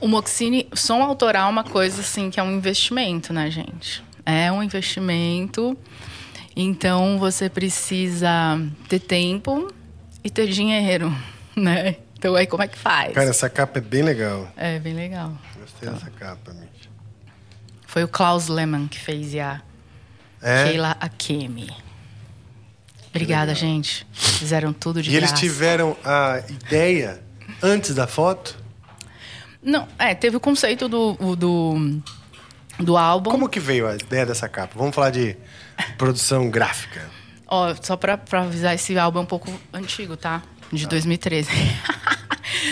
o 0.00 0.08
Moxine, 0.08 0.68
som 0.74 1.00
autoral 1.02 1.46
é 1.46 1.50
uma 1.50 1.62
coisa 1.64 2.00
assim 2.00 2.28
que 2.28 2.40
é 2.40 2.42
um 2.42 2.50
investimento, 2.56 3.32
né, 3.32 3.48
gente? 3.50 4.02
É 4.26 4.50
um 4.50 4.62
investimento. 4.62 5.78
Então 6.54 7.18
você 7.18 7.48
precisa 7.48 8.28
ter 8.88 8.98
tempo 8.98 9.72
e 10.24 10.28
ter 10.30 10.48
dinheiro, 10.48 11.14
né? 11.56 11.96
Então 12.18 12.34
aí 12.34 12.46
como 12.46 12.62
é 12.62 12.68
que 12.68 12.76
faz? 12.78 13.12
Cara, 13.14 13.30
essa 13.30 13.48
capa 13.48 13.78
é 13.78 13.80
bem 13.82 14.02
legal. 14.02 14.50
É 14.56 14.78
bem 14.78 14.94
legal. 14.94 15.32
Gostei 15.60 15.88
dessa 15.88 16.10
capa, 16.10 16.52
Mitch. 16.52 16.88
Foi 17.86 18.02
o 18.04 18.08
Klaus 18.08 18.48
Lehmann 18.48 18.88
que 18.88 18.98
fez 18.98 19.32
e 19.32 19.40
a 19.40 19.60
É? 20.42 20.64
Keila 20.64 20.96
Akemi. 21.00 21.70
Obrigada, 23.10 23.54
gente. 23.54 24.06
Fizeram 24.12 24.72
tudo 24.72 25.02
de 25.02 25.10
E 25.10 25.16
eles 25.16 25.30
graça. 25.30 25.40
tiveram 25.42 25.96
a 26.04 26.42
ideia 26.50 27.22
antes 27.62 27.94
da 27.94 28.06
foto? 28.06 28.58
Não, 29.62 29.88
é, 29.98 30.14
teve 30.14 30.36
o 30.36 30.40
conceito 30.40 30.86
do, 30.88 31.14
do, 31.34 32.00
do 32.78 32.96
álbum. 32.96 33.30
Como 33.30 33.48
que 33.48 33.60
veio 33.60 33.86
a 33.86 33.94
ideia 33.94 34.26
dessa 34.26 34.48
capa? 34.48 34.74
Vamos 34.76 34.94
falar 34.94 35.10
de 35.10 35.36
produção 35.96 36.50
gráfica. 36.50 37.02
Ó, 37.46 37.74
só 37.80 37.96
pra, 37.96 38.18
pra 38.18 38.42
avisar, 38.42 38.74
esse 38.74 38.98
álbum 38.98 39.20
é 39.20 39.22
um 39.22 39.26
pouco 39.26 39.50
antigo, 39.72 40.16
tá? 40.16 40.42
De 40.72 40.86
2013. 40.86 41.48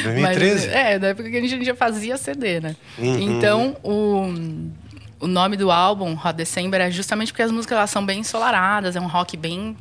2013? 0.03 0.67
Mas, 0.67 0.75
é, 0.75 0.99
da 0.99 1.09
época 1.09 1.31
que 1.31 1.37
a 1.37 1.41
gente 1.41 1.65
já 1.65 1.75
fazia 1.75 2.17
CD, 2.17 2.61
né? 2.61 2.77
Uhum. 2.99 3.37
Então, 3.37 3.77
o, 3.85 4.25
o 5.21 5.27
nome 5.29 5.57
do 5.57 5.71
álbum, 5.71 6.15
Hot 6.15 6.35
December, 6.35 6.81
é 6.81 6.91
justamente 6.91 7.33
porque 7.33 7.43
as 7.43 7.53
músicas 7.53 7.79
elas 7.79 7.91
são 7.91 8.05
bem 8.05 8.21
ensolaradas, 8.21 8.97
é 8.97 9.01
um 9.01 9.07
rock 9.07 9.37
bem. 9.37 9.77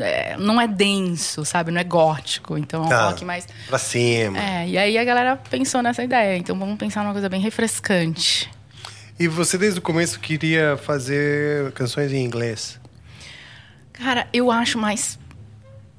É, 0.00 0.36
não 0.38 0.60
é 0.60 0.66
denso, 0.66 1.44
sabe? 1.44 1.70
Não 1.70 1.80
é 1.80 1.84
gótico. 1.84 2.56
Então 2.58 2.82
é 2.82 2.86
um 2.86 2.88
Tá. 2.88 3.08
rock 3.08 3.24
mais. 3.24 3.46
Pra 3.66 3.78
cima. 3.78 4.38
É, 4.38 4.68
e 4.68 4.78
aí 4.78 4.98
a 4.98 5.04
galera 5.04 5.36
pensou 5.36 5.82
nessa 5.82 6.02
ideia. 6.02 6.36
Então 6.36 6.58
vamos 6.58 6.76
pensar 6.78 7.02
numa 7.02 7.12
coisa 7.12 7.28
bem 7.28 7.40
refrescante. 7.40 8.50
E 9.18 9.28
você 9.28 9.56
desde 9.56 9.78
o 9.78 9.82
começo 9.82 10.18
queria 10.18 10.76
fazer 10.76 11.70
canções 11.72 12.12
em 12.12 12.24
inglês? 12.24 12.80
Cara, 13.92 14.26
eu 14.32 14.50
acho 14.50 14.78
mais. 14.78 15.18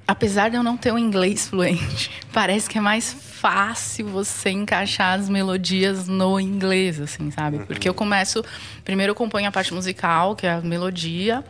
Apesar 0.07 0.49
de 0.49 0.55
eu 0.55 0.61
não 0.61 0.77
ter 0.77 0.91
o 0.91 0.99
inglês 0.99 1.47
fluente, 1.47 2.11
parece 2.31 2.69
que 2.69 2.77
é 2.77 2.81
mais 2.81 3.11
fácil 3.13 4.07
você 4.07 4.51
encaixar 4.51 5.17
as 5.19 5.27
melodias 5.29 6.07
no 6.07 6.39
inglês, 6.39 6.99
assim, 6.99 7.31
sabe? 7.31 7.59
Porque 7.65 7.87
eu 7.89 7.93
começo. 7.93 8.43
Primeiro 8.83 9.11
eu 9.11 9.15
componho 9.15 9.47
a 9.47 9.51
parte 9.51 9.73
musical, 9.73 10.35
que 10.35 10.45
é 10.45 10.51
a 10.53 10.61
melodia, 10.61 11.43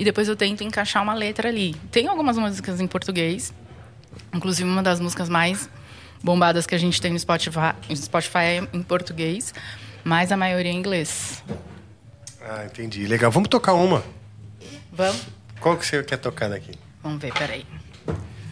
e 0.00 0.04
depois 0.04 0.26
eu 0.28 0.34
tento 0.34 0.64
encaixar 0.64 1.02
uma 1.02 1.12
letra 1.12 1.50
ali. 1.50 1.74
Tem 1.90 2.08
algumas 2.08 2.38
músicas 2.38 2.80
em 2.80 2.86
português, 2.86 3.52
inclusive 4.32 4.66
uma 4.66 4.82
das 4.82 4.98
músicas 4.98 5.28
mais 5.28 5.68
bombadas 6.24 6.66
que 6.66 6.74
a 6.74 6.78
gente 6.78 6.98
tem 7.02 7.12
no 7.12 7.18
Spotify, 7.18 7.74
no 7.86 7.96
Spotify 7.96 8.38
é 8.38 8.68
em 8.72 8.82
português, 8.82 9.52
mas 10.02 10.32
a 10.32 10.38
maioria 10.38 10.72
é 10.72 10.74
em 10.74 10.78
inglês. 10.78 11.44
Ah, 12.40 12.64
entendi. 12.64 13.06
Legal. 13.06 13.30
Vamos 13.30 13.50
tocar 13.50 13.74
uma. 13.74 14.02
Vamos? 14.90 15.20
Qual 15.60 15.76
que 15.76 15.84
você 15.84 16.02
quer 16.02 16.16
tocar 16.16 16.48
daqui? 16.48 16.72
Vamos 17.02 17.20
ver, 17.20 17.34
peraí. 17.34 17.66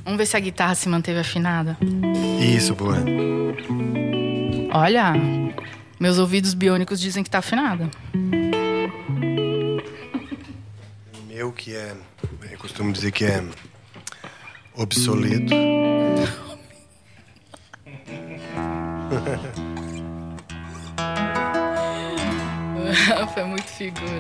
Vamos 0.05 0.19
ver 0.19 0.27
se 0.27 0.37
a 0.37 0.41
guitarra 0.41 0.75
se 0.75 0.87
manteve 0.87 1.19
afinada. 1.19 1.79
Isso, 2.39 2.75
boa. 2.75 2.99
Olha, 4.71 5.15
meus 5.99 6.19
ouvidos 6.19 6.53
biônicos 6.53 7.01
dizem 7.01 7.25
que 7.25 7.31
tá 7.31 7.39
afinada. 7.39 7.89
O 11.39 11.41
meu 11.41 11.53
que 11.53 11.77
é... 11.77 11.95
Eu 12.51 12.59
costumo 12.59 12.93
dizer 12.93 13.13
que 13.13 13.25
é 13.25 13.41
obsoleto. 14.75 15.55
Foi 23.35 23.45
muito 23.45 23.69
figura. 23.69 24.19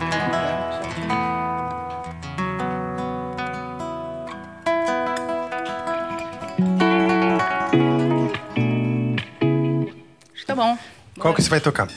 Acho 10.33 10.37
que 10.37 10.47
tá 10.47 10.55
bom. 10.55 10.79
Qual 11.19 11.35
que 11.35 11.43
você 11.43 11.51
vai 11.51 11.61
tocar? 11.61 11.89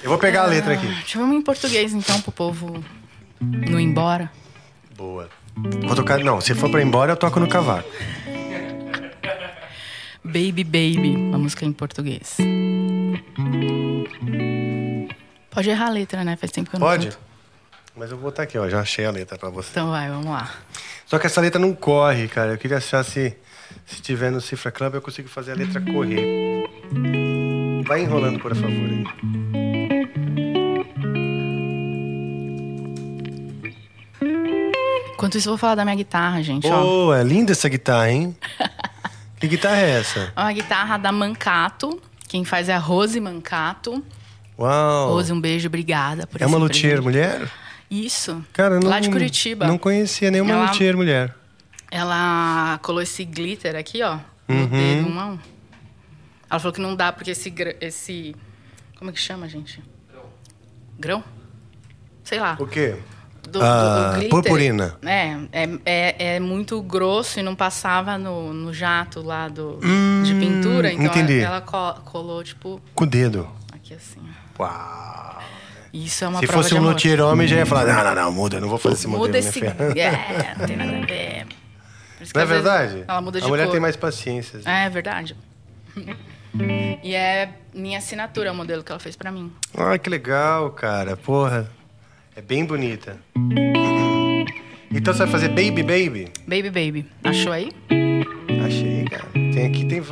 Eu 0.00 0.10
vou 0.10 0.18
pegar 0.18 0.42
a 0.42 0.46
letra 0.46 0.74
aqui. 0.74 0.86
Deixa 0.86 1.18
eu 1.18 1.26
ver 1.26 1.34
em 1.34 1.42
português, 1.42 1.92
então, 1.92 2.20
pro 2.20 2.30
povo 2.30 2.99
ir 3.40 3.80
embora. 3.80 4.30
Boa. 4.96 5.28
Vou 5.56 5.94
tocar... 5.94 6.18
Não, 6.20 6.40
se 6.40 6.54
for 6.54 6.70
pra 6.70 6.80
ir 6.80 6.86
embora, 6.86 7.12
eu 7.12 7.16
toco 7.16 7.40
no 7.40 7.48
cavaco. 7.48 7.88
Baby 10.22 10.64
Baby, 10.64 11.16
uma 11.16 11.38
música 11.38 11.64
em 11.64 11.72
português. 11.72 12.36
Pode 15.50 15.68
errar 15.70 15.86
a 15.86 15.90
letra, 15.90 16.24
né? 16.24 16.36
Faz 16.36 16.52
tempo 16.52 16.70
que 16.70 16.76
eu 16.76 16.80
não 16.80 16.86
Pode? 16.86 17.06
canto. 17.08 17.18
Mas 17.96 18.10
eu 18.10 18.16
vou 18.16 18.30
botar 18.30 18.44
aqui, 18.44 18.56
ó. 18.56 18.68
Já 18.68 18.80
achei 18.80 19.04
a 19.04 19.10
letra 19.10 19.36
pra 19.36 19.50
você. 19.50 19.70
Então 19.70 19.90
vai, 19.90 20.08
vamos 20.08 20.26
lá. 20.26 20.50
Só 21.06 21.18
que 21.18 21.26
essa 21.26 21.40
letra 21.40 21.60
não 21.60 21.74
corre, 21.74 22.28
cara. 22.28 22.52
Eu 22.52 22.58
queria 22.58 22.76
achar 22.76 23.02
se, 23.04 23.36
se 23.84 24.00
tiver 24.00 24.30
no 24.30 24.40
Cifra 24.40 24.70
Club 24.70 24.94
eu 24.94 25.02
consigo 25.02 25.28
fazer 25.28 25.52
a 25.52 25.54
letra 25.56 25.80
correr. 25.80 26.64
Vai 27.84 28.02
enrolando, 28.02 28.38
por 28.38 28.54
favor. 28.54 28.70
aí. 28.70 29.49
Enquanto 35.20 35.36
isso, 35.36 35.48
eu 35.48 35.52
vou 35.52 35.58
falar 35.58 35.74
da 35.74 35.84
minha 35.84 35.96
guitarra, 35.96 36.42
gente. 36.42 36.66
ó. 36.66 36.80
Boa, 36.80 37.22
linda 37.22 37.52
essa 37.52 37.68
guitarra, 37.68 38.10
hein? 38.10 38.34
que 39.38 39.46
guitarra 39.46 39.76
é 39.76 39.90
essa? 39.90 40.32
É 40.34 40.40
uma 40.40 40.50
guitarra 40.50 40.96
da 40.96 41.12
Mancato. 41.12 42.00
Quem 42.26 42.42
faz 42.42 42.70
é 42.70 42.74
a 42.74 42.78
Rose 42.78 43.20
Mancato. 43.20 44.02
Uau! 44.58 45.10
Rose, 45.12 45.30
um 45.30 45.38
beijo, 45.38 45.66
obrigada 45.68 46.26
por 46.26 46.40
é 46.40 46.46
uma 46.46 46.56
luthier 46.56 47.02
mulher? 47.02 47.50
Isso. 47.90 48.42
Cara, 48.54 48.80
não, 48.80 48.88
Lá 48.88 48.98
de 48.98 49.10
Curitiba. 49.10 49.66
Não 49.66 49.76
conhecia 49.76 50.30
nenhuma 50.30 50.52
Ela- 50.52 50.70
luthier 50.70 50.96
mulher. 50.96 51.34
Ela 51.90 52.78
colou 52.80 53.02
esse 53.02 53.22
glitter 53.22 53.76
aqui, 53.76 54.02
ó, 54.02 54.14
Uhum. 54.48 54.60
no 54.62 54.66
dedo, 54.68 55.06
um 55.10 55.20
a 55.20 55.26
um. 55.26 55.38
Ela 56.48 56.58
falou 56.60 56.72
que 56.72 56.80
não 56.80 56.96
dá 56.96 57.12
porque 57.12 57.32
esse... 57.32 57.52
esse 57.78 58.34
como 58.96 59.10
é 59.10 59.12
que 59.12 59.20
chama, 59.20 59.46
gente? 59.50 59.82
Grão. 60.98 61.22
Sei 62.24 62.40
lá. 62.40 62.56
O 62.58 62.66
quê? 62.66 62.96
Do, 63.48 63.60
Ah, 63.62 64.18
purpurina. 64.28 64.96
É, 65.02 65.36
é, 65.52 65.68
é, 65.84 66.34
é 66.36 66.40
muito 66.40 66.80
grosso 66.82 67.40
e 67.40 67.42
não 67.42 67.54
passava 67.56 68.16
no, 68.18 68.52
no 68.52 68.72
jato 68.72 69.22
lá 69.22 69.48
do, 69.48 69.78
de 70.24 70.34
pintura. 70.34 70.92
Então 70.92 71.04
Hum, 71.06 71.08
entendi. 71.08 71.40
ela 71.40 71.60
co- 71.60 71.94
colou, 72.04 72.44
tipo, 72.44 72.80
Com 72.94 73.04
o 73.04 73.06
dedo. 73.06 73.48
aqui 73.72 73.94
assim. 73.94 74.20
Uau! 74.58 75.42
Isso 75.92 76.24
é 76.24 76.28
uma 76.28 76.38
Se 76.38 76.46
prova 76.46 76.62
fosse 76.62 76.74
um 76.76 76.82
luthier 76.82 77.20
homem, 77.20 77.48
já 77.48 77.56
ia 77.56 77.66
falar: 77.66 77.84
não, 77.86 78.04
não, 78.04 78.14
não, 78.26 78.32
muda, 78.32 78.58
eu 78.58 78.60
não 78.60 78.68
vou 78.68 78.78
fazer 78.78 78.94
esse 78.94 79.06
modelo. 79.08 79.26
Muda 79.26 79.38
esse... 79.38 79.50
filha." 79.52 79.74
É, 79.96 80.54
não 80.56 80.66
tem 80.66 80.76
nada 80.76 80.96
a 80.96 81.00
ver. 81.06 81.46
Não 82.34 82.42
é 82.42 82.44
verdade? 82.44 83.04
Ela 83.08 83.20
muda 83.22 83.40
de 83.40 83.46
a 83.46 83.48
mulher 83.48 83.64
cor. 83.64 83.72
tem 83.72 83.80
mais 83.80 83.96
paciência. 83.96 84.60
É 84.66 84.88
verdade. 84.90 85.34
E 87.02 87.14
é 87.14 87.48
minha 87.72 87.98
assinatura 87.98 88.50
o 88.50 88.54
modelo 88.54 88.82
que 88.82 88.90
ela 88.90 88.98
fez 88.98 89.14
pra 89.14 89.30
mim. 89.30 89.52
Ah, 89.72 89.96
que 89.96 90.10
legal, 90.10 90.70
cara. 90.70 91.16
Porra. 91.16 91.70
É 92.36 92.40
bem 92.42 92.64
bonita. 92.64 93.18
Então 94.92 95.12
você 95.12 95.20
vai 95.20 95.28
fazer 95.28 95.48
Baby 95.48 95.82
Baby? 95.82 96.28
Baby 96.46 96.70
Baby. 96.70 97.06
Achou 97.24 97.52
aí? 97.52 97.70
Achei, 98.66 99.04
cara. 99.04 99.24
Tem 99.32 99.66
aqui, 99.66 99.84
tem, 99.84 100.02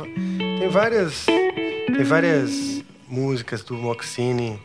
tem 0.59 0.69
várias. 0.69 1.25
Tem 1.25 2.03
várias 2.03 2.83
músicas 3.07 3.63
do 3.63 3.75
Moxine. 3.75 4.59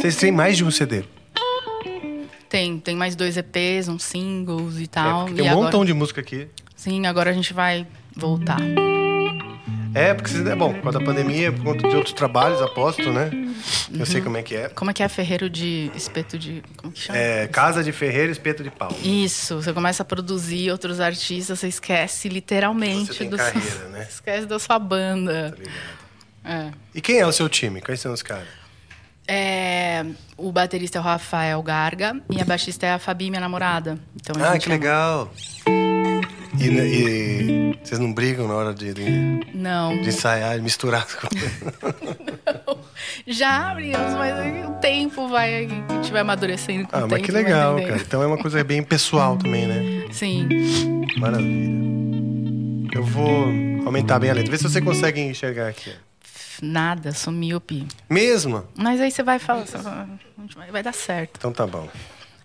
Vocês 0.00 0.16
têm 0.16 0.30
mais 0.32 0.56
de 0.56 0.64
um 0.64 0.70
CD. 0.70 1.04
Tem, 2.48 2.78
tem 2.78 2.94
mais 2.94 3.16
dois 3.16 3.36
EPs, 3.36 3.88
uns 3.88 4.04
singles 4.04 4.78
e 4.78 4.84
É, 4.84 4.86
tal. 4.86 5.24
porque 5.26 5.36
tem 5.36 5.44
e 5.44 5.48
um 5.48 5.52
agora... 5.52 5.64
montão 5.66 5.84
de 5.84 5.92
música 5.92 6.20
aqui. 6.20 6.46
Sim, 6.76 7.06
agora 7.06 7.30
a 7.30 7.32
gente 7.32 7.52
vai 7.52 7.86
voltar. 8.14 8.58
É, 9.96 10.12
porque 10.12 10.30
vocês- 10.30 10.46
é 10.46 10.54
bom, 10.54 10.74
por 10.74 10.82
causa 10.82 10.98
da 10.98 11.04
pandemia, 11.04 11.50
por 11.50 11.64
conta 11.64 11.88
de 11.88 11.96
outros 11.96 12.12
trabalhos, 12.12 12.60
aposto, 12.60 13.10
né? 13.10 13.30
Eu 13.98 14.04
sei 14.04 14.20
como 14.20 14.36
é 14.36 14.42
que 14.42 14.54
é. 14.54 14.68
Como 14.68 14.90
é 14.90 14.94
que 14.94 15.02
é 15.02 15.08
ferreiro 15.08 15.48
de 15.48 15.90
espeto 15.94 16.38
de. 16.38 16.62
Como 16.76 16.92
que 16.92 17.00
chama? 17.00 17.18
É, 17.18 17.46
Casa 17.46 17.82
de 17.82 17.92
Ferreiro, 17.92 18.30
Espeto 18.30 18.62
de 18.62 18.70
Pau. 18.70 18.94
Isso, 19.02 19.56
você 19.62 19.72
começa 19.72 20.02
a 20.02 20.06
produzir 20.06 20.70
outros 20.70 21.00
artistas, 21.00 21.58
você 21.58 21.68
esquece 21.68 22.28
literalmente 22.28 23.06
Você 23.06 23.14
tem 23.20 23.30
do 23.30 23.36
carreira, 23.38 23.88
né? 23.88 24.06
esquece 24.10 24.44
da 24.46 24.58
sua 24.58 24.78
banda. 24.78 25.52
Tá 25.52 25.56
ligado? 25.56 25.76
É. 26.44 26.70
E 26.94 27.00
quem 27.00 27.18
é 27.18 27.26
o 27.26 27.32
seu 27.32 27.48
time? 27.48 27.80
Quais 27.80 27.98
são 28.00 28.12
os 28.12 28.22
caras? 28.22 28.46
É, 29.26 30.04
o 30.36 30.52
baterista 30.52 30.98
é 30.98 31.00
o 31.00 31.04
Rafael 31.04 31.60
Garga 31.62 32.20
e 32.30 32.40
a 32.40 32.44
baixista 32.44 32.86
é 32.86 32.92
a 32.92 32.98
Fabi, 32.98 33.28
minha 33.30 33.40
namorada. 33.40 33.98
Então, 34.14 34.40
a 34.44 34.52
Ah, 34.52 34.58
que 34.58 34.68
é- 34.68 34.72
legal. 34.72 35.32
E, 36.58 36.70
né, 36.70 36.86
e 36.86 37.78
vocês 37.84 38.00
não 38.00 38.12
brigam 38.12 38.48
na 38.48 38.54
hora 38.54 38.72
de, 38.74 38.92
de, 38.94 39.46
Não. 39.54 40.00
de 40.00 40.08
ensaiar, 40.08 40.58
misturar 40.60 41.02
as 41.02 41.14
coisas? 41.14 41.52
Já 43.26 43.70
abrimos, 43.72 44.14
mas 44.16 44.66
o 44.66 44.72
tempo 44.80 45.28
vai. 45.28 45.66
A 45.66 45.68
gente 45.68 46.10
vai 46.12 46.20
amadurecendo 46.22 46.86
com 46.88 46.96
Ah, 46.96 47.00
o 47.00 47.02
tempo. 47.02 47.12
mas 47.14 47.22
que 47.22 47.32
legal, 47.32 47.76
cara. 47.80 47.96
Então 47.96 48.22
é 48.22 48.26
uma 48.26 48.38
coisa 48.38 48.62
bem 48.64 48.82
pessoal 48.82 49.36
também, 49.36 49.66
né? 49.66 50.06
Sim. 50.12 50.48
Maravilha. 51.18 51.86
Eu 52.94 53.04
vou 53.04 53.44
aumentar 53.84 54.18
bem 54.18 54.30
a 54.30 54.34
letra. 54.34 54.50
Vê 54.50 54.56
se 54.58 54.64
você 54.64 54.80
consegue 54.80 55.20
enxergar 55.20 55.68
aqui. 55.68 55.92
Nada, 56.62 57.12
sou 57.12 57.32
míope. 57.32 57.86
Mesmo? 58.08 58.64
Mas 58.74 58.98
aí 59.00 59.10
você 59.10 59.22
vai 59.22 59.38
falar. 59.38 59.64
Vai 60.72 60.82
dar 60.82 60.94
certo. 60.94 61.32
Então 61.36 61.52
tá 61.52 61.66
bom. 61.66 61.86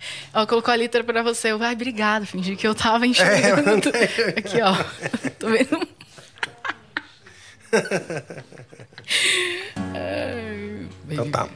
Ó, 0.34 0.46
colocou 0.46 0.72
a 0.74 0.76
letra 0.78 1.04
pra 1.04 1.22
você. 1.24 1.52
Eu, 1.52 1.62
ai, 1.62 1.74
obrigada. 1.74 2.26
Fingi 2.26 2.56
que 2.56 2.68
eu 2.68 2.74
tava 2.76 3.06
enxergando. 3.08 3.90
É, 3.96 4.30
Aqui, 4.40 4.62
ó. 4.62 4.74
Tô 5.40 5.48
vendo. 5.50 5.88
Ai, 9.94 10.88
Então 11.10 11.30
tá. 11.32 11.48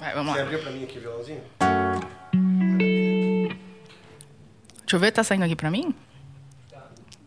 Vai, 0.00 0.14
vamos 0.14 0.32
Você 0.32 0.38
lá. 0.38 0.44
abriu 0.44 0.58
pra 0.60 0.70
mim 0.70 0.84
aqui 0.84 0.98
o 0.98 1.00
violãozinho? 1.00 1.40
Deixa 4.80 4.96
eu 4.96 5.00
ver, 5.00 5.10
tá 5.12 5.24
saindo 5.24 5.44
aqui 5.44 5.56
pra 5.56 5.70
mim? 5.70 5.94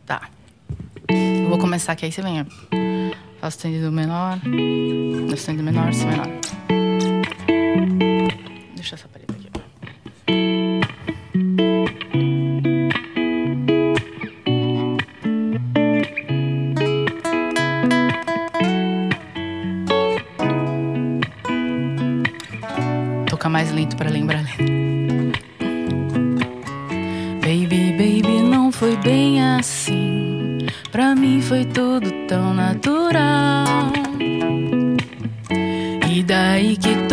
Tá. 0.06 0.30
Eu 1.10 1.50
vou 1.50 1.58
começar 1.58 1.94
aqui, 1.94 2.06
aí 2.06 2.12
você 2.12 2.22
vem. 2.22 2.46
Fá 3.40 3.50
sustenido 3.52 3.92
menor. 3.92 4.38
Dó 5.30 5.36
sustenido 5.36 5.64
menor, 5.64 5.94
si 5.94 6.06
menor. 6.06 6.28
Deixa 8.78 8.94
essa 8.94 9.08
paleta 9.08 9.34
aqui. 9.34 9.50
ó. 9.50 9.60
Tocar 23.26 23.50
mais 23.50 23.72
lento 23.72 23.98
pra 23.98 24.12
lembrar. 24.12 24.46
Baby, 27.42 27.94
baby, 27.98 28.44
não 28.44 28.72
foi 28.72 28.96
bem 28.98 29.42
assim. 29.42 30.60
Pra 30.92 31.16
mim 31.16 31.42
foi 31.42 31.66
tudo 31.66 32.12
tão 32.28 32.54
natural. 32.54 33.66
E 36.08 36.22
daí 36.22 36.78
que 36.78 37.07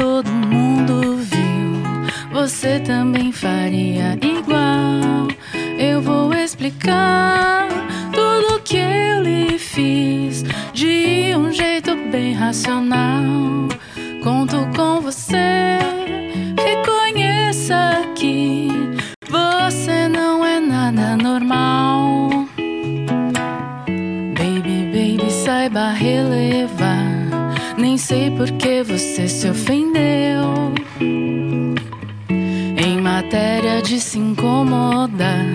você 2.47 2.79
também 2.79 3.33
faria 3.33 4.19
igual. 4.21 5.29
Eu 5.79 6.03
vou 6.03 6.35
explicar 6.35 7.67
tudo 8.13 8.61
que 8.63 8.77
eu 8.77 9.23
lhe 9.23 9.59
fiz 9.59 10.45
de 10.75 11.35
um 11.35 11.51
jeito 11.51 11.97
bem 12.13 12.35
racional. 12.35 13.23
Conto 14.23 14.69
com 14.77 15.01
você, 15.01 15.79
reconheça 16.63 18.03
que 18.15 18.69
você 19.31 20.07
não 20.07 20.45
é 20.45 20.61
nada 20.61 21.17
normal. 21.17 22.29
Baby, 24.37 24.91
baby, 24.93 25.31
saiba 25.31 25.93
relevar. 25.93 27.09
Nem 27.79 27.97
sei 27.97 28.31
por 28.33 28.51
que 28.51 28.83
você 28.83 29.29
se 29.29 29.49
ofendeu. 29.49 30.64
Matéria 33.25 33.81
de 33.81 33.99
se 33.99 34.19
incomodar, 34.19 35.47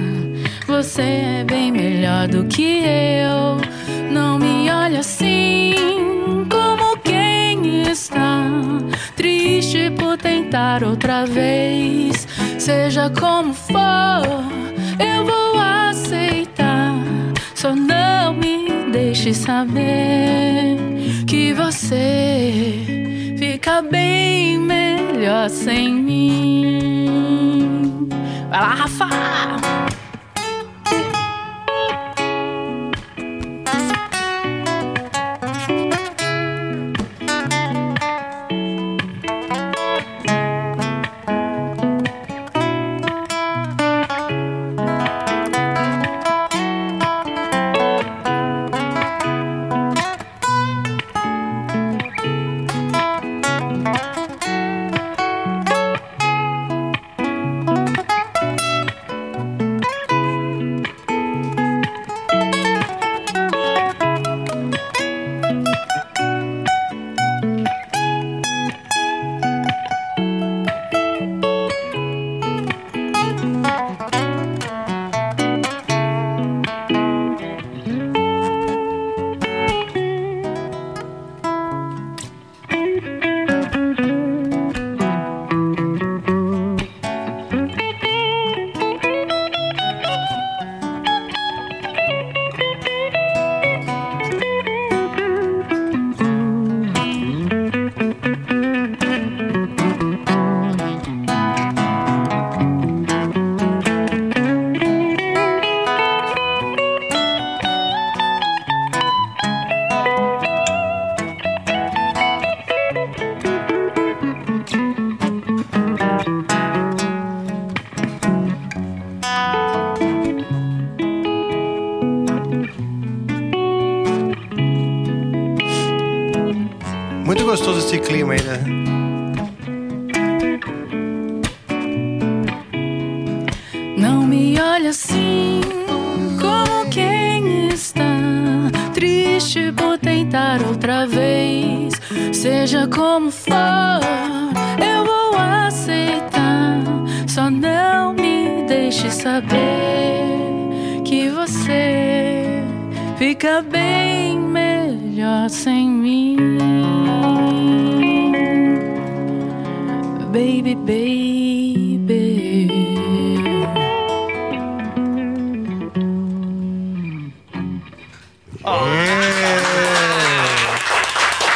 você 0.66 1.02
é 1.02 1.44
bem 1.44 1.72
melhor 1.72 2.28
do 2.28 2.44
que 2.46 2.82
eu. 2.84 3.58
Não 4.12 4.40
me 4.40 4.72
olha 4.72 5.02
assim, 5.02 5.76
como 6.50 6.98
quem 6.98 7.84
está 7.84 8.44
triste 9.16 9.92
por 9.92 10.18
tentar 10.18 10.84
outra 10.84 11.28
vez. 11.28 12.28
Seja 12.58 13.08
como 13.12 13.54
for, 13.54 14.26
eu 15.00 15.26
vou 15.26 15.62
aceitar. 15.62 16.96
Só 17.54 17.76
não 17.76 18.34
me 18.34 18.69
deixe 18.92 19.34
saber 19.34 20.78
que 21.28 21.54
você 21.54 23.34
fica 23.38 23.82
bem 23.82 24.58
melhor 24.60 25.50
sem 25.50 25.94
mim. 25.94 27.30
Vai 28.50 28.60
lá, 28.60 28.74
Rafa! 28.74 29.08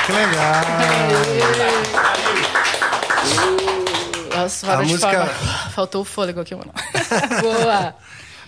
Que 0.05 0.11
legal. 0.11 0.63
Nossa, 4.35 4.73
A 4.73 4.81
música- 4.83 5.25
formas. 5.27 5.73
Faltou 5.73 6.01
o 6.01 6.05
fôlego 6.05 6.41
aqui, 6.41 6.55
mano. 6.55 6.73
Boa. 7.41 7.95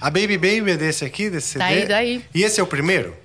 A 0.02 0.10
Baby 0.10 0.38
Baby 0.38 0.72
é 0.72 0.78
desse 0.78 1.06
aqui, 1.06 1.30
desse 1.30 1.54
CD? 1.54 1.60
Daí, 1.60 1.86
daí. 1.88 2.26
E 2.34 2.44
esse 2.44 2.60
é 2.60 2.64
o 2.64 2.68
primeiro? 2.68 3.16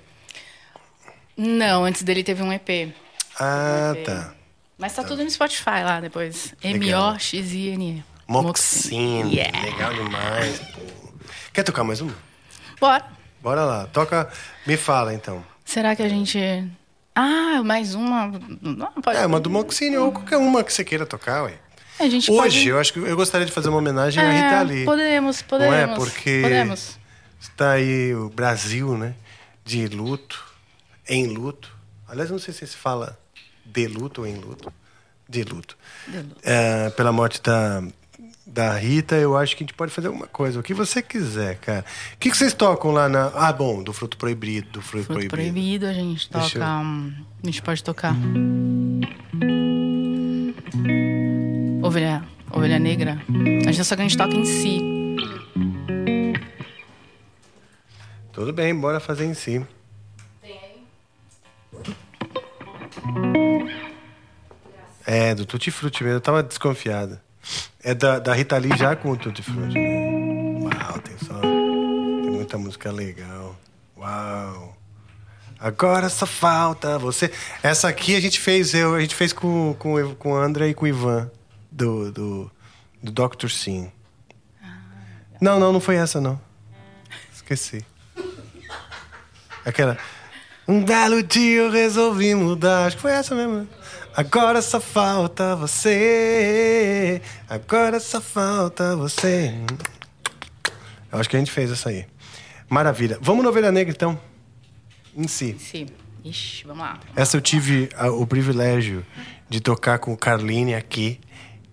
Não, 1.35 1.83
antes 1.83 2.03
dele 2.03 2.23
teve 2.23 2.41
um 2.43 2.51
EP. 2.53 2.93
Ah, 3.39 3.93
tá. 4.05 4.33
Mas 4.77 4.93
tá 4.93 5.03
tudo 5.03 5.23
no 5.23 5.29
Spotify 5.29 5.83
lá 5.83 5.99
depois. 5.99 6.53
M-O-X-I-N-E. 6.63 8.03
Moxine. 8.27 9.35
Yeah. 9.35 9.59
Legal 9.61 9.93
demais. 9.93 10.59
pô. 10.59 10.81
Quer 11.53 11.63
tocar 11.63 11.83
mais 11.83 11.99
uma? 12.01 12.13
Bora. 12.79 13.05
Bora 13.41 13.63
lá. 13.65 13.87
Toca. 13.87 14.29
Me 14.65 14.77
fala 14.77 15.13
então. 15.13 15.43
Será 15.65 15.95
que 15.95 16.03
a 16.03 16.09
gente. 16.09 16.37
Ah, 17.15 17.61
mais 17.63 17.95
uma. 17.95 18.31
Não, 18.61 18.91
pode. 19.01 19.17
É, 19.17 19.25
uma 19.25 19.39
do 19.39 19.49
Moxine 19.49 19.97
ou 19.97 20.11
qualquer 20.11 20.37
uma 20.37 20.63
que 20.63 20.71
você 20.71 20.83
queira 20.83 21.05
tocar, 21.05 21.43
ué. 21.43 21.55
A 21.99 22.07
gente 22.09 22.31
Hoje, 22.31 22.39
pode... 22.41 22.67
eu 22.67 22.79
acho 22.79 22.93
que 22.93 22.99
eu 22.99 23.15
gostaria 23.15 23.45
de 23.45 23.51
fazer 23.51 23.69
uma 23.69 23.77
homenagem 23.77 24.23
à 24.23 24.25
É, 24.25 24.41
Rita 24.41 24.61
Lee. 24.63 24.85
Podemos, 24.85 25.41
podemos. 25.41 25.75
Não 25.75 25.93
é? 25.93 25.95
Porque 25.95 26.41
Podemos. 26.41 26.97
está 27.39 27.71
aí 27.71 28.15
o 28.15 28.29
Brasil, 28.29 28.97
né? 28.97 29.13
De 29.63 29.87
luto, 29.87 30.43
em 31.07 31.27
luto. 31.27 31.75
Aliás, 32.07 32.31
não 32.31 32.39
sei 32.39 32.53
se 32.53 32.65
se 32.65 32.75
fala 32.75 33.19
de 33.65 33.87
luto 33.87 34.21
ou 34.21 34.27
em 34.27 34.35
luto. 34.35 34.73
De 35.29 35.43
luto. 35.43 35.77
De 36.07 36.17
luto. 36.17 36.35
É, 36.43 36.89
pela 36.91 37.11
morte 37.11 37.41
da, 37.41 37.83
da 38.53 38.73
Rita, 38.77 39.15
eu 39.15 39.37
acho 39.37 39.55
que 39.55 39.63
a 39.63 39.65
gente 39.65 39.73
pode 39.73 39.91
fazer 39.93 40.07
alguma 40.07 40.27
coisa. 40.27 40.59
O 40.59 40.63
que 40.63 40.73
você 40.73 41.01
quiser, 41.01 41.55
cara. 41.59 41.85
O 42.13 42.17
que, 42.17 42.29
que 42.29 42.37
vocês 42.37 42.53
tocam 42.53 42.91
lá 42.91 43.07
na. 43.07 43.27
Ah, 43.33 43.53
bom, 43.53 43.81
do 43.81 43.93
Fruto 43.93 44.17
Proibido. 44.17 44.69
Do 44.71 44.81
Fruto, 44.81 45.05
Fruto 45.05 45.27
Proibido. 45.27 45.53
proibido, 45.53 45.85
a 45.87 45.93
gente 45.93 46.29
toca. 46.29 46.57
Eu- 46.57 46.63
A 46.63 47.45
gente 47.45 47.61
pode 47.61 47.83
tocar. 47.83 48.13
Ovelha, 51.81 52.23
ovelha 52.51 52.77
negra. 52.79 53.21
A 53.67 53.71
gente 53.71 53.83
só 53.85 53.95
que 53.95 54.01
a 54.01 54.07
gente 54.07 54.17
toca 54.17 54.35
em 54.35 54.45
si. 54.45 54.79
Tudo 58.33 58.51
bem, 58.53 58.75
bora 58.75 58.99
fazer 58.99 59.25
em 59.25 59.33
si. 59.33 59.65
É, 65.05 65.33
do 65.33 65.45
Tutti 65.45 65.71
Frutti 65.71 66.03
mesmo. 66.03 66.17
Eu 66.17 66.21
tava 66.21 66.43
desconfiado. 66.43 67.19
É 67.83 67.93
da, 67.93 68.19
da 68.19 68.33
Rita 68.33 68.57
Lee 68.57 68.77
já 68.77 68.95
com 68.95 69.11
o 69.11 69.17
Tutti 69.17 69.41
Frutti. 69.41 69.73
Né? 69.77 70.59
Uau, 70.61 70.99
tem 70.99 71.17
só. 71.17 71.39
Tem 71.39 72.31
muita 72.31 72.57
música 72.57 72.91
legal. 72.91 73.55
Uau. 73.97 74.77
Agora 75.59 76.09
só 76.09 76.25
falta 76.25 76.97
você. 76.97 77.31
Essa 77.61 77.87
aqui 77.87 78.15
a 78.15 78.19
gente 78.19 78.39
fez, 78.39 78.73
eu, 78.73 78.95
a 78.95 78.99
gente 78.99 79.13
fez 79.13 79.31
com, 79.31 79.75
com, 79.77 80.15
com 80.15 80.31
o 80.31 80.35
André 80.35 80.69
e 80.69 80.73
com 80.73 80.85
o 80.85 80.87
Ivan, 80.87 81.29
do, 81.71 82.11
do, 82.11 82.51
do 83.01 83.11
Dr. 83.11 83.49
Sim. 83.49 83.91
Não, 85.39 85.59
não, 85.59 85.71
não 85.71 85.79
foi 85.79 85.95
essa, 85.95 86.19
não. 86.19 86.39
Esqueci. 87.33 87.85
Aquela. 89.65 89.97
Um 90.67 90.83
belo 90.83 91.21
dia 91.21 91.61
eu 91.61 91.71
resolvi 91.71 92.33
mudar. 92.33 92.85
Acho 92.85 92.95
que 92.95 93.01
foi 93.01 93.11
essa 93.11 93.35
mesmo. 93.35 93.61
né? 93.61 93.67
Agora 94.15 94.61
só 94.61 94.81
falta 94.81 95.55
você. 95.55 97.21
Agora 97.49 97.99
só 97.99 98.19
falta 98.19 98.95
você. 98.95 99.53
Eu 101.11 101.19
acho 101.19 101.29
que 101.29 101.35
a 101.35 101.39
gente 101.39 101.51
fez 101.51 101.71
essa 101.71 101.89
aí. 101.89 102.05
Maravilha. 102.69 103.17
Vamos 103.21 103.43
no 103.43 103.49
Ovelha 103.49 103.71
Negra, 103.71 103.93
então. 103.93 104.19
Em 105.15 105.27
si. 105.27 105.55
Si. 105.59 105.87
Ixi, 106.23 106.65
vamos 106.67 106.83
lá. 106.83 106.99
Essa 107.15 107.37
eu 107.37 107.41
tive 107.41 107.89
ah, 107.95 108.11
o 108.11 108.27
privilégio 108.27 109.05
de 109.49 109.59
tocar 109.59 109.97
com 109.99 110.13
o 110.13 110.17
Carline 110.17 110.75
aqui, 110.75 111.19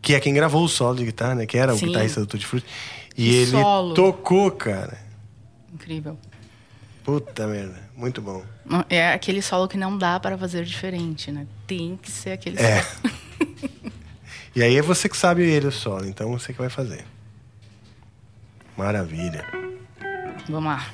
que 0.01 0.15
é 0.15 0.21
quem 0.21 0.33
gravou 0.33 0.65
o 0.65 0.69
solo 0.69 0.97
de 0.97 1.05
guitarra, 1.05 1.35
né? 1.35 1.47
Que 1.47 1.59
era 1.59 1.75
o 1.75 1.79
Sim. 1.79 1.87
guitarrista 1.87 2.21
do 2.21 2.27
Tutti 2.27 2.47
Frutti. 2.47 2.67
E 3.17 3.35
ele 3.35 3.51
solo. 3.51 3.95
tocou, 3.95 4.51
cara. 4.51 4.99
Incrível. 5.73 6.19
Puta 7.05 7.47
merda, 7.47 7.79
muito 7.97 8.23
bom. 8.23 8.43
É 8.89 9.13
aquele 9.13 9.41
solo 9.43 9.67
que 9.69 9.77
não 9.79 9.97
dá 9.97 10.19
para 10.21 10.37
fazer 10.37 10.65
diferente, 10.65 11.31
né? 11.33 11.47
Tem 11.67 11.99
que 12.03 12.11
ser 12.11 12.33
aquele 12.33 12.59
É. 12.61 12.83
solo. 12.83 13.15
E 14.57 14.63
aí 14.63 14.77
é 14.77 14.83
você 14.83 15.09
que 15.09 15.17
sabe 15.17 15.43
ele 15.43 15.69
o 15.69 15.71
solo, 15.73 16.05
então 16.07 16.31
você 16.33 16.53
que 16.53 16.59
vai 16.59 16.69
fazer. 16.69 17.05
Maravilha. 18.77 19.45
Vamos 20.49 20.65
lá. 20.73 20.85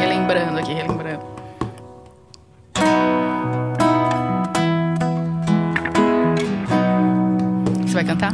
Relembrando 0.00 0.58
aqui, 0.58 0.74
relembrando. 0.74 1.24
Você 7.86 7.94
vai 7.94 8.04
cantar? 8.04 8.32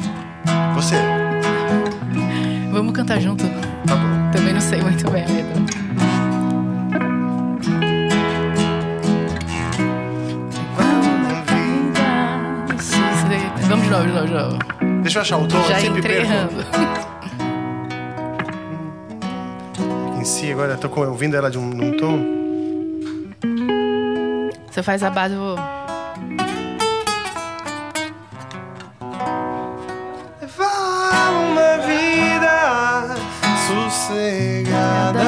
Você. 0.74 0.96
Vamos 2.72 2.92
cantar 2.94 3.20
junto. 3.20 3.44
Tá 3.86 3.96
bom. 3.96 4.30
Também 4.32 4.52
não 4.52 4.60
sei 4.60 4.82
muito 4.82 5.10
bem 5.10 5.24
a 5.24 5.28
letra. 5.28 5.54
De 13.86 13.92
novo, 13.92 14.04
de 14.04 14.12
novo, 14.12 14.26
de 14.26 14.32
novo. 14.34 14.58
Deixa 15.02 15.18
eu 15.18 15.22
achar 15.22 15.38
o 15.38 15.46
tom, 15.46 15.56
eu 15.58 15.68
Já 15.68 15.78
sempre 15.78 16.00
entrei 16.00 16.26
perco. 16.26 16.54
Em 20.20 20.24
si, 20.24 20.50
agora 20.50 20.76
tô 20.76 20.88
ouvindo 21.02 21.36
ela 21.36 21.48
de 21.50 21.58
um, 21.58 21.66
num 21.66 21.96
tom. 21.96 22.18
Você 24.68 24.82
faz 24.82 25.02
a 25.04 25.10
base, 25.10 25.34
eu 25.34 25.40
vou. 25.40 25.56
Levar 30.40 31.30
uma 31.30 31.78
vida 31.86 33.14
sossegada. 33.68 35.22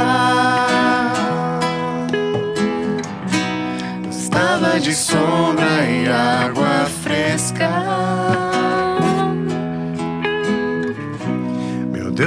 Estava 4.10 4.80
de 4.80 4.92
sombra 4.92 5.84
e 5.88 6.08
água 6.08 6.86
fresca. 7.02 8.37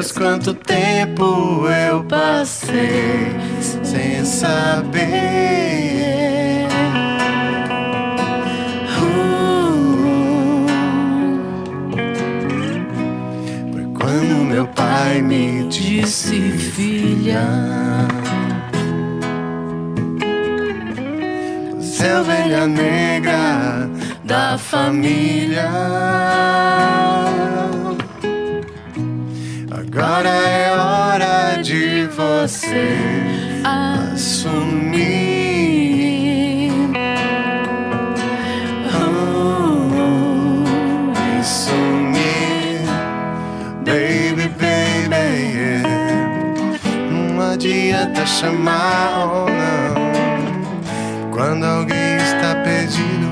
Deus, 0.01 0.11
quanto 0.11 0.55
tempo 0.55 1.67
eu 1.67 2.03
passei 2.05 3.35
sem 3.83 4.25
saber. 4.25 5.01
Foi 13.71 13.85
quando 13.93 14.45
meu 14.45 14.65
pai 14.69 15.21
me 15.21 15.67
disse, 15.67 16.49
filha. 16.49 17.47
Você 21.79 22.07
é 22.07 22.11
a 22.11 22.21
ovelha 22.21 22.65
negra 22.65 23.87
da 24.23 24.57
família. 24.57 25.69
Agora 29.93 30.29
é 30.29 30.71
hora 30.71 31.61
de 31.61 32.05
você 32.05 32.95
assumir. 33.61 35.11
Oh. 38.95 39.91
Baby, 43.83 44.47
baby. 44.57 45.83
Não 47.11 47.51
adianta 47.51 48.25
chamar 48.25 49.27
ou 49.27 49.49
não. 49.49 49.95
Quando 51.33 51.65
alguém 51.65 52.15
está 52.15 52.55
perdido, 52.63 53.29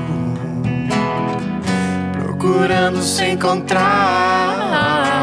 procurando 2.12 3.02
se 3.02 3.24
encontrar. 3.24 5.19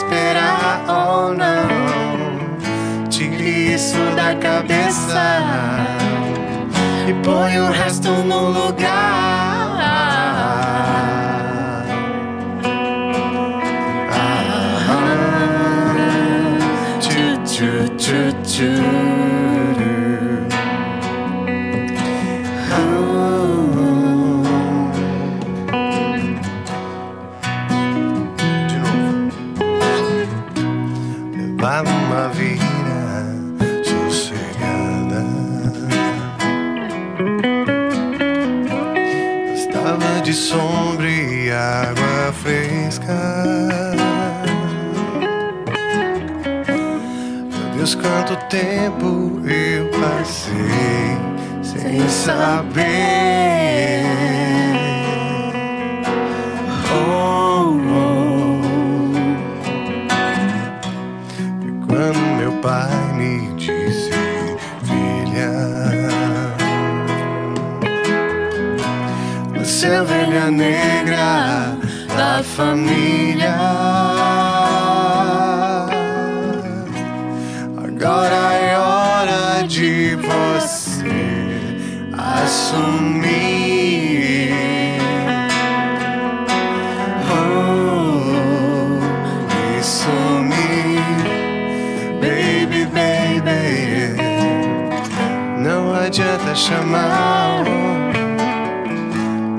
Esperar 0.00 0.84
ou 0.88 1.34
não. 1.34 1.68
Tire 3.08 3.74
isso 3.74 3.98
da 4.16 4.34
cabeça 4.34 5.42
e 7.08 7.12
põe 7.24 7.58
o 7.60 7.70
resto 7.70 8.10
no 8.10 8.48
lugar. 8.48 8.88
Ah, 14.12 14.96
tchu, 17.00 17.38
tchu, 17.44 17.88
tchu, 17.96 18.32
tchu. 18.42 19.09
Fresca. 42.42 43.14
Meu 47.50 47.76
Deus, 47.76 47.94
quanto 47.94 48.36
tempo 48.48 49.40
eu 49.46 49.88
passei 50.00 51.18
sem 51.62 52.08
saber. 52.08 52.80
Oh, 56.92 57.76
oh. 57.92 58.60
E 61.66 61.70
quando 61.86 62.18
meu 62.38 62.52
pai 62.60 63.12
me 63.14 63.54
disse, 63.56 64.10
filha, 64.84 65.52
você 69.58 69.88
é 69.88 69.96
a 69.98 70.02
ovelha 70.02 70.50
negra 70.50 71.79
da 72.20 72.42
família. 72.42 73.56
Agora 77.88 78.42
é 78.52 78.78
hora 78.78 79.66
de 79.66 80.16
você 80.16 81.14
assumir. 82.12 83.70
Oh, 87.32 87.80
e 89.78 89.82
sumir, 89.82 91.00
baby, 92.20 92.84
baby. 92.96 93.62
Não 95.56 95.94
adianta 95.94 96.54
chamar 96.54 97.64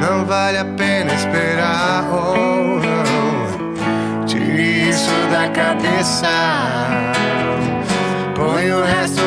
não 0.00 0.24
vale 0.24 0.58
a 0.58 0.64
pena 0.64 1.12
esperar. 1.14 2.04
Oh, 2.10 2.80
não. 2.80 4.24
Tire 4.24 4.88
isso 4.88 5.10
da 5.30 5.48
cabeça, 5.48 6.28
põe 8.34 8.70
o 8.70 8.84
resto 8.84 9.22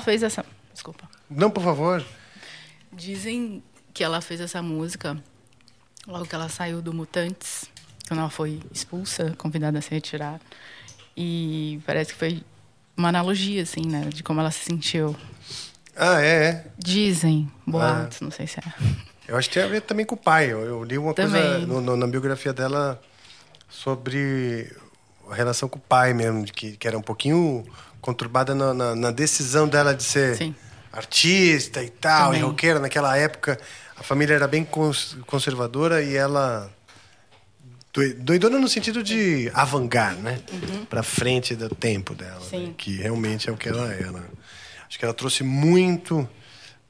ela 0.00 0.04
fez 0.04 0.22
essa. 0.22 0.44
Desculpa. 0.72 1.06
Não, 1.28 1.50
por 1.50 1.62
favor. 1.62 2.04
Dizem 2.92 3.62
que 3.92 4.02
ela 4.02 4.20
fez 4.22 4.40
essa 4.40 4.62
música 4.62 5.22
logo 6.06 6.24
que 6.24 6.34
ela 6.34 6.48
saiu 6.48 6.80
do 6.80 6.92
Mutantes, 6.94 7.66
quando 8.08 8.20
ela 8.20 8.30
foi 8.30 8.60
expulsa, 8.72 9.34
convidada 9.36 9.78
a 9.78 9.82
se 9.82 9.90
retirar. 9.90 10.40
E 11.16 11.80
parece 11.84 12.12
que 12.14 12.18
foi 12.18 12.42
uma 12.96 13.08
analogia, 13.10 13.62
assim, 13.62 13.82
né? 13.86 14.08
De 14.12 14.22
como 14.22 14.40
ela 14.40 14.50
se 14.50 14.64
sentiu. 14.64 15.14
Ah, 15.94 16.20
é, 16.22 16.44
é. 16.44 16.66
Dizem, 16.78 17.50
boatos, 17.66 18.20
não 18.22 18.30
sei 18.30 18.46
se 18.46 18.58
é. 18.58 18.62
Eu 19.28 19.36
acho 19.36 19.48
que 19.48 19.54
tem 19.54 19.62
a 19.62 19.66
ver 19.68 19.82
também 19.82 20.06
com 20.06 20.14
o 20.14 20.18
pai. 20.18 20.50
Eu, 20.50 20.60
eu 20.62 20.82
li 20.82 20.96
uma 20.96 21.12
coisa 21.14 21.30
Também. 21.38 21.66
no- 21.66 21.80
no- 21.80 21.96
na 21.96 22.06
biografia 22.06 22.52
dela 22.52 23.00
sobre 23.68 24.74
a 25.30 25.34
relação 25.34 25.68
com 25.68 25.78
o 25.78 25.82
pai 25.82 26.12
mesmo, 26.14 26.44
de 26.44 26.52
que, 26.52 26.76
que 26.76 26.88
era 26.88 26.98
um 26.98 27.02
pouquinho 27.02 27.64
conturbada 28.00 28.54
na, 28.54 28.72
na- 28.74 28.94
na 28.96 29.10
decisão 29.10 29.68
dela 29.68 29.94
de 29.94 30.02
ser 30.02 30.36
Sim. 30.36 30.54
artista 30.92 31.82
e 31.82 31.90
tal, 31.90 32.26
Também. 32.26 32.40
e 32.40 32.44
roqueira. 32.44 32.78
Naquela 32.80 33.16
época, 33.16 33.58
a 33.96 34.02
família 34.02 34.34
era 34.34 34.48
bem 34.48 34.64
cons- 34.64 35.16
conservadora 35.26 36.02
e 36.02 36.16
ela... 36.16 36.70
doi- 37.92 38.14
Doidona 38.14 38.58
no 38.58 38.68
sentido 38.68 39.02
de 39.02 39.50
avangar, 39.54 40.14
né? 40.14 40.40
Pra 40.88 41.02
frente 41.02 41.54
do 41.54 41.68
tempo 41.74 42.14
dela. 42.14 42.40
Sim. 42.48 42.68
né? 42.68 42.74
Que 42.76 42.96
realmente 42.96 43.48
é 43.48 43.52
o 43.52 43.56
que 43.56 43.68
ela 43.68 43.92
era. 43.92 44.24
Acho 44.88 44.98
que 44.98 45.04
ela 45.04 45.14
trouxe 45.14 45.42
muito 45.44 46.28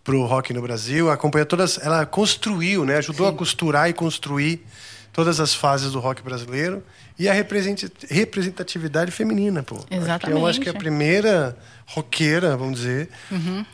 pro 0.03 0.25
rock 0.25 0.53
no 0.55 0.63
Brasil, 0.63 1.11
acompanhou 1.11 1.45
todas, 1.45 1.79
ela 1.79 2.07
construiu, 2.07 2.87
né, 2.87 2.97
ajudou 2.97 3.29
a 3.29 3.33
costurar 3.35 3.91
e 3.91 3.93
construir 3.93 4.65
todas 5.13 5.39
as 5.41 5.55
fases 5.55 5.93
do 5.93 6.01
rock 6.01 6.23
brasileiro 6.23 6.83
e 7.23 7.29
a 7.29 7.33
represent- 7.35 7.85
representatividade 8.09 9.11
feminina, 9.11 9.63
pô. 9.63 9.77
Acho 9.77 9.87
que 9.87 9.95
Eu 9.95 9.99
acho 9.99 10.05
Exatamente. 10.07 10.61
que 10.61 10.69
é 10.69 10.73
a 10.73 10.75
primeira 10.75 11.57
roqueira, 11.87 12.57
vamos 12.57 12.81
dizer, 12.81 13.09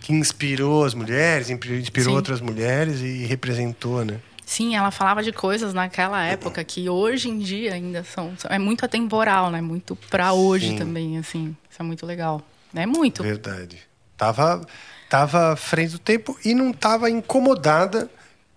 que 0.00 0.12
inspirou 0.12 0.84
as 0.84 0.94
mulheres, 0.94 1.48
inspirou 1.48 2.10
Sim. 2.10 2.16
outras 2.16 2.40
mulheres 2.40 3.00
e 3.00 3.24
representou, 3.24 4.04
né? 4.04 4.18
Sim, 4.44 4.74
ela 4.76 4.90
falava 4.90 5.22
de 5.22 5.32
coisas 5.32 5.72
naquela 5.74 6.24
época 6.24 6.62
que 6.64 6.88
hoje 6.88 7.28
em 7.28 7.38
dia 7.38 7.74
ainda 7.74 8.02
são. 8.04 8.32
É 8.48 8.58
muito 8.58 8.84
atemporal, 8.84 9.50
né? 9.50 9.60
Muito 9.60 9.94
pra 10.08 10.32
hoje 10.32 10.70
Sim. 10.70 10.76
também, 10.76 11.18
assim. 11.18 11.56
Isso 11.70 11.80
é 11.80 11.84
muito 11.84 12.04
legal. 12.06 12.40
É 12.74 12.86
muito. 12.86 13.22
Verdade. 13.22 13.78
Tava, 14.16 14.64
tava 15.08 15.52
à 15.52 15.56
frente 15.56 15.92
do 15.92 15.98
tempo 15.98 16.36
e 16.44 16.54
não 16.54 16.72
tava 16.72 17.10
incomodada 17.10 18.08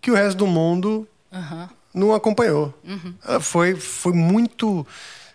que 0.01 0.09
o 0.11 0.15
resto 0.15 0.37
do 0.37 0.47
mundo 0.47 1.07
Aham. 1.33 1.69
Não 1.93 2.13
acompanhou. 2.13 2.73
Ela 3.25 3.39
foi, 3.39 3.75
foi 3.75 4.13
muito 4.13 4.85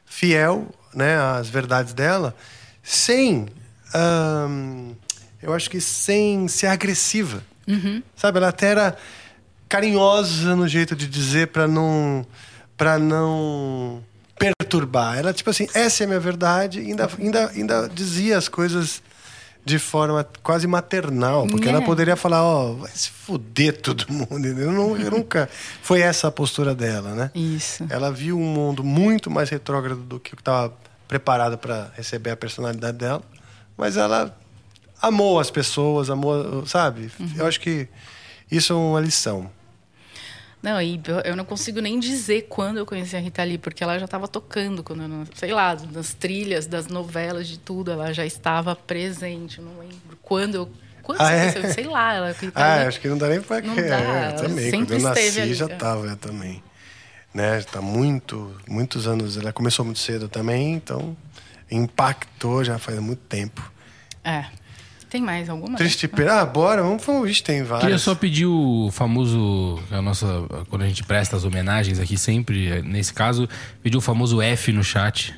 fiel 0.04 0.68
né, 0.94 1.16
às 1.16 1.48
verdades 1.48 1.92
dela, 1.92 2.34
sem. 2.82 3.46
eu 5.42 5.52
acho 5.52 5.68
que 5.68 5.80
sem 5.80 6.46
ser 6.48 6.68
agressiva. 6.68 7.42
Sabe? 8.16 8.38
Ela 8.38 8.48
até 8.48 8.68
era 8.68 8.96
carinhosa 9.68 10.54
no 10.54 10.68
jeito 10.68 10.94
de 10.94 11.06
dizer 11.08 11.48
para 11.48 11.66
não. 11.66 12.26
para 12.76 12.98
não 12.98 14.02
perturbar. 14.38 15.18
Ela, 15.18 15.32
tipo 15.32 15.50
assim, 15.50 15.66
essa 15.74 16.02
é 16.02 16.04
a 16.04 16.08
minha 16.08 16.20
verdade, 16.20 16.80
ainda, 16.80 17.08
ainda, 17.18 17.50
ainda 17.50 17.88
dizia 17.88 18.36
as 18.36 18.48
coisas 18.48 19.02
de 19.64 19.78
forma 19.78 20.26
quase 20.42 20.66
maternal, 20.66 21.46
porque 21.46 21.68
ela 21.68 21.78
É. 21.82 21.84
poderia 21.84 22.16
falar, 22.16 22.42
ó, 22.44 22.72
vai 22.74 22.90
se 22.90 23.08
fuder 23.10 23.80
todo 23.80 24.04
mundo. 24.12 24.46
Eu, 24.46 24.70
não- 24.72 24.96
eu 24.96 25.10
nunca. 25.10 25.48
Foi 25.82 26.00
essa 26.00 26.28
a 26.28 26.30
postura 26.30 26.74
dela, 26.74 27.14
né? 27.14 27.30
Isso. 27.34 27.84
Ela 27.88 28.12
viu 28.12 28.38
um 28.38 28.44
mundo 28.44 28.84
muito 28.84 29.30
mais 29.30 29.48
retrógrado 29.48 30.00
do 30.00 30.20
que 30.20 30.34
estava 30.34 30.72
preparado 31.08 31.56
para 31.56 31.90
receber 31.96 32.30
a 32.30 32.36
personalidade 32.36 32.98
dela, 32.98 33.22
mas 33.76 33.96
ela 33.96 34.36
amou 35.00 35.38
as 35.40 35.50
pessoas, 35.50 36.10
amou, 36.10 36.66
sabe? 36.66 37.10
Eu 37.36 37.46
acho 37.46 37.58
que 37.60 37.88
isso 38.50 38.72
é 38.72 38.76
uma 38.76 39.00
lição. 39.00 39.50
Não, 40.64 40.80
e 40.80 40.98
eu- 41.24 41.36
não 41.36 41.44
consigo 41.44 41.78
nem 41.80 42.00
dizer 42.00 42.46
quando 42.48 42.78
eu 42.78 42.86
conheci 42.86 43.14
a 43.14 43.18
Rita 43.20 43.44
Lee, 43.44 43.58
porque 43.58 43.84
ela 43.84 43.98
já 43.98 44.06
estava 44.06 44.26
tocando, 44.26 44.82
quando 44.82 45.02
eu 45.02 45.26
sei 45.34 45.52
lá, 45.52 45.76
nas 45.92 46.14
trilhas, 46.14 46.64
das 46.66 46.86
novelas, 46.86 47.46
de 47.48 47.58
tudo, 47.58 47.90
ela 47.90 48.14
já 48.14 48.24
estava 48.24 48.74
presente. 48.74 49.60
Não 49.60 49.78
lembro 49.78 50.16
quando 50.22 50.54
eu. 50.54 50.70
Quando 51.02 51.20
Ah, 51.20 51.28
você 51.28 51.34
é? 51.34 51.52
conheceu? 51.52 51.74
Sei 51.74 51.84
lá, 51.84 52.14
ela. 52.14 52.32
Rita 52.32 52.58
Ah, 52.58 52.76
Lee- 52.76 52.86
acho 52.86 52.98
que 52.98 53.08
não 53.08 53.18
dá 53.18 53.28
nem 53.28 53.42
pra 53.42 53.60
Não 53.60 53.74
é, 53.78 54.30
eu 54.30 54.36
também. 54.36 54.70
Quando 54.70 54.92
eu 54.94 55.00
nasci 55.00 55.38
ali, 55.40 55.52
já 55.52 55.66
é. 55.66 55.68
tava 55.68 56.06
eu 56.06 56.16
também. 56.16 56.62
Né? 57.34 57.60
Tá 57.70 57.82
muito, 57.82 58.56
muitos 58.66 59.06
anos. 59.06 59.36
Ela 59.36 59.52
começou 59.52 59.84
muito 59.84 59.98
cedo 60.00 60.30
também, 60.30 60.72
então 60.72 61.14
impactou 61.70 62.64
já 62.64 62.78
faz 62.78 62.98
muito 63.00 63.20
tempo. 63.28 63.70
É. 64.24 64.46
Tem 65.14 65.22
mais 65.22 65.48
alguma? 65.48 65.78
Triste 65.78 66.08
pena. 66.08 66.40
Ah, 66.40 66.44
bora, 66.44 66.82
vamos 66.82 67.04
falar. 67.04 67.24
Ixi, 67.28 67.40
tem 67.40 67.62
várias. 67.62 67.82
Queria 67.84 67.98
só 67.98 68.16
pedir 68.16 68.46
o 68.46 68.90
famoso. 68.90 69.78
A 69.92 70.02
nossa, 70.02 70.26
quando 70.68 70.82
a 70.82 70.88
gente 70.88 71.04
presta 71.04 71.36
as 71.36 71.44
homenagens 71.44 72.00
aqui 72.00 72.18
sempre, 72.18 72.66
eh, 72.66 72.82
nesse 72.82 73.14
caso, 73.14 73.48
pedir 73.80 73.96
o 73.96 74.00
famoso 74.00 74.42
F 74.42 74.72
no 74.72 74.82
chat, 74.82 75.32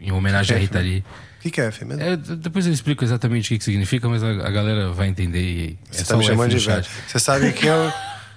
em 0.00 0.10
homenagem 0.10 0.56
à 0.56 0.58
Rita 0.58 0.78
Lee. 0.78 1.04
O 1.38 1.42
que, 1.42 1.50
que 1.50 1.60
é, 1.60 1.70
Fê? 1.70 1.84
mesmo? 1.84 2.02
É, 2.02 2.16
depois 2.16 2.66
eu 2.66 2.72
explico 2.72 3.04
exatamente 3.04 3.44
o 3.44 3.48
que, 3.48 3.58
que 3.58 3.64
significa, 3.64 4.08
mas 4.08 4.22
a, 4.22 4.30
a 4.30 4.50
galera 4.50 4.90
vai 4.90 5.06
entender. 5.08 5.38
E 5.38 5.78
é 5.92 5.98
Você 5.98 6.04
só 6.06 6.14
tá 6.14 6.16
me 6.16 6.24
chamando 6.24 6.52
F 6.52 6.58
de 6.58 6.66
no 6.66 6.72
velho. 6.72 6.84
chat. 6.84 6.90
Você 7.06 7.18
sabe 7.18 7.52
que 7.52 7.66
eu. 7.66 7.92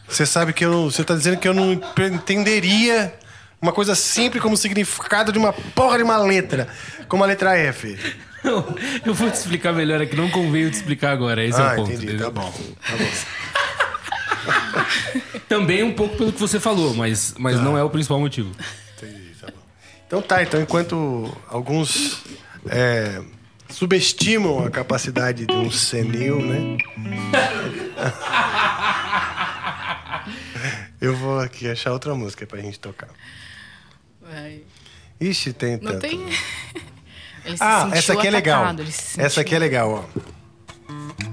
Você 0.05 0.25
sabe 0.25 0.51
que 0.51 0.65
eu. 0.65 0.91
Você 0.91 1.01
tá 1.01 1.15
dizendo 1.15 1.37
que 1.37 1.47
eu 1.47 1.53
não 1.53 1.79
entenderia 2.13 3.13
uma 3.61 3.71
coisa 3.71 3.95
simples 3.95 4.43
como 4.43 4.55
o 4.55 4.57
significado 4.57 5.31
de 5.31 5.39
uma 5.39 5.53
porra 5.53 5.95
de 5.95 6.03
uma 6.03 6.17
letra. 6.17 6.67
Como 7.07 7.23
a 7.23 7.27
letra 7.27 7.57
F. 7.57 7.97
Eu 9.05 9.13
vou 9.13 9.29
te 9.29 9.35
explicar 9.35 9.73
melhor 9.73 10.01
aqui, 10.01 10.15
não 10.15 10.29
conveio 10.29 10.69
te 10.69 10.75
explicar 10.75 11.11
agora. 11.11 11.43
Esse 11.43 11.59
é 11.59 11.63
ah, 11.63 11.73
o 11.73 11.75
ponto. 11.75 11.91
entendi. 11.91 12.17
Tá 12.17 12.29
bom. 12.29 12.51
Tá 12.51 12.95
bom. 12.97 13.09
Também 15.47 15.83
um 15.83 15.93
pouco 15.93 16.17
pelo 16.17 16.31
que 16.31 16.39
você 16.39 16.59
falou, 16.59 16.93
mas, 16.93 17.33
mas 17.37 17.59
não 17.59 17.77
é 17.77 17.83
o 17.83 17.89
principal 17.89 18.19
motivo. 18.19 18.51
Entendi, 18.97 19.31
tá 19.39 19.47
bom. 19.47 19.53
Então 20.05 20.21
tá, 20.21 20.43
então 20.43 20.61
enquanto 20.61 21.35
alguns 21.47 22.23
é, 22.69 23.21
subestimam 23.69 24.65
a 24.65 24.69
capacidade 24.69 25.45
de 25.45 25.53
um 25.53 25.71
senil, 25.71 26.41
né? 26.41 26.77
Eu 30.99 31.15
vou 31.15 31.39
aqui 31.39 31.69
achar 31.69 31.91
outra 31.91 32.13
música 32.15 32.45
pra 32.45 32.59
gente 32.59 32.79
tocar. 32.79 33.09
Vai. 34.21 34.61
Ixi, 35.19 35.53
tem 35.53 35.77
Não 35.77 35.91
tanto. 35.91 36.01
tem. 36.01 36.25
Ele 37.47 37.57
Ah, 37.59 37.89
essa 37.93 38.13
aqui 38.13 38.27
é 38.27 38.31
legal. 38.31 38.61
atacado, 38.63 38.85
se 38.91 39.19
Essa 39.21 39.41
aqui 39.41 39.55
é 39.55 39.59
legal, 39.59 40.05
ó. 40.05 41.26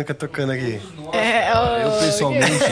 Mônica 0.00 0.14
tocando 0.14 0.52
aqui. 0.52 0.80
Eu 1.12 1.90
pessoalmente, 2.00 2.64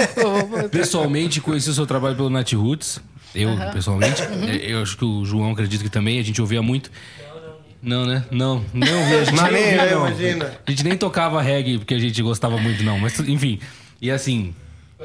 pessoalmente 0.72 1.40
conheci 1.40 1.68
o 1.68 1.74
seu 1.74 1.86
trabalho 1.86 2.16
pelo 2.16 2.30
Nat 2.30 2.50
Roots. 2.54 3.00
Eu, 3.34 3.50
pessoalmente. 3.72 4.22
É, 4.22 4.72
Eu 4.72 4.82
acho 4.82 4.96
que 4.96 5.04
o 5.04 5.24
João 5.24 5.52
acredita 5.52 5.84
que 5.84 5.90
também. 5.90 6.18
A 6.18 6.22
gente 6.22 6.40
ouvia 6.40 6.62
muito. 6.62 6.90
Não, 7.82 8.04
né? 8.06 8.24
Não, 8.30 8.64
não 8.72 8.98
ouvia. 9.00 9.20
A 9.20 9.24
gente 9.24 9.42
nem 9.42 9.64
ouvia, 9.64 9.90
não. 9.94 10.06
imagina. 10.08 10.52
A 10.66 10.70
gente 10.70 10.84
nem 10.84 10.96
tocava 10.96 11.40
reggae 11.42 11.78
porque 11.78 11.94
a 11.94 11.98
gente 11.98 12.20
gostava 12.22 12.56
muito, 12.58 12.82
não. 12.82 12.98
Mas, 12.98 13.18
enfim. 13.20 13.58
E 14.00 14.10
assim, 14.10 14.54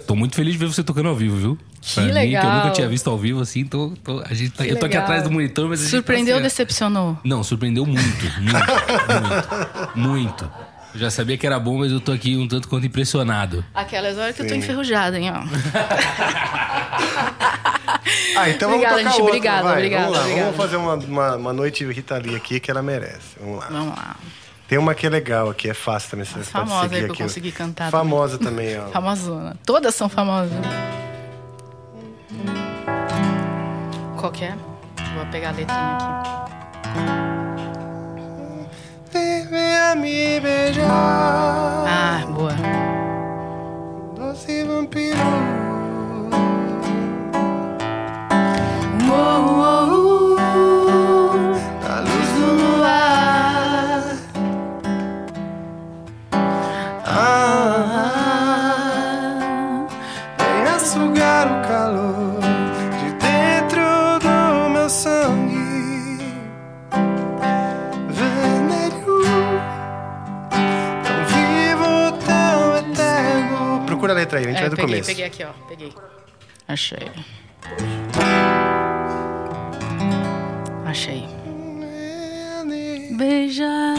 tô 0.08 0.16
muito 0.16 0.36
feliz 0.36 0.54
de 0.54 0.60
ver 0.60 0.68
você 0.68 0.82
tocando 0.84 1.10
ao 1.10 1.16
vivo, 1.16 1.36
viu? 1.38 1.58
Que 1.82 1.94
pra 1.96 2.04
mim, 2.04 2.10
que 2.12 2.18
eu 2.18 2.22
legal. 2.24 2.56
nunca 2.58 2.70
tinha 2.72 2.88
visto 2.88 3.08
ao 3.10 3.18
vivo, 3.18 3.42
assim, 3.42 3.64
tô, 3.64 3.94
tô- 4.04 4.24
a 4.28 4.34
gente 4.34 4.52
tá- 4.54 4.66
eu 4.66 4.72
tô 4.80 4.86
aqui 4.88 4.96
legal. 4.96 5.04
atrás 5.04 5.24
do 5.24 5.30
monitor, 5.32 5.70
mas 5.70 5.80
a 5.82 5.84
gente 5.84 5.92
Surpreendeu 5.92 6.36
ou 6.36 6.42
tá 6.42 6.48
assim, 6.48 6.56
ó. 6.56 6.66
decepcionou? 6.66 7.18
Não, 7.24 7.44
surpreendeu 7.44 7.86
muito, 7.86 8.02
muito, 8.42 8.42
muito, 9.94 10.10
muito. 10.10 10.52
Eu 10.96 11.00
já 11.00 11.12
sabia 11.12 11.38
que 11.38 11.46
era 11.46 11.60
bom, 11.60 11.78
mas 11.78 11.92
eu 11.92 12.00
tô 12.00 12.12
aqui 12.14 12.38
um 12.38 12.48
tanto 12.48 12.68
quanto 12.70 12.88
impressionado. 12.88 13.64
Aquelas 13.74 14.18
horas 14.18 14.34
que 14.36 14.42
eu 14.42 14.48
tô 14.48 14.56
enferrujada, 14.56 15.20
hein, 15.20 15.30
ó. 15.32 15.44
Ah, 18.38 18.50
então 18.50 18.70
Obrigada, 18.70 18.96
vamos 18.98 19.04
tocar 19.04 19.08
gente, 19.12 19.22
outra, 19.22 19.24
obrigada, 19.24 19.64
vai. 19.64 19.74
obrigada, 19.74 20.04
Vamos 20.04 20.18
lá, 20.18 20.22
obrigada. 20.24 20.44
vamos 20.52 20.58
fazer 20.58 20.76
uma, 20.76 20.94
uma, 20.96 21.36
uma 21.38 21.54
noite 21.54 21.86
Rita 21.86 22.18
Lee 22.18 22.36
aqui 22.36 22.60
que 22.60 22.70
ela 22.70 22.82
merece. 22.82 23.38
Vamos 23.40 23.60
lá. 23.60 23.68
Vamos 23.72 23.96
lá. 23.96 24.16
Tem 24.68 24.78
uma 24.78 24.94
que 24.94 25.08
é 25.08 25.10
legal 25.10 25.50
aqui, 25.50 25.70
é 25.70 25.74
fácil 25.74 26.12
também. 26.12 26.26
Você 26.26 26.34
pode 26.34 26.46
famosa 26.50 26.82
seguir 26.84 26.96
aí 26.96 27.02
pra 27.02 27.08
eu 27.10 27.14
aqui. 27.14 27.24
conseguir 27.24 27.52
cantar 27.54 27.92
Famosa 27.92 28.38
também, 28.38 28.78
ó. 28.80 28.88
Famosona. 28.92 29.56
Todas 29.66 29.96
são 29.96 30.10
famosas. 30.10 30.52
Qual 34.20 34.32
que 34.32 34.44
é? 34.44 34.54
Vou 35.16 35.26
pegar 35.32 35.50
a 35.50 35.52
letrinha 35.52 35.98
aqui. 35.98 37.35
Venha 39.56 39.96
me 39.96 40.38
beijar, 40.42 40.86
Ah, 41.88 42.26
boa. 42.28 42.52
doce 44.14 44.66
vampiro. 44.66 45.16
Letra 74.26 74.40
aí, 74.40 74.46
a 74.46 74.48
gente 74.50 74.58
É, 74.58 74.62
vai 74.62 74.70
do 74.70 74.76
peguei, 74.76 74.92
começo. 74.92 75.08
peguei 75.10 75.26
aqui, 75.26 75.44
ó. 75.44 75.52
Peguei. 75.68 75.94
Achei. 76.68 77.12
Achei. 80.86 81.24
Beijar. 83.18 83.96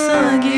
Do 0.00 0.06
meu 0.06 0.49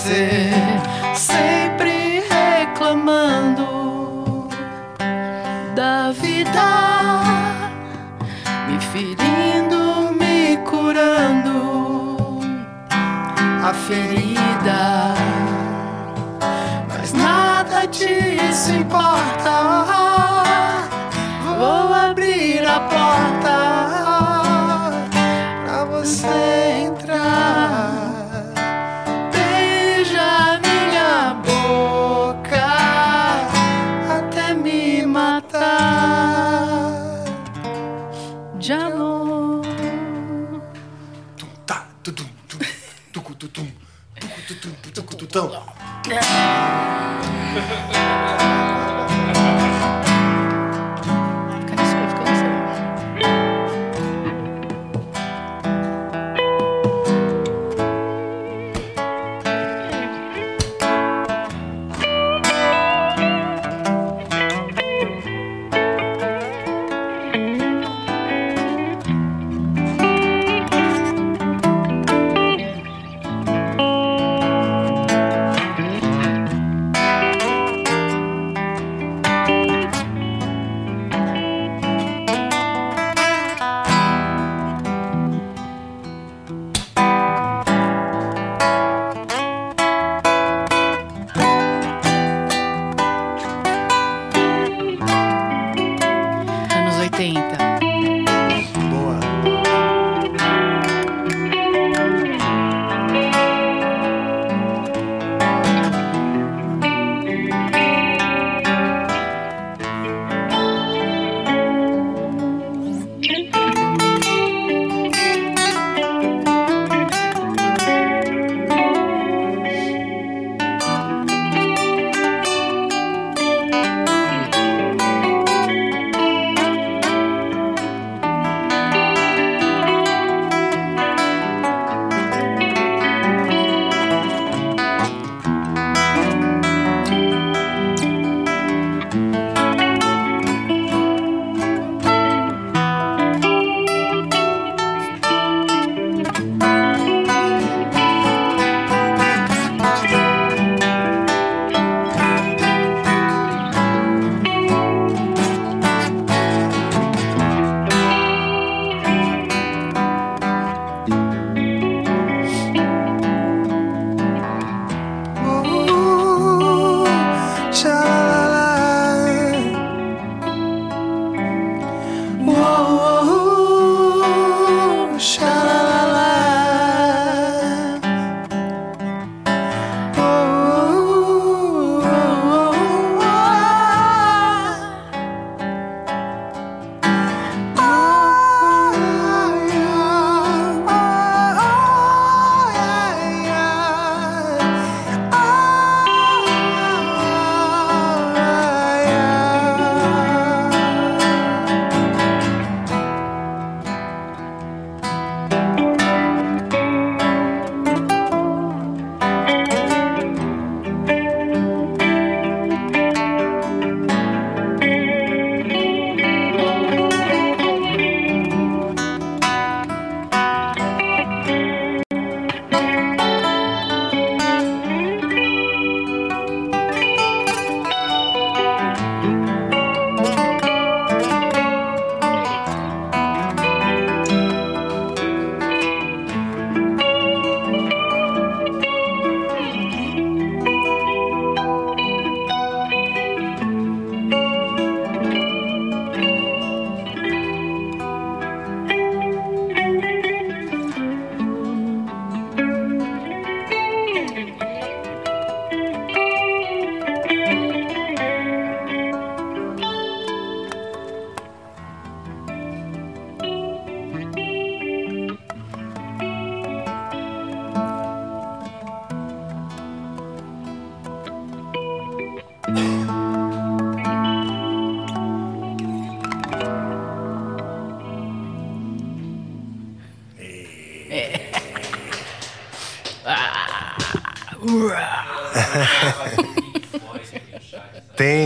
você, 0.00 0.50
sempre 1.14 2.22
reclamando 2.56 4.48
da 5.74 6.10
vida, 6.12 7.20
me 8.66 8.80
ferindo, 8.80 10.14
me 10.18 10.56
curando 10.64 12.40
a 13.62 13.74
ferida 13.74 15.14
mas 16.88 17.12
nada 17.12 17.86
disso 17.86 18.72
importa. 18.72 19.79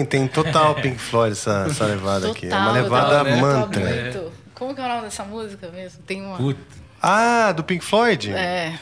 Tem, 0.07 0.27
tem 0.27 0.29
total 0.29 0.75
Pink 0.81 0.99
Floyd 0.99 1.33
essa, 1.33 1.67
essa 1.69 1.85
levada 1.87 2.31
aqui. 2.31 2.47
É 2.47 2.51
uma 2.51 2.59
Total, 2.67 2.73
levada 2.83 3.15
eu 3.15 3.25
tava 3.25 3.37
mantra. 3.37 4.33
Como 4.55 4.75
que 4.75 4.81
é 4.81 4.85
o 4.85 4.89
nome 4.89 5.03
dessa 5.03 5.25
música 5.25 5.69
mesmo? 5.69 6.03
Tem 6.05 6.23
uma. 6.25 6.37
Puta, 6.37 6.61
Ah, 7.03 7.53
do 7.53 7.65
Pink 7.65 7.85
Floyd? 7.85 8.33
É. 8.33 8.79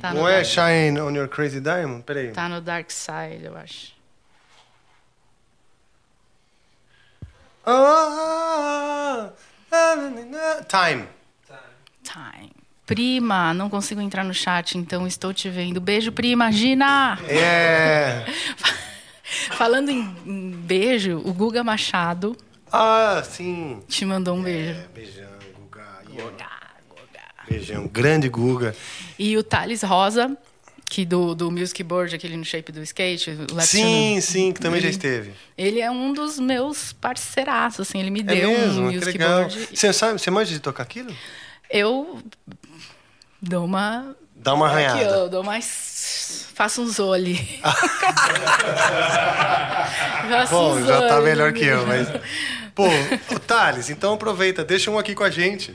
Tá 0.00 0.12
no, 0.12 0.20
Não 0.20 0.28
é 0.28 0.42
Dark, 0.42 0.46
Shine 0.46 1.00
on 1.00 1.10
Your 1.10 1.28
Crazy 1.28 1.60
Diamond? 1.60 2.02
Peraí. 2.04 2.30
tá 2.32 2.48
no 2.48 2.60
Dark 2.60 2.90
Side, 2.90 3.44
eu 3.44 3.56
acho. 3.56 3.92
Ah, 7.66 9.30
Time. 10.68 11.04
Time. 12.02 12.50
Prima, 12.86 13.54
não 13.54 13.70
consigo 13.70 13.98
entrar 14.02 14.22
no 14.24 14.34
chat, 14.34 14.76
então 14.76 15.06
estou 15.06 15.32
te 15.32 15.48
vendo. 15.48 15.80
Beijo, 15.80 16.12
prima, 16.12 16.52
Gina! 16.52 17.18
É. 17.26 18.26
Falando 19.64 19.88
em, 19.88 20.14
em 20.26 20.50
beijo, 20.50 21.22
o 21.24 21.32
Guga 21.32 21.64
Machado 21.64 22.36
Ah, 22.70 23.22
sim. 23.24 23.80
te 23.88 24.04
mandou 24.04 24.36
um 24.36 24.42
beijo. 24.42 24.78
Beijão, 24.94 25.26
Guga. 25.56 26.44
Beijão. 27.48 27.86
Grande 27.86 28.28
Guga. 28.28 28.76
E 29.18 29.34
o 29.38 29.42
Thales 29.42 29.82
Rosa, 29.82 30.36
que 30.84 31.06
do, 31.06 31.34
do 31.34 31.50
Music 31.50 31.82
Board, 31.82 32.14
aquele 32.14 32.36
no 32.36 32.44
shape 32.44 32.72
do 32.72 32.82
skate, 32.82 33.30
o 33.30 33.60
Sim, 33.62 34.20
sim, 34.20 34.52
que 34.52 34.60
também 34.60 34.82
já 34.82 34.88
ele- 34.88 34.96
esteve. 34.96 35.32
Ele 35.56 35.80
é 35.80 35.90
um 35.90 36.12
dos 36.12 36.38
meus 36.38 36.92
parceiraços, 36.92 37.88
assim, 37.88 37.98
ele 38.00 38.10
me 38.10 38.20
É 38.20 38.22
deu 38.22 38.50
mesmo? 38.50 38.82
um 38.82 38.92
Music 38.92 39.12
legal. 39.12 39.48
Board. 39.48 39.68
Você 39.74 39.92
sabe, 39.94 40.20
você 40.20 40.30
manja 40.30 40.52
de 40.52 40.60
tocar 40.60 40.82
aquilo? 40.82 41.10
Eu 41.70 42.20
dou 43.40 43.64
uma. 43.64 44.14
Dá 44.44 44.52
uma 44.52 44.66
Aqui, 44.66 44.74
arranhada. 44.84 45.16
eu 45.16 45.28
dou 45.30 45.42
mais. 45.42 46.46
Faço 46.54 46.82
um 46.82 46.86
zole. 46.86 47.34
Faço 50.28 50.50
Bom, 50.52 50.74
um 50.74 50.86
já 50.86 51.08
tá 51.08 51.20
melhor 51.22 51.52
que 51.54 51.64
eu, 51.64 51.86
mas. 51.86 52.06
Pô, 52.74 52.84
Thales, 53.46 53.88
então 53.88 54.12
aproveita, 54.14 54.62
deixa 54.62 54.90
um 54.90 54.98
aqui 54.98 55.14
com 55.14 55.24
a 55.24 55.30
gente. 55.30 55.74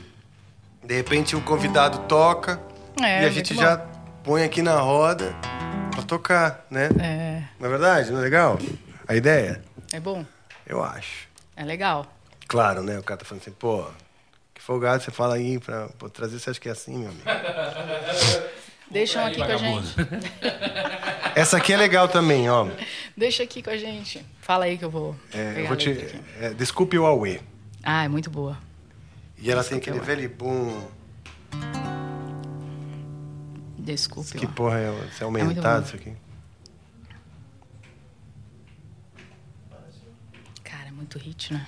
De 0.84 0.94
repente 0.94 1.34
o 1.34 1.40
convidado 1.40 1.98
toca 2.06 2.60
É, 3.02 3.22
e 3.24 3.26
a 3.26 3.30
gente 3.30 3.54
já 3.54 3.76
põe 4.22 4.44
aqui 4.44 4.62
na 4.62 4.76
roda 4.78 5.34
pra 5.90 6.02
tocar, 6.02 6.64
né? 6.70 6.88
É, 7.00 7.42
Não 7.58 7.66
é 7.66 7.70
verdade? 7.70 8.10
Não 8.12 8.20
é 8.20 8.22
legal? 8.22 8.56
A 9.08 9.16
ideia? 9.16 9.62
é 9.92 9.98
bom. 9.98 10.24
Eu 10.64 10.82
acho. 10.84 11.28
É 11.56 11.64
legal. 11.64 12.06
Claro, 12.46 12.82
né? 12.82 12.98
O 12.98 13.02
cara 13.02 13.18
tá 13.18 13.24
falando 13.24 13.42
assim, 13.42 13.50
pô, 13.52 13.84
que 14.54 14.62
folgado 14.62 15.02
você 15.02 15.10
fala 15.10 15.34
aí 15.34 15.58
pra 15.58 15.88
pô, 15.98 16.08
trazer, 16.08 16.38
você 16.38 16.50
acha 16.50 16.60
que 16.60 16.68
é 16.68 16.72
assim, 16.72 16.96
meu 16.98 17.08
amigo? 17.08 17.24
Deixam 18.90 19.24
aqui 19.24 19.36
com 19.36 19.44
a 19.44 19.56
gente. 19.56 19.94
Essa 21.36 21.58
aqui 21.58 21.72
é 21.72 21.76
legal 21.76 22.08
também, 22.08 22.50
ó. 22.50 22.68
Deixa 23.16 23.44
aqui 23.44 23.62
com 23.62 23.70
a 23.70 23.76
gente. 23.76 24.24
Fala 24.40 24.64
aí 24.64 24.76
que 24.76 24.84
eu 24.84 24.90
vou. 24.90 25.14
É, 25.32 25.62
eu 25.62 25.68
vou 25.68 25.76
te. 25.76 25.90
é, 26.40 26.50
desculpe 26.54 26.98
o 26.98 27.06
Aue. 27.06 27.40
Ah, 27.82 28.04
é 28.04 28.08
muito 28.08 28.28
boa. 28.28 28.58
E 29.38 29.50
ela 29.50 29.62
tem 29.62 29.78
aquele 29.78 29.98
Desculpe 30.00 30.22
velho 30.22 30.36
boom. 30.36 30.88
Desculpe. 33.78 34.38
Que 34.38 34.46
porra 34.46 34.78
é? 34.78 34.90
Isso 35.08 35.24
é 35.24 35.26
muito 35.26 35.42
aumentado 35.42 35.80
bom. 35.80 35.86
isso 35.86 35.96
aqui? 35.96 36.12
Cara, 40.62 40.88
é 40.88 40.92
muito 40.92 41.18
hit, 41.18 41.54
né? 41.54 41.66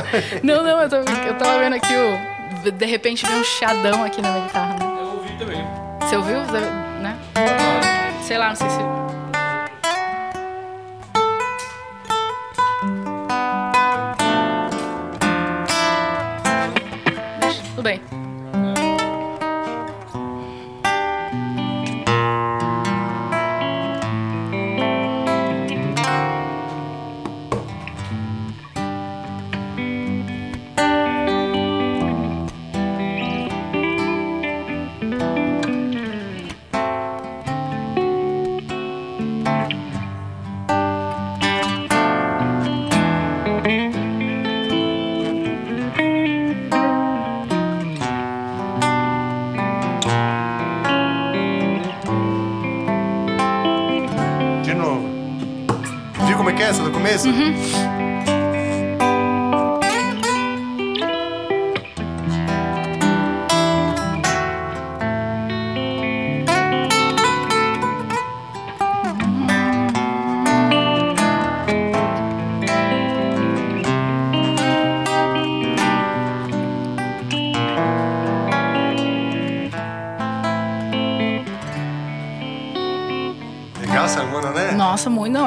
Não, 0.42 0.62
não, 0.62 0.80
eu, 0.82 0.88
tô- 0.88 0.96
eu 0.96 1.34
tava 1.38 1.58
vendo 1.58 1.74
aqui 1.76 1.92
o. 1.94 2.70
De 2.72 2.86
repente 2.86 3.26
veio 3.26 3.40
um 3.40 3.44
chadão 3.44 4.04
aqui 4.04 4.20
na 4.22 4.30
minha 4.30 4.44
guitarra. 4.46 4.74
né? 4.78 4.84
Eu 5.00 5.06
ouvi 5.16 5.32
também. 5.38 5.64
Você 6.00 6.16
ouviu? 6.16 6.38
Né? 7.00 7.16
Sei 8.22 8.38
lá, 8.38 8.48
não 8.50 8.56
sei 8.56 8.68
se. 8.70 8.78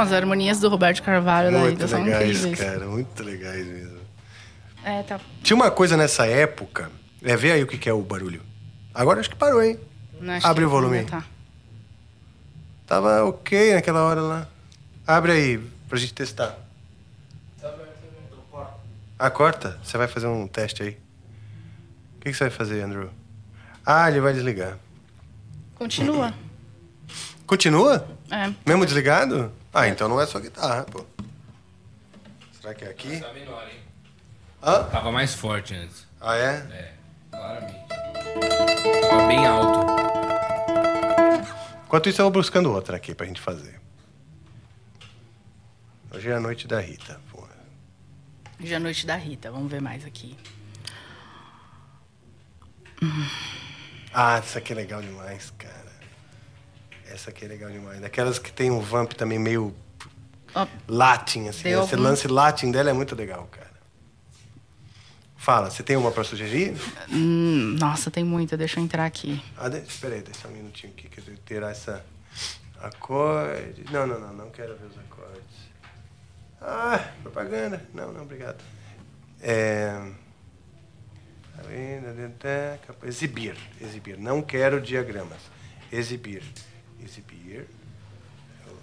As 0.05 0.11
harmonias 0.13 0.59
do 0.59 0.69
Roberto 0.69 1.01
Carvalho 1.03 1.51
da 1.51 1.59
Muito 1.59 1.73
Ida 1.75 1.87
são 1.87 2.03
legais, 2.03 2.37
incríveis. 2.45 2.59
cara. 2.59 2.85
Muito 2.85 3.23
legais 3.23 3.65
mesmo. 3.65 3.99
É, 4.83 5.03
tá. 5.03 5.19
Tinha 5.41 5.55
uma 5.55 5.71
coisa 5.71 5.97
nessa 5.97 6.25
época. 6.25 6.91
É, 7.23 7.35
vê 7.35 7.51
aí 7.51 7.63
o 7.63 7.67
que 7.67 7.77
que 7.77 7.89
é 7.89 7.93
o 7.93 8.01
barulho. 8.01 8.41
Agora 8.93 9.19
acho 9.19 9.29
que 9.29 9.35
parou, 9.35 9.61
hein? 9.61 9.79
Não, 10.21 10.39
Abre 10.43 10.63
o 10.65 10.69
volume. 10.69 11.03
Tá. 11.05 11.23
Tava 12.87 13.25
ok 13.25 13.73
naquela 13.73 14.03
hora 14.03 14.21
lá. 14.21 14.47
Abre 15.07 15.31
aí, 15.31 15.57
pra 15.89 15.97
gente 15.97 16.13
testar. 16.13 16.55
Ah, 19.17 19.29
corta? 19.29 19.79
Você 19.83 19.97
vai 19.97 20.07
fazer 20.07 20.27
um 20.27 20.45
teste 20.47 20.83
aí. 20.83 20.97
O 22.17 22.19
que, 22.21 22.31
que 22.31 22.33
você 22.33 22.43
vai 22.45 22.51
fazer, 22.51 22.81
Andrew? 22.81 23.09
Ah, 23.85 24.09
ele 24.09 24.19
vai 24.19 24.33
desligar. 24.33 24.77
Continua. 25.75 26.33
Continua? 27.47 28.07
É. 28.29 28.51
Mesmo 28.65 28.85
desligado? 28.85 29.51
Ah, 29.77 29.89
então 29.89 30.07
não 30.07 30.21
é 30.21 30.25
só 30.25 30.39
guitarra, 30.39 30.85
pô. 30.85 31.05
Será 32.53 32.73
que 32.73 32.85
é 32.85 32.89
aqui? 32.89 33.19
Tá 33.19 33.33
menor, 33.33 33.67
hein? 33.67 33.81
Hã? 34.63 34.83
Tava 34.85 35.11
mais 35.11 35.33
forte 35.35 35.75
antes. 35.75 36.07
Ah, 36.21 36.37
é? 36.37 36.53
É. 36.71 36.93
Claramente. 37.29 37.89
Tava 39.09 39.27
bem 39.27 39.45
alto. 39.45 39.85
Enquanto 41.85 42.07
isso, 42.07 42.21
eu 42.21 42.23
vou 42.23 42.31
buscando 42.31 42.71
outra 42.71 42.95
aqui 42.95 43.13
pra 43.13 43.25
gente 43.25 43.41
fazer. 43.41 43.81
Hoje 46.09 46.29
é 46.29 46.35
a 46.35 46.39
noite 46.39 46.69
da 46.69 46.79
Rita. 46.79 47.19
Porra. 47.29 47.57
Hoje 48.57 48.71
é 48.71 48.77
a 48.77 48.79
noite 48.79 49.05
da 49.05 49.17
Rita. 49.17 49.51
Vamos 49.51 49.69
ver 49.69 49.81
mais 49.81 50.05
aqui. 50.05 50.37
Ah, 54.13 54.37
essa 54.37 54.59
aqui 54.59 54.71
é 54.71 54.75
legal 54.77 55.01
demais, 55.01 55.51
cara. 55.57 55.84
Essa 57.15 57.29
aqui 57.29 57.45
é 57.45 57.47
legal 57.47 57.71
demais. 57.71 58.01
Daquelas 58.01 58.37
que 58.37 58.51
tem 58.51 58.69
um 58.69 58.81
vamp 58.81 59.13
também 59.13 59.39
meio 59.39 59.73
Ó, 60.53 60.67
latin, 60.85 61.47
assim. 61.47 61.69
Esse 61.69 61.95
lance 61.95 62.27
latin 62.27 62.71
dela 62.71 62.89
é 62.89 62.93
muito 62.93 63.15
legal, 63.15 63.47
cara. 63.49 63.71
Fala, 65.37 65.71
você 65.71 65.81
tem 65.81 65.95
uma 65.95 66.11
pra 66.11 66.25
sugerir? 66.25 66.75
hum, 67.09 67.77
nossa, 67.79 68.11
tem 68.11 68.25
muita. 68.25 68.57
Deixa 68.57 68.81
eu 68.81 68.83
entrar 68.83 69.05
aqui. 69.05 69.41
Ah, 69.57 69.69
de... 69.69 69.77
espera 69.77 70.15
aí, 70.15 70.21
deixa 70.21 70.45
um 70.49 70.51
minutinho 70.51 70.91
aqui 70.91 71.07
que 71.07 71.19
eu 71.21 71.23
tenho 71.23 71.37
que 71.37 71.43
tirar 71.43 71.71
essa 71.71 72.05
acorde. 72.81 73.85
Não, 73.89 74.05
não, 74.05 74.19
não, 74.19 74.33
não 74.33 74.49
quero 74.49 74.75
ver 74.75 74.87
os 74.87 74.97
acordes. 74.97 75.55
Ah, 76.59 77.11
propaganda. 77.23 77.81
Não, 77.93 78.11
não, 78.11 78.23
obrigado. 78.23 78.61
É... 79.41 80.11
Exibir, 83.03 83.55
exibir. 83.79 84.17
Não 84.17 84.41
quero 84.41 84.81
diagramas. 84.81 85.39
Exibir, 85.89 86.43
exibir. 87.05 87.67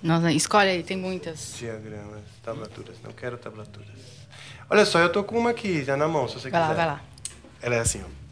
Nossa, 0.03 0.33
escolhe 0.33 0.71
aí, 0.71 0.83
tem 0.83 0.97
muitas. 0.97 1.55
Diagramas, 1.59 2.23
tablaturas. 2.43 2.97
Não 3.05 3.13
quero 3.13 3.37
tablaturas. 3.39 3.89
Olha 4.69 4.85
só, 4.85 4.99
eu 4.99 5.11
tô 5.13 5.23
com 5.23 5.39
uma 5.39 5.51
aqui 5.51 5.85
já 5.85 5.97
na 5.97 6.09
mão, 6.09 6.27
se 6.29 6.35
você 6.35 6.51
Vai 6.51 6.61
lá, 6.61 6.67
quiser. 6.69 6.77
vai 6.77 6.87
lá. 6.87 7.01
Ela 7.61 7.75
é 7.77 7.81
assim, 7.81 8.03
ó. 8.03 8.23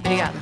Obrigada. 0.00 0.38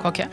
Qual 0.00 0.12
que 0.12 0.22
é? 0.22 0.28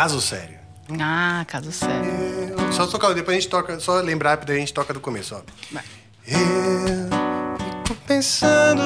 Caso 0.00 0.18
Sério. 0.18 0.56
Ah, 0.98 1.44
caso 1.46 1.70
sério. 1.70 2.10
Eu- 2.58 2.72
Só 2.72 2.86
tocar, 2.86 3.12
depois 3.12 3.36
a 3.36 3.38
gente 3.38 3.50
toca, 3.50 3.78
só 3.78 4.00
lembrar, 4.00 4.38
daí 4.38 4.56
a 4.56 4.58
gente 4.60 4.72
toca 4.72 4.94
do 4.94 4.98
começo, 5.00 5.34
ó. 5.36 5.42
Vai. 5.70 5.84
Eu 6.26 7.86
fico 7.86 8.00
pensando 8.06 8.82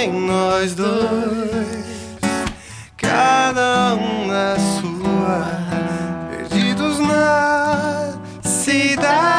em 0.00 0.10
nós 0.26 0.74
dois, 0.74 2.18
cada 2.96 3.94
um 3.94 4.26
na 4.26 4.56
sua, 4.58 5.46
perdidos 6.30 6.98
na 6.98 8.18
cidade 8.42 9.35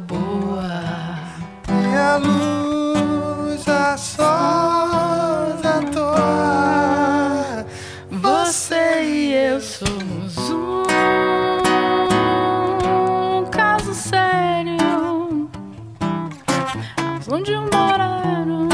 boa. 0.00 0.70
E 1.68 1.96
a 1.96 2.16
luz, 2.16 3.68
a 3.68 3.96
sós 3.96 5.64
à 5.64 5.80
toa. 5.92 7.66
Você 8.10 9.02
e 9.02 9.32
eu 9.32 9.60
somos 9.60 10.50
um 12.88 13.44
caso 13.50 13.94
sério. 13.94 15.50
Onde 17.30 17.56
um 17.56 17.68
moreno, 17.72 18.68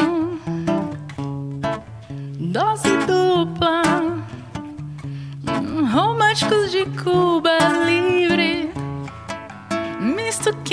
dose 2.52 2.96
dupla, 3.06 3.82
românticos 5.92 6.70
de 6.70 6.84
Cuba 7.02 7.50
misto 7.84 7.99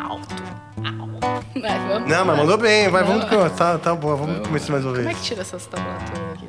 Alto, 0.02 0.34
alto. 0.84 1.60
Vai, 1.60 1.78
vamos. 1.88 2.08
Não, 2.10 2.24
mas 2.24 2.36
mandou 2.36 2.58
bem, 2.58 2.88
vai, 2.88 3.04
vamos 3.04 3.24
começar. 3.24 3.50
Tá, 3.50 3.78
tá 3.78 3.94
boa, 3.94 4.16
vamos 4.16 4.46
começar 4.46 4.72
mais 4.72 4.84
uma 4.84 4.92
Como 4.92 5.02
é 5.02 5.08
vez. 5.08 5.18
que 5.18 5.24
tira 5.24 5.40
essas 5.42 5.66
tablaturas 5.66 6.32
aqui? 6.34 6.48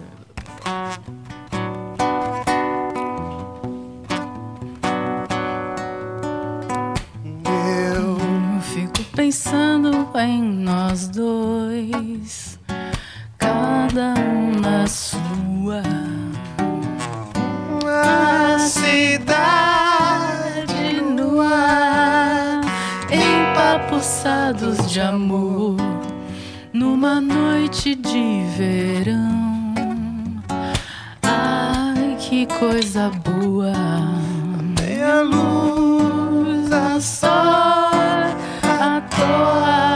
Eu 7.45 8.61
fico 8.61 9.03
pensando 9.15 10.07
em 10.17 10.41
nós 10.41 11.07
dois, 11.07 12.59
cada 13.91 14.13
um 14.21 14.59
na 14.61 14.87
sua 14.87 15.83
a 17.85 18.57
cidade 18.59 19.81
no 21.01 21.41
ar, 21.41 22.61
empapuçados 23.11 24.89
de 24.89 25.01
amor, 25.01 25.75
numa 26.71 27.19
noite 27.19 27.95
de 27.95 28.45
verão. 28.55 29.73
Ai, 31.21 32.15
que 32.17 32.45
coisa 32.45 33.11
boa! 33.25 33.73
a 35.03 35.21
luz, 35.21 36.71
a 36.71 37.01
só 37.01 37.91
à 38.63 39.01
toa. 39.09 39.90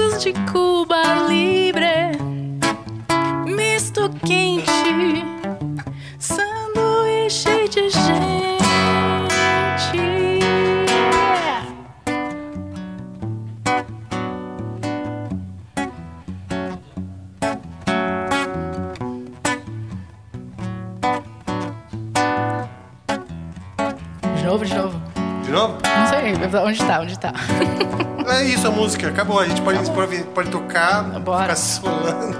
Românticos 0.00 0.22
de 0.22 0.32
Cuba 0.50 1.02
Libre, 1.28 2.12
misto 3.46 4.08
quente 4.26 5.24
sanduíche 6.18 7.68
de 7.68 7.90
gente. 7.90 8.60
De 24.36 24.44
novo, 24.44 24.64
de 24.64 24.74
novo. 24.74 25.00
De 25.44 25.50
novo? 25.50 25.78
Não 25.84 26.06
sei, 26.06 26.60
onde 26.64 26.84
tá, 26.84 27.00
onde 27.00 27.18
tá? 27.18 27.32
É 28.30 28.44
isso 28.44 28.66
a 28.66 28.70
música, 28.70 29.08
acabou. 29.08 29.40
A 29.40 29.46
gente 29.46 29.60
pode, 29.62 29.90
pode, 29.90 30.22
pode 30.24 30.50
tocar, 30.50 31.02
Bora. 31.20 31.42
ficar 31.42 31.56
solando. 31.56 32.36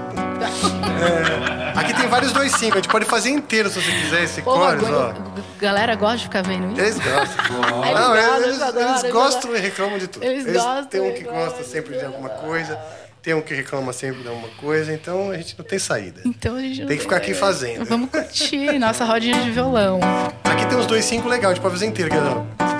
É, 1.01 1.79
aqui 1.79 1.93
tem 1.93 2.07
vários 2.07 2.31
dois 2.31 2.51
cinco, 2.53 2.73
a 2.73 2.81
gente 2.81 2.89
pode 2.89 3.05
fazer 3.05 3.29
inteiro 3.29 3.69
se 3.69 3.79
você 3.81 3.91
quiser 3.91 4.23
esse 4.23 4.41
Pô, 4.41 4.55
chorus, 4.55 4.87
a 4.87 4.91
ó. 5.09 5.13
galera 5.59 5.95
gosta 5.95 6.17
de 6.17 6.23
ficar 6.23 6.41
vendo 6.43 6.71
isso? 6.71 6.81
Eles 6.81 6.95
gostam. 6.95 7.83
Eles 7.83 7.99
Não, 7.99 8.13
gostam, 8.13 8.33
eles, 8.35 8.45
eles 8.47 8.61
adoram, 8.61 8.89
eles 8.89 9.03
eles 9.03 9.13
gostam 9.13 9.55
e 9.55 9.59
reclamam 9.59 9.97
de 9.99 10.07
tudo. 10.07 10.23
Eles 10.25 10.45
gostam, 10.45 10.85
Tem 10.87 11.01
um 11.01 11.13
que 11.13 11.19
eles 11.19 11.31
gosta 11.31 11.63
sempre 11.63 11.97
de 11.97 12.05
alguma 12.05 12.29
coisa, 12.29 12.79
tem 13.21 13.33
um 13.35 13.41
que 13.41 13.53
reclama 13.53 13.93
sempre 13.93 14.21
de 14.23 14.27
alguma 14.27 14.47
coisa, 14.59 14.93
então 14.93 15.29
a 15.29 15.37
gente 15.37 15.55
não 15.57 15.65
tem 15.65 15.77
saída. 15.79 16.21
Então 16.25 16.55
a 16.55 16.61
gente 16.61 16.85
Tem 16.85 16.97
que 16.97 17.03
ficar 17.03 17.17
aqui 17.17 17.33
fazendo. 17.33 17.85
Vamos 17.85 18.09
curtir 18.09 18.79
nossa 18.79 19.05
rodinha 19.05 19.39
de 19.41 19.51
violão. 19.51 19.99
Aqui 20.43 20.65
tem 20.65 20.77
uns 20.77 20.87
dois 20.87 21.05
cinco 21.05 21.27
legal, 21.27 21.51
a 21.51 21.53
gente 21.53 21.61
pode 21.61 21.75
fazer 21.75 21.85
inteiro. 21.85 22.11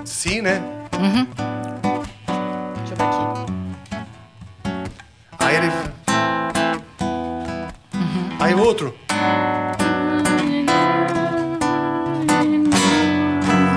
Si, 0.03 0.41
né? 0.41 0.61
Ver 0.99 1.60
aqui. 3.01 3.51
Aí 5.39 5.55
ele. 5.55 5.67
Uhum. 7.93 8.37
Aí 8.39 8.53
o 8.53 8.59
outro. 8.59 8.95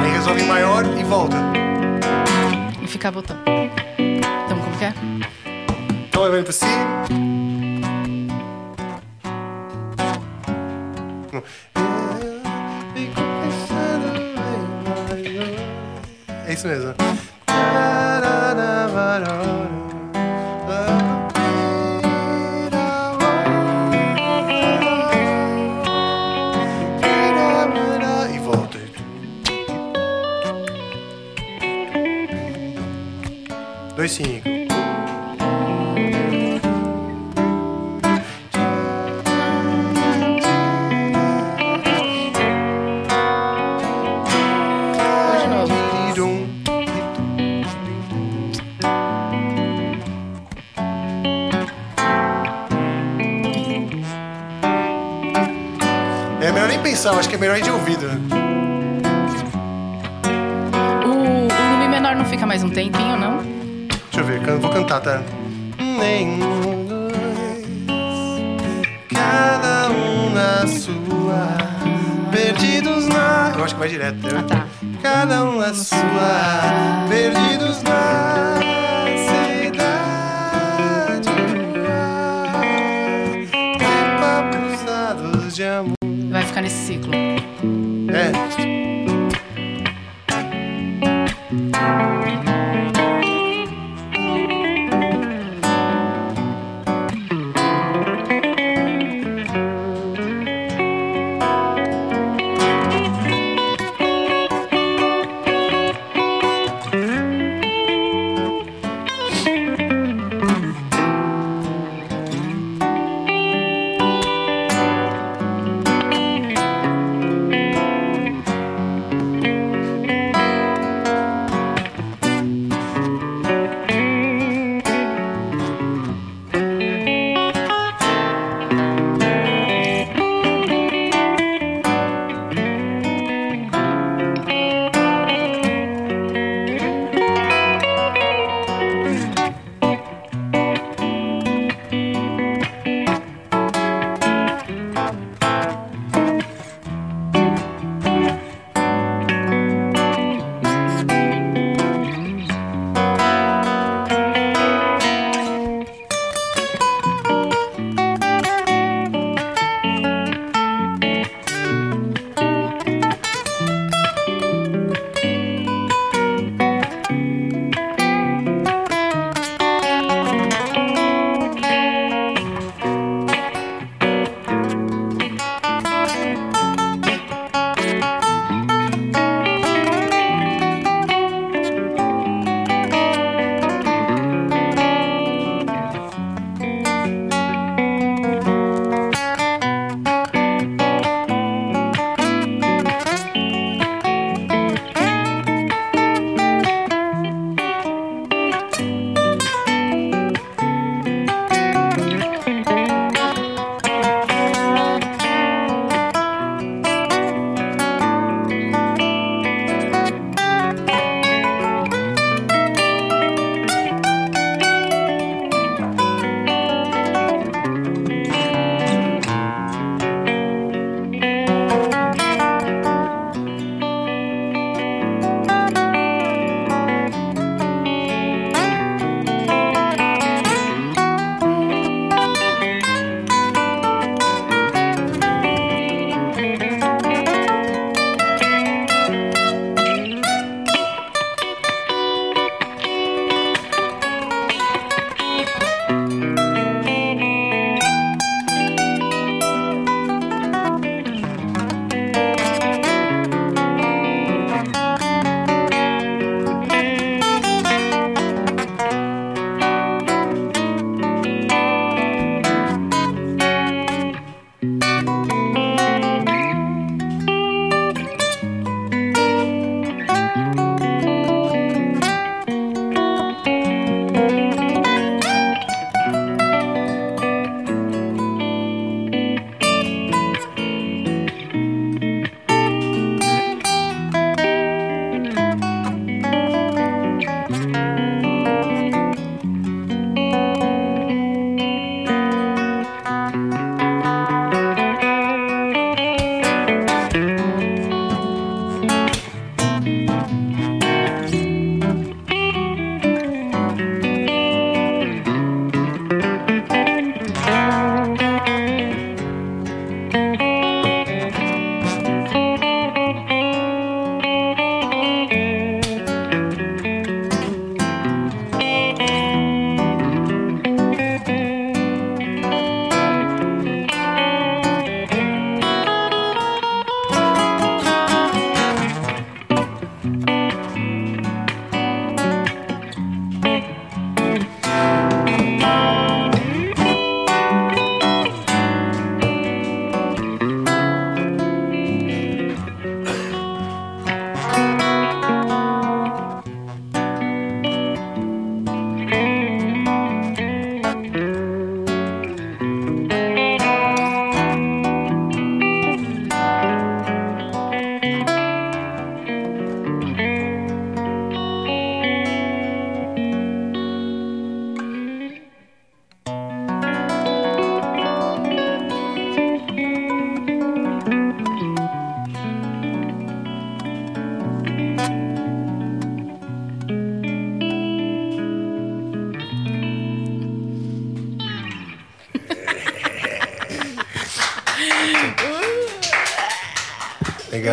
Aí 0.03 0.11
resolve 0.13 0.43
em 0.43 0.47
maior 0.47 0.85
e 0.99 1.05
volta. 1.05 1.37
E 2.83 2.87
fica 2.87 3.11
botando, 3.11 3.41
Então 3.47 4.59
como 4.59 4.77
que 4.79 4.85
é? 4.85 4.95
Então 6.09 6.25
eu 6.25 6.33
venho 6.33 6.45
pra 6.45 6.53
si. 6.53 6.67
É 16.47 16.53
isso 16.53 16.69
mesmo. 16.69 16.95
Dois 33.97 34.11
cinco. 34.11 34.54
Nem 57.05 57.13
eu 57.13 57.19
acho 57.21 57.29
que 57.29 57.35
é 57.35 57.39
melhor 57.39 57.57
ir 57.59 57.63
de 57.63 57.71
ouvido. 57.71 58.07
O, 61.05 61.09
o 61.09 61.71
no 61.71 61.79
Mi 61.79 61.89
menor 61.89 62.15
não 62.17 62.25
fica 62.25 62.47
mais 62.47 62.63
um 62.63 62.71
tempinho, 62.71 63.17
não? 63.17 63.39
Deixa 63.39 64.21
eu 64.21 64.25
ver, 64.25 64.41
can- 64.43 64.59
vou 64.59 64.71
cantar, 64.71 65.01
tá? 65.01 65.23
Nenhum, 65.79 66.87
dois, 66.87 67.65
cada 69.09 69.91
um 69.91 70.31
na 70.31 70.67
sua, 70.67 71.47
perdidos 72.31 73.07
na. 73.09 73.53
Eu 73.57 73.65
acho 73.65 73.75
que 73.75 73.81
vai 73.81 73.89
direto, 73.89 74.17
né? 74.23 74.31
Ah, 74.39 74.43
tá. 74.43 74.67
Cada 75.03 75.45
um 75.45 75.59
na 75.59 75.75
sua, 75.75 77.07
perdidos 77.09 77.83
na 77.83 78.55
ficar 86.55 86.63
nesse 86.63 86.87
ciclo. 86.87 87.13
É. 87.13 88.44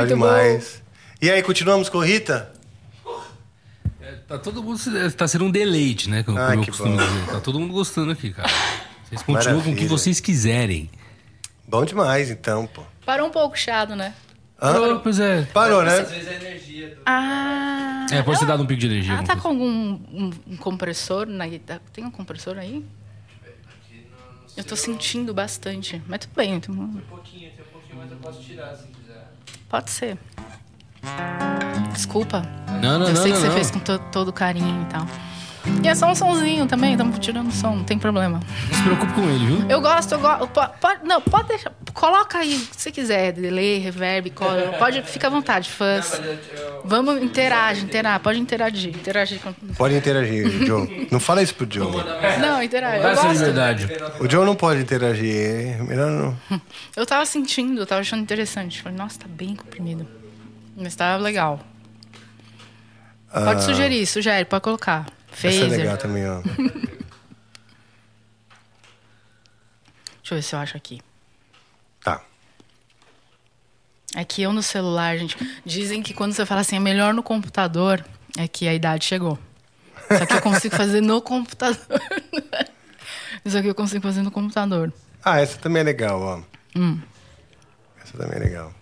Legal 0.03 0.18
Muito 0.18 0.32
demais. 0.32 0.84
E 1.22 1.30
aí, 1.30 1.41
continuamos 1.44 1.90
com 1.90 1.99
Rita? 1.99 2.52
É, 4.02 4.11
Tá 4.28 4.38
todo 4.38 4.64
mundo. 4.64 4.80
Tá 5.15 5.28
sendo 5.28 5.45
um 5.45 5.52
deleite, 5.52 6.10
né? 6.10 6.23
Como, 6.23 6.38
Ah, 6.40 6.56
eu 6.56 6.61
que 6.61 6.68
costumo 6.72 6.98
bom. 6.98 7.03
dizer. 7.06 7.26
Tá 7.28 7.40
todo 7.40 7.60
mundo 7.60 7.73
gostando 7.73 8.11
aqui, 8.11 8.32
cara. 8.32 8.49
Vocês 9.10 9.22
continuam 9.23 9.56
com 9.57 9.60
o 9.60 9.64
que 9.64 9.69
Maravilha. 9.69 9.90
vocês 9.90 10.19
quiserem. 10.19 10.90
Bom 11.68 11.86
demais, 11.86 12.30
então, 12.30 12.65
pô. 12.68 12.84
Parou 13.06 13.28
um 13.28 13.32
pouco 13.32 13.56
o 13.56 13.57
chiado, 13.57 13.95
né? 13.95 14.14
Hã? 14.61 14.73
Parou, 14.73 14.99
pois 14.99 15.19
é. 15.19 15.44
Parou, 15.53 15.84
né? 15.84 16.06
Ah. 17.06 18.06
É, 18.11 18.22
pode 18.22 18.40
ter 18.40 18.45
dado 18.45 18.64
um 18.64 18.65
pico 18.65 18.80
de 18.80 18.88
energia. 18.88 19.14
Ah, 19.14 19.23
tá 19.23 19.36
coisa. 19.36 19.41
com 19.41 19.48
algum 19.49 19.68
um, 19.68 20.32
um 20.48 20.57
compressor 20.57 21.26
na 21.28 21.48
guitarra? 21.48 21.82
Tem 21.94 22.03
um 22.03 22.11
compressor 22.11 22.57
aí? 22.57 22.86
Eu 24.56 24.64
tô 24.64 24.76
sentindo 24.76 25.34
bastante. 25.34 26.02
Mas 26.07 26.19
tudo 26.22 26.36
bem. 26.36 26.56
Então... 26.56 26.76
Um 26.76 26.99
pouquinho, 27.10 27.49
tem 27.52 27.61
um 27.65 27.72
pouquinho, 27.72 27.98
mas 27.98 28.11
eu 28.11 28.18
posso 28.18 28.41
tirar 28.44 28.69
quiser. 28.76 29.01
Pode 29.72 29.89
ser. 29.89 30.18
Desculpa. 31.93 32.41
Não, 32.81 32.99
não, 32.99 33.07
eu 33.07 33.14
não, 33.14 33.22
sei 33.22 33.31
não, 33.31 33.38
que 33.38 33.41
você 33.41 33.48
não. 33.48 33.53
fez 33.53 33.72
com 33.72 33.80
to- 33.80 33.99
todo 34.11 34.34
carinho 34.34 34.81
e 34.81 34.85
tal. 34.88 35.07
E 35.84 35.88
é 35.88 35.94
só 35.96 36.10
um 36.10 36.16
sonzinho 36.16 36.66
também, 36.66 36.94
estamos 36.94 37.20
tirando 37.20 37.52
som, 37.52 37.76
não 37.76 37.84
tem 37.84 37.98
problema. 37.98 38.40
Não 38.70 38.78
se 38.78 38.84
preocupe 38.84 39.14
com 39.14 39.30
ele, 39.30 39.46
viu? 39.46 39.70
Eu 39.70 39.80
gosto, 39.82 40.14
eu 40.14 40.20
gosto. 40.20 40.48
Pode, 40.80 41.06
não, 41.06 41.22
pode 41.22 41.50
deixar. 41.50 41.72
Coloca 41.94 42.40
aí, 42.40 42.58
se 42.58 42.70
você 42.80 42.92
quiser, 42.92 43.32
delay, 43.34 43.78
reverb, 43.78 44.32
cola. 44.32 44.74
Pode, 44.80 45.02
fica 45.04 45.28
à 45.28 45.30
vontade, 45.30 45.70
fãs. 45.70 46.20
Vamos, 46.84 47.22
interage, 47.22 47.84
interage, 47.86 48.20
pode 48.20 48.40
interagir. 48.40 48.96
Interagir 48.96 49.40
com. 49.40 49.54
Pode 49.76 49.96
interagir, 49.96 50.66
Joe. 50.66 51.08
Não 51.12 51.20
fala 51.20 51.44
isso 51.44 51.54
pro 51.54 51.68
Joe. 51.70 51.92
Não, 52.40 52.62
interage. 52.64 53.06
Essa 53.06 53.24
gosto. 53.24 53.38
liberdade. 53.38 53.90
O 54.20 54.30
Joe 54.30 54.46
não 54.46 54.56
pode 54.56 54.82
interagir. 54.82 55.36
é 55.36 55.78
Melhor 55.84 56.10
não. 56.10 56.38
Eu 56.96 57.06
tava 57.06 57.26
sentindo, 57.26 57.82
eu 57.82 57.86
tava 57.86 58.02
achando 58.02 58.22
interessante. 58.22 58.82
Falei, 58.82 58.98
nossa, 58.98 59.20
tá 59.20 59.28
bem 59.28 59.56
comprimido. 59.56 60.08
Mas 60.76 60.96
tá 60.96 61.16
legal. 61.18 61.60
Pode 63.32 63.64
sugerir, 63.64 64.06
sugere, 64.06 64.44
pode 64.46 64.64
colocar. 64.64 65.06
Essa 65.32 65.48
é 65.48 65.52
Phaser. 65.52 65.70
legal 65.70 65.98
também, 65.98 66.28
ó. 66.28 66.41
Deixa 70.22 70.34
eu 70.34 70.38
ver 70.38 70.41
se 70.44 70.56
eu 70.56 70.60
acho 70.60 70.78
aqui. 70.78 71.02
Tá. 72.03 72.22
É 74.16 74.24
que 74.24 74.41
eu 74.41 74.53
no 74.53 74.62
celular, 74.64 75.18
gente. 75.18 75.38
Dizem 75.66 76.02
que 76.03 76.14
quando 76.14 76.34
você 76.34 76.45
fala 76.45 76.62
assim, 76.62 76.76
é 76.76 76.80
melhor 76.80 77.14
no 77.14 77.24
computador, 77.24 78.06
é 78.38 78.48
que 78.48 78.68
a 78.68 78.74
idade 78.74 79.06
chegou. 79.06 79.38
Só 80.08 80.26
que 80.26 80.34
eu 80.34 80.41
consigo 80.41 80.76
fazer 80.76 81.02
no 81.02 81.22
computador. 81.22 82.02
Isso 83.44 83.58
aqui 83.58 83.68
eu 83.68 83.76
consigo 83.76 84.03
fazer 84.03 84.22
no 84.22 84.32
computador. 84.32 84.91
Ah, 85.24 85.40
essa 85.40 85.58
também 85.58 85.82
é 85.82 85.84
legal, 85.84 86.22
ó. 86.22 86.41
Hum. 86.78 86.99
Essa 88.03 88.18
também 88.18 88.38
é 88.38 88.44
legal. 88.44 88.74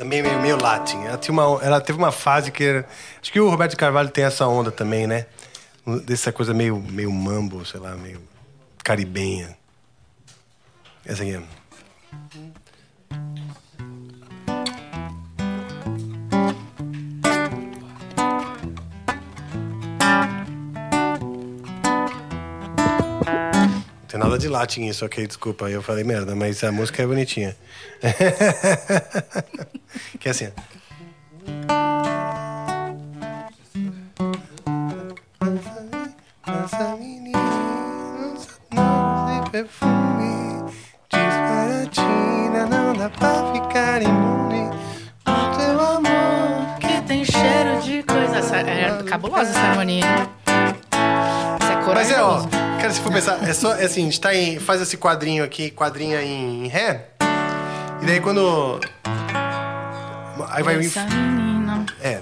Também 0.00 0.22
meio, 0.22 0.40
meio 0.40 0.56
latin. 0.56 0.96
Ela, 1.04 1.18
tinha 1.18 1.30
uma, 1.30 1.62
ela 1.62 1.78
teve 1.78 1.98
uma 1.98 2.10
fase 2.10 2.50
que 2.50 2.64
era... 2.64 2.86
Acho 3.20 3.30
que 3.30 3.38
o 3.38 3.50
Roberto 3.50 3.76
Carvalho 3.76 4.08
tem 4.08 4.24
essa 4.24 4.46
onda 4.46 4.72
também, 4.72 5.06
né? 5.06 5.26
Dessa 6.06 6.32
coisa 6.32 6.54
meio, 6.54 6.78
meio 6.78 7.12
mambo, 7.12 7.66
sei 7.66 7.78
lá, 7.80 7.94
meio 7.96 8.18
caribenha. 8.82 9.54
Essa 11.04 11.22
aqui. 11.22 11.34
é- 11.34 12.49
nada 24.20 24.38
de 24.38 24.46
latim 24.48 24.86
isso, 24.86 25.04
ok? 25.04 25.26
Desculpa, 25.26 25.68
eu 25.70 25.82
falei 25.82 26.04
merda, 26.04 26.36
mas 26.36 26.62
a 26.62 26.70
música 26.70 27.02
é 27.02 27.06
bonitinha. 27.06 27.56
que 30.20 30.28
é 30.28 30.30
assim. 30.30 30.46
ó. 30.46 30.50
Essa 36.46 36.96
menina, 36.96 37.38
nossa 38.72 39.50
perfume, 39.50 40.64
disparatina, 41.10 42.66
não 42.66 42.92
dá 42.94 43.08
pra 43.08 43.52
ficar 43.54 44.02
imune 44.02 44.68
do 45.24 45.56
teu 45.56 45.80
amor. 45.80 46.78
Que 46.78 47.00
tem 47.06 47.24
cheiro 47.24 47.80
de 47.82 48.02
coisa. 48.02 48.36
Essa, 48.36 48.58
é 48.58 49.02
cabulosa 49.04 49.48
essa 49.50 49.60
harmonia. 49.60 50.28
Isso 51.62 51.72
é 51.72 51.76
Mas 51.94 52.10
é, 52.10 52.22
ó, 52.22 52.40
corajoso. 52.40 52.59
Cara, 52.80 52.92
se 52.92 53.00
for 53.00 53.12
pensar, 53.12 53.46
é 53.46 53.52
só, 53.52 53.74
é 53.74 53.84
assim, 53.84 54.02
a 54.02 54.04
gente 54.04 54.20
tá 54.20 54.34
em, 54.34 54.58
faz 54.58 54.80
esse 54.80 54.96
quadrinho 54.96 55.44
aqui, 55.44 55.70
quadrinha 55.70 56.22
em, 56.22 56.64
em 56.64 56.68
ré, 56.68 57.08
e 58.02 58.06
daí 58.06 58.20
quando... 58.20 58.80
Aí 60.48 60.62
vai... 60.62 60.78
Essa 60.78 61.04
menina. 61.04 61.84
É, 62.02 62.20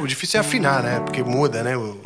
o 0.00 0.06
difícil 0.06 0.38
é 0.38 0.40
afinar, 0.40 0.82
né? 0.82 1.00
Porque 1.00 1.22
muda, 1.22 1.62
né? 1.62 1.76
O 1.76 1.98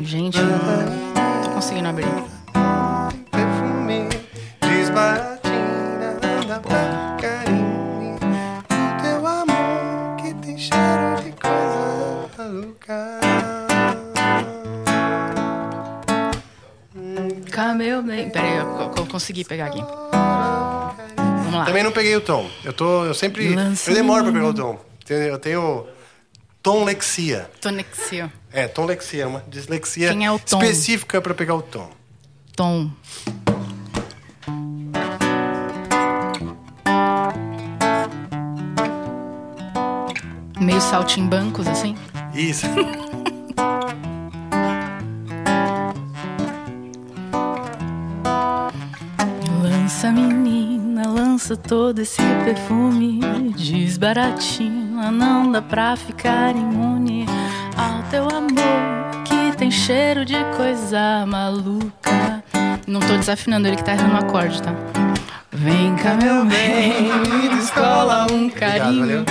Gente, 0.00 0.38
não 0.40 1.42
tô 1.42 1.50
conseguindo 1.50 1.88
abrir. 1.88 2.06
Cameu 17.62 18.02
bem. 18.02 18.28
Peraí, 18.28 18.56
eu, 18.56 18.66
eu- 18.66 18.92
eu 18.96 19.06
consegui 19.06 19.44
pegar 19.44 19.66
aqui. 19.66 19.80
Vamos 21.16 21.54
lá. 21.54 21.64
Também 21.64 21.84
não 21.84 21.92
peguei 21.92 22.16
o 22.16 22.20
tom. 22.20 22.50
Eu 22.64 22.72
tô, 22.72 23.04
eu 23.04 23.14
sempre, 23.14 23.54
Lança 23.54 23.88
eu 23.88 23.94
demoro 23.94 24.24
pra 24.24 24.32
pegar 24.32 24.48
o 24.48 24.54
tom. 24.54 24.80
Eu 25.08 25.38
tenho 25.38 25.86
tonlexia. 26.60 27.48
Tonexia. 27.60 28.32
É, 28.52 28.66
tonlexia, 28.66 29.28
uma 29.28 29.44
dislexia 29.48 30.08
Quem 30.10 30.26
é 30.26 30.32
o 30.32 30.40
tom? 30.40 30.60
específica 30.60 31.20
pra 31.20 31.34
pegar 31.34 31.54
o 31.54 31.62
tom. 31.62 31.88
Tom. 32.56 32.90
Meio 40.60 40.80
saltimbancos, 40.80 41.66
assim. 41.66 41.96
Isso. 42.34 42.66
lança 51.42 51.56
todo 51.56 51.98
esse 51.98 52.22
perfume. 52.44 53.18
Desbaratina, 53.56 55.10
não 55.10 55.50
dá 55.50 55.60
pra 55.60 55.96
ficar 55.96 56.54
imune 56.54 57.26
ao 57.76 58.02
teu 58.10 58.28
amor 58.28 59.24
que 59.24 59.56
tem 59.56 59.68
cheiro 59.68 60.24
de 60.24 60.36
coisa 60.56 61.26
maluca. 61.26 62.44
Não 62.86 63.00
tô 63.00 63.16
desafinando 63.16 63.66
ele 63.66 63.76
que 63.76 63.84
tá 63.84 63.94
errando 63.94 64.14
o 64.14 64.18
acorde, 64.18 64.62
tá? 64.62 64.72
Vem 65.50 65.96
cá, 65.96 66.14
meu 66.14 66.44
bem, 66.44 67.10
me 67.12 67.48
descola 67.56 68.26
um 68.30 68.48
carinho. 68.48 69.24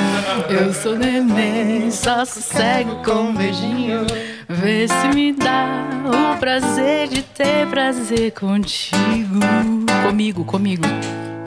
Eu 0.50 0.74
sou 0.74 0.98
neném, 0.98 1.90
só 1.92 2.26
sossego 2.26 3.02
com 3.06 3.30
um 3.30 3.36
beijinho. 3.36 4.06
Vê 4.50 4.86
se 4.86 5.08
me 5.16 5.32
dá 5.32 5.66
o 6.06 6.38
prazer 6.40 7.08
de 7.08 7.22
ter 7.24 7.68
prazer 7.68 8.32
contigo. 8.32 9.40
Comigo, 10.04 10.44
comigo. 10.44 10.84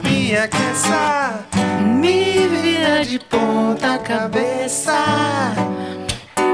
Me 0.05 0.37
aqueça, 0.37 1.45
Me 1.81 2.47
vira 2.47 3.03
de 3.03 3.17
ponta 3.19 3.97
cabeça. 3.97 4.93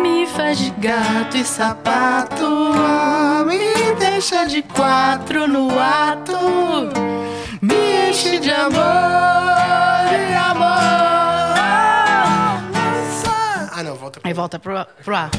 Me 0.01 0.25
faz 0.25 0.57
de 0.57 0.71
gato 0.71 1.35
e 1.37 1.43
sapato. 1.43 2.73
Me 3.45 3.93
deixa 3.99 4.45
de 4.45 4.61
quatro 4.61 5.47
no 5.47 5.77
ato. 5.77 6.37
Me 7.61 8.09
enche 8.09 8.39
de 8.39 8.49
amor, 8.49 8.71
de 10.09 10.33
amor. 10.33 10.71
Ah, 13.73 13.83
não, 13.83 13.95
volta. 13.95 14.21
Aí 14.23 14.33
volta 14.33 14.57
pro, 14.57 14.85
pro 15.03 15.15
A. 15.15 15.29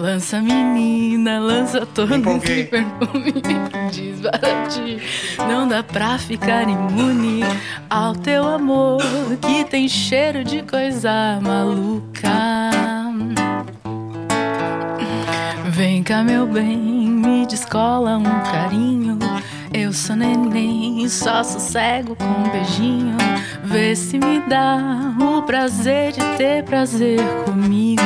Lança 0.00 0.40
menina, 0.40 1.38
lança 1.38 1.84
todo 1.84 2.14
esse 2.14 2.64
perfume 2.64 3.34
Desbarate, 3.92 4.98
não 5.46 5.68
dá 5.68 5.82
pra 5.82 6.16
ficar 6.16 6.62
imune 6.62 7.42
Ao 7.90 8.14
teu 8.14 8.48
amor 8.48 9.02
que 9.42 9.62
tem 9.66 9.86
cheiro 9.90 10.42
de 10.42 10.62
coisa 10.62 11.38
maluca. 11.42 12.30
Vem 15.66 16.02
cá 16.02 16.22
meu 16.22 16.46
bem, 16.46 16.78
me 16.78 17.44
descola 17.44 18.16
um 18.16 18.24
carinho. 18.50 19.18
Eu 19.70 19.92
sou 19.92 20.16
neném, 20.16 21.06
só 21.10 21.44
sossego 21.44 22.16
com 22.16 22.24
um 22.24 22.50
beijinho. 22.50 23.18
Vê 23.64 23.94
se 23.94 24.18
me 24.18 24.40
dá 24.48 25.14
o 25.20 25.42
prazer 25.42 26.12
de 26.12 26.20
ter 26.38 26.64
prazer 26.64 27.20
comigo 27.44 28.00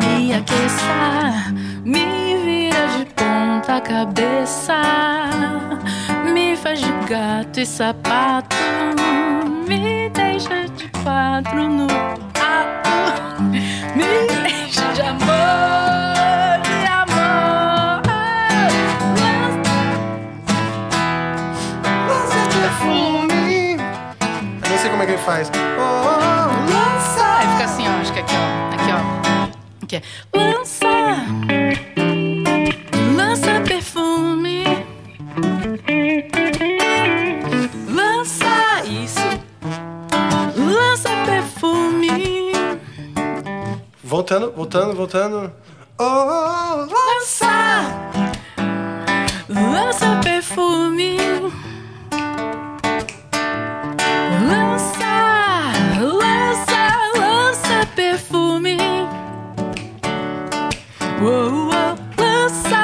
me 0.00 0.34
aqueça, 0.34 1.52
me 1.84 2.36
vira 2.44 2.86
de 2.88 3.04
ponta 3.14 3.80
cabeça, 3.80 4.80
me 6.32 6.56
faz 6.56 6.80
de 6.80 6.92
gato 7.08 7.60
e 7.60 7.66
sapato, 7.66 8.56
me 9.68 10.08
deixa 10.10 10.66
quatro 11.02 11.68
no 11.68 11.84
ato. 11.84 13.42
Me 13.94 14.04
enche 14.64 14.92
de 14.94 15.02
amor, 15.02 16.60
de 24.82 24.90
como 24.90 25.02
é 25.02 25.06
que 25.06 25.12
ele 25.12 25.22
faz. 25.22 25.50
Oh, 25.78 26.16
oh, 26.16 26.17
Aqui 29.88 29.96
é. 29.96 30.02
Lança. 30.36 30.86
Lança 33.16 33.60
perfume. 33.66 34.64
Lança 37.88 38.84
isso. 38.84 39.18
Lança 40.58 41.08
perfume. 41.24 42.52
Voltando, 44.04 44.52
voltando, 44.52 44.94
voltando. 44.94 45.52
Oh, 45.98 46.86
lança. 46.92 47.88
Lança 49.48 50.20
perfume. 50.22 51.16
Uou, 61.20 61.30
uou, 61.30 61.70
lança, 62.16 62.82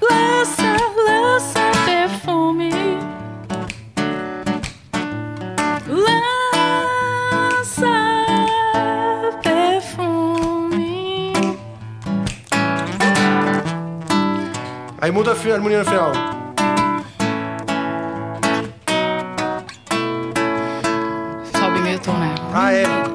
lança, 0.00 0.76
lança 1.06 1.70
perfume. 1.84 2.70
Lança 5.86 6.32
perfume. 9.42 11.32
Aí 15.02 15.10
muda 15.10 15.32
a 15.32 15.34
harmonia 15.52 15.80
no 15.80 15.84
final. 15.84 16.12
Sobe 21.52 21.80
meio 21.80 22.00
tom, 22.00 22.14
né? 22.14 22.34
Ah, 22.54 22.72
é. 22.72 23.05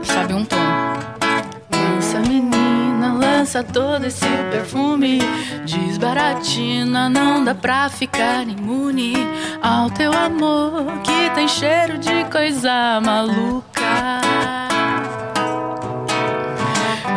Lança 3.51 3.63
todo 3.63 4.05
esse 4.05 4.25
perfume. 4.49 5.19
Desbaratina, 5.65 7.09
não 7.09 7.43
dá 7.43 7.53
pra 7.53 7.89
ficar 7.89 8.47
imune 8.47 9.13
ao 9.61 9.89
teu 9.89 10.13
amor 10.13 10.85
que 11.03 11.29
tem 11.35 11.47
cheiro 11.49 11.97
de 11.97 12.23
coisa 12.31 13.01
maluca. 13.01 14.21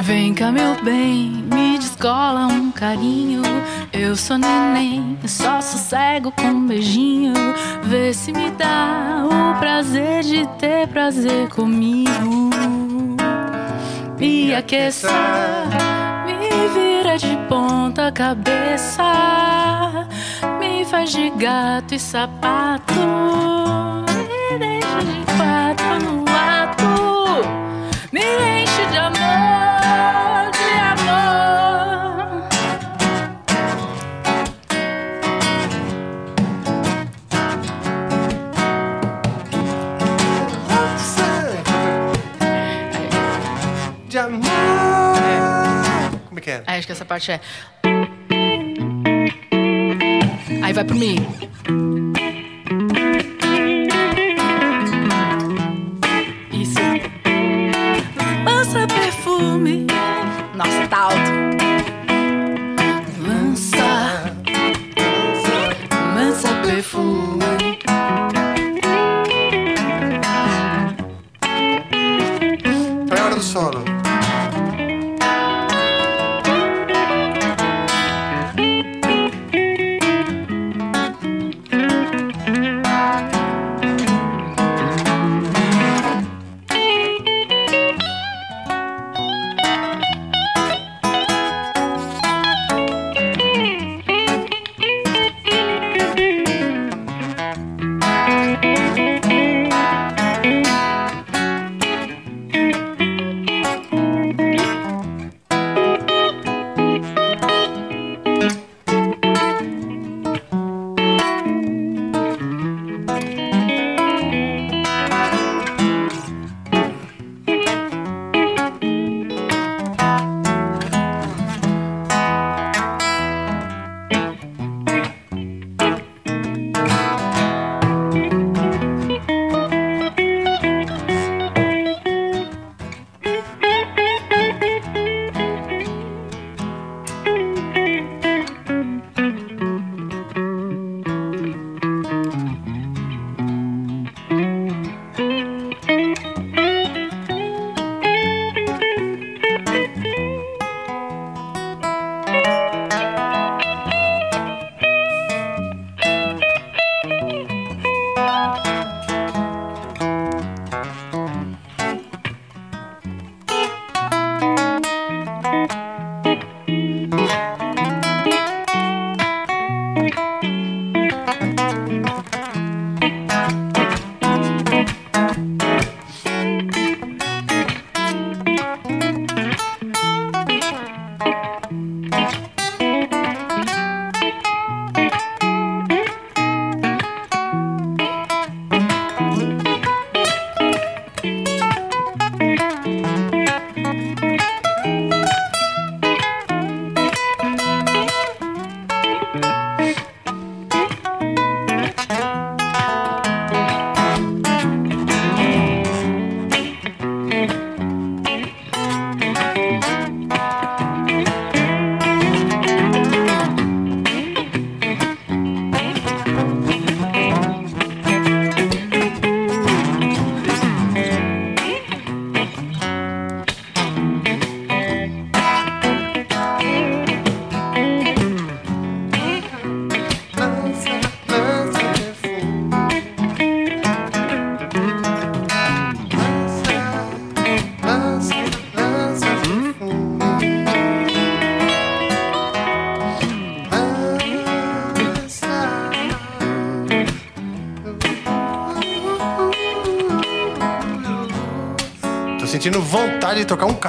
Vem 0.03 0.35
cá, 0.35 0.51
meu 0.51 0.75
bem, 0.83 1.45
me 1.53 1.79
descola 1.79 2.47
um 2.49 2.73
carinho. 2.73 3.43
Eu 3.93 4.17
sou 4.17 4.37
neném, 4.37 5.17
só 5.27 5.61
sossego 5.61 6.33
com 6.33 6.49
um 6.49 6.67
beijinho. 6.67 7.33
Vê 7.85 8.13
se 8.13 8.33
me 8.33 8.51
dá 8.51 9.25
o 9.25 9.59
prazer 9.61 10.25
de 10.25 10.47
ter 10.59 10.89
prazer 10.89 11.49
comigo. 11.49 12.51
Me 14.19 14.55
aqueça, 14.55 15.09
me 16.55 16.69
vira 16.69 17.17
de 17.19 17.37
ponta 17.49 18.13
cabeça. 18.13 19.03
Me 20.59 20.85
faz 20.85 21.11
de 21.11 21.31
gato 21.31 21.95
e 21.95 21.99
sapato. 21.99 23.94
É 46.67 46.79
acho 46.79 46.87
que 46.87 46.93
essa 46.93 47.05
parte 47.05 47.33
é. 47.33 47.41
Aí 50.63 50.73
vai 50.73 50.85
pro 50.85 50.97
Mi. 50.97 51.17
Isso. 56.53 56.81
Lança 58.45 58.87
perfume. 58.87 59.87
Nossa, 60.55 60.89
tá 60.89 60.99
alto. 60.99 61.31
Lança. 63.27 64.35
Lança 66.15 66.49
perfume. 66.63 67.45
É 73.11 73.23
hora 73.23 73.35
do 73.35 73.43
solo. 73.43 73.84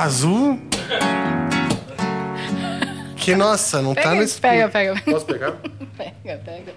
Kazoo. 0.05 0.59
Que, 3.17 3.35
nossa, 3.35 3.81
não 3.81 3.95
tá 3.95 4.03
Pega, 4.03 4.15
nesse... 4.15 4.39
pega, 4.39 4.69
pega. 4.69 5.01
Posso 5.01 5.25
pegar? 5.25 5.53
Pega, 5.97 6.41
pega. 6.45 6.73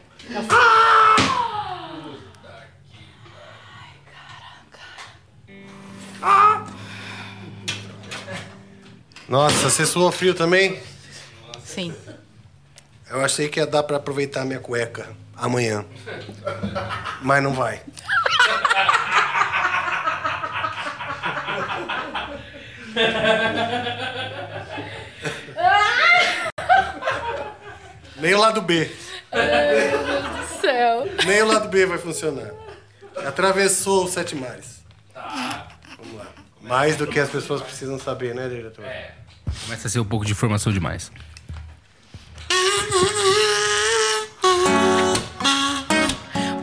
Nossa, 9.29 9.69
você 9.69 9.85
suou 9.85 10.11
frio 10.11 10.35
também? 10.35 10.81
Sim. 11.63 11.95
Eu 13.11 13.23
achei 13.23 13.49
que 13.49 13.61
ia 13.61 13.67
dar 13.67 13.83
pra 13.83 13.99
aproveitar 13.99 14.45
minha 14.47 14.61
cueca 14.61 15.07
amanhã. 15.37 15.85
Mas 17.21 17.43
não 17.43 17.53
vai. 17.53 17.83
Nem 28.29 28.35
o 28.35 28.41
lado 28.41 28.61
B. 28.61 28.91
Céu. 30.61 31.09
Nem 31.25 31.41
o 31.41 31.47
lado 31.47 31.67
B 31.71 31.87
vai 31.87 31.97
funcionar. 31.97 32.51
Atravessou 33.27 34.05
os 34.05 34.11
sete 34.13 34.37
mares. 34.37 34.83
Vamos 35.97 36.15
lá. 36.15 36.27
Mais 36.61 36.95
do 36.95 37.07
que 37.07 37.19
as 37.19 37.31
pessoas 37.31 37.63
precisam 37.63 37.99
saber, 37.99 38.35
né, 38.35 38.47
diretor? 38.47 38.85
Começa 39.65 39.89
a 39.89 39.91
ser 39.91 40.01
um 40.01 40.05
pouco 40.05 40.27
de 40.27 40.33
informação 40.33 40.71
demais. 40.71 41.11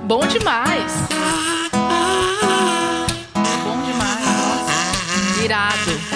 Bom 0.03 0.27
demais. 0.27 0.93
Bom 3.63 3.81
demais. 3.81 4.25
Nossa. 4.27 5.43
Irado. 5.43 6.14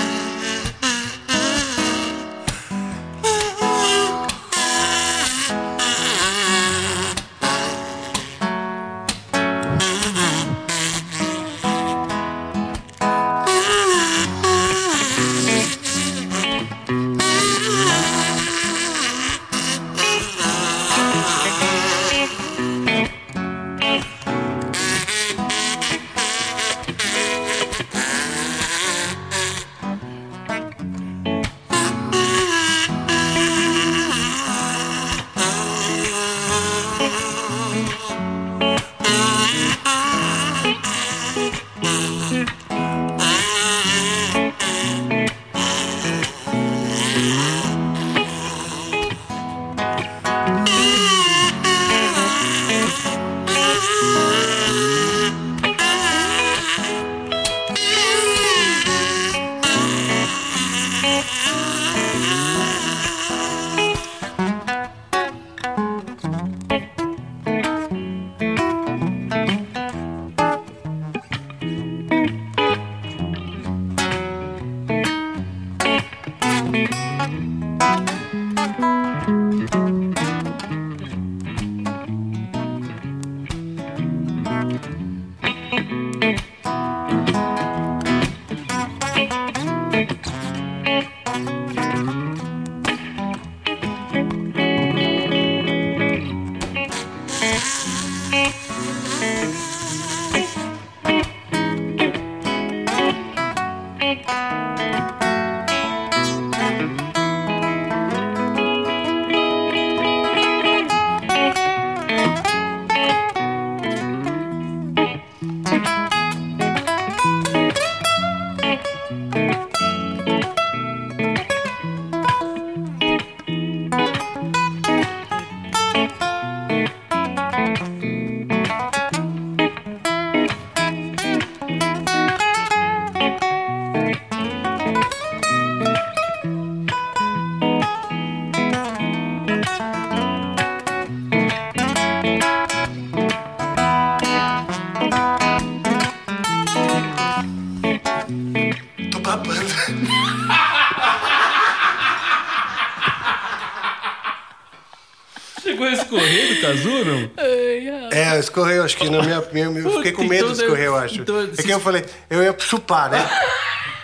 Que 158.99 159.09
na 159.09 159.21
minha. 159.23 159.43
minha 159.51 159.79
eu 159.81 159.91
fiquei 159.97 160.11
com 160.11 160.23
medo 160.23 160.45
então 160.45 160.53
de 160.55 160.61
escorrer, 160.61 160.85
eu 160.85 160.95
acho. 160.97 161.21
então- 161.21 161.41
É 161.57 161.63
que 161.63 161.69
eu 161.69 161.79
falei, 161.79 162.05
eu 162.29 162.43
ia 162.43 162.55
chupar, 162.59 163.09
né? 163.09 163.27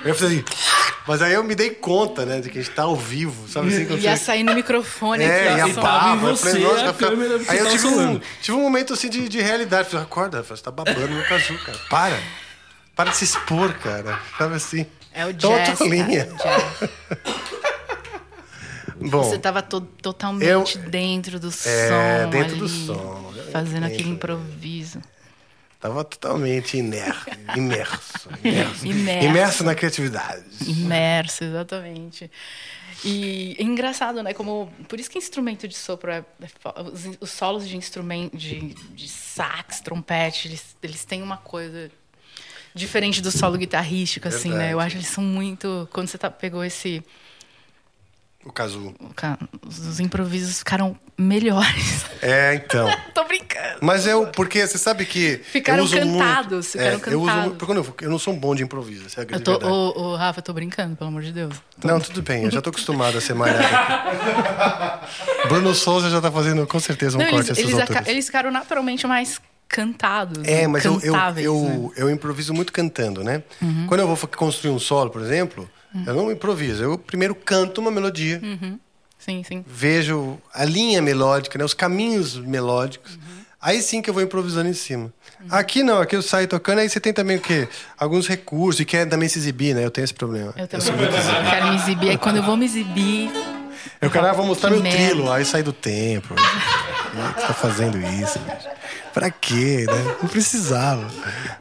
Eu 0.02 0.08
ia 0.10 0.14
fazer 0.16 0.36
assim. 0.36 0.44
Mas 1.08 1.22
aí 1.22 1.34
eu 1.34 1.44
me 1.44 1.54
dei 1.54 1.70
conta, 1.70 2.26
né, 2.26 2.40
de 2.42 2.50
que 2.50 2.58
a 2.58 2.62
gente 2.64 2.74
tá 2.74 2.84
ao 2.84 2.96
vivo, 2.96 3.48
sabe 3.48 3.68
assim? 3.74 3.86
quando 3.86 4.00
Ia 4.02 4.18
você- 4.18 4.24
sair 4.26 4.44
no 4.44 4.56
microfone 4.56 5.24
É, 5.24 5.50
aqui. 5.50 5.58
e 5.58 5.62
a 5.62 5.66
ó, 5.68 5.70
só- 5.74 5.82
tava 5.82 5.98
em 6.10 6.16
baba. 6.18 6.30
Eu 6.30 6.38
falei, 6.38 6.54
você, 6.54 6.60
nossa, 6.68 6.90
a 6.90 6.94
câmera 6.94 7.40
Aí 7.48 7.58
eu 7.60 7.70
tive 7.70 7.88
um, 7.88 8.22
tive 8.42 8.58
um 8.58 8.62
momento 8.62 8.94
assim 8.94 9.10
de, 9.10 9.30
de 9.30 9.40
realidade. 9.42 9.86
Eu 9.88 9.92
Falei, 9.92 10.06
acorda, 10.06 10.42
você 10.42 10.64
tá 10.64 10.72
babando 10.72 11.08
no 11.10 11.24
casu, 11.26 11.56
cara. 11.60 11.78
Para. 11.90 12.20
Para 12.96 13.12
de 13.12 13.18
se 13.18 13.24
expor, 13.26 13.72
cara. 13.74 14.20
Sabe 14.38 14.56
assim? 14.56 14.86
É 15.14 15.26
o 15.26 15.30
Então, 15.30 15.52
jazz, 15.52 15.70
outra 15.70 15.86
cara, 15.86 15.90
linha. 15.90 16.28
o 16.32 16.38
jazz. 16.38 16.90
Bom, 18.98 19.24
Você 19.24 19.38
tava 19.38 19.62
to- 19.62 19.82
totalmente 20.02 20.78
Eu- 20.78 20.90
dentro 20.90 21.40
do 21.40 21.52
som. 21.52 21.70
É, 21.70 22.28
dentro 22.28 22.56
do 22.56 22.66
ali, 22.66 22.86
som. 22.88 23.34
Fazendo 23.60 23.84
Dentro. 23.84 23.96
aquele 23.96 24.10
improviso. 24.10 25.02
tava 25.80 26.04
totalmente 26.04 26.78
iner, 26.78 27.16
imerso. 27.56 28.30
Imerso, 28.44 28.86
Imerso. 28.86 29.28
imerso 29.28 29.64
na 29.64 29.76
criatividade. 29.76 30.44
Imerso, 30.68 31.44
exatamente. 31.44 32.30
E 33.04 33.56
é 33.60 33.64
engraçado, 33.64 34.22
né? 34.24 34.34
Como, 34.34 34.72
por 34.88 35.00
isso 35.00 35.10
que 35.10 35.18
instrumento 35.18 35.68
de 35.68 35.76
sopro 35.76 36.12
é, 36.12 36.18
é 36.18 36.82
os, 36.82 37.18
os 37.22 37.30
solos 37.32 37.68
de 37.68 37.78
instrumento 37.78 38.36
de, 38.36 38.74
de 38.74 39.08
sax, 39.08 39.80
trompete, 39.80 40.48
eles, 40.48 40.76
eles 40.82 41.06
têm 41.06 41.22
uma 41.22 41.38
coisa 41.38 41.92
diferente 42.74 43.22
do 43.22 43.32
solo 43.32 43.58
guitarrístico, 43.58 44.28
assim, 44.28 44.50
né? 44.50 44.74
Eu 44.74 44.80
Verdade. 44.80 44.86
acho 44.88 44.96
que 44.96 45.02
eles 45.02 45.10
são 45.10 45.24
muito. 45.24 45.88
Quando 45.94 46.08
você 46.08 46.18
tá, 46.18 46.30
pegou 46.30 46.64
esse. 46.64 47.02
O 48.46 48.52
casu. 48.52 48.94
ca- 49.16 49.40
Os, 49.68 49.80
os 49.80 50.00
improvisos 50.00 50.60
ficaram 50.60 50.96
melhores. 51.18 52.06
É, 52.22 52.54
então. 52.54 52.88
Tô 53.14 53.24
brincando. 53.24 53.80
Mas 53.82 54.06
eu, 54.06 54.28
porque 54.28 54.66
você 54.66 54.78
sabe 54.78 55.04
que. 55.06 55.38
Ficaram 55.44 55.80
eu 55.80 55.84
uso 55.86 55.96
cantados, 55.98 56.52
muito, 56.52 56.64
ficaram 56.66 56.90
é, 57.12 57.14
Eu, 57.14 57.22
uso, 57.22 57.32
cantados. 57.32 57.58
porque 57.58 57.74
eu, 57.74 57.96
eu 58.08 58.10
não 58.12 58.20
sou 58.20 58.34
um 58.34 58.38
bom 58.40 58.54
de 58.54 58.62
improviso, 58.64 59.08
essa 59.08 59.22
é 59.22 59.26
a 59.28 59.36
Eu 59.36 59.40
tô, 59.42 59.58
ô, 59.68 60.12
ô, 60.12 60.16
Rafa, 60.16 60.40
eu 60.40 60.44
tô 60.44 60.54
brincando, 60.54 60.96
pelo 60.96 61.10
amor 61.10 61.24
de 61.24 61.32
Deus. 61.32 61.56
Não, 61.84 62.00
tudo 62.00 62.22
bem, 62.22 62.44
eu 62.44 62.52
já 62.52 62.62
tô 62.62 62.70
acostumado 62.70 63.18
a 63.18 63.22
ser 63.22 63.34
malhado. 63.34 63.66
Bruno 65.50 65.74
Souza 65.74 66.10
já 66.10 66.22
tá 66.22 66.32
fazendo 66.32 66.66
com 66.68 66.80
certeza 66.80 67.18
um 67.18 67.22
Não, 67.22 67.30
corte 67.30 67.50
eles, 67.52 67.60
eles, 67.60 67.80
aca- 67.80 68.04
eles 68.10 68.26
ficaram 68.28 68.52
naturalmente 68.52 69.06
mais 69.08 69.42
cantados. 69.68 70.48
É, 70.48 70.68
mas 70.68 70.86
eu, 70.86 71.00
eu, 71.02 71.16
eu, 71.38 71.62
né? 71.64 71.90
eu 71.98 72.10
improviso 72.12 72.54
muito 72.54 72.72
cantando, 72.72 73.24
né? 73.24 73.42
Quando 73.88 74.02
eu 74.02 74.08
vou 74.08 74.28
construir 74.30 74.72
um 74.72 74.80
solo, 74.80 75.10
por 75.10 75.22
exemplo, 75.22 75.68
eu 76.06 76.14
não 76.14 76.32
improviso. 76.32 76.84
Eu 76.84 76.98
primeiro 76.98 77.34
canto 77.36 77.80
uma 77.82 77.92
melodia, 77.92 78.42
Sim, 79.18 79.44
sim. 79.44 79.64
vejo 79.68 80.38
a 80.54 80.64
linha 80.66 81.02
melódica, 81.02 81.58
né? 81.58 81.66
os 81.66 81.74
caminhos 81.74 82.36
melódicos. 82.38 83.18
Aí 83.62 83.82
sim 83.82 84.00
que 84.00 84.08
eu 84.10 84.14
vou 84.14 84.22
improvisando 84.22 84.70
em 84.70 84.74
cima. 84.74 85.12
Aqui 85.50 85.82
não, 85.82 86.00
aqui 86.00 86.16
eu 86.16 86.22
saio 86.22 86.48
tocando, 86.48 86.80
aí 86.80 86.90
você 86.90 87.00
tem 87.00 87.12
também 87.12 87.38
o 87.38 87.42
quê? 87.42 87.68
Alguns 87.98 88.28
recursos 88.28 88.80
e 88.82 88.86
quer 88.86 89.08
também 89.10 89.28
se 89.28 89.40
exibir, 89.40 89.74
né? 89.74 89.84
Eu 89.84 89.90
tenho 89.90 90.04
esse 90.06 90.14
problema. 90.14 90.54
Eu 90.56 90.68
também 90.68 90.88
quero 91.50 91.68
me 91.70 91.76
exibir. 91.76 92.10
Aí 92.12 92.18
quando 92.18 92.36
eu 92.38 92.44
vou 92.44 92.56
me 92.56 92.66
exibir, 92.66 93.32
Eu 94.02 94.12
quero, 94.12 94.28
ah, 94.28 94.34
vou 94.34 94.46
mostrar 94.46 94.70
meu 94.70 94.82
merda. 94.82 94.98
trilo, 94.98 95.32
aí 95.32 95.44
sai 95.46 95.64
do 95.64 95.74
tempo. 95.74 96.36
Por 96.36 97.34
que 97.34 97.42
você 97.42 97.48
tá 97.48 97.54
fazendo 97.54 97.98
isso? 98.00 98.38
bicho? 98.40 98.68
Pra 99.16 99.32
quê, 99.32 99.86
né? 99.88 100.16
Não 100.22 100.28
precisava. 100.28 101.08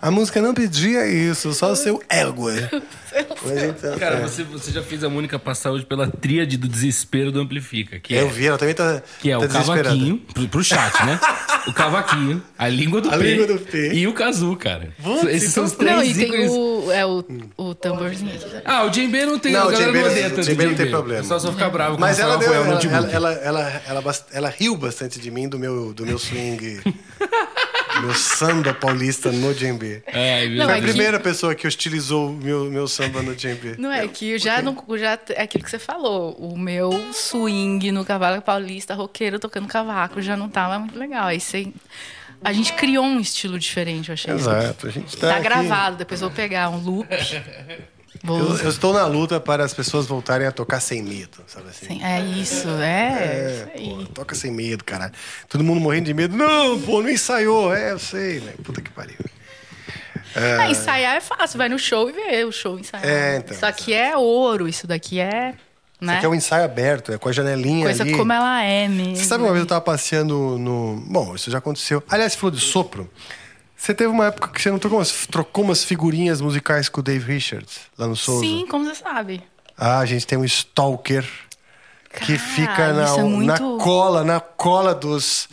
A 0.03 0.11
música 0.11 0.43
não 0.43 0.53
pedia 0.53 1.07
isso, 1.07 1.55
só 1.55 1.71
o 1.71 1.77
seu 1.77 2.03
ego. 2.09 2.51
Então, 2.51 3.97
Cara, 3.97 4.17
é. 4.17 4.23
você, 4.23 4.43
você 4.43 4.73
já 4.73 4.83
fez 4.83 5.05
a 5.05 5.09
Mônica 5.09 5.39
passar 5.39 5.71
hoje 5.71 5.87
pela 5.87 6.09
tríade 6.09 6.57
do 6.57 6.67
desespero 6.67 7.31
do 7.31 7.41
Amplifica. 7.41 8.01
Que 8.01 8.17
é, 8.17 8.23
Eu 8.23 8.29
vi, 8.29 8.47
ela 8.49 8.59
também 8.59 8.75
tá, 8.75 9.01
que 9.21 9.31
é 9.31 9.39
tá 9.39 9.45
o 9.45 9.49
cavaquinho, 9.49 10.17
pro, 10.35 10.49
pro 10.49 10.65
chat, 10.65 10.93
né? 11.07 11.21
O 11.69 11.73
cavaquinho, 11.73 12.43
a 12.59 12.67
língua 12.67 13.01
do 13.01 13.09
A 13.09 13.17
P. 13.17 13.23
língua 13.23 13.47
do 13.47 13.59
P. 13.61 13.93
E 13.95 14.07
o 14.09 14.13
Kazu, 14.13 14.57
cara. 14.57 14.93
Putz, 15.01 15.25
Esses 15.29 15.53
são 15.53 15.63
os 15.65 15.73
então- 15.75 15.87
três 15.87 15.97
Não, 15.97 16.05
e 16.05 16.15
tem 16.15 16.25
ícones. 16.27 16.51
o, 16.51 16.91
é 16.91 17.07
o, 17.07 17.25
o 17.57 17.75
tamborzinho. 17.75 18.33
Ah, 18.65 18.83
o 18.83 18.91
Djembe 18.91 19.25
não 19.25 19.39
tem, 19.39 19.53
Não, 19.53 19.61
a 19.63 19.67
o 19.69 19.73
djembe 19.73 19.99
não 20.65 20.71
não- 20.71 20.75
tem 20.77 20.91
problema. 20.91 21.21
O 21.21 21.23
pessoal 21.23 21.39
só 21.41 21.53
fica 21.53 21.69
bravo 21.71 21.99
Mas 22.01 22.19
ela, 22.19 22.37
você 22.37 22.49
deu, 22.49 22.55
ela, 22.55 22.81
ela, 22.83 23.11
ela, 23.13 23.33
ela, 23.33 23.83
ela, 23.87 24.03
bast- 24.03 24.27
ela 24.33 24.49
riu 24.49 24.77
bastante 24.77 25.21
de 25.21 25.31
mim, 25.31 25.49
do 25.49 25.57
meu, 25.59 25.95
do 25.95 26.05
meu 26.05 26.19
swing, 26.19 26.81
meu 28.05 28.15
samba 28.15 28.75
paulista 28.75 29.33
no 29.33 29.55
djembe. 29.55 30.03
Ai, 30.13 30.49
meu 30.49 30.59
Não, 30.59 30.65
Foi 30.67 30.75
é 30.75 30.79
a 30.79 30.81
que- 30.81 30.89
primeira 30.89 31.19
pessoa 31.21 31.55
que 31.55 31.67
hostilizou 31.67 32.31
o 32.31 32.33
meu, 32.33 32.65
meu 32.71 32.87
samba 32.87 33.23
no 33.23 33.35
djembe. 33.35 33.75
Não 33.79 33.91
é 33.93 34.07
que 34.07 34.31
eu 34.33 34.39
já 34.39 34.61
não. 34.61 34.77
Já, 34.99 35.19
é 35.31 35.43
aquilo 35.43 35.65
que 35.65 35.71
você 35.71 35.79
falou. 35.79 36.33
O 36.35 36.57
meu 36.59 36.91
swing 37.13 37.91
no 37.93 38.05
cavalo 38.05 38.41
paulista, 38.43 38.95
roqueiro 38.95 39.39
tocando 39.39 39.67
cavaco, 39.69 40.21
já 40.21 40.37
não 40.37 40.49
tava 40.49 40.79
muito 40.79 40.99
legal. 40.99 41.27
Aí 41.27 41.41
você. 41.41 41.73
A 42.43 42.53
gente 42.53 42.75
criou 42.75 43.05
um 43.05 43.19
estilo 43.21 43.59
diferente, 43.59 44.11
eu 44.11 44.13
achei. 44.13 44.35
Exato, 44.35 44.87
a 44.87 44.91
gente 44.91 45.17
tá 45.17 45.29
Tá 45.29 45.35
aqui- 45.37 45.45
gravado, 45.45 45.97
depois 45.97 46.21
eu 46.21 46.29
vou 46.29 46.37
pegar 46.37 46.69
um 46.69 46.77
loop. 46.79 47.09
Eu, 48.23 48.57
eu 48.59 48.69
estou 48.71 48.93
na 48.93 49.07
luta 49.07 49.39
para 49.41 49.65
as 49.65 49.75
pessoas 49.75 50.07
voltarem 50.07 50.47
a 50.47 50.53
tocar 50.53 50.81
sem 50.81 51.03
medo, 51.03 51.39
sabe 51.47 51.69
assim? 51.69 51.87
Sim, 51.87 52.05
é 52.05 52.21
isso, 52.21 52.69
é. 52.69 53.13
É, 53.13 53.53
isso 53.53 53.67
pô, 53.91 53.99
aí. 54.01 54.07
toca 54.15 54.35
sem 54.35 54.51
medo, 54.51 54.85
caralho. 54.85 55.13
Todo 55.49 55.63
mundo 55.65 55.81
morrendo 55.81 56.07
de 56.07 56.15
medo. 56.15 56.37
Não, 56.37 56.81
pô, 56.81 57.03
não 57.03 57.11
ensaiou. 57.11 57.75
É, 57.75 57.93
eu 57.93 57.99
sei, 57.99 58.41
né? 58.41 58.53
Puta 58.63 58.81
que 58.81 58.91
pariu. 58.91 59.17
Ah, 60.37 60.69
ensaiar 60.69 61.17
é 61.17 61.21
fácil, 61.21 61.59
vai 61.59 61.69
no 61.69 61.79
show 61.79 62.09
e 62.11 62.13
vê 62.13 62.45
o 62.45 62.51
show 62.51 62.79
ensaiar. 62.79 63.07
É, 63.07 63.37
então, 63.37 63.55
Isso 63.55 63.65
aqui 63.67 63.93
é 63.95 64.17
ouro, 64.17 64.67
isso 64.69 64.87
daqui 64.87 65.21
é. 65.21 65.51
Isso 65.51 65.57
Né? 66.11 66.17
aqui 66.17 66.27
é 66.27 66.29
um 66.29 66.35
ensaio 66.35 66.65
aberto, 66.65 67.13
é 67.13 67.19
com 67.19 67.29
a 67.29 67.33
janelinha 67.33 67.85
Coisa 67.85 68.03
ali. 68.03 68.17
como 68.17 68.33
ela 68.33 68.63
é 68.65 68.89
mesmo. 68.89 69.17
Você 69.17 69.25
sabe 69.25 69.45
uma 69.45 69.53
vez 69.53 69.61
eu 69.63 69.67
tava 69.69 69.81
passeando 69.81 70.59
no. 70.59 70.97
Bom, 71.07 71.35
isso 71.37 71.51
já 71.51 71.59
aconteceu. 71.59 72.03
Aliás, 72.09 72.33
você 72.33 72.39
falou 72.39 72.51
de 72.51 72.61
sopro. 72.61 73.09
Você 73.85 73.93
teve 73.93 74.09
uma 74.11 74.27
época 74.29 74.49
que 74.49 74.63
você 74.63 74.71
não 74.71 74.79
trocou 74.79 74.99
umas, 74.99 75.27
trocou 75.27 75.63
umas 75.63 75.85
figurinhas 75.85 76.41
musicais 76.41 76.89
com 76.89 77.01
o 77.01 77.03
Dave 77.03 77.31
Richards, 77.31 77.81
lá 77.99 78.07
no 78.07 78.17
Souza? 78.17 78.41
Sim, 78.41 78.67
como 78.67 78.87
você 78.87 78.95
sabe. 78.95 79.43
Ah, 79.77 79.99
a 79.99 80.07
gente 80.07 80.27
tem 80.27 80.39
um 80.39 80.45
stalker 80.47 81.23
que 82.11 82.39
Cara, 82.39 82.39
fica 82.39 82.93
na, 82.95 83.19
é 83.19 83.23
muito- 83.23 83.47
na 83.47 83.59
cola, 83.85 84.25
na 84.25 84.41
cola 84.41 84.95
dos, 84.95 85.51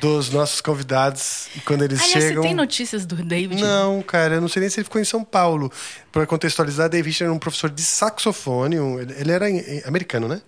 dos 0.00 0.30
nossos 0.30 0.60
convidados. 0.60 1.48
E 1.56 1.60
quando 1.62 1.82
eles 1.82 2.00
Aliás, 2.00 2.12
chegam. 2.24 2.42
você 2.42 2.48
tem 2.48 2.54
notícias 2.56 3.04
do 3.04 3.16
David? 3.16 3.60
Não, 3.60 4.02
cara, 4.02 4.34
eu 4.36 4.40
não 4.40 4.46
sei 4.48 4.60
nem 4.60 4.70
se 4.70 4.78
ele 4.78 4.84
ficou 4.84 5.00
em 5.00 5.04
São 5.04 5.24
Paulo. 5.24 5.72
Pra 6.12 6.24
contextualizar, 6.26 6.88
Dave 6.88 7.08
Richards 7.08 7.22
era 7.22 7.32
um 7.32 7.40
professor 7.40 7.70
de 7.70 7.82
saxofone. 7.82 8.78
um- 8.78 9.00
ele 9.00 9.32
era 9.32 9.46
americano, 9.84 10.28
né? 10.28 10.40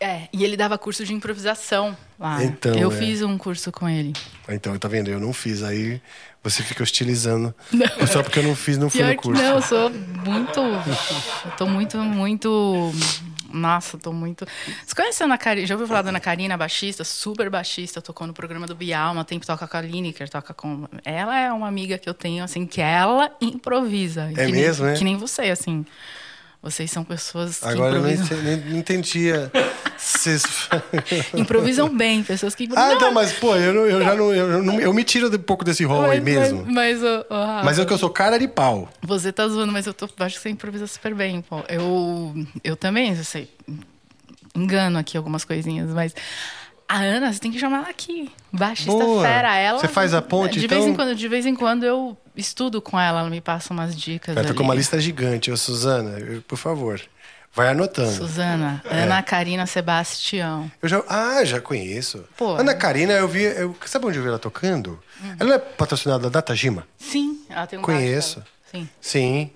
É, 0.00 0.28
e 0.32 0.44
ele 0.44 0.56
dava 0.56 0.78
curso 0.78 1.04
de 1.04 1.12
improvisação 1.12 1.96
lá. 2.20 2.40
Então, 2.44 2.72
eu 2.76 2.92
é. 2.92 2.94
fiz 2.96 3.20
um 3.20 3.36
curso 3.36 3.72
com 3.72 3.88
ele. 3.88 4.12
Então, 4.48 4.78
tá 4.78 4.86
vendo? 4.86 5.10
Eu 5.10 5.18
não 5.18 5.32
fiz. 5.32 5.64
Aí 5.64 6.00
você 6.48 6.62
fica 6.62 6.82
hostilizando. 6.82 7.54
Só 8.10 8.22
porque 8.22 8.38
eu 8.38 8.42
não 8.42 8.54
fiz, 8.54 8.78
não 8.78 8.90
fui 8.90 9.00
Pior 9.00 9.10
no 9.10 9.16
curso. 9.16 9.42
não, 9.42 9.56
eu 9.56 9.62
sou 9.62 9.90
muito. 9.90 10.60
Eu 10.60 11.50
tô 11.56 11.66
muito, 11.66 11.98
muito. 11.98 12.92
Nossa, 13.52 13.96
tô 13.96 14.12
muito. 14.12 14.46
Você 14.86 14.94
conhece 14.94 15.22
a 15.22 15.26
Ana 15.26 15.38
Karina? 15.38 15.66
Já 15.66 15.74
ouviu 15.74 15.86
falar 15.88 16.02
da 16.02 16.10
Ana 16.10 16.20
Karina, 16.20 16.56
baixista, 16.56 17.02
super 17.02 17.48
baixista, 17.48 18.02
tocou 18.02 18.26
no 18.26 18.34
programa 18.34 18.66
do 18.66 18.74
Bial, 18.74 19.12
uma 19.12 19.24
tempo 19.24 19.46
toca 19.46 19.66
com 19.66 19.76
a 19.76 19.80
Lineker, 19.80 20.28
toca 20.28 20.52
com. 20.52 20.86
Ela 21.04 21.38
é 21.38 21.52
uma 21.52 21.66
amiga 21.66 21.96
que 21.96 22.08
eu 22.08 22.14
tenho, 22.14 22.44
assim, 22.44 22.66
que 22.66 22.80
ela 22.80 23.30
improvisa. 23.40 24.30
É 24.36 24.46
que 24.46 24.52
mesmo, 24.52 24.84
nem, 24.84 24.94
é? 24.94 24.98
Que 24.98 25.04
nem 25.04 25.16
você, 25.16 25.42
assim. 25.44 25.86
Vocês 26.60 26.90
são 26.90 27.04
pessoas 27.04 27.58
que 27.60 27.68
Agora 27.68 27.96
eu 27.96 28.10
improvisam. 28.10 28.42
nem- 28.42 28.56
não 28.56 28.78
entendia. 28.78 29.50
Vocês- 29.96 30.42
Improvisam 31.34 31.88
bem, 31.88 32.22
pessoas 32.24 32.54
que 32.54 32.64
ah, 32.64 32.66
improvisam. 32.66 32.96
então, 32.96 33.12
mas, 33.12 33.32
pô, 33.34 33.54
eu, 33.56 33.72
não- 33.72 33.86
eu 33.86 34.02
já 34.04 34.14
não 34.14 34.34
eu, 34.34 34.62
não. 34.62 34.80
eu 34.80 34.92
me 34.92 35.04
tiro 35.04 35.32
um 35.34 35.38
pouco 35.38 35.64
desse 35.64 35.84
rol 35.84 36.04
aí 36.06 36.20
mesmo. 36.20 36.64
Mas, 36.66 37.00
mas, 37.00 37.02
ô, 37.02 37.24
Rafa, 37.34 37.64
Mas 37.64 37.78
é 37.78 37.84
que 37.84 37.92
eu 37.92 37.98
sou 37.98 38.10
cara 38.10 38.38
de 38.38 38.48
pau. 38.48 38.88
Você 39.02 39.32
tá 39.32 39.46
zoando, 39.46 39.72
mas 39.72 39.86
eu, 39.86 39.94
tô, 39.94 40.06
eu 40.06 40.26
acho 40.26 40.34
que 40.36 40.42
você 40.42 40.50
improvisa 40.50 40.86
super 40.88 41.14
bem, 41.14 41.40
pô. 41.42 41.62
Eu, 41.68 42.34
eu 42.64 42.76
também, 42.76 43.14
eu 43.16 43.22
sei, 43.24 43.48
engano 44.54 44.98
aqui 44.98 45.16
algumas 45.16 45.44
coisinhas, 45.44 45.88
mas 45.90 46.14
a 46.88 46.98
Ana, 46.98 47.32
você 47.32 47.38
tem 47.38 47.52
que 47.52 47.58
chamar 47.58 47.78
ela 47.78 47.88
aqui. 47.90 48.30
Baixista 48.52 48.90
Boa. 48.92 49.22
fera. 49.22 49.54
Ela, 49.56 49.78
Você 49.78 49.88
faz 49.88 50.14
a 50.14 50.22
ponte, 50.22 50.58
de 50.58 50.66
vez 50.66 50.80
então? 50.82 50.92
em 50.92 50.96
quando 50.96 51.14
De 51.14 51.28
vez 51.28 51.46
em 51.46 51.54
quando 51.54 51.84
eu 51.84 52.16
estudo 52.38 52.80
com 52.80 52.98
ela, 52.98 53.20
ela 53.20 53.30
me 53.30 53.40
passa 53.40 53.72
umas 53.72 53.94
dicas 53.96 54.34
tô 54.34 54.40
ali. 54.40 54.54
com 54.54 54.62
uma 54.62 54.74
lista 54.74 55.00
gigante. 55.00 55.50
Ô, 55.50 55.56
Suzana, 55.56 56.18
eu- 56.18 56.40
por 56.42 56.56
favor, 56.56 57.00
vai 57.52 57.68
anotando. 57.68 58.12
Suzana, 58.12 58.82
É. 58.88 59.02
Ana 59.02 59.22
Karina 59.22 59.66
Sebastião. 59.66 60.70
Eu 60.82 60.88
já, 60.88 61.02
ah, 61.08 61.44
já 61.44 61.60
conheço. 61.60 62.24
Pô, 62.36 62.54
Ana. 62.56 62.74
Karina, 62.74 63.12
eu 63.14 63.28
vi. 63.28 63.42
Eu, 63.42 63.76
sabe 63.86 64.06
onde 64.06 64.18
eu 64.18 64.22
vi 64.22 64.28
ela 64.28 64.38
tocando? 64.38 64.98
Ela 65.38 65.48
não 65.48 65.54
é 65.54 65.58
patrocinada 65.58 66.22
da 66.24 66.28
Datajima? 66.28 66.86
Sim, 66.98 67.40
ela 67.50 67.66
tem 67.66 67.78
um 67.78 67.82
Conheço. 67.82 68.42
Sim, 68.70 68.88
Sim. 69.00 69.50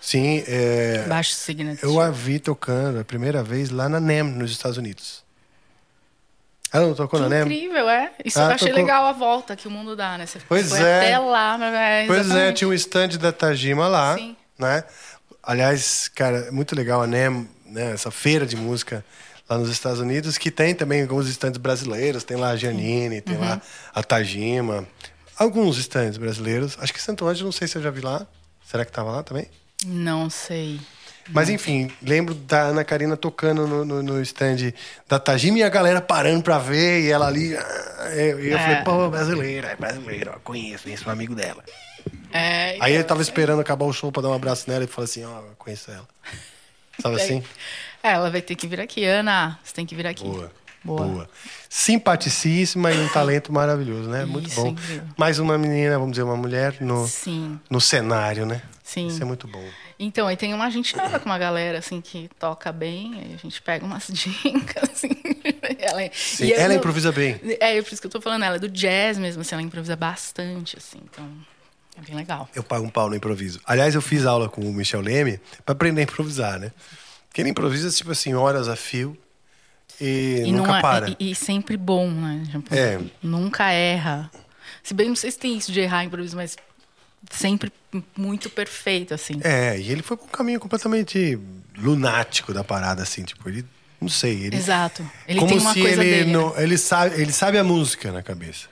Sim. 0.00 0.44
é, 0.46 1.04
baixo 1.08 1.32
signature. 1.32 1.82
eu 1.82 2.00
a 2.00 2.10
vi 2.10 2.38
tocando 2.38 3.00
a 3.00 3.04
primeira 3.04 3.42
vez 3.42 3.70
lá 3.70 3.88
na 3.88 3.98
NEM, 3.98 4.22
nos 4.22 4.50
Estados 4.52 4.78
Unidos. 4.78 5.24
Ela 6.72 6.86
não 6.88 6.94
tocou 6.94 7.20
na 7.20 7.28
NEM? 7.28 7.42
incrível, 7.42 7.88
é? 7.88 8.10
Isso 8.24 8.38
Ah, 8.38 8.44
eu 8.44 8.50
achei 8.50 8.68
tocou- 8.68 8.82
legal 8.82 9.06
a 9.06 9.12
volta 9.12 9.54
que 9.56 9.68
o 9.68 9.70
mundo 9.70 9.94
dá, 9.96 10.18
né? 10.18 10.26
Você 10.26 10.38
Pois 10.48 10.68
foi 10.70 10.80
é. 10.82 10.98
até 10.98 11.18
lá, 11.18 11.56
mas 11.58 11.72
é 11.74 12.04
Pois 12.06 12.30
é, 12.30 12.52
tinha 12.52 12.68
um 12.68 12.72
stand 12.74 13.08
da 13.18 13.32
Tajima 13.32 13.86
lá, 13.88 14.14
Sim. 14.16 14.36
né? 14.58 14.84
Aliás, 15.42 16.08
cara, 16.08 16.38
é 16.48 16.50
muito 16.50 16.74
legal 16.74 17.02
a 17.02 17.06
NEM, 17.06 17.48
né? 17.66 17.92
Essa 17.92 18.10
feira 18.10 18.44
de 18.44 18.56
música 18.56 19.04
lá 19.48 19.56
nos 19.58 19.70
Estados 19.70 20.00
Unidos, 20.00 20.36
que 20.38 20.50
tem 20.50 20.74
também 20.74 21.02
alguns 21.02 21.28
stands 21.28 21.58
brasileiros. 21.58 22.24
Tem 22.24 22.36
lá 22.36 22.50
a 22.50 22.56
Giannini, 22.56 23.20
tem 23.20 23.36
Uhum. 23.36 23.42
lá 23.44 23.60
a 23.94 24.02
Tajima. 24.02 24.86
Alguns 25.38 25.78
stands 25.78 26.16
brasileiros. 26.18 26.76
Acho 26.80 26.92
que 26.92 27.00
Santo 27.00 27.26
Ângelo, 27.28 27.46
não 27.46 27.52
sei 27.52 27.68
se 27.68 27.76
eu 27.76 27.82
já 27.82 27.90
vi 27.90 28.00
lá. 28.00 28.26
Será 28.64 28.84
que 28.84 28.90
tava 28.90 29.12
lá 29.12 29.22
também? 29.22 29.48
Não 29.84 30.28
sei. 30.28 30.80
Mas 31.28 31.48
enfim, 31.48 31.90
lembro 32.02 32.34
da 32.34 32.62
Ana 32.62 32.84
Karina 32.84 33.16
tocando 33.16 33.66
no, 33.66 33.84
no, 33.84 34.02
no 34.02 34.22
stand 34.22 34.72
da 35.08 35.18
Tajima 35.18 35.58
e 35.58 35.62
a 35.62 35.68
galera 35.68 36.00
parando 36.00 36.42
pra 36.42 36.58
ver 36.58 37.02
e 37.02 37.10
ela 37.10 37.26
ali. 37.26 37.56
ah, 37.56 38.10
eu, 38.14 38.38
eu 38.40 38.56
É. 38.56 38.60
falei, 38.62 38.76
pô, 38.84 39.08
brasileira, 39.10 39.68
é 39.68 39.76
brasileira, 39.76 40.32
ó, 40.36 40.38
conheço, 40.40 40.84
conheço 40.84 41.08
um 41.08 41.12
amigo 41.12 41.34
dela. 41.34 41.62
É, 42.32 42.76
Aí 42.80 42.92
ele 42.94 43.02
tava 43.04 43.22
esperando 43.22 43.60
acabar 43.60 43.84
o 43.86 43.92
show 43.92 44.12
pra 44.12 44.22
dar 44.22 44.28
um 44.28 44.34
abraço 44.34 44.68
nela 44.70 44.84
e 44.84 44.86
falou 44.86 45.04
assim, 45.04 45.24
ó, 45.24 45.38
eu 45.38 45.54
conheço 45.58 45.90
ela. 45.90 46.06
Sabe 47.00 47.16
assim? 47.16 47.42
É, 48.02 48.12
ela 48.12 48.30
vai 48.30 48.40
ter 48.40 48.54
que 48.54 48.66
vir 48.66 48.80
aqui. 48.80 49.04
Ana, 49.04 49.58
você 49.64 49.74
tem 49.74 49.84
que 49.84 49.94
vir 49.94 50.06
aqui. 50.06 50.24
Boa. 50.24 50.52
Boa. 50.84 51.04
Boa. 51.06 51.28
Simpaticíssima 51.68 52.92
e 52.92 52.98
um 53.00 53.08
talento 53.08 53.52
maravilhoso, 53.52 54.08
né? 54.08 54.24
Muito 54.24 54.48
Isso, 54.48 54.60
bom. 54.62 54.68
incrível. 54.68 55.02
Mais 55.16 55.38
uma 55.38 55.58
menina, 55.58 55.98
vamos 55.98 56.12
dizer, 56.12 56.22
uma 56.22 56.36
mulher 56.36 56.76
no, 56.80 57.06
Sim, 57.08 57.58
no 57.70 57.80
cenário, 57.80 58.46
né? 58.46 58.62
sim. 58.84 59.08
Isso 59.08 59.20
é 59.20 59.24
muito 59.24 59.48
bom. 59.48 59.64
Então, 59.98 60.26
aí 60.28 60.36
tem 60.36 60.52
uma, 60.52 60.70
gente 60.70 60.94
anda 60.98 61.18
com 61.18 61.24
uma 61.26 61.38
galera, 61.38 61.78
assim, 61.78 62.00
que 62.02 62.28
toca 62.38 62.70
bem, 62.70 63.14
aí 63.18 63.34
a 63.34 63.38
gente 63.38 63.62
pega 63.62 63.84
umas 63.84 64.06
dicas, 64.12 64.90
assim. 64.90 65.08
ela, 65.78 66.02
é- 66.02 66.10
Sim, 66.14 66.48
eu 66.48 66.58
ela 66.60 66.74
improvisa 66.74 67.10
bem. 67.12 67.40
É, 67.60 67.80
por 67.80 67.92
isso 67.92 68.00
que 68.02 68.06
eu 68.06 68.10
tô 68.10 68.20
falando, 68.20 68.44
ela 68.44 68.56
é 68.56 68.58
do 68.58 68.68
jazz 68.68 69.16
mesmo, 69.18 69.40
assim, 69.40 69.54
ela 69.54 69.62
improvisa 69.62 69.96
bastante, 69.96 70.76
assim, 70.76 70.98
então 71.10 71.26
é 71.98 72.02
bem 72.02 72.14
legal. 72.14 72.46
Eu 72.54 72.62
pago 72.62 72.84
um 72.84 72.90
pau 72.90 73.08
no 73.08 73.16
improviso. 73.16 73.58
Aliás, 73.64 73.94
eu 73.94 74.02
fiz 74.02 74.26
aula 74.26 74.50
com 74.50 74.60
o 74.60 74.72
Michel 74.72 75.00
Leme 75.00 75.40
pra 75.64 75.72
aprender 75.72 76.02
a 76.02 76.04
improvisar, 76.04 76.58
né? 76.58 76.72
Porque 77.28 77.40
ele 77.40 77.48
improvisa, 77.50 77.90
tipo 77.90 78.10
assim, 78.10 78.34
horas 78.34 78.68
a 78.68 78.76
fio 78.76 79.16
e, 80.00 80.42
E, 80.44 80.52
nunca 80.52 80.68
não 80.72 80.76
é- 80.76 80.82
para. 80.82 81.16
e, 81.18 81.30
e 81.30 81.34
sempre 81.34 81.76
bom, 81.76 82.10
né? 82.10 82.42
Tipo, 82.50 82.74
É. 82.74 82.98
Nunca 83.22 83.70
erra. 83.70 84.30
Se 84.82 84.92
bem, 84.92 85.08
não 85.08 85.16
sei 85.16 85.30
se 85.30 85.38
tem 85.38 85.56
isso 85.56 85.72
de 85.72 85.80
errar 85.80 86.04
improviso, 86.04 86.36
mas 86.36 86.56
sempre 87.30 87.72
muito 88.16 88.48
perfeito, 88.50 89.14
assim. 89.14 89.40
É, 89.42 89.78
e 89.78 89.90
ele 89.90 90.02
foi 90.02 90.16
pra 90.16 90.26
um 90.26 90.28
caminho 90.30 90.60
completamente 90.60 91.38
lunático 91.76 92.52
da 92.52 92.62
parada, 92.64 93.02
assim, 93.02 93.22
tipo, 93.24 93.48
ele. 93.48 93.64
Não 94.00 94.08
sei, 94.08 94.44
ele. 94.44 94.56
Exato. 94.56 95.08
Ele 95.26 95.38
como 95.40 95.50
tem 95.52 95.60
uma 95.60 95.72
se 95.72 95.80
coisa 95.80 96.02
ele 96.04 96.10
dele. 96.24 96.32
não. 96.32 96.54
né? 96.54 96.62
Ele 96.62 96.76
sabe, 96.76 97.20
ele 97.20 97.32
sabe 97.32 97.58
a 97.58 97.64
música 97.64 98.12
na 98.12 98.22
cabeça. 98.22 98.68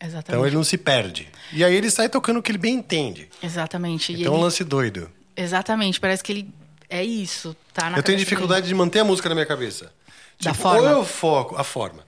Exatamente. 0.00 0.28
Então 0.28 0.46
ele 0.46 0.56
não 0.56 0.64
se 0.64 0.76
perde. 0.76 1.28
E 1.52 1.64
aí 1.64 1.74
ele 1.74 1.90
sai 1.90 2.08
tocando 2.08 2.38
o 2.38 2.42
que 2.42 2.50
ele 2.50 2.58
bem 2.58 2.74
entende. 2.74 3.28
Exatamente. 3.42 4.12
Então 4.12 4.34
é 4.34 4.36
um 4.36 4.40
lance 4.40 4.62
doido. 4.64 5.10
Exatamente, 5.36 6.00
parece 6.00 6.22
que 6.22 6.32
ele 6.32 6.50
é 6.90 7.02
isso, 7.04 7.54
tá 7.72 7.90
na 7.90 7.98
eu 7.98 8.02
tenho 8.02 8.18
dificuldade 8.18 8.66
de 8.66 8.74
manter 8.74 9.00
a 9.00 9.04
música 9.04 9.28
na 9.28 9.34
minha 9.34 9.46
cabeça. 9.46 9.92
Da 10.40 10.50
Tipo, 10.52 10.62
forma. 10.62 10.80
Ou 10.90 10.98
eu 10.98 11.04
foco 11.04 11.56
a 11.56 11.64
forma. 11.64 12.04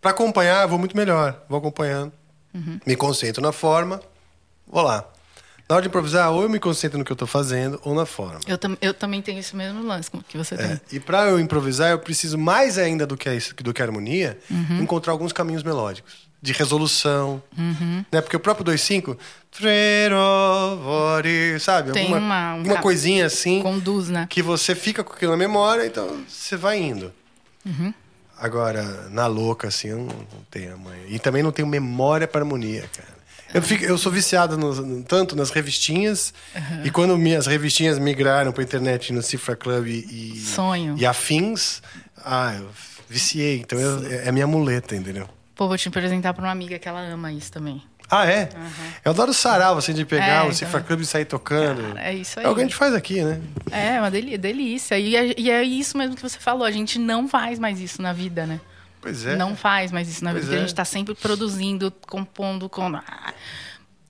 Pra 0.00 0.10
acompanhar, 0.10 0.62
eu 0.62 0.68
vou 0.68 0.78
muito 0.78 0.96
melhor. 0.96 1.40
Vou 1.48 1.58
acompanhando. 1.58 2.12
Uhum. 2.54 2.80
Me 2.86 2.96
concentro 2.96 3.40
na 3.42 3.52
forma. 3.52 4.00
Vou 4.66 4.82
lá. 4.82 5.08
Na 5.72 5.76
hora 5.76 5.82
de 5.84 5.88
improvisar, 5.88 6.30
ou 6.30 6.42
eu 6.42 6.50
me 6.50 6.60
concentro 6.60 6.98
no 6.98 7.04
que 7.04 7.10
eu 7.10 7.16
tô 7.16 7.26
fazendo, 7.26 7.80
ou 7.82 7.94
na 7.94 8.04
forma. 8.04 8.40
Eu, 8.46 8.58
tam- 8.58 8.76
eu 8.82 8.92
também 8.92 9.22
tenho 9.22 9.38
esse 9.40 9.56
mesmo 9.56 9.82
lance 9.82 10.10
que 10.28 10.36
você 10.36 10.54
É, 10.54 10.58
tem. 10.58 10.80
E 10.92 11.00
pra 11.00 11.24
eu 11.30 11.40
improvisar, 11.40 11.90
eu 11.92 11.98
preciso 11.98 12.36
mais 12.36 12.76
ainda 12.76 13.06
do 13.06 13.16
que 13.16 13.26
a, 13.26 13.32
do 13.62 13.72
que 13.72 13.80
a 13.80 13.84
harmonia, 13.86 14.38
Uhum. 14.50 14.82
encontrar 14.82 15.14
alguns 15.14 15.32
caminhos 15.32 15.62
melódicos. 15.62 16.28
De 16.42 16.52
resolução. 16.52 17.42
Uhum. 17.56 18.04
Né? 18.12 18.20
Porque 18.20 18.36
o 18.36 18.40
próprio 18.40 18.66
2-5... 18.66 19.16
Sabe? 21.60 21.92
Tem 21.92 22.02
alguma, 22.12 22.18
uma- 22.18 22.54
um 22.56 22.64
ca- 22.74 22.82
coisinha 22.82 23.24
assim. 23.24 23.62
Conduz, 23.62 24.08
né? 24.10 24.26
que 24.28 24.42
você 24.42 24.74
fica 24.74 25.02
com 25.02 25.14
aquilo 25.14 25.32
na 25.32 25.38
memória, 25.38 25.86
então 25.86 26.22
você 26.28 26.54
vai 26.56 26.78
indo. 26.78 27.10
Uhum. 27.64 27.94
Agora, 28.38 28.82
na 29.10 29.26
louca, 29.26 29.68
assim, 29.68 29.88
eu 29.88 29.98
não, 29.98 30.06
não 30.06 30.44
tenho 30.50 30.74
a 30.74 30.76
manha. 30.76 31.04
E 31.08 31.18
também 31.18 31.42
não 31.42 31.52
tenho 31.52 31.66
memória 31.68 32.26
para 32.28 32.40
harmonia, 32.42 32.90
cara. 32.94 33.11
Eu, 33.54 33.62
fico, 33.62 33.84
eu 33.84 33.98
sou 33.98 34.10
viciado 34.10 34.56
no- 34.56 34.74
no- 34.74 35.02
tanto 35.02 35.36
nas 35.36 35.50
revistinhas, 35.50 36.32
e 36.84 36.90
quando 36.90 37.16
minhas 37.18 37.46
revistinhas 37.46 37.98
migraram 37.98 38.52
para 38.52 38.62
internet 38.62 39.12
no 39.12 39.22
Cifra 39.22 39.54
Club 39.56 39.86
e, 39.88 40.38
Sonho. 40.40 40.94
e 40.98 41.04
afins, 41.06 41.82
ah, 42.24 42.54
eu 42.58 42.68
viciei. 43.08 43.58
Então 43.60 43.78
eu- 43.78 44.06
é 44.24 44.28
a 44.28 44.32
minha 44.32 44.46
muleta, 44.46 44.96
entendeu? 44.96 45.28
Pô, 45.54 45.68
vou 45.68 45.76
te 45.76 45.88
apresentar 45.88 46.32
pra 46.32 46.42
uma 46.44 46.50
amiga 46.52 46.78
que 46.78 46.88
ela 46.88 47.00
ama 47.00 47.30
isso 47.32 47.52
também. 47.52 47.82
Ah, 48.10 48.26
é? 48.26 48.50
Eu 49.04 49.12
adoro 49.12 49.32
sarau, 49.32 49.78
assim, 49.78 49.94
de 49.94 50.04
pegar 50.04 50.44
É, 50.44 50.48
o 50.48 50.52
Cifra 50.52 50.80
Club 50.82 51.00
e 51.00 51.06
sair 51.06 51.24
tocando. 51.24 51.82
Cara, 51.94 52.02
é 52.08 52.14
isso 52.14 52.38
aí. 52.38 52.44
É 52.44 52.48
o 52.48 52.54
que 52.54 52.60
a 52.60 52.64
gente 52.64 52.74
faz 52.76 52.94
aqui, 52.94 53.22
né? 53.24 53.40
É, 53.70 53.98
uma 53.98 54.10
delícia. 54.10 54.98
E 54.98 55.16
é, 55.16 55.34
e 55.38 55.50
é 55.50 55.62
isso 55.62 55.96
mesmo 55.96 56.14
que 56.14 56.20
você 56.20 56.38
falou. 56.38 56.66
A 56.66 56.70
gente 56.70 56.98
não 56.98 57.26
faz 57.26 57.58
mais 57.58 57.80
isso 57.80 58.02
na 58.02 58.12
vida, 58.12 58.44
né? 58.46 58.60
Pois 59.02 59.26
é. 59.26 59.36
Não 59.36 59.54
faz 59.54 59.92
mais 59.92 60.08
isso 60.08 60.24
na 60.24 60.30
vida. 60.32 60.40
Pois 60.40 60.46
Porque 60.46 60.56
é. 60.56 60.58
a 60.64 60.66
gente 60.66 60.74
tá 60.74 60.84
sempre 60.84 61.14
produzindo, 61.14 61.90
compondo 62.08 62.68
com... 62.70 62.88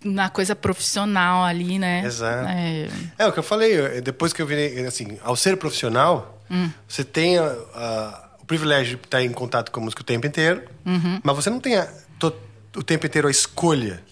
na 0.04 0.28
coisa 0.28 0.54
profissional 0.54 1.44
ali, 1.44 1.78
né? 1.78 2.02
Exato. 2.04 2.48
É, 2.48 2.88
É, 3.18 3.26
o 3.26 3.32
que 3.32 3.38
eu 3.38 3.42
falei, 3.42 4.00
depois 4.00 4.32
que 4.32 4.42
eu 4.42 4.46
virei, 4.46 4.84
assim, 4.86 5.18
ao 5.24 5.34
ser 5.36 5.56
profissional, 5.56 6.38
Hum. 6.50 6.70
você 6.88 7.02
tem 7.04 7.38
a- 7.38 7.56
a- 7.74 8.28
o 8.40 8.44
privilégio 8.44 8.98
de 8.98 9.04
estar 9.04 9.22
em 9.22 9.32
contato 9.32 9.70
com 9.70 9.80
a 9.80 9.82
música 9.84 10.02
o 10.02 10.04
tempo 10.04 10.26
inteiro, 10.26 10.62
Uhum. 10.84 11.20
mas 11.22 11.36
você 11.36 11.48
não 11.48 11.60
tem 11.60 11.76
a- 11.76 11.88
to- 12.18 12.34
o 12.76 12.82
tempo 12.82 13.06
inteiro 13.06 13.28
a 13.28 13.30
escolha. 13.30 14.02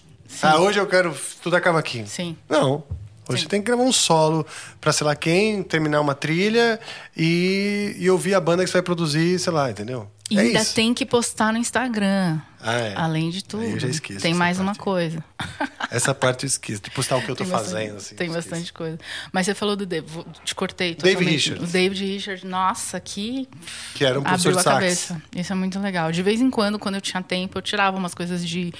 Ah, 0.41 0.57
hoje 0.59 0.79
eu 0.79 0.87
quero 0.87 1.11
estudar 1.11 1.59
cavaquinho. 1.61 2.07
Sim. 2.07 2.35
Não. 2.49 2.83
Hoje 3.29 3.39
Sim. 3.39 3.43
você 3.43 3.49
tem 3.49 3.61
que 3.61 3.67
gravar 3.67 3.83
um 3.83 3.91
solo 3.91 4.47
pra, 4.79 4.91
sei 4.93 5.05
lá, 5.05 5.13
quem, 5.15 5.61
terminar 5.61 5.99
uma 6.01 6.15
trilha 6.15 6.79
e, 7.15 7.95
e 7.99 8.09
ouvir 8.09 8.33
a 8.33 8.39
banda 8.39 8.63
que 8.63 8.69
você 8.69 8.73
vai 8.77 8.81
produzir, 8.81 9.37
sei 9.39 9.51
lá, 9.53 9.69
entendeu? 9.69 10.09
E 10.31 10.37
é 10.37 10.41
ainda 10.41 10.61
isso. 10.61 10.73
tem 10.73 10.93
que 10.93 11.05
postar 11.05 11.51
no 11.51 11.59
Instagram. 11.59 12.39
Ah, 12.61 12.73
é. 12.73 12.93
Além 12.95 13.29
de 13.29 13.43
tudo. 13.43 13.63
Aí 13.63 13.71
eu 13.71 13.79
já 13.79 13.87
esqueço 13.87 14.19
Tem 14.21 14.33
mais 14.33 14.59
uma 14.59 14.67
parte. 14.67 14.79
coisa. 14.79 15.25
Essa 15.91 16.13
parte 16.15 16.43
eu 16.45 16.47
esqueço, 16.47 16.81
de 16.81 16.89
postar 16.91 17.17
o 17.17 17.21
que 17.21 17.29
eu 17.31 17.35
tô 17.35 17.43
bastante- 17.43 17.71
fazendo. 17.73 17.97
Assim, 17.97 18.15
tem 18.15 18.31
bastante 18.31 18.71
coisa. 18.71 18.97
Mas 19.33 19.45
você 19.45 19.53
falou 19.53 19.75
do 19.75 19.85
vou- 20.05 20.25
te 20.45 20.55
cortei 20.55 20.95
totalmente. 20.95 21.29
Richards. 21.29 21.69
O 21.69 21.71
David 21.73 22.05
Richards, 22.05 22.43
nossa, 22.43 22.99
que 22.99 23.49
Que 23.95 24.05
era 24.05 24.19
um 24.19 24.23
professor 24.23 24.49
abriu 24.49 24.59
a 24.59 24.63
sax. 24.63 24.75
cabeça. 24.75 25.21
Isso 25.35 25.51
é 25.51 25.55
muito 25.55 25.79
legal. 25.79 26.11
De 26.11 26.21
vez 26.23 26.39
em 26.39 26.49
quando, 26.49 26.79
quando 26.79 26.95
eu 26.95 27.01
tinha 27.01 27.21
tempo, 27.21 27.57
eu 27.57 27.61
tirava 27.61 27.97
umas 27.97 28.13
coisas 28.13 28.47
de 28.47 28.71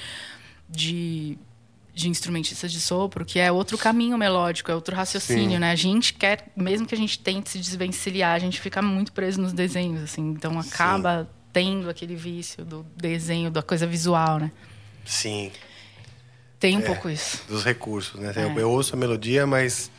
de, 0.69 1.37
de 1.93 2.07
instrumentistas 2.07 2.71
de 2.71 2.79
sopro, 2.79 3.25
que 3.25 3.39
é 3.39 3.51
outro 3.51 3.77
caminho 3.77 4.17
melódico, 4.17 4.71
é 4.71 4.75
outro 4.75 4.95
raciocínio, 4.95 5.51
Sim. 5.51 5.57
né? 5.59 5.71
A 5.71 5.75
gente 5.75 6.13
quer, 6.13 6.47
mesmo 6.55 6.87
que 6.87 6.95
a 6.95 6.97
gente 6.97 7.19
tente 7.19 7.49
se 7.49 7.57
desvencilhar, 7.59 8.33
a 8.35 8.39
gente 8.39 8.61
fica 8.61 8.81
muito 8.81 9.11
preso 9.11 9.41
nos 9.41 9.51
desenhos, 9.51 10.01
assim. 10.01 10.29
Então 10.29 10.57
acaba 10.57 11.29
tendo 11.53 11.89
aquele 11.89 12.15
vício 12.15 12.63
do 12.63 12.85
desenho, 12.95 13.49
da 13.51 13.61
coisa 13.61 13.85
visual, 13.87 14.39
né? 14.39 14.51
Sim. 15.05 15.51
Tem 16.59 16.77
um 16.77 16.81
É. 16.81 16.83
pouco 16.85 17.09
isso. 17.09 17.41
dos 17.47 17.63
recursos, 17.63 18.19
né? 18.19 18.31
É. 18.35 18.43
Eu, 18.45 18.59
eu 18.59 18.69
ouço 18.69 18.95
a 18.95 18.97
melodia, 18.97 19.45
mas 19.47 19.89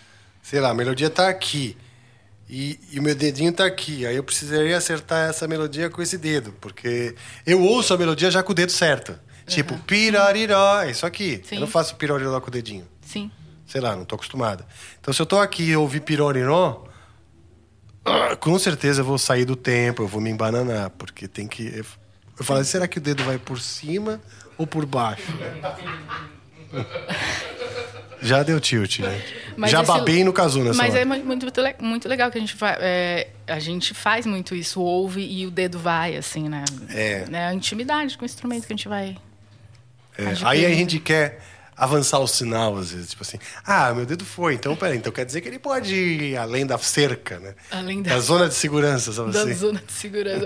sei 0.43 0.61
lá, 0.61 0.71
a 0.71 0.75
melodia 0.75 1.11
tá 1.11 1.29
aqui. 1.29 1.77
E, 2.49 2.79
e 2.91 2.99
o 2.99 3.03
meu 3.03 3.15
dedinho 3.15 3.53
tá 3.53 3.65
aqui. 3.65 4.05
Aí 4.07 4.15
eu 4.17 4.23
precisaria 4.23 4.77
acertar 4.77 5.29
essa 5.31 5.49
melodia 5.49 5.89
com 5.89 6.03
esse 6.03 6.19
dedo, 6.19 6.53
porque 6.61 7.15
eu 7.47 7.63
ouço 7.63 7.95
a 7.95 7.99
melodia 7.99 8.31
já 8.31 8.43
com 8.43 8.53
o 8.53 8.55
dedo 8.55 8.71
certo. 8.73 9.19
Tipo, 9.47 9.77
pirariró, 9.81 10.83
é 10.83 10.91
isso 10.91 11.05
aqui. 11.05 11.43
Sim. 11.45 11.57
Eu 11.57 11.61
não 11.63 11.67
faço 11.67 11.97
pirariró 11.97 12.41
com 12.41 12.49
o 12.49 12.51
dedinho. 12.51 12.87
Sim. 13.05 13.31
Sei 13.67 13.81
lá, 13.81 13.97
não 13.97 14.05
tô 14.05 14.15
acostumado. 14.15 14.65
Então 15.01 15.13
se 15.13 15.21
eu 15.21 15.27
tô 15.27 15.39
aqui 15.39 15.65
e 15.65 15.77
ouvir 15.77 16.01
pirariró, 16.01 16.85
ah, 18.05 18.37
com 18.37 18.59
certeza 18.59 19.01
eu 19.01 19.05
vou 19.05 19.19
sair 19.19 19.45
do 19.45 19.55
tempo, 19.57 20.03
eu 20.03 20.09
vou 20.09 20.21
me 20.21 20.31
embananar, 20.31 20.91
porque 20.91 21.27
tem 21.29 21.47
que 21.47 21.67
eu, 21.75 21.85
eu 22.39 22.45
falo, 22.45 22.63
será 22.65 22.87
que 22.89 22.99
o 22.99 23.01
dedo 23.01 23.23
vai 23.25 23.39
por 23.39 23.61
cima 23.61 24.21
ou 24.59 24.67
por 24.67 24.85
baixo? 24.87 25.23
Já 28.21 28.43
deu 28.45 28.61
tilt, 28.61 29.01
né? 29.01 29.21
Mas 29.57 29.71
Já 29.73 29.83
esse- 29.83 29.89
babei 29.91 30.23
no 30.23 30.33
casu 30.33 30.63
nessa 30.63 30.79
Mas 30.79 30.91
hora. 30.93 31.01
é 31.01 31.05
mu- 31.05 31.17
muito, 31.25 31.45
muito, 31.45 31.61
le- 31.61 31.75
muito 31.81 32.09
legal 32.09 32.31
que 32.31 32.39
a 32.39 32.41
gente 32.41 32.55
faz. 32.55 32.79
a 33.49 33.59
gente 33.59 33.93
faz 33.95 34.25
muito 34.27 34.55
isso, 34.55 34.81
ouve 34.81 35.21
e 35.21 35.45
o 35.45 35.51
dedo 35.51 35.77
vai, 35.79 36.17
assim, 36.17 36.49
né? 36.49 36.65
É. 36.91 37.25
É 37.33 37.47
a 37.49 37.53
intimidade 37.55 38.17
com 38.17 38.23
o 38.23 38.27
instrumento 38.27 38.65
que 38.67 38.73
a 38.73 38.77
gente 38.77 38.89
vai. 38.89 39.17
É, 40.17 40.25
aí 40.45 40.65
a 40.65 40.71
gente 40.71 41.01
quer 41.01 41.41
avançar 41.85 42.19
o 42.21 42.27
sinal, 42.29 42.77
às 42.79 42.93
vezes, 42.93 43.11
tipo 43.11 43.23
assim, 43.23 43.39
ah, 43.67 43.93
meu 43.93 44.07
dedo 44.07 44.25
foi, 44.25 44.55
então 44.55 44.77
peraí, 44.77 44.97
então 44.99 45.11
quer 45.13 45.25
dizer 45.25 45.41
que 45.41 45.49
ele 45.49 45.59
pode 45.59 45.95
ir 45.95 46.37
além 46.37 46.65
da 46.65 46.79
cerca, 46.79 47.39
né? 47.41 47.55
Além 47.71 48.03
da, 48.03 48.15
da- 48.15 48.21
zona 48.21 48.49
de 48.49 48.55
segurança, 48.55 49.13
sabe 49.13 49.33
Da 49.33 49.43
assim? 49.43 49.55
zona 49.55 49.83
de 49.85 49.93
segurança. 49.93 50.45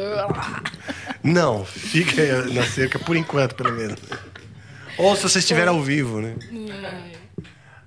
Não, 1.22 1.64
fica 1.64 2.22
aí 2.22 2.54
na 2.54 2.64
cerca 2.64 2.98
por 2.98 3.16
enquanto, 3.16 3.54
pelo 3.54 3.72
menos. 3.72 3.98
Ou 4.96 5.14
se 5.14 5.22
você 5.24 5.38
estiver 5.40 5.68
ao 5.68 5.82
vivo, 5.82 6.20
né? 6.22 6.34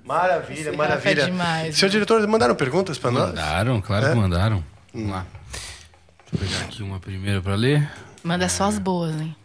Maravilha, 0.03 0.60
Esse 0.69 0.72
maravilha. 0.72 1.22
É 1.22 1.26
demais, 1.26 1.76
Senhor 1.76 1.88
né? 1.90 1.92
diretor, 1.92 2.28
mandaram 2.28 2.56
perguntas 2.56 2.98
pra 2.98 3.11
nós? 3.11 3.30
Mandaram, 3.30 3.82
claro 3.82 4.06
É? 4.08 4.10
que 4.11 4.16
mandaram. 4.16 4.64
Vamos 4.94 5.11
lá. 5.11 5.26
Deixa 6.32 6.34
eu 6.34 6.40
pegar 6.50 6.66
aqui 6.66 6.84
uma 6.84 7.00
primeira 7.00 7.42
pra 7.42 7.56
ler. 7.56 7.90
Manda 8.24 8.48
só 8.50 8.66
as 8.66 8.78
boas, 8.80 9.19
hein? 9.19 9.36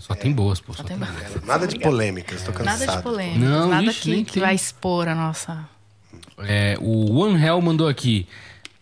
Só 0.00 0.14
tem 0.14 0.32
boas, 0.32 0.60
pô. 0.60 0.72
Só, 0.72 0.82
Só 0.82 0.88
tem 0.88 0.98
tem 0.98 1.06
boas. 1.06 1.44
Nada 1.44 1.66
de 1.66 1.78
polêmicas, 1.78 2.42
tô 2.42 2.52
cansado. 2.52 2.80
Nada 2.80 2.96
de 2.96 3.02
polêmica. 3.02 3.38
Não, 3.38 3.68
nada 3.68 3.90
ixi, 3.90 4.00
que, 4.00 4.24
que 4.24 4.40
vai 4.40 4.54
expor 4.54 5.08
a 5.08 5.14
nossa. 5.14 5.68
É, 6.38 6.76
o 6.80 7.16
One 7.18 7.40
Hell 7.42 7.60
mandou 7.60 7.86
aqui. 7.88 8.26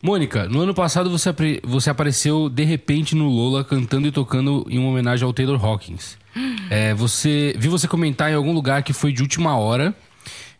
Mônica, 0.01 0.49
no 0.49 0.61
ano 0.61 0.73
passado 0.73 1.11
você, 1.11 1.31
você 1.65 1.91
apareceu 1.91 2.49
de 2.49 2.63
repente 2.63 3.17
no 3.17 3.29
Lola 3.29 3.65
cantando 3.65 4.07
e 4.07 4.13
tocando 4.13 4.65
em 4.71 4.79
uma 4.79 4.91
homenagem 4.91 5.25
ao 5.27 5.33
Taylor 5.33 5.63
Hawkins. 5.65 6.17
É, 6.71 6.93
você 6.93 7.55
vi 7.59 7.67
você 7.67 7.89
comentar 7.89 8.31
em 8.31 8.35
algum 8.35 8.53
lugar 8.53 8.83
que 8.83 8.93
foi 8.93 9.11
de 9.11 9.23
última 9.23 9.57
hora. 9.57 9.95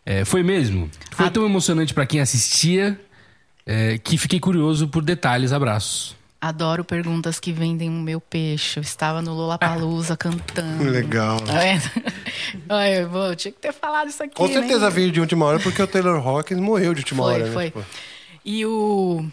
É, 0.03 0.25
foi 0.25 0.41
mesmo? 0.41 0.89
Foi 1.11 1.27
Ah. 1.27 1.29
tão 1.29 1.45
emocionante 1.45 1.93
pra 1.93 2.03
quem 2.05 2.19
assistia 2.19 2.99
é, 3.63 3.99
que 3.99 4.17
fiquei 4.17 4.39
curioso 4.39 4.87
por 4.87 5.03
detalhes. 5.03 5.53
Abraços. 5.53 6.15
Adoro 6.41 6.85
perguntas 6.85 7.37
que 7.37 7.51
vendem 7.51 7.89
o 7.89 7.91
meu 7.91 8.21
peixe. 8.21 8.79
Eu 8.79 8.81
estava 8.81 9.21
no 9.21 9.33
Lollapalooza 9.33 10.15
cantando. 10.17 10.83
Legal. 10.85 11.39
Tá 11.41 11.53
vendo? 11.59 11.83
Ai, 12.69 13.03
eu, 13.03 13.35
tinha 13.35 13.51
que 13.51 13.59
ter 13.59 13.73
falado 13.73 14.09
isso 14.09 14.23
aqui. 14.23 14.35
Com 14.35 14.47
né? 14.47 14.53
certeza 14.53 14.89
veio 14.89 15.11
de 15.11 15.19
última 15.19 15.45
hora 15.45 15.59
porque 15.59 15.81
o 15.81 15.87
Taylor 15.87 16.25
Hawkins 16.25 16.59
morreu 16.59 16.93
de 16.93 17.01
última 17.01 17.23
Foi, 17.23 17.33
hora, 17.33 17.45
né? 17.45 17.51
foi. 17.51 17.65
Tipo, 17.65 17.85
E 18.45 18.65
o, 18.65 19.25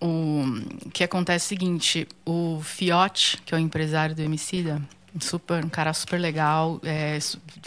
o 0.00 0.44
que 0.92 1.04
acontece 1.04 1.44
é 1.44 1.46
o 1.46 1.48
seguinte, 1.48 2.08
o 2.26 2.60
Fiote, 2.64 3.40
que 3.46 3.54
é 3.54 3.56
o 3.56 3.60
empresário 3.60 4.14
do 4.16 4.22
Emicida, 4.22 4.82
super, 5.18 5.64
um 5.64 5.68
cara 5.68 5.92
super 5.92 6.18
legal, 6.20 6.80
é, 6.84 7.18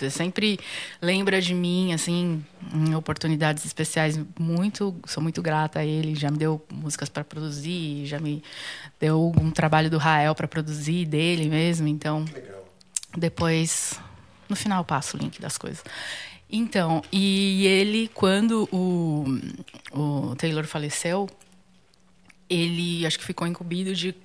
sempre 0.09 0.59
lembra 1.01 1.41
de 1.41 1.53
mim, 1.53 1.93
assim, 1.93 2.43
em 2.73 2.95
oportunidades 2.95 3.65
especiais, 3.65 4.19
muito, 4.39 4.95
sou 5.05 5.21
muito 5.21 5.41
grata 5.41 5.79
a 5.79 5.85
ele, 5.85 6.15
já 6.15 6.31
me 6.31 6.37
deu 6.37 6.63
músicas 6.71 7.09
para 7.09 7.23
produzir, 7.23 8.05
já 8.05 8.19
me 8.19 8.43
deu 8.99 9.33
um 9.39 9.51
trabalho 9.51 9.89
do 9.89 9.97
Rael 9.97 10.33
para 10.33 10.47
produzir 10.47 11.05
dele 11.05 11.49
mesmo, 11.49 11.87
então 11.87 12.25
depois, 13.17 13.99
no 14.49 14.55
final, 14.55 14.83
passo 14.83 15.17
o 15.17 15.19
link 15.19 15.39
das 15.39 15.57
coisas. 15.57 15.83
Então, 16.49 17.01
e 17.11 17.65
ele, 17.65 18.09
quando 18.13 18.69
o, 18.71 19.25
o 19.91 20.35
Taylor 20.35 20.65
faleceu, 20.65 21.27
ele 22.49 23.05
acho 23.05 23.17
que 23.17 23.25
ficou 23.25 23.47
incumbido 23.47 23.93
de, 23.95 24.15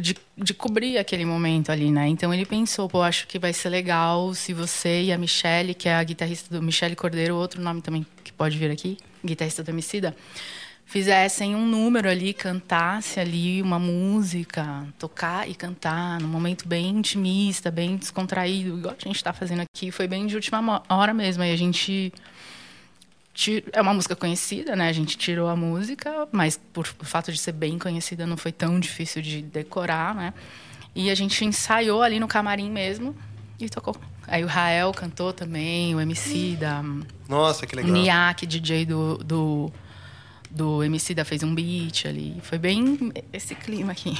de, 0.00 0.16
de 0.36 0.54
cobrir 0.54 0.98
aquele 0.98 1.24
momento 1.24 1.70
ali, 1.70 1.90
né? 1.90 2.08
Então 2.08 2.32
ele 2.34 2.44
pensou, 2.44 2.88
pô, 2.88 3.02
acho 3.02 3.26
que 3.26 3.38
vai 3.38 3.52
ser 3.52 3.68
legal 3.68 4.34
se 4.34 4.52
você 4.52 5.04
e 5.04 5.12
a 5.12 5.18
Michelle, 5.18 5.74
que 5.74 5.88
é 5.88 5.94
a 5.94 6.02
guitarrista 6.02 6.54
do 6.54 6.62
Michelle 6.62 6.96
Cordeiro, 6.96 7.36
outro 7.36 7.62
nome 7.62 7.80
também 7.80 8.06
que 8.22 8.32
pode 8.32 8.58
vir 8.58 8.70
aqui, 8.70 8.98
guitarrista 9.24 9.62
do 9.62 9.70
Emicida, 9.70 10.14
fizessem 10.84 11.54
um 11.54 11.66
número 11.66 12.08
ali, 12.08 12.34
cantasse 12.34 13.18
ali 13.18 13.62
uma 13.62 13.78
música, 13.78 14.86
tocar 14.98 15.48
e 15.48 15.54
cantar 15.54 16.20
num 16.20 16.28
momento 16.28 16.68
bem 16.68 16.88
intimista, 16.88 17.70
bem 17.70 17.96
descontraído, 17.96 18.78
igual 18.78 18.94
a 18.98 19.04
gente 19.04 19.16
está 19.16 19.32
fazendo 19.32 19.62
aqui. 19.62 19.90
Foi 19.90 20.06
bem 20.06 20.26
de 20.26 20.34
última 20.34 20.82
hora 20.88 21.14
mesmo. 21.14 21.42
Aí 21.42 21.52
a 21.52 21.56
gente 21.56 22.12
é 23.72 23.80
uma 23.80 23.92
música 23.92 24.14
conhecida, 24.14 24.76
né? 24.76 24.88
A 24.88 24.92
gente 24.92 25.18
tirou 25.18 25.48
a 25.48 25.56
música, 25.56 26.28
mas 26.30 26.58
por 26.72 26.86
fato 26.86 27.32
de 27.32 27.38
ser 27.38 27.52
bem 27.52 27.78
conhecida 27.78 28.26
não 28.26 28.36
foi 28.36 28.52
tão 28.52 28.78
difícil 28.78 29.20
de 29.20 29.42
decorar, 29.42 30.14
né? 30.14 30.32
E 30.94 31.10
a 31.10 31.14
gente 31.14 31.44
ensaiou 31.44 32.02
ali 32.02 32.20
no 32.20 32.28
camarim 32.28 32.70
mesmo 32.70 33.14
e 33.58 33.68
tocou. 33.68 33.96
Aí 34.26 34.44
o 34.44 34.46
Rael 34.46 34.92
cantou 34.92 35.32
também, 35.32 35.94
o 35.94 36.00
MC 36.00 36.56
da 36.56 36.82
Nossa, 37.28 37.66
que 37.66 37.76
legal. 37.76 37.92
Niak, 37.92 38.46
DJ 38.46 38.86
do, 38.86 39.18
do, 39.18 39.72
do 40.50 40.82
MC 40.84 41.14
da 41.14 41.24
fez 41.24 41.42
um 41.42 41.54
beat 41.54 42.06
ali. 42.06 42.36
Foi 42.42 42.56
bem 42.56 43.12
esse 43.32 43.54
clima 43.54 43.92
aqui. 43.92 44.16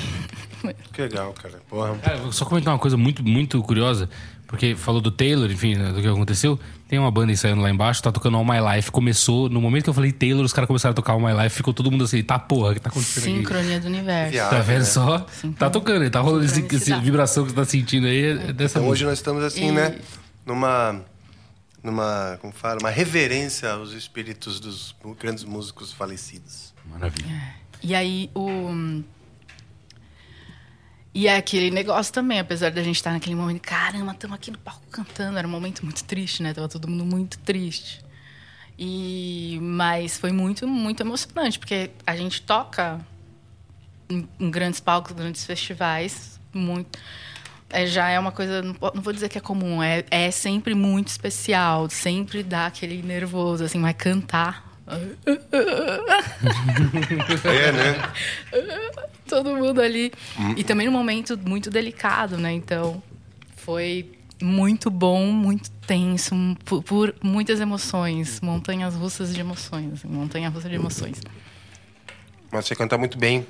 Que 0.92 1.02
legal, 1.02 1.32
cara. 1.34 1.60
Porra. 1.68 1.94
Cara, 1.98 2.16
vou 2.18 2.32
só 2.32 2.44
comentar 2.44 2.72
uma 2.72 2.78
coisa 2.78 2.96
muito, 2.96 3.22
muito 3.22 3.62
curiosa, 3.62 4.08
porque 4.54 4.74
falou 4.76 5.00
do 5.00 5.10
Taylor, 5.10 5.50
enfim, 5.50 5.74
né, 5.74 5.92
do 5.92 6.00
que 6.00 6.06
aconteceu. 6.06 6.58
Tem 6.88 6.98
uma 6.98 7.10
banda 7.10 7.32
ensaiando 7.32 7.60
lá 7.60 7.68
embaixo, 7.70 8.02
tá 8.02 8.12
tocando 8.12 8.36
All 8.36 8.44
My 8.44 8.58
Life. 8.74 8.90
Começou, 8.90 9.48
no 9.48 9.60
momento 9.60 9.84
que 9.84 9.90
eu 9.90 9.94
falei 9.94 10.12
Taylor, 10.12 10.44
os 10.44 10.52
caras 10.52 10.68
começaram 10.68 10.92
a 10.92 10.94
tocar 10.94 11.12
All 11.14 11.20
My 11.20 11.32
Life, 11.42 11.56
ficou 11.56 11.74
todo 11.74 11.90
mundo 11.90 12.04
assim, 12.04 12.22
tá 12.22 12.38
porra, 12.38 12.70
o 12.70 12.74
que 12.74 12.80
tá 12.80 12.88
acontecendo 12.90 13.24
aqui? 13.24 13.36
Sincronia 13.38 13.80
do 13.80 13.86
universo. 13.88 14.32
Viagem. 14.32 14.50
Tá 14.58 14.62
vendo 14.62 14.78
né? 14.78 14.84
só? 14.84 15.26
Tá 15.58 15.70
tocando, 15.70 16.08
tá 16.08 16.20
rolando 16.20 16.44
esse, 16.44 16.54
esse 16.54 16.62
Sincronicidade. 16.62 17.04
vibração 17.04 17.44
que 17.44 17.50
você 17.50 17.56
tá 17.56 17.64
sentindo 17.64 18.06
aí 18.06 18.24
é 18.24 18.52
dessa 18.52 18.78
Então 18.78 18.88
hoje 18.88 19.04
nós 19.04 19.18
estamos 19.18 19.42
assim, 19.42 19.68
E- 19.68 19.72
né? 19.72 19.98
Numa. 20.46 21.00
Numa. 21.82 22.38
Como 22.40 22.52
fala? 22.52 22.78
Uma 22.80 22.90
reverência 22.90 23.70
aos 23.72 23.92
espíritos 23.92 24.60
dos 24.60 24.94
grandes 25.20 25.42
músicos 25.44 25.92
falecidos. 25.92 26.72
Maravilha. 26.90 27.54
E 27.82 27.94
aí 27.94 28.30
o. 28.34 29.02
E 31.14 31.28
é 31.28 31.36
aquele 31.36 31.70
negócio 31.70 32.12
também, 32.12 32.40
apesar 32.40 32.70
da 32.72 32.82
gente 32.82 32.96
estar 32.96 33.12
naquele 33.12 33.36
momento, 33.36 33.60
caramba, 33.60 34.12
estamos 34.12 34.34
aqui 34.34 34.50
no 34.50 34.58
palco 34.58 34.82
cantando. 34.90 35.38
Era 35.38 35.46
um 35.46 35.50
momento 35.50 35.84
muito 35.84 36.02
triste, 36.04 36.42
né? 36.42 36.52
Tava 36.52 36.68
todo 36.68 36.88
mundo 36.88 37.04
muito 37.04 37.38
triste. 37.38 38.04
E 38.76 39.58
mas 39.62 40.18
foi 40.18 40.32
muito, 40.32 40.66
muito 40.66 41.00
emocionante, 41.00 41.58
porque 41.58 41.92
a 42.04 42.16
gente 42.16 42.42
toca 42.42 43.00
em, 44.10 44.28
em 44.40 44.50
grandes 44.50 44.80
palcos, 44.80 45.12
grandes 45.12 45.44
festivais, 45.44 46.40
muito. 46.52 46.98
é, 47.70 47.86
já 47.86 48.08
é 48.08 48.18
uma 48.18 48.32
coisa, 48.32 48.62
não, 48.62 48.74
não 48.94 49.02
vou 49.02 49.12
dizer 49.12 49.28
que 49.28 49.38
é 49.38 49.40
comum, 49.40 49.82
é, 49.82 50.04
é 50.10 50.30
sempre 50.32 50.74
muito 50.74 51.08
especial, 51.08 51.88
sempre 51.88 52.42
dá 52.42 52.66
aquele 52.66 53.02
nervoso, 53.02 53.64
assim, 53.64 53.80
vai 53.80 53.94
cantar. 53.94 54.73
É, 57.44 57.72
né? 57.72 58.10
todo 59.26 59.54
mundo 59.56 59.80
ali. 59.80 60.12
E 60.56 60.64
também 60.64 60.86
num 60.86 60.92
momento 60.92 61.38
muito 61.38 61.70
delicado, 61.70 62.36
né? 62.36 62.52
Então, 62.52 63.02
foi 63.56 64.12
muito 64.42 64.90
bom, 64.90 65.26
muito 65.26 65.70
tenso, 65.86 66.34
por, 66.64 66.82
por 66.82 67.14
muitas 67.22 67.60
emoções. 67.60 68.40
Montanhas 68.40 68.94
russas 68.94 69.34
de 69.34 69.40
emoções. 69.40 69.94
assim, 69.94 70.08
Montanha 70.08 70.48
russa 70.48 70.68
de 70.68 70.74
emoções. 70.74 71.20
Mas 72.50 72.66
você 72.66 72.76
canta 72.76 72.98
muito 72.98 73.18
bem. 73.18 73.46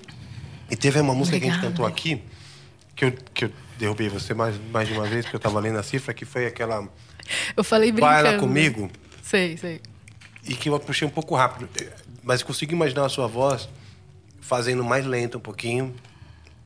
E 0.71 0.77
teve 0.77 1.01
uma 1.01 1.15
música 1.15 1.39
que 1.39 1.45
a 1.45 1.49
gente 1.49 1.57
Obrigada. 1.59 1.77
cantou 1.77 1.87
aqui, 1.87 2.23
que 2.97 3.05
eu, 3.05 3.13
que 3.35 3.45
eu 3.47 3.53
derrubei 3.79 4.09
você 4.09 4.33
mais, 4.33 4.55
mais 4.73 4.89
de 4.89 4.95
uma 4.95 5.07
vez, 5.07 5.25
porque 5.25 5.37
eu 5.37 5.41
tava 5.41 5.61
lendo 5.61 5.79
a 5.79 5.83
cifra, 5.83 6.15
que 6.15 6.25
foi 6.25 6.47
aquela 6.47 6.89
Eu 7.57 7.63
falei 7.63 7.93
brincando. 7.93 8.23
Baila 8.23 8.39
Comigo, 8.39 8.91
Sei, 9.23 9.57
sei. 9.57 9.81
E 10.47 10.55
que 10.55 10.69
eu 10.69 10.79
puxei 10.81 11.07
um 11.07 11.11
pouco 11.11 11.35
rápido. 11.35 11.69
Mas 12.23 12.43
consigo 12.43 12.73
imaginar 12.73 13.05
a 13.07 13.09
sua 13.09 13.27
voz 13.27 13.69
fazendo 14.41 14.83
mais 14.85 15.05
lenta 15.07 15.39
um 15.39 15.41
pouquinho, 15.41 15.95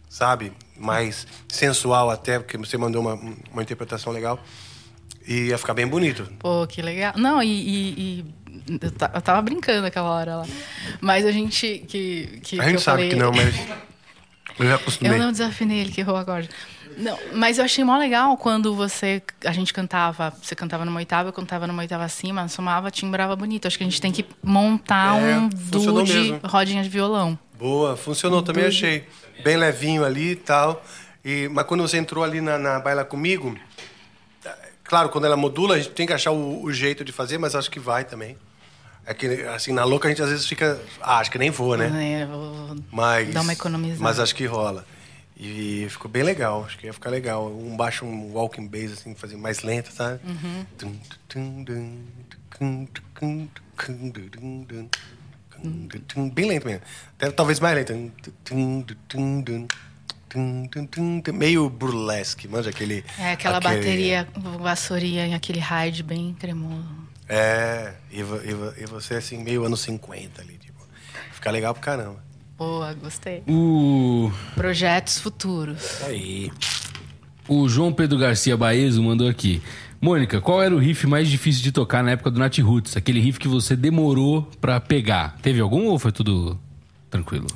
sabe? 0.09 0.53
Mais 0.77 1.27
sensual 1.49 2.11
até, 2.11 2.39
porque 2.39 2.57
você 2.57 2.77
mandou 2.77 3.01
uma, 3.03 3.15
uma 3.53 3.63
interpretação 3.63 4.13
legal. 4.13 4.39
E 5.27 5.49
ia 5.49 5.59
ficar 5.59 5.75
bem 5.75 5.87
bonito. 5.87 6.27
Pô, 6.39 6.67
que 6.67 6.81
legal. 6.81 7.13
Não, 7.17 7.43
e... 7.43 7.49
e- 7.49 7.95
e 7.99 8.79
eu, 8.81 8.91
ta- 8.91 9.11
eu 9.15 9.21
tava 9.21 9.43
brincando 9.43 9.87
aquela 9.87 10.09
hora 10.11 10.37
lá. 10.37 10.47
Mas 11.01 11.27
a 11.27 11.31
gente... 11.31 11.85
Que, 11.87 12.39
que, 12.43 12.59
A 12.59 12.63
que 12.63 12.65
gente 12.71 12.75
eu 12.75 12.81
sabe 12.81 12.97
falei... 13.03 13.09
que 13.11 13.17
não, 13.17 13.31
mas 13.33 13.55
eu 14.59 14.67
já 14.67 14.75
acostumei. 14.77 15.13
Eu 15.13 15.19
não 15.23 15.31
desafinei 15.31 15.81
ele 15.81 15.93
que 15.93 16.01
errou 16.01 16.17
agora. 16.17 16.49
Não, 16.99 17.17
mas 17.33 17.59
eu 17.59 17.65
achei 17.65 17.85
mó 17.85 17.97
legal 17.97 18.37
quando 18.37 18.75
você 18.75 19.23
a 19.45 19.53
gente 19.53 19.73
cantava, 19.73 20.33
você 20.43 20.55
cantava 20.55 20.85
numa 20.85 20.99
oitava, 20.99 21.29
eu 21.29 21.33
cantava 21.33 21.67
numa 21.67 21.81
oitava 21.83 22.05
acima, 22.05 22.49
somava, 22.49 22.91
timbrava 22.91 23.37
bonito. 23.37 23.67
Acho 23.69 23.79
que 23.79 23.85
a 23.85 23.87
gente 23.87 24.01
tem 24.01 24.11
que 24.11 24.27
montar 24.43 25.17
É, 25.23 25.39
um 25.39 25.49
duo 25.49 26.03
de 26.03 26.13
mesmo. 26.13 26.41
rodinha 26.45 26.83
de 26.83 26.89
violão. 26.89 27.39
Boa, 27.59 27.97
funcionou, 27.97 28.43
também 28.43 28.65
achei. 28.67 29.07
Bem 29.45 29.57
levinho 29.57 30.05
ali 30.05 30.33
e 30.33 30.37
tal. 30.37 30.85
E, 31.25 31.49
mas 31.53 31.65
quando 31.67 31.83
você 31.83 31.97
entrou 31.99 32.25
ali 32.25 32.41
na, 32.41 32.59
na 32.59 32.81
Baila 32.81 33.05
Comigo, 33.05 33.57
claro, 34.85 35.09
quando 35.09 35.25
ela 35.27 35.37
modula, 35.37 35.75
a 35.75 35.79
gente 35.79 35.91
tem 35.91 36.07
que 36.07 36.13
achar 36.13 36.33
o, 36.33 36.63
o 36.65 36.73
jeito 36.73 37.05
de 37.05 37.13
fazer, 37.13 37.39
mas 37.39 37.55
acho 37.55 37.71
que 37.71 37.79
vai 37.81 38.05
também. 38.05 38.37
É 39.07 39.15
que, 39.15 39.27
assim, 39.55 39.73
na 39.73 39.85
louca 39.85 40.07
a 40.07 40.11
gente 40.11 40.21
às 40.23 40.29
vezes 40.31 40.47
fica. 40.47 40.79
Ah, 41.01 41.19
acho 41.19 41.31
que 41.31 41.39
nem 41.39 41.51
vou, 41.51 41.77
né? 41.77 42.21
É, 42.23 42.27
vou 42.27 42.77
Mas. 42.93 43.33
dar 43.33 43.41
uma 43.41 43.53
economizada. 43.55 44.03
Mas 44.03 44.21
acho 44.21 44.35
que 44.35 44.45
rola. 44.45 44.85
E 45.41 45.87
ficou 45.89 46.11
bem 46.11 46.25
legal, 46.25 46.65
acho 46.65 46.77
que 46.77 46.87
ia 46.87 46.93
ficar 46.93 47.11
legal. 47.11 47.47
Um 47.47 47.77
baixo, 47.77 48.05
um 48.05 48.33
walking 48.33 48.67
bass, 48.67 48.93
assim, 48.93 49.15
fazer 49.15 49.37
mais 49.37 49.63
lento, 49.63 49.93
sabe? 49.93 50.21
Uhum. 50.27 50.67
Bem 56.31 56.47
lento 56.47 56.67
mesmo. 56.67 56.83
Até, 57.17 57.31
talvez 57.31 57.61
mais 57.61 57.77
lento. 57.77 58.13
Meio 61.33 61.69
burlesque, 61.71 62.49
manja 62.49 62.71
aquele. 62.71 63.05
É 63.19 63.33
aquela 63.33 63.59
aquele- 63.59 63.77
bateria 63.77 64.29
vassourinha 64.59 65.27
em 65.27 65.35
aquele 65.35 65.61
ride 65.61 66.03
bem 66.03 66.35
cremoso. 66.39 67.09
É, 67.29 67.95
e, 68.11 68.21
e 68.21 68.83
e 68.83 68.87
você 68.87 69.15
assim, 69.15 69.43
meio 69.43 69.65
anos 69.65 69.81
50 69.81 70.43
ali, 70.43 70.55
tipo. 70.59 70.79
Fica 71.33 71.51
legal 71.51 71.73
pro 71.75 71.83
caramba. 71.83 72.23
Boa, 72.59 72.93
gostei. 72.95 73.43
O, 73.49 74.33
Projetos 74.55 75.19
futuros. 75.21 76.03
Aí. 76.03 76.51
o 77.49 77.69
João 77.69 77.93
Pedro 77.93 78.19
Garcia 78.19 78.57
Baezo 78.57 79.01
mandou 79.03 79.29
aqui. 79.29 79.63
Mônica, 80.01 80.41
qual 80.41 80.63
era 80.63 80.75
o 80.75 80.79
riff 80.79 81.07
mais 81.07 81.29
difícil 81.29 81.63
de 81.63 81.73
tocar 81.73 82.03
na 82.05 82.13
época 82.13 82.31
do 82.31 82.39
Nat 82.39 82.59
Roots? 82.59 82.97
Aquele 82.97 83.21
riff 83.21 83.39
que 83.39 83.49
você 83.49 83.75
demorou 83.77 84.43
pra 84.61 84.81
pegar. 84.81 85.37
Teve 85.43 85.61
algum 85.61 85.87
ou 85.87 85.99
foi 85.99 86.13
tudo 86.13 86.59
tranquilo? 87.11 87.47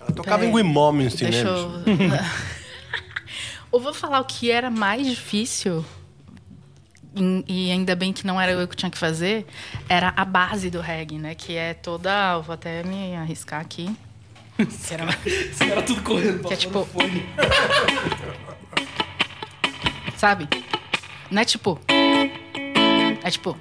Ela 0.00 0.12
tocava 0.12 0.44
em 0.44 0.50
Peraí. 0.50 0.64
Wimomensty, 0.64 1.24
né? 1.24 1.30
Deixa 1.30 1.46
eu. 1.48 1.70
eu 3.72 3.80
vou 3.80 3.92
falar 3.94 4.20
o 4.20 4.24
que 4.24 4.50
era 4.50 4.70
mais 4.70 5.06
difícil, 5.06 5.84
e- 7.14 7.70
ainda 7.70 7.94
bem 7.94 8.12
que 8.12 8.26
não 8.26 8.40
era 8.40 8.52
eu 8.52 8.66
que 8.66 8.76
tinha 8.76 8.90
que 8.90 8.98
fazer, 8.98 9.46
era 9.88 10.12
a 10.16 10.24
base 10.24 10.70
do 10.70 10.80
reggae, 10.80 11.18
né? 11.18 11.34
Que 11.34 11.54
é 11.56 11.74
toda. 11.74 12.38
Vou 12.38 12.54
até 12.54 12.82
me 12.82 13.14
arriscar 13.14 13.60
aqui. 13.60 13.94
Que 14.66 14.94
era- 15.64 15.82
tudo 15.82 16.02
correndo 16.02 16.46
Que 16.46 16.54
é 16.54 16.56
tipo. 16.56 16.86
Sabe? 20.16 20.48
Não 21.30 21.40
é 21.42 21.44
tipo. 21.44 21.80
É 23.22 23.30
tipo. 23.30 23.56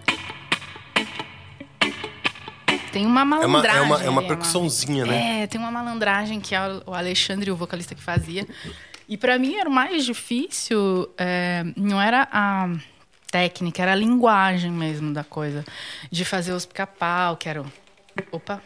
Tem 2.91 3.05
uma 3.05 3.21
É 3.21 3.23
uma, 3.23 3.25
malandragem. 3.25 3.79
é 3.79 3.83
uma, 3.83 4.03
é 4.03 4.09
uma 4.09 4.19
ali, 4.21 4.27
percussãozinha, 4.27 5.05
né? 5.05 5.43
É, 5.43 5.47
tem 5.47 5.61
uma 5.61 5.69
malandragem 5.71 6.39
que 6.41 6.55
é 6.55 6.59
o 6.85 6.93
Alexandre, 6.93 7.51
o 7.51 7.55
vocalista, 7.55 7.93
que 7.93 8.01
fazia. 8.01 8.47
E 9.07 9.15
pra 9.15 9.37
mim 9.37 9.55
era 9.55 9.69
o 9.69 9.71
mais 9.71 10.03
difícil, 10.05 11.07
é, 11.17 11.63
não 11.77 12.01
era 12.01 12.27
a 12.31 12.67
técnica, 13.31 13.81
era 13.83 13.91
a 13.91 13.95
linguagem 13.95 14.71
mesmo 14.71 15.13
da 15.13 15.23
coisa. 15.23 15.63
De 16.11 16.25
fazer 16.25 16.51
os 16.51 16.65
pica-pau, 16.65 17.37
que 17.37 17.47
era 17.47 17.61
o... 17.61 17.65
Opa! 18.31 18.61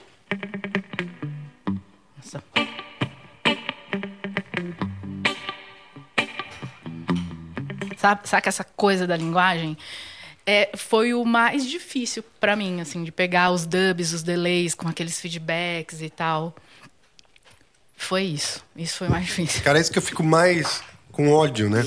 Sabe, 7.97 8.27
sabe 8.27 8.49
essa 8.49 8.63
coisa 8.63 9.07
da 9.07 9.15
linguagem? 9.15 9.77
É, 10.45 10.71
foi 10.75 11.13
o 11.13 11.23
mais 11.23 11.65
difícil 11.65 12.23
pra 12.39 12.55
mim, 12.55 12.81
assim, 12.81 13.03
de 13.03 13.11
pegar 13.11 13.51
os 13.51 13.65
dubs, 13.65 14.11
os 14.11 14.23
delays 14.23 14.75
com 14.75 14.87
aqueles 14.89 15.19
feedbacks 15.21 16.01
e 16.01 16.09
tal. 16.09 16.53
Foi 17.95 18.23
isso. 18.23 18.61
Isso 18.75 18.97
foi 18.97 19.07
mais 19.07 19.25
difícil. 19.25 19.63
Cara, 19.63 19.77
é 19.77 19.81
isso 19.81 19.91
que 19.91 19.97
eu 19.97 20.01
fico 20.01 20.21
mais 20.21 20.83
com 21.13 21.31
ódio, 21.31 21.69
né? 21.69 21.85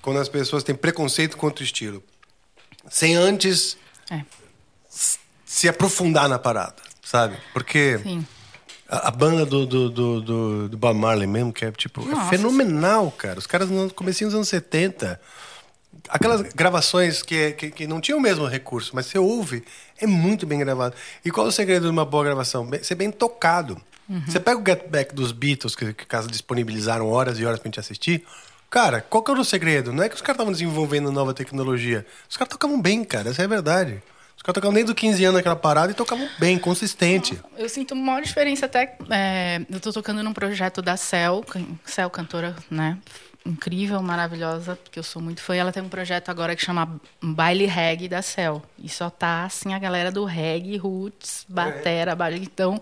Quando 0.00 0.20
as 0.20 0.28
pessoas 0.28 0.62
têm 0.62 0.74
preconceito 0.74 1.36
contra 1.36 1.62
o 1.62 1.64
estilo. 1.64 2.04
Sem 2.88 3.16
antes 3.16 3.76
É, 4.10 4.22
se 5.44 5.68
aprofundar 5.68 6.28
na 6.28 6.38
parada, 6.38 6.80
sabe? 7.02 7.36
Porque 7.52 7.98
sim. 7.98 8.24
A, 8.88 9.08
a 9.08 9.10
banda 9.10 9.44
do, 9.46 9.66
do, 9.66 9.88
do, 9.90 10.20
do, 10.20 10.68
do 10.70 10.76
Bob 10.76 10.98
Marley 10.98 11.26
mesmo, 11.26 11.52
que 11.52 11.64
é 11.64 11.70
tipo, 11.72 12.02
é 12.02 12.14
Nossa. 12.14 12.28
fenomenal, 12.30 13.10
cara. 13.12 13.38
Os 13.38 13.46
caras 13.46 13.68
no 13.68 13.92
comecinho 13.92 14.28
dos 14.28 14.34
anos 14.34 14.48
70 14.48 15.20
aquelas 16.08 16.40
gravações 16.54 17.22
que, 17.22 17.52
que, 17.52 17.70
que 17.70 17.86
não 17.86 18.00
tinham 18.00 18.18
o 18.18 18.22
mesmo 18.22 18.46
recurso, 18.46 18.92
mas 18.94 19.06
você 19.06 19.18
ouve, 19.18 19.64
é 20.00 20.06
muito 20.06 20.46
bem 20.46 20.58
gravado. 20.58 20.94
E 21.24 21.30
qual 21.30 21.46
é 21.46 21.48
o 21.48 21.52
segredo 21.52 21.84
de 21.84 21.90
uma 21.90 22.04
boa 22.04 22.24
gravação? 22.24 22.64
Bem- 22.66 22.82
Ser 22.82 22.94
bem 22.94 23.10
tocado. 23.10 23.80
Você 24.26 24.40
pega 24.40 24.58
o 24.58 24.64
Get 24.66 24.88
Back 24.88 25.14
dos 25.14 25.32
Beatles, 25.32 25.76
que, 25.76 25.92
que 25.92 26.06
caso 26.06 26.28
disponibilizaram 26.28 27.10
horas 27.10 27.38
e 27.38 27.44
horas 27.44 27.58
pra 27.60 27.68
gente 27.68 27.78
assistir. 27.78 28.24
Cara, 28.70 29.02
qual 29.02 29.22
que 29.22 29.30
era 29.30 29.38
o 29.38 29.44
segredo? 29.44 29.92
Não 29.92 30.02
é 30.02 30.08
que 30.08 30.14
os 30.14 30.22
caras 30.22 30.36
estavam 30.36 30.52
desenvolvendo 30.52 31.12
nova 31.12 31.34
tecnologia. 31.34 32.06
Os 32.28 32.34
caras 32.34 32.50
tocavam 32.50 32.80
bem, 32.80 33.04
cara, 33.04 33.28
essa 33.28 33.42
é 33.42 33.44
a 33.44 33.48
verdade. 33.48 34.02
Os 34.38 34.42
caras 34.42 34.54
tocavam 34.54 34.72
desde 34.72 34.92
os 34.92 34.96
15 34.96 35.24
anos 35.24 35.36
naquela 35.36 35.56
parada 35.56 35.90
e 35.92 35.94
tocavam 35.94 36.26
bem, 36.38 36.58
consistente. 36.58 37.38
Eu 37.56 37.68
sinto 37.68 37.92
uma 37.92 38.04
maior 38.04 38.22
diferença 38.22 38.66
até. 38.66 38.96
é, 39.10 39.60
eu 39.68 39.80
tô 39.80 39.92
tocando 39.92 40.22
num 40.22 40.32
projeto 40.32 40.80
da 40.80 40.96
Cel, 40.96 41.44
Cel, 41.84 42.08
cantora, 42.08 42.54
né? 42.70 42.96
Incrível, 43.44 44.00
maravilhosa, 44.00 44.76
porque 44.76 44.98
eu 44.98 45.02
sou 45.02 45.20
muito 45.20 45.42
fã. 45.42 45.54
Ela 45.56 45.72
tem 45.72 45.82
um 45.82 45.88
projeto 45.88 46.28
agora 46.28 46.54
que 46.54 46.64
chama 46.64 47.00
Baile 47.20 47.66
Reggae 47.66 48.08
da 48.08 48.22
Cel. 48.22 48.62
E 48.78 48.88
só 48.88 49.10
tá 49.10 49.44
assim 49.44 49.74
a 49.74 49.78
galera 49.78 50.12
do 50.12 50.24
reggae, 50.24 50.76
roots, 50.76 51.44
batera, 51.48 52.14
baile. 52.14 52.38
Então. 52.40 52.80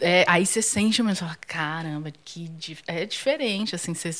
É, 0.00 0.24
aí 0.28 0.46
você 0.46 0.62
sente 0.62 1.02
mesmo, 1.02 1.26
fala, 1.26 1.36
caramba, 1.46 2.10
que 2.24 2.48
dif- 2.48 2.82
é 2.86 3.04
diferente, 3.04 3.74
assim, 3.74 3.94
você, 3.94 4.10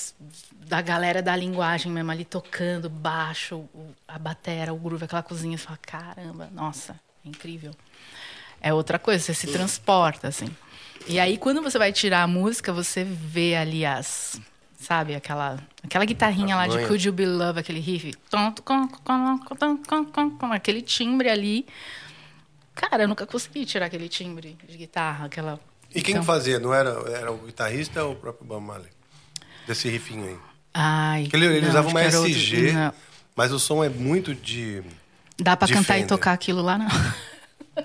da 0.66 0.80
galera 0.82 1.22
da 1.22 1.34
linguagem 1.36 1.90
mesmo 1.90 2.10
ali 2.10 2.24
tocando 2.24 2.88
baixo, 2.90 3.56
o- 3.74 3.94
a 4.06 4.18
batera, 4.18 4.72
o 4.72 4.76
groove, 4.76 5.04
aquela 5.04 5.22
cozinha, 5.22 5.56
você 5.56 5.64
fala, 5.64 5.78
caramba, 5.82 6.48
nossa, 6.52 6.98
é 7.24 7.28
incrível. 7.28 7.74
É 8.60 8.74
outra 8.74 8.98
coisa, 8.98 9.22
você 9.22 9.34
se 9.34 9.46
transporta, 9.46 10.26
assim. 10.28 10.48
E 11.06 11.20
aí, 11.20 11.38
quando 11.38 11.62
você 11.62 11.78
vai 11.78 11.92
tirar 11.92 12.22
a 12.22 12.26
música, 12.26 12.72
você 12.72 13.04
vê 13.04 13.54
ali 13.54 13.86
as. 13.86 14.40
Sabe, 14.80 15.14
aquela, 15.14 15.58
aquela 15.82 16.04
guitarrinha 16.04 16.54
lá 16.56 16.66
de. 16.66 16.86
Could 16.86 17.06
You 17.06 17.12
Be 17.12 17.24
Love, 17.26 17.60
aquele 17.60 17.80
riff. 17.80 18.12
tom, 18.30 18.52
com, 18.64 18.88
com, 18.88 19.38
com, 19.38 19.38
com, 19.56 19.76
com, 19.76 20.04
com, 20.04 20.30
com, 20.38 20.52
Aquele 20.52 20.82
timbre 20.82 21.28
ali. 21.28 21.66
Cara, 22.74 23.04
eu 23.04 23.08
nunca 23.08 23.26
consegui 23.26 23.64
tirar 23.64 23.86
aquele 23.86 24.08
timbre 24.08 24.56
de 24.68 24.76
guitarra, 24.76 25.26
aquela. 25.26 25.58
E 25.94 26.02
quem 26.02 26.12
Então- 26.12 26.24
fazia? 26.24 26.58
Não 26.58 26.72
era, 26.74 26.90
era 27.10 27.32
o 27.32 27.38
guitarrista 27.38 28.04
ou 28.04 28.12
o 28.12 28.16
próprio 28.16 28.46
Bob 28.46 28.62
Marley? 28.64 28.90
Desse 29.66 29.88
rifinho 29.88 30.24
aí. 30.26 30.36
Ai, 30.74 31.22
Porque 31.24 31.36
ele, 31.36 31.46
ele 31.46 31.60
não, 31.62 31.68
usava 31.70 31.88
uma 31.88 32.00
outro- 32.02 32.26
SG, 32.26 32.72
não. 32.72 32.92
mas 33.34 33.52
o 33.52 33.58
som 33.58 33.82
é 33.82 33.88
muito 33.88 34.34
de. 34.34 34.82
Dá 35.38 35.56
pra 35.56 35.66
de 35.66 35.72
cantar 35.72 35.94
e 35.96 36.00
Fender. 36.02 36.08
tocar 36.08 36.32
aquilo 36.32 36.62
lá, 36.62 36.76
não. 36.78 36.86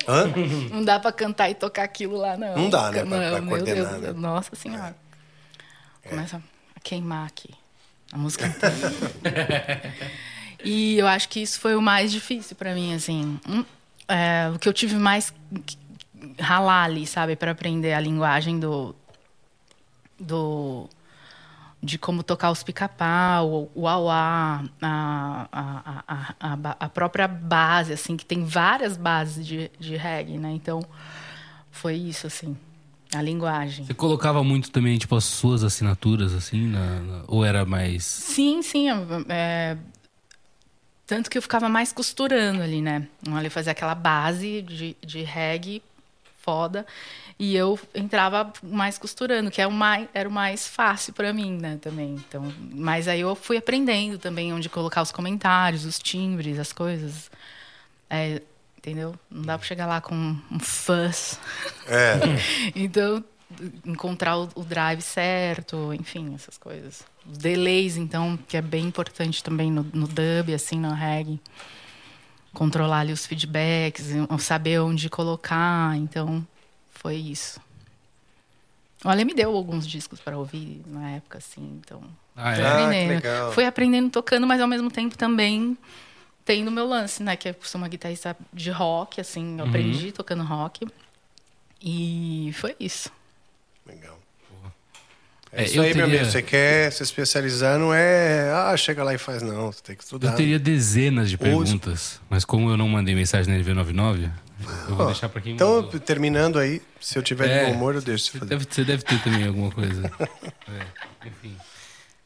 Hã? 0.07 0.25
Não 0.71 0.83
dá 0.83 0.99
pra 0.99 1.11
cantar 1.11 1.49
e 1.49 1.55
tocar 1.55 1.83
aquilo 1.83 2.17
lá, 2.17 2.35
não. 2.35 2.55
Não 2.57 2.69
dá, 2.69 2.91
né, 2.91 3.05
pra- 3.05 3.17
pra 3.31 3.41
meu 3.41 3.49
coordenar, 3.49 3.91
Deus, 3.99 4.01
né? 4.01 4.11
Nossa 4.13 4.55
senhora. 4.55 4.95
Começa 6.09 6.41
a 6.75 6.79
queimar 6.79 7.27
aqui. 7.27 7.49
A 8.11 8.17
música 8.17 8.45
inteira. 8.47 8.75
e 10.63 10.97
eu 10.97 11.07
acho 11.07 11.29
que 11.29 11.41
isso 11.41 11.59
foi 11.59 11.75
o 11.75 11.81
mais 11.81 12.11
difícil 12.11 12.55
pra 12.55 12.73
mim, 12.73 12.93
assim. 12.93 13.39
Hum, 13.47 13.63
é, 14.07 14.51
o 14.53 14.59
que 14.59 14.67
eu 14.67 14.73
tive 14.73 14.95
mais 14.95 15.33
ralar 16.39 16.83
ali, 16.85 17.05
sabe? 17.05 17.35
Pra 17.35 17.51
aprender 17.51 17.93
a 17.93 17.99
linguagem 17.99 18.59
do... 18.59 18.95
do 20.19 20.89
de 21.81 21.97
como 21.97 22.23
tocar 22.23 22.49
os 22.49 22.63
pica-pau, 22.63 23.69
o 23.75 23.89
auá, 23.89 24.63
a, 24.81 25.47
a, 25.51 26.33
a, 26.39 26.75
a 26.79 26.87
própria 26.89 27.27
base, 27.27 27.91
assim, 27.91 28.15
que 28.15 28.25
tem 28.25 28.45
várias 28.45 28.95
bases 28.95 29.45
de, 29.45 29.69
de 29.77 29.97
reggae, 29.97 30.37
né? 30.37 30.51
Então, 30.53 30.79
foi 31.69 31.95
isso, 31.95 32.25
assim, 32.25 32.55
a 33.13 33.21
linguagem. 33.21 33.85
Você 33.85 33.93
colocava 33.93 34.41
muito 34.45 34.71
também, 34.71 34.97
tipo, 34.97 35.13
as 35.13 35.25
suas 35.25 35.61
assinaturas, 35.61 36.33
assim, 36.33 36.67
na- 36.67 36.99
na- 37.01 37.23
ou 37.27 37.43
era 37.43 37.65
mais. 37.65 38.05
Sim, 38.05 38.61
sim. 38.61 38.87
é, 39.27 39.75
tanto 41.05 41.29
que 41.29 41.37
eu 41.37 41.41
ficava 41.41 41.67
mais 41.67 41.91
costurando 41.91 42.61
ali, 42.61 42.81
né? 42.81 43.09
Ali 43.29 43.49
fazia 43.49 43.73
aquela 43.73 43.93
base 43.93 44.61
de, 44.61 44.95
de 45.05 45.21
reggae 45.21 45.83
foda. 46.43 46.85
E 47.39 47.55
eu 47.55 47.79
entrava 47.95 48.51
mais 48.61 48.97
costurando, 48.97 49.49
que 49.49 49.61
é 49.61 49.65
o 49.65 49.71
mais, 49.71 50.07
era 50.13 50.29
o 50.29 50.31
mais 50.31 50.67
fácil 50.67 51.13
para 51.13 51.33
mim, 51.33 51.57
né? 51.57 51.79
Também. 51.81 52.15
Então, 52.15 52.53
mas 52.71 53.07
aí 53.07 53.21
eu 53.21 53.33
fui 53.33 53.57
aprendendo 53.57 54.19
também 54.19 54.53
onde 54.53 54.69
colocar 54.69 55.01
os 55.01 55.11
comentários, 55.11 55.85
os 55.85 55.97
timbres, 55.97 56.59
as 56.59 56.71
coisas. 56.71 57.31
É, 58.09 58.41
entendeu? 58.77 59.15
Não 59.31 59.41
dá 59.43 59.57
para 59.57 59.65
chegar 59.65 59.87
lá 59.87 60.01
com 60.01 60.13
um 60.15 60.59
fuzz. 60.59 61.39
É. 61.87 62.19
Então, 62.75 63.23
encontrar 63.85 64.37
o, 64.37 64.49
o 64.55 64.63
drive 64.63 65.01
certo, 65.01 65.93
enfim, 65.93 66.33
essas 66.35 66.57
coisas. 66.57 67.03
Os 67.29 67.37
delays, 67.37 67.97
então, 67.97 68.37
que 68.47 68.57
é 68.57 68.61
bem 68.61 68.85
importante 68.85 69.43
também 69.43 69.71
no, 69.71 69.83
no 69.93 70.07
dub, 70.07 70.53
assim, 70.53 70.77
no 70.77 70.93
reggae. 70.93 71.39
Controlar 72.53 72.99
ali 72.99 73.11
os 73.11 73.25
feedbacks, 73.25 74.07
saber 74.39 74.79
onde 74.79 75.09
colocar. 75.09 75.97
Então, 75.97 76.45
foi 76.91 77.15
isso. 77.15 77.59
O 79.03 79.09
Ale 79.09 79.25
me 79.25 79.33
deu 79.33 79.53
alguns 79.53 79.85
discos 79.85 80.19
para 80.19 80.37
ouvir 80.37 80.81
na 80.87 81.11
época, 81.11 81.39
assim, 81.39 81.81
então... 81.81 82.01
Ah, 82.35 82.53
fui 82.55 82.63
é? 82.63 82.67
Ah, 82.67 82.71
que 82.71 82.83
aprendendo. 82.83 83.09
legal. 83.09 83.51
Fui 83.51 83.65
aprendendo 83.65 84.09
tocando, 84.09 84.47
mas 84.47 84.61
ao 84.61 84.67
mesmo 84.67 84.89
tempo 84.89 85.17
também 85.17 85.77
tendo 86.45 86.71
meu 86.71 86.87
lance, 86.87 87.21
né? 87.21 87.35
Que 87.35 87.49
eu 87.49 87.55
sou 87.61 87.79
uma 87.79 87.87
guitarrista 87.87 88.35
de 88.51 88.69
rock, 88.71 89.19
assim, 89.19 89.59
eu 89.59 89.65
aprendi 89.65 90.11
tocando 90.11 90.43
rock. 90.43 90.87
E 91.81 92.51
foi 92.53 92.75
isso. 92.79 93.11
Legal. 93.85 94.17
É, 95.55 95.65
isso 95.65 95.77
eu 95.77 95.83
aí, 95.83 95.93
meu 95.93 96.05
teria- 96.07 96.19
amigo. 96.21 96.31
Você 96.31 96.41
quer 96.41 96.91
se 96.91 97.03
especializar, 97.03 97.77
não 97.77 97.93
é. 97.93 98.51
Ah, 98.51 98.75
chega 98.75 99.03
lá 99.03 99.13
e 99.13 99.17
faz, 99.19 99.41
não. 99.43 99.71
Você 99.71 99.81
tem 99.83 99.95
que 99.95 100.03
estudar. 100.03 100.29
Eu 100.31 100.35
teria 100.35 100.57
dezenas 100.57 101.29
de 101.29 101.35
Ou- 101.35 101.39
perguntas, 101.43 102.19
mas 102.29 102.43
como 102.43 102.69
eu 102.71 102.77
não 102.77 102.87
mandei 102.89 103.13
mensagem 103.13 103.53
na 103.53 103.59
LV99, 103.59 104.31
eu 104.89 104.95
vou 104.95 105.05
Ó, 105.05 105.05
deixar 105.07 105.29
pra 105.29 105.39
quem 105.41 105.53
Então, 105.53 105.83
mandou. 105.83 105.99
terminando 105.99 106.57
aí, 106.57 106.81
se 106.99 107.19
eu 107.19 107.21
tiver 107.21 107.47
É, 107.49 107.59
de 107.65 107.71
bom 107.71 107.77
humor, 107.77 107.93
eu 107.95 108.01
deixo 108.01 108.31
você 108.31 108.45
deve, 108.45 108.65
você 108.67 108.83
deve 108.83 109.03
ter 109.03 109.21
também 109.21 109.45
alguma 109.47 109.69
coisa. 109.71 110.01
É, 111.23 111.27
enfim. 111.27 111.55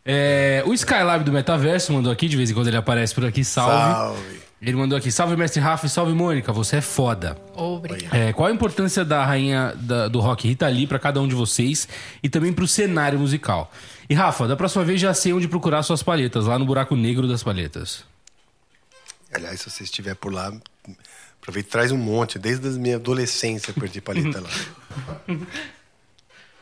É, 0.05 0.63
o 0.65 0.73
Skylab 0.73 1.25
do 1.25 1.33
Metaverso 1.33 1.91
mandou 1.91 2.11
aqui, 2.11 2.29
de 2.29 2.37
vez 2.37 2.49
em 2.49 2.53
quando 2.53 2.67
ele 2.67 2.77
aparece 2.77 3.13
por 3.13 3.25
aqui, 3.25 3.43
salve. 3.43 3.93
Salve. 3.93 4.39
Ele 4.59 4.75
mandou 4.75 4.97
aqui, 4.97 5.11
salve 5.11 5.35
mestre 5.35 5.59
Rafa 5.61 5.85
e 5.85 5.89
salve 5.89 6.13
Mônica, 6.13 6.51
você 6.51 6.77
é 6.77 6.81
foda. 6.81 7.37
Obrigada. 7.55 8.17
É, 8.17 8.33
qual 8.33 8.47
a 8.49 8.51
importância 8.51 9.05
da 9.05 9.23
rainha 9.23 9.73
da- 9.75 10.07
do 10.07 10.19
rock 10.19 10.47
Rita 10.47 10.67
Lee 10.67 10.87
pra 10.87 10.97
cada 10.97 11.21
um 11.21 11.27
de 11.27 11.35
vocês 11.35 11.87
e 12.23 12.27
também 12.29 12.51
pro 12.51 12.67
cenário 12.67 13.19
musical? 13.19 13.71
E 14.09 14.15
Rafa, 14.15 14.47
da 14.47 14.55
próxima 14.55 14.83
vez 14.83 14.99
já 14.99 15.13
sei 15.13 15.31
onde 15.31 15.47
procurar 15.47 15.83
suas 15.83 16.01
palhetas, 16.01 16.45
lá 16.47 16.57
no 16.57 16.65
buraco 16.65 16.95
negro 16.95 17.27
das 17.27 17.43
palhetas. 17.43 18.03
Aliás, 19.31 19.61
se 19.61 19.69
você 19.69 19.83
estiver 19.83 20.15
por 20.15 20.33
lá, 20.33 20.51
aproveita 21.39 21.69
e 21.69 21.71
traz 21.71 21.91
um 21.91 21.97
monte. 21.97 22.39
Desde 22.39 22.67
a 22.67 22.71
minha 22.71 22.95
adolescência 22.95 23.69
eu 23.71 23.75
perdi 23.75 24.01
paleta 24.01 24.41
lá. 24.41 24.49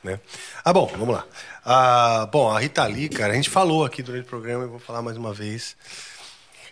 né? 0.04 0.20
Ah, 0.64 0.74
bom, 0.74 0.86
vamos 0.98 1.16
lá. 1.16 1.26
Ah, 1.64 2.28
bom, 2.32 2.52
a 2.52 2.60
Rita 2.60 2.86
Lee, 2.86 3.08
cara, 3.10 3.34
a 3.34 3.36
gente 3.36 3.50
falou 3.50 3.86
aqui 3.86 4.04
durante 4.04 4.26
o 4.26 4.30
programa, 4.30 4.64
eu 4.64 4.70
vou 4.70 4.80
falar 4.80 5.02
mais 5.02 5.16
uma 5.18 5.34
vez. 5.34 5.76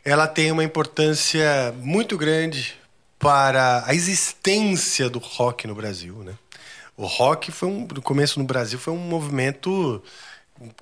Ela 0.03 0.27
tem 0.27 0.51
uma 0.51 0.63
importância 0.63 1.73
muito 1.77 2.17
grande 2.17 2.75
para 3.17 3.83
a 3.85 3.93
existência 3.95 5.09
do 5.09 5.17
rock 5.19 5.65
no 5.65 5.73
Brasil, 5.75 6.15
né? 6.23 6.33
O 6.97 7.05
rock 7.05 7.51
foi 7.51 7.69
um, 7.69 7.87
no 7.87 8.01
começo 8.01 8.37
no 8.39 8.45
Brasil 8.45 8.77
foi 8.77 8.93
um 8.93 8.97
movimento 8.97 10.03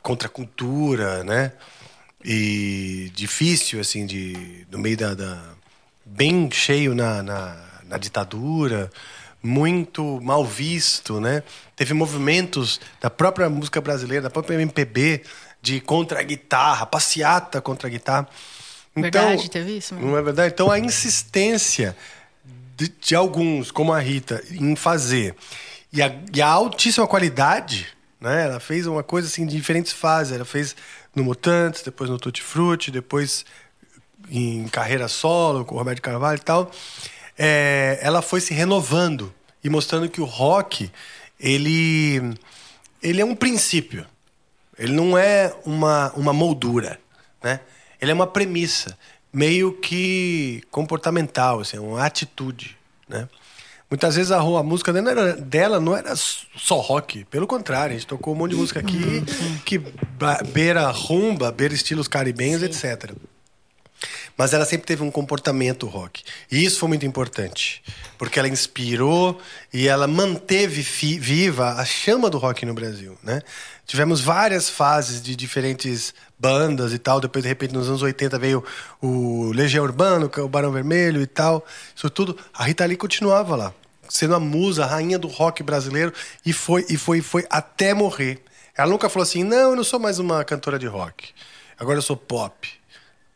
contra 0.02 0.28
a 0.28 0.32
cultura, 0.32 1.24
né? 1.24 1.54
E 2.24 3.12
difícil, 3.16 3.80
assim, 3.80 4.06
de, 4.06 4.66
no 4.72 4.80
meio 4.80 4.98
da, 4.98 5.14
da- 5.14 5.54
bem 6.06 6.50
cheio 6.52 6.96
na, 6.96 7.24
na, 7.24 7.58
na 7.86 7.98
ditadura, 7.98 8.92
muito 9.42 10.20
mal 10.22 10.46
visto, 10.46 11.20
né? 11.22 11.44
Teve 11.76 11.94
movimentos 11.94 12.80
da 13.00 13.10
própria 13.10 13.50
música 13.50 13.82
brasileira, 13.82 14.24
da 14.24 14.30
própria 14.30 14.56
MPB, 14.56 15.24
de 15.62 15.80
contra 15.80 16.20
a 16.20 16.24
guitarra, 16.24 16.86
passeata 16.86 17.62
contra 17.62 17.88
a 17.88 17.92
guitarra. 17.92 18.28
Verdade, 18.96 19.50
teve 19.50 19.78
isso 19.78 19.96
mesmo. 19.96 20.10
Não 20.10 20.18
é 20.18 20.22
verdade? 20.22 20.54
Então 20.54 20.70
a 20.70 20.78
insistência 20.78 21.96
de, 22.76 22.90
de 22.90 23.16
alguns, 23.16 23.72
como 23.72 23.94
a 23.94 24.00
Rita, 24.00 24.44
em 24.52 24.76
fazer 24.76 25.36
e 25.94 26.02
a, 26.02 26.14
e 26.34 26.42
a 26.42 26.48
altíssima 26.48 27.08
qualidade, 27.08 27.88
né? 28.20 28.46
Ela 28.46 28.60
fez 28.60 28.86
uma 28.88 29.04
coisa 29.04 29.28
assim 29.28 29.46
de 29.46 29.56
diferentes 29.56 29.92
fases. 29.92 30.34
Ela 30.34 30.46
fez 30.46 30.76
no 31.16 31.24
Mutantes, 31.24 31.82
depois 31.82 32.10
no 32.10 32.18
Tutti 32.18 32.42
Frutti, 32.42 32.92
depois 32.92 33.46
em 34.30 34.68
carreira 34.68 35.08
solo 35.08 35.66
com 35.66 35.76
o 35.76 35.78
Roberto 35.78 36.02
Carvalho 36.02 36.38
e 36.38 36.42
tal. 36.42 36.72
É, 37.38 38.00
ela 38.02 38.22
foi 38.22 38.40
se 38.40 38.54
renovando 38.54 39.34
e 39.64 39.70
mostrando 39.70 40.10
que 40.10 40.22
o 40.22 40.26
rock 40.26 40.92
ele 41.40 42.36
ele 43.02 43.22
é 43.22 43.26
um 43.26 43.36
princípio. 43.36 44.06
Ele 44.78 44.94
não 44.94 45.18
é 45.18 45.54
uma, 45.66 46.12
uma 46.16 46.34
moldura, 46.34 47.00
né? 47.44 47.60
Ele 48.02 48.12
é 48.12 48.14
uma 48.14 48.28
premissa, 48.28 48.98
meio 49.32 49.72
que 49.74 50.64
comportamental, 50.72 51.60
assim, 51.62 51.78
uma 51.78 52.04
atitude, 52.06 52.76
né? 53.08 53.30
Muitas 53.90 54.16
vezes 54.16 54.32
a, 54.32 54.38
a 54.40 54.64
música 54.64 54.94
dela, 54.94 55.12
era- 55.12 55.34
dela 55.36 55.80
não 55.80 55.96
era 55.96 56.16
só 56.16 56.80
rock. 56.80 57.26
Pelo 57.26 57.46
contrário, 57.46 57.94
a 57.94 57.98
gente 58.00 58.08
tocou 58.08 58.34
um 58.34 58.38
monte 58.38 58.52
de 58.52 58.58
música 58.58 58.80
aqui 58.80 59.22
que 59.66 59.78
ba- 59.78 60.42
beira 60.54 60.90
rumba, 60.90 61.52
beira 61.52 61.74
estilos 61.74 62.08
caribenhos, 62.08 62.64
etc. 62.64 63.12
Mas 64.38 64.54
ela 64.54 64.66
sempre 64.66 64.88
teve 64.88 65.04
um 65.04 65.12
comportamento 65.12 65.88
rock. 65.88 66.24
E 66.50 66.64
isso 66.64 66.80
foi 66.80 66.88
muito 66.90 67.06
importante. 67.06 67.84
Porque 68.18 68.40
ela 68.40 68.48
inspirou 68.48 69.40
e 69.74 69.88
ela 69.90 70.08
manteve 70.08 70.82
viva 70.82 71.74
a 71.74 71.84
chama 71.86 72.30
do 72.30 72.38
rock 72.38 72.66
no 72.66 72.74
Brasil, 72.74 73.18
né? 73.22 73.42
Tivemos 73.86 74.22
várias 74.22 74.70
fases 74.70 75.22
de 75.22 75.36
diferentes 75.36 76.14
bandas 76.40 76.94
e 76.94 76.98
tal. 77.00 77.20
Depois, 77.20 77.44
de 77.44 77.50
repente, 77.50 77.74
nos 77.74 77.88
anos 77.88 78.02
80 78.02 78.40
veio 78.40 78.64
o 79.02 79.52
Legião 79.54 79.84
Urbano, 79.84 80.32
é 80.36 80.42
o 80.42 80.48
Barão 80.48 80.72
Vermelho 80.72 81.22
e 81.22 81.28
tal. 81.28 81.66
Isso 81.96 82.10
tudo. 82.10 82.38
A 82.54 82.64
Rita 82.64 82.86
Lee 82.86 82.96
continuava 82.98 83.56
lá. 83.56 83.74
Sendo 84.08 84.36
a 84.36 84.40
musa, 84.40 84.84
a 84.84 84.88
rainha 84.88 85.20
do 85.20 85.28
rock 85.28 85.62
brasileiro. 85.64 86.14
E 86.46 86.54
foi, 86.54 86.86
e 86.90 86.98
foi, 86.98 87.18
e 87.20 87.22
foi 87.22 87.46
até 87.50 87.94
morrer. 87.94 88.42
Ela 88.78 88.90
nunca 88.90 89.10
falou 89.10 89.24
assim, 89.24 89.44
não, 89.44 89.72
eu 89.72 89.76
não 89.76 89.84
sou 89.84 90.00
mais 90.00 90.20
uma 90.20 90.44
cantora 90.46 90.80
de 90.80 90.88
rock. 90.88 91.30
Agora 91.78 91.98
eu 91.98 92.02
sou 92.02 92.16
pop. 92.16 92.70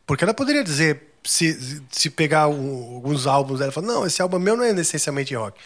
Porque 0.06 0.24
ela 0.24 0.32
poderia 0.32 0.64
dizer, 0.64 1.12
se, 1.24 1.82
se 1.90 2.08
pegar 2.08 2.48
um- 2.48 2.94
alguns 2.94 3.26
álbuns 3.26 3.58
dela, 3.58 3.72
falar, 3.72 3.86
não, 3.86 4.06
esse 4.06 4.22
álbum 4.22 4.38
meu 4.38 4.56
não 4.56 4.64
é 4.64 4.70
essencialmente 4.70 5.34
rock. 5.34 5.58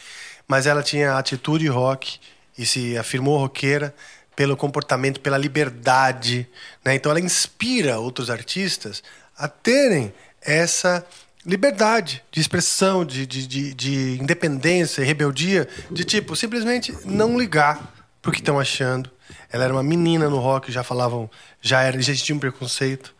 Mas 0.49 0.67
ela 0.67 0.83
tinha 0.83 1.17
atitude 1.17 1.67
rock 1.68 2.18
e 2.59 2.67
se 2.67 2.97
afirmou 2.99 3.39
roqueira 3.39 3.94
pelo 4.34 4.57
comportamento, 4.57 5.20
pela 5.20 5.36
liberdade. 5.36 6.49
Né? 6.84 6.94
Então 6.94 7.10
ela 7.10 7.20
inspira 7.20 7.99
outros 7.99 8.31
artistas 8.31 9.02
a 9.36 9.49
terem 9.49 10.12
essa 10.42 11.05
liberdade 11.44 12.23
de 12.31 12.41
expressão, 12.41 13.05
de, 13.05 13.26
de, 13.26 13.47
de, 13.47 13.75
de 13.75 14.18
independência, 14.20 15.05
rebeldia, 15.05 15.68
de 15.91 16.05
tipo, 16.05 16.36
simplesmente 16.36 16.97
não 17.05 17.39
ligar 17.39 17.94
pro 18.20 18.33
que 18.33 18.39
estão 18.39 18.60
achando. 18.60 19.10
Ela 19.50 19.65
era 19.65 19.73
uma 19.73 19.83
menina 19.83 20.28
no 20.28 20.39
rock, 20.39 20.70
já 20.70 20.83
falavam, 20.83 21.31
já 21.60 21.83
era, 21.83 22.00
já 22.00 22.12
existia 22.12 22.34
um 22.34 22.39
preconceito. 22.39 23.15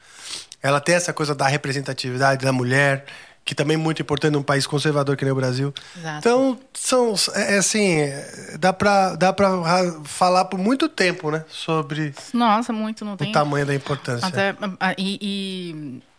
Ela 0.63 0.81
tem 0.81 0.95
essa 0.95 1.13
coisa 1.13 1.35
da 1.35 1.47
representatividade 1.47 2.45
da 2.45 2.53
mulher, 2.53 3.07
que 3.45 3.55
também 3.55 3.75
é 3.75 3.79
muito 3.79 4.01
importante 4.03 4.33
num 4.33 4.43
país 4.43 4.67
conservador 4.67 5.17
que 5.17 5.25
nem 5.25 5.33
o 5.33 5.37
Brasil. 5.37 5.75
Exato. 5.97 6.19
Então, 6.19 6.59
são, 6.73 7.15
é, 7.35 7.55
é 7.55 7.59
assim, 7.59 7.97
dá 8.59 8.73
pra, 8.73 9.17
dá 9.17 9.33
pra 9.33 9.51
falar 10.05 10.45
por 10.45 10.59
muito 10.59 10.89
tempo, 10.89 11.31
né? 11.31 11.45
Sobre 11.49 12.15
Nossa, 12.33 12.73
muito, 12.73 13.05
não 13.05 13.15
o 13.15 13.17
tem. 13.17 13.33
tamanho 13.33 13.67
da 13.67 13.75
importância. 13.75 14.27
Até, 14.29 14.55
e, 14.99 15.19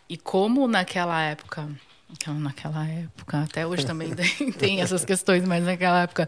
e, 0.09 0.14
e 0.14 0.17
como 0.17 0.67
naquela 0.67 1.22
época, 1.22 1.69
aquela- 2.14 2.40
naquela 2.40 2.85
época, 2.85 3.41
até 3.43 3.66
hoje 3.66 3.85
também 3.85 4.09
tem, 4.16 4.51
tem 4.51 4.82
essas 4.82 5.06
questões, 5.06 5.43
mas 5.45 5.64
naquela 5.64 6.01
época, 6.01 6.27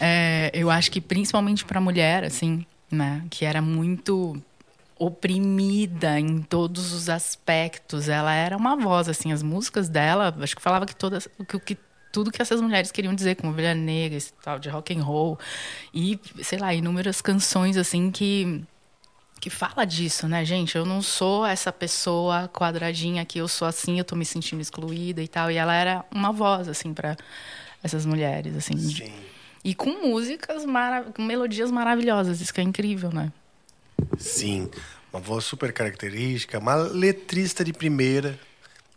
é, 0.00 0.50
eu 0.52 0.70
acho 0.70 0.90
que 0.90 1.00
principalmente 1.00 1.64
para 1.64 1.80
mulher, 1.80 2.24
assim, 2.24 2.66
né, 2.90 3.22
que 3.30 3.44
era 3.44 3.62
muito 3.62 4.40
oprimida 4.98 6.18
em 6.18 6.42
todos 6.42 6.92
os 6.92 7.08
aspectos, 7.08 8.08
ela 8.08 8.32
era 8.32 8.56
uma 8.56 8.76
voz, 8.76 9.08
assim, 9.08 9.32
as 9.32 9.42
músicas 9.42 9.88
dela, 9.88 10.34
acho 10.40 10.56
que 10.56 10.62
falava 10.62 10.86
que 10.86 10.96
todas, 10.96 11.28
que, 11.48 11.56
o 11.56 11.60
que 11.60 11.76
tudo 12.10 12.32
que 12.32 12.42
essas 12.42 12.60
mulheres 12.60 12.90
queriam 12.90 13.14
dizer, 13.14 13.36
como 13.36 13.52
Ovelha 13.52 13.74
Negra, 13.74 14.16
esse 14.16 14.32
tal 14.42 14.58
de 14.58 14.68
rock 14.68 14.96
and 14.96 15.02
roll 15.02 15.38
e 15.94 16.18
sei 16.42 16.58
lá, 16.58 16.74
inúmeras 16.74 17.20
canções 17.20 17.76
assim 17.76 18.10
que 18.10 18.64
que 19.40 19.50
fala 19.50 19.84
disso, 19.84 20.26
né, 20.26 20.44
gente? 20.44 20.76
Eu 20.76 20.84
não 20.84 21.00
sou 21.00 21.46
essa 21.46 21.72
pessoa 21.72 22.48
quadradinha 22.48 23.24
que 23.24 23.38
eu 23.38 23.46
sou 23.46 23.68
assim, 23.68 23.98
eu 23.98 24.04
tô 24.04 24.16
me 24.16 24.24
sentindo 24.24 24.60
excluída 24.60 25.22
e 25.22 25.28
tal. 25.28 25.48
E 25.48 25.56
ela 25.56 25.72
era 25.74 26.04
uma 26.12 26.32
voz, 26.32 26.68
assim, 26.68 26.92
para 26.92 27.16
essas 27.82 28.04
mulheres, 28.04 28.56
assim. 28.56 28.76
Sim. 28.76 29.12
E 29.64 29.74
com 29.74 29.90
músicas, 30.08 30.64
mara 30.64 31.04
com 31.04 31.22
melodias 31.22 31.70
maravilhosas, 31.70 32.40
isso 32.40 32.52
que 32.52 32.60
é 32.60 32.64
incrível, 32.64 33.10
né? 33.12 33.32
Sim. 34.18 34.70
Uma 35.12 35.20
voz 35.20 35.44
super 35.44 35.72
característica, 35.72 36.58
uma 36.58 36.74
letrista 36.74 37.64
de 37.64 37.72
primeira. 37.72 38.38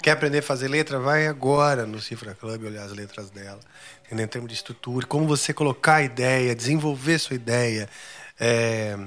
Quer 0.02 0.12
aprender 0.12 0.40
a 0.40 0.44
fazer 0.44 0.68
letra? 0.68 1.00
Vai 1.00 1.28
agora 1.28 1.86
no 1.86 2.02
Cifra 2.02 2.34
Club 2.36 2.64
olhar 2.66 2.84
as 2.84 2.92
letras 2.92 3.30
dela. 3.30 3.60
Entendeu? 4.06 4.26
Em 4.26 4.30
termos 4.30 4.50
de 4.50 4.56
estrutura, 4.56 5.06
como 5.06 5.28
você 5.28 5.54
colocar 5.54 5.96
a 5.96 6.04
ideia, 6.04 6.56
desenvolver 6.56 7.20
sua 7.20 7.36
ideia. 7.36 7.88
É, 8.40 8.98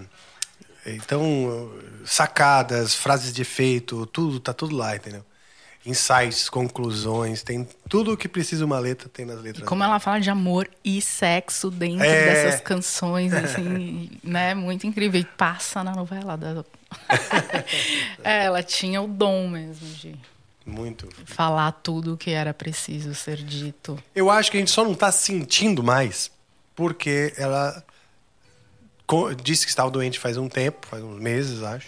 Então, 0.87 1.73
sacadas, 2.05 2.95
frases 2.95 3.33
de 3.33 3.43
efeito, 3.43 4.07
tudo, 4.07 4.39
tá 4.39 4.53
tudo 4.53 4.77
lá, 4.77 4.95
entendeu? 4.97 5.25
Insights, 5.87 6.49
conclusões, 6.49 7.43
tem 7.43 7.69
tudo 7.91 8.13
o 8.13 8.17
que 8.17 8.27
precisa 8.27 8.65
uma 8.65 8.79
letra, 8.79 9.07
tem 9.09 9.27
nas 9.27 9.41
letras. 9.43 9.63
E 9.65 9.67
como 9.69 9.85
ela 9.85 10.01
fala 10.01 10.19
de 10.19 10.31
amor 10.31 10.69
e 10.83 11.03
sexo 11.03 11.71
dentro 11.71 12.05
É. 12.05 12.25
dessas 12.45 12.61
canções, 12.63 13.33
assim, 13.35 14.11
né? 14.23 14.55
Muito 14.55 14.87
incrível. 14.87 15.21
E 15.21 15.25
passa 15.25 15.85
na 15.85 15.93
novela. 15.95 16.37
Da... 16.37 16.65
É, 18.25 18.45
ela 18.45 18.63
tinha 18.63 19.03
o 19.03 19.07
dom 19.07 19.49
mesmo 19.49 19.87
de 19.97 20.15
Muito. 20.65 21.07
falar 21.27 21.73
tudo 21.73 22.15
o 22.15 22.17
que 22.17 22.31
era 22.31 22.55
preciso 22.55 23.15
ser 23.15 23.37
dito. 23.37 24.03
Eu 24.15 24.31
acho 24.31 24.51
que 24.51 24.57
a 24.57 24.61
gente 24.61 24.71
só 24.71 24.83
não 24.85 24.95
tá 24.95 25.13
sentindo 25.13 25.83
mais 25.83 26.31
porque 26.75 27.35
ela 27.37 27.85
disse 29.43 29.65
que 29.67 29.71
estava 29.71 29.91
doente 29.91 30.19
faz 30.19 30.37
um 30.39 30.49
tempo, 30.49 30.87
faz 30.87 31.03
uns 31.03 31.21
meses, 31.21 31.63
acho. 31.63 31.87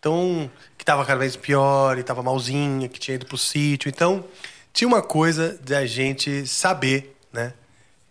Então, 0.00 0.50
que 0.78 0.82
estava 0.82 1.04
cada 1.04 1.20
vez 1.20 1.36
pior, 1.36 1.98
e 1.98 2.00
estava 2.00 2.22
malzinha, 2.22 2.88
que 2.88 2.98
tinha 2.98 3.14
ido 3.14 3.26
pro 3.26 3.36
sítio. 3.36 3.88
Então, 3.88 4.24
tinha 4.72 4.88
uma 4.88 5.02
coisa 5.02 5.60
de 5.62 5.74
a 5.74 5.84
gente 5.84 6.46
saber, 6.46 7.14
né, 7.30 7.52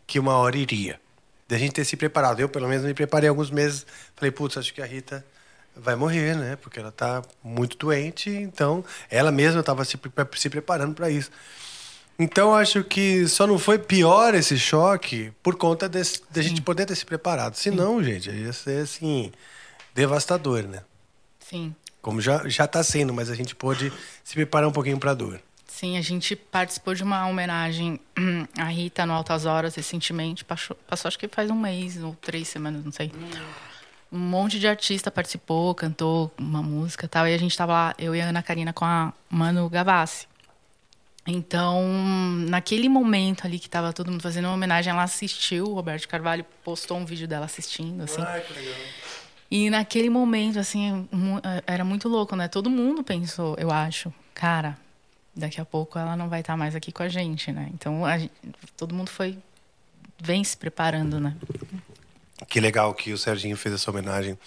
que 0.06 0.20
uma 0.20 0.38
hora 0.38 0.56
iria. 0.56 1.02
De 1.48 1.56
a 1.56 1.58
gente 1.58 1.74
ter 1.74 1.84
se 1.84 1.98
preparado. 1.98 2.40
Eu, 2.40 2.48
pelo 2.48 2.68
menos, 2.68 2.86
me 2.86 2.94
preparei 2.94 3.28
alguns 3.28 3.50
meses. 3.50 3.88
Falei, 4.16 4.30
putz, 4.30 4.56
acho 4.56 4.72
que 4.72 4.84
a 4.84 4.86
Rita 4.86 5.26
vai 5.76 5.96
morrer, 5.96 6.36
né? 6.36 6.56
Porque 6.58 6.80
ela 6.80 6.92
tá 6.92 7.24
muito 7.44 7.76
doente, 7.78 8.30
então 8.30 8.84
ela 9.10 9.32
mesma 9.32 9.62
estava 9.62 9.84
se, 9.84 9.98
se 10.36 10.50
preparando 10.50 10.94
para 10.94 11.10
isso. 11.10 11.32
Então 12.20 12.54
acho 12.54 12.84
que 12.84 13.28
só 13.28 13.48
não 13.48 13.58
foi 13.58 13.80
pior 13.80 14.36
esse 14.36 14.60
choque 14.60 15.32
por 15.42 15.56
conta 15.56 15.88
desse, 15.88 16.22
da 16.30 16.42
gente 16.42 16.62
poder 16.62 16.86
ter 16.86 16.96
se 16.96 17.06
preparado. 17.06 17.56
Senão, 17.56 18.04
gente, 18.04 18.30
ia 18.30 18.52
ser 18.52 18.84
assim 18.84 19.32
devastador, 19.96 20.64
né? 20.64 20.84
Sim. 21.40 21.74
Como 22.02 22.22
já 22.22 22.48
já 22.48 22.66
está 22.66 22.84
sendo, 22.84 23.14
mas 23.14 23.30
a 23.30 23.36
gente 23.36 23.56
pôde 23.56 23.92
se 24.24 24.34
preparar 24.34 24.68
um 24.70 24.72
pouquinho 24.72 24.98
para 24.98 25.12
a 25.12 25.14
dor. 25.14 25.42
Sim, 25.68 25.98
a 25.98 26.02
gente 26.02 26.36
participou 26.36 26.94
de 26.94 27.04
uma 27.04 27.26
homenagem 27.28 28.00
à 28.60 28.66
Rita 28.66 29.06
no 29.06 29.14
Altas 29.14 29.46
Horas 29.46 29.76
recentemente. 29.76 30.44
Passou, 30.44 30.76
passou 30.88 31.08
acho 31.08 31.18
que 31.18 31.28
faz 31.28 31.50
um 31.50 31.56
mês 31.56 32.04
ou 32.04 32.16
três 32.20 32.48
semanas, 32.48 32.84
não 32.84 32.92
sei. 32.92 33.12
Um 34.12 34.18
monte 34.18 34.60
de 34.60 34.68
artista 34.68 35.10
participou, 35.10 35.74
cantou 35.76 36.34
uma 36.38 36.62
música 36.62 37.06
e 37.06 37.08
tal. 37.08 37.28
E 37.28 37.34
a 37.34 37.38
gente 37.38 37.56
tava 37.56 37.72
lá, 37.72 37.96
eu 37.98 38.16
e 38.16 38.20
a 38.20 38.26
Ana 38.26 38.44
Karina, 38.44 38.74
com 38.74 38.84
a 38.84 39.14
Manu 39.30 39.70
Gavassi. 39.70 40.28
Então, 41.26 41.82
naquele 42.50 42.90
momento 42.90 43.46
ali 43.46 43.60
que 43.60 43.70
tava 43.70 43.94
todo 43.94 44.12
mundo 44.12 44.22
fazendo 44.22 44.46
uma 44.46 44.56
homenagem, 44.56 44.92
ela 44.92 45.04
assistiu, 45.04 45.66
o 45.66 45.76
Roberto 45.76 46.08
Carvalho 46.08 46.46
postou 46.64 46.98
um 46.98 47.06
vídeo 47.06 47.28
dela 47.28 47.46
assistindo, 47.46 48.04
assim. 48.04 48.22
que 48.48 48.54
legal. 48.54 48.76
E 49.52 49.70
naquele 49.70 50.10
momento, 50.10 50.60
assim, 50.60 51.08
mu- 51.12 51.42
era 51.66 51.84
muito 51.84 52.08
louco, 52.08 52.36
né? 52.36 52.48
Todo 52.48 52.70
mundo 52.70 53.04
pensou, 53.04 53.56
eu 53.58 53.72
acho, 53.72 54.14
cara, 54.34 54.78
daqui 55.36 55.60
a 55.60 55.66
pouco 55.66 55.98
ela 55.98 56.16
não 56.16 56.30
vai 56.30 56.42
estar 56.42 56.56
mais 56.56 56.76
aqui 56.76 56.92
com 56.92 57.02
a 57.04 57.10
gente, 57.10 57.52
né? 57.52 57.70
Então, 57.74 58.06
a 58.06 58.18
gen- 58.20 58.30
todo 58.78 58.94
mundo 58.94 59.10
foi, 59.10 59.38
vem 60.22 60.44
se 60.44 60.56
preparando, 60.56 61.20
né? 61.20 61.36
Que 62.48 62.60
legal 62.60 62.94
que 62.94 63.12
o 63.12 63.18
Serginho 63.18 63.58
fez 63.58 63.74
essa 63.76 63.90
homenagem 63.90 64.38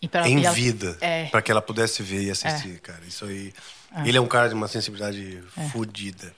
E 0.00 0.08
pra, 0.08 0.26
em 0.28 0.42
ela- 0.44 0.54
vida 0.54 0.96
É. 1.00 1.26
para 1.26 1.42
que 1.42 1.50
ela 1.52 1.62
pudesse 1.62 2.02
ver 2.02 2.22
e 2.22 2.30
assistir, 2.30 2.80
cara. 2.80 3.04
Isso 3.06 3.24
aí. 3.26 3.52
Ele 4.06 4.16
é 4.16 4.20
um 4.20 4.26
cara 4.26 4.48
de 4.48 4.54
uma 4.54 4.66
sensibilidade 4.66 5.42
fodida. 5.70 6.34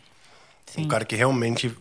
Um 0.77 0.89
cara 0.89 1.05
que 1.05 1.15
realmente 1.15 1.73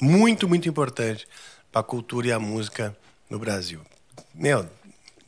muito, 0.00 0.48
muito 0.48 0.66
importante 0.68 1.28
para 1.70 1.82
a 1.82 1.84
cultura 1.84 2.28
e 2.28 2.32
a 2.32 2.38
música 2.40 2.96
no 3.28 3.38
Brasil. 3.38 3.82
Meu, 4.34 4.66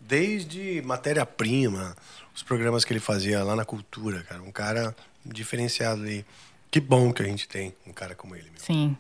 desde 0.07 0.83
matéria-prima, 0.83 1.97
os 2.35 2.43
programas 2.43 2.85
que 2.85 2.93
ele 2.93 3.01
fazia 3.01 3.43
lá 3.43 3.57
na 3.57 3.65
cultura, 3.65 4.23
cara, 4.23 4.43
um 4.43 4.53
cara 4.53 4.95
diferenciado 5.25 6.03
aí. 6.03 6.25
Que 6.71 6.81
bom 6.81 7.13
que 7.13 7.23
a 7.23 7.27
gente 7.27 7.49
tem 7.49 7.75
um 7.87 7.93
cara 7.93 8.15
como 8.15 8.35
ele, 8.35 8.45
meu. 8.51 8.59
Sim. 8.61 8.97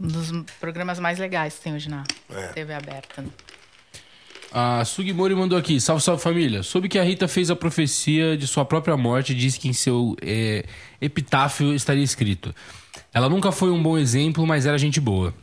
Um 0.00 0.06
dos 0.08 0.30
programas 0.58 0.98
mais 0.98 1.18
legais 1.18 1.54
que 1.54 1.60
tem 1.60 1.74
hoje 1.74 1.88
na 1.88 2.02
É. 2.30 2.48
TV 2.48 2.74
aberta. 2.74 3.22
né? 3.22 3.28
A 4.54 4.84
Sugimori 4.84 5.34
mandou 5.34 5.56
aqui, 5.56 5.80
salve, 5.80 6.02
salve 6.02 6.22
família. 6.22 6.62
Soube 6.62 6.88
que 6.88 6.98
a 6.98 7.02
Rita 7.02 7.26
fez 7.26 7.50
a 7.50 7.56
profecia 7.56 8.36
de 8.36 8.46
sua 8.46 8.64
própria 8.66 8.96
morte 8.98 9.32
e 9.32 9.34
disse 9.34 9.58
que 9.58 9.68
em 9.68 9.72
seu 9.72 10.14
é, 10.20 10.66
epitáfio 11.00 11.72
estaria 11.72 12.02
escrito. 12.04 12.54
Ela 13.14 13.28
nunca 13.30 13.50
foi 13.50 13.70
um 13.70 13.82
bom 13.82 13.96
exemplo, 13.96 14.46
mas 14.46 14.66
era 14.66 14.76
gente 14.76 15.00
boa. 15.00 15.34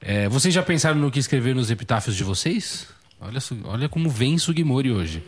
É, 0.00 0.26
vocês 0.28 0.54
já 0.54 0.62
pensaram 0.62 0.98
no 0.98 1.10
que 1.10 1.18
escrever 1.18 1.54
nos 1.54 1.70
epitáfios 1.70 2.16
de 2.16 2.24
vocês? 2.24 2.86
Olha, 3.20 3.38
olha 3.64 3.88
como 3.88 4.10
vem 4.10 4.38
Sugimori 4.38 4.90
hoje. 4.90 5.22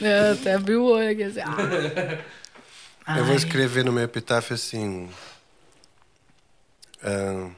Eu 0.00 0.32
até 0.38 0.54
abri 0.54 0.76
o 0.76 0.84
olho 0.84 1.10
aqui 1.10 1.22
assim. 1.24 1.40
ah. 3.04 3.18
Eu 3.18 3.24
vou 3.24 3.34
escrever 3.34 3.84
no 3.84 3.92
meu 3.92 4.04
epitáfio 4.04 4.54
assim: 4.54 5.08
Ah, 7.02 7.50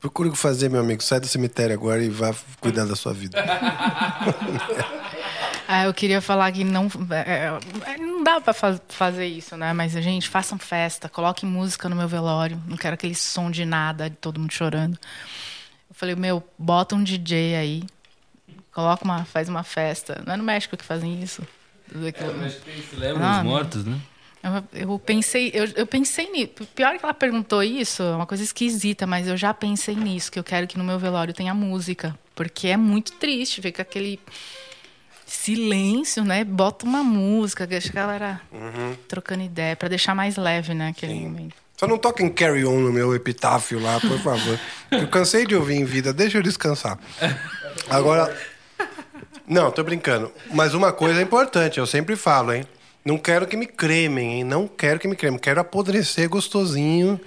procure 0.00 0.28
o 0.28 0.32
que 0.32 0.38
fazer, 0.38 0.68
meu 0.70 0.80
amigo. 0.80 1.02
Sai 1.02 1.20
do 1.20 1.28
cemitério 1.28 1.74
agora 1.74 2.02
e 2.02 2.08
vá 2.08 2.34
cuidar 2.60 2.86
da 2.86 2.96
sua 2.96 3.12
vida. 3.12 3.36
Ah, 5.74 5.84
eu 5.84 5.94
queria 5.94 6.20
falar 6.20 6.52
que 6.52 6.64
não, 6.64 6.86
é, 7.10 7.48
é, 7.92 7.96
não 7.96 8.22
dá 8.22 8.40
pra 8.40 8.52
fa- 8.52 8.78
fazer 8.88 9.26
isso, 9.26 9.56
né? 9.56 9.72
Mas, 9.72 9.92
gente, 9.92 10.28
façam 10.28 10.58
festa, 10.58 11.08
coloquem 11.08 11.48
música 11.48 11.88
no 11.88 11.96
meu 11.96 12.06
velório. 12.06 12.60
Não 12.66 12.76
quero 12.76 12.94
aquele 12.94 13.14
som 13.14 13.50
de 13.50 13.64
nada, 13.64 14.10
de 14.10 14.16
todo 14.16 14.38
mundo 14.38 14.52
chorando. 14.52 14.98
Eu 15.88 15.94
falei, 15.94 16.14
meu, 16.14 16.42
bota 16.58 16.94
um 16.94 17.02
DJ 17.02 17.56
aí, 17.56 17.84
coloca 18.70 19.02
uma, 19.04 19.24
faz 19.24 19.48
uma 19.48 19.62
festa. 19.62 20.22
Não 20.26 20.34
é 20.34 20.36
no 20.36 20.44
México 20.44 20.76
que 20.76 20.84
fazem 20.84 21.22
isso? 21.22 21.42
Lembra 21.94 23.24
Ah, 23.26 23.38
os 23.38 23.44
mortos, 23.44 23.84
né? 23.86 23.98
Eu, 24.42 24.80
eu 24.90 24.98
pensei, 24.98 25.50
eu, 25.54 25.64
eu 25.76 25.86
pensei 25.86 26.30
nisso. 26.30 26.66
Pior 26.74 26.98
que 26.98 27.04
ela 27.04 27.14
perguntou 27.14 27.62
isso, 27.62 28.02
é 28.02 28.14
uma 28.16 28.26
coisa 28.26 28.42
esquisita, 28.42 29.06
mas 29.06 29.26
eu 29.26 29.36
já 29.36 29.54
pensei 29.54 29.94
nisso, 29.94 30.30
que 30.32 30.38
eu 30.38 30.44
quero 30.44 30.66
que 30.66 30.76
no 30.76 30.84
meu 30.84 30.98
velório 30.98 31.32
tenha 31.32 31.54
música. 31.54 32.14
Porque 32.34 32.68
é 32.68 32.76
muito 32.76 33.12
triste 33.12 33.60
ver 33.60 33.72
com 33.72 33.80
aquele 33.82 34.18
silêncio, 35.32 36.24
né? 36.24 36.44
Bota 36.44 36.84
uma 36.84 37.02
música, 37.02 37.66
deixa 37.66 37.88
a 37.90 37.92
galera 37.92 38.40
trocando 39.08 39.42
ideia, 39.42 39.74
pra 39.74 39.88
deixar 39.88 40.14
mais 40.14 40.36
leve, 40.36 40.74
né, 40.74 40.88
aquele 40.88 41.14
momento. 41.14 41.54
Só 41.76 41.88
não 41.88 41.98
toquem 41.98 42.28
Carry 42.28 42.64
On 42.64 42.78
no 42.78 42.92
meu 42.92 43.14
epitáfio 43.14 43.80
lá, 43.80 43.98
por 43.98 44.18
favor. 44.20 44.60
Eu 44.90 45.08
cansei 45.08 45.46
de 45.46 45.56
ouvir 45.56 45.74
em 45.74 45.84
vida, 45.84 46.12
deixa 46.12 46.38
eu 46.38 46.42
descansar. 46.42 46.98
Agora. 47.90 48.36
Não, 49.44 49.70
tô 49.72 49.82
brincando. 49.82 50.30
Mas 50.52 50.74
uma 50.74 50.92
coisa 50.92 51.18
é 51.18 51.22
importante, 51.22 51.78
eu 51.78 51.86
sempre 51.86 52.14
falo, 52.14 52.52
hein? 52.52 52.64
Não 53.04 53.18
quero 53.18 53.46
que 53.46 53.56
me 53.56 53.66
cremem, 53.66 54.34
hein? 54.34 54.44
Não 54.44 54.68
quero 54.68 55.00
que 55.00 55.08
me 55.08 55.16
cremem. 55.16 55.40
Quero 55.40 55.60
apodrecer 55.60 56.28
gostosinho 56.28 57.20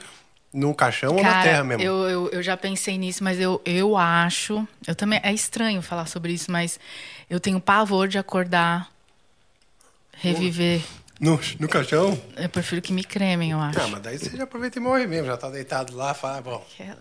no 0.53 0.74
caixão 0.74 1.17
ou 1.17 1.22
na 1.22 1.43
terra 1.43 1.64
mesmo. 1.66 1.84
Eu, 1.84 2.09
eu, 2.09 2.30
eu 2.30 2.42
já 2.42 2.56
pensei 2.56 2.98
nisso, 2.98 3.22
mas 3.22 3.38
eu, 3.40 3.61
eu 3.66 3.98
acho. 3.98 4.66
Eu 4.88 4.95
também. 4.95 5.19
É 5.22 5.34
estranho 5.34 5.82
falar 5.82 6.06
sobre 6.06 6.32
isso, 6.32 6.50
mas 6.50 6.80
eu 7.30 7.40
tenho 7.40 7.60
pavor 7.60 8.08
de 8.08 8.18
acordar, 8.18 8.90
reviver. 10.14 10.82
No, 11.20 11.40
no 11.60 11.68
caixão? 11.70 12.20
Eu 12.36 12.50
prefiro 12.50 12.82
que 12.82 12.92
me 12.92 13.04
cremem, 13.04 13.52
eu 13.52 13.60
acho. 13.62 13.80
Ah, 13.80 13.88
mas 13.88 14.02
daí 14.02 14.18
você 14.18 14.36
já 14.36 14.44
aproveita 14.44 14.78
e 14.80 14.82
morre 14.82 15.08
mesmo. 15.08 15.28
Já 15.28 15.38
tá 15.38 15.50
deitado 15.50 15.95
lá, 15.95 16.14
fala, 16.14 16.42
bom, 16.42 16.66
Aquela- 16.74 16.98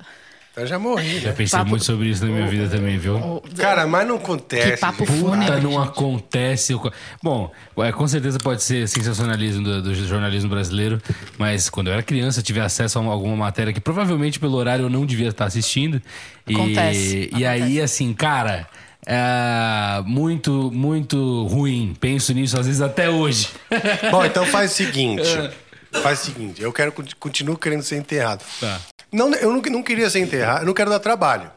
então 0.52 0.62
eu 0.62 0.68
já 0.68 0.78
morri. 0.78 1.18
Já 1.18 1.30
Né? 1.30 1.34
pensei 1.34 1.58
Papo- 1.58 1.70
muito 1.70 1.84
sobre 1.84 2.08
isso 2.10 2.24
na 2.24 2.30
minha 2.30 2.46
vida 2.46 2.68
também, 2.68 2.96
viu? 2.96 3.16
O- 3.16 3.42
Cara, 3.56 3.88
mas 3.88 4.06
não 4.06 4.14
acontece. 4.14 4.70
Que 4.70 4.76
papo 4.76 5.04
fúnebre. 5.04 5.46
Puta, 5.46 5.60
não 5.60 5.72
gente. 5.72 5.88
acontece. 5.88 6.72
Bom, 7.20 7.52
é, 7.78 7.90
com 7.90 8.06
certeza 8.06 8.38
pode 8.38 8.62
ser 8.62 8.86
sensacionalismo 8.86 9.64
do, 9.64 9.82
do 9.82 9.94
jornalismo 10.06 10.48
brasileiro, 10.48 11.02
mas 11.36 11.68
quando 11.68 11.88
eu 11.88 11.92
era 11.94 12.02
criança 12.04 12.38
eu 12.38 12.44
tive 12.44 12.60
acesso 12.60 12.96
a 12.98 13.02
uma- 13.02 13.12
alguma 13.12 13.34
matéria 13.34 13.72
que 13.72 13.80
provavelmente 13.80 14.38
pelo 14.38 14.54
horário 14.54 14.84
eu 14.84 14.90
não 14.90 15.04
devia 15.04 15.30
estar 15.30 15.46
assistindo. 15.46 16.00
E, 16.46 16.54
Acontece, 16.54 17.30
e 17.34 17.44
aí, 17.44 17.62
acontece. 17.62 17.80
assim, 17.80 18.14
cara, 18.14 18.68
é 19.06 20.02
muito, 20.04 20.70
muito 20.72 21.46
ruim. 21.46 21.96
Penso 22.00 22.32
nisso 22.32 22.58
às 22.58 22.66
vezes 22.66 22.80
até 22.80 23.08
hoje. 23.08 23.48
Bom, 24.10 24.24
então 24.24 24.46
faz 24.46 24.72
o 24.72 24.74
seguinte. 24.74 25.22
É. 25.94 26.00
Faz 26.00 26.22
o 26.22 26.24
seguinte, 26.24 26.60
eu 26.60 26.72
quero 26.72 26.92
continuo 27.20 27.56
querendo 27.56 27.84
ser 27.84 27.94
enterrado. 27.94 28.44
Tá. 28.58 28.80
Não, 29.12 29.32
eu 29.34 29.52
não, 29.52 29.62
não 29.62 29.80
queria 29.80 30.10
ser 30.10 30.18
enterrado, 30.18 30.62
eu 30.62 30.66
não 30.66 30.74
quero 30.74 30.90
dar 30.90 30.98
trabalho. 30.98 31.48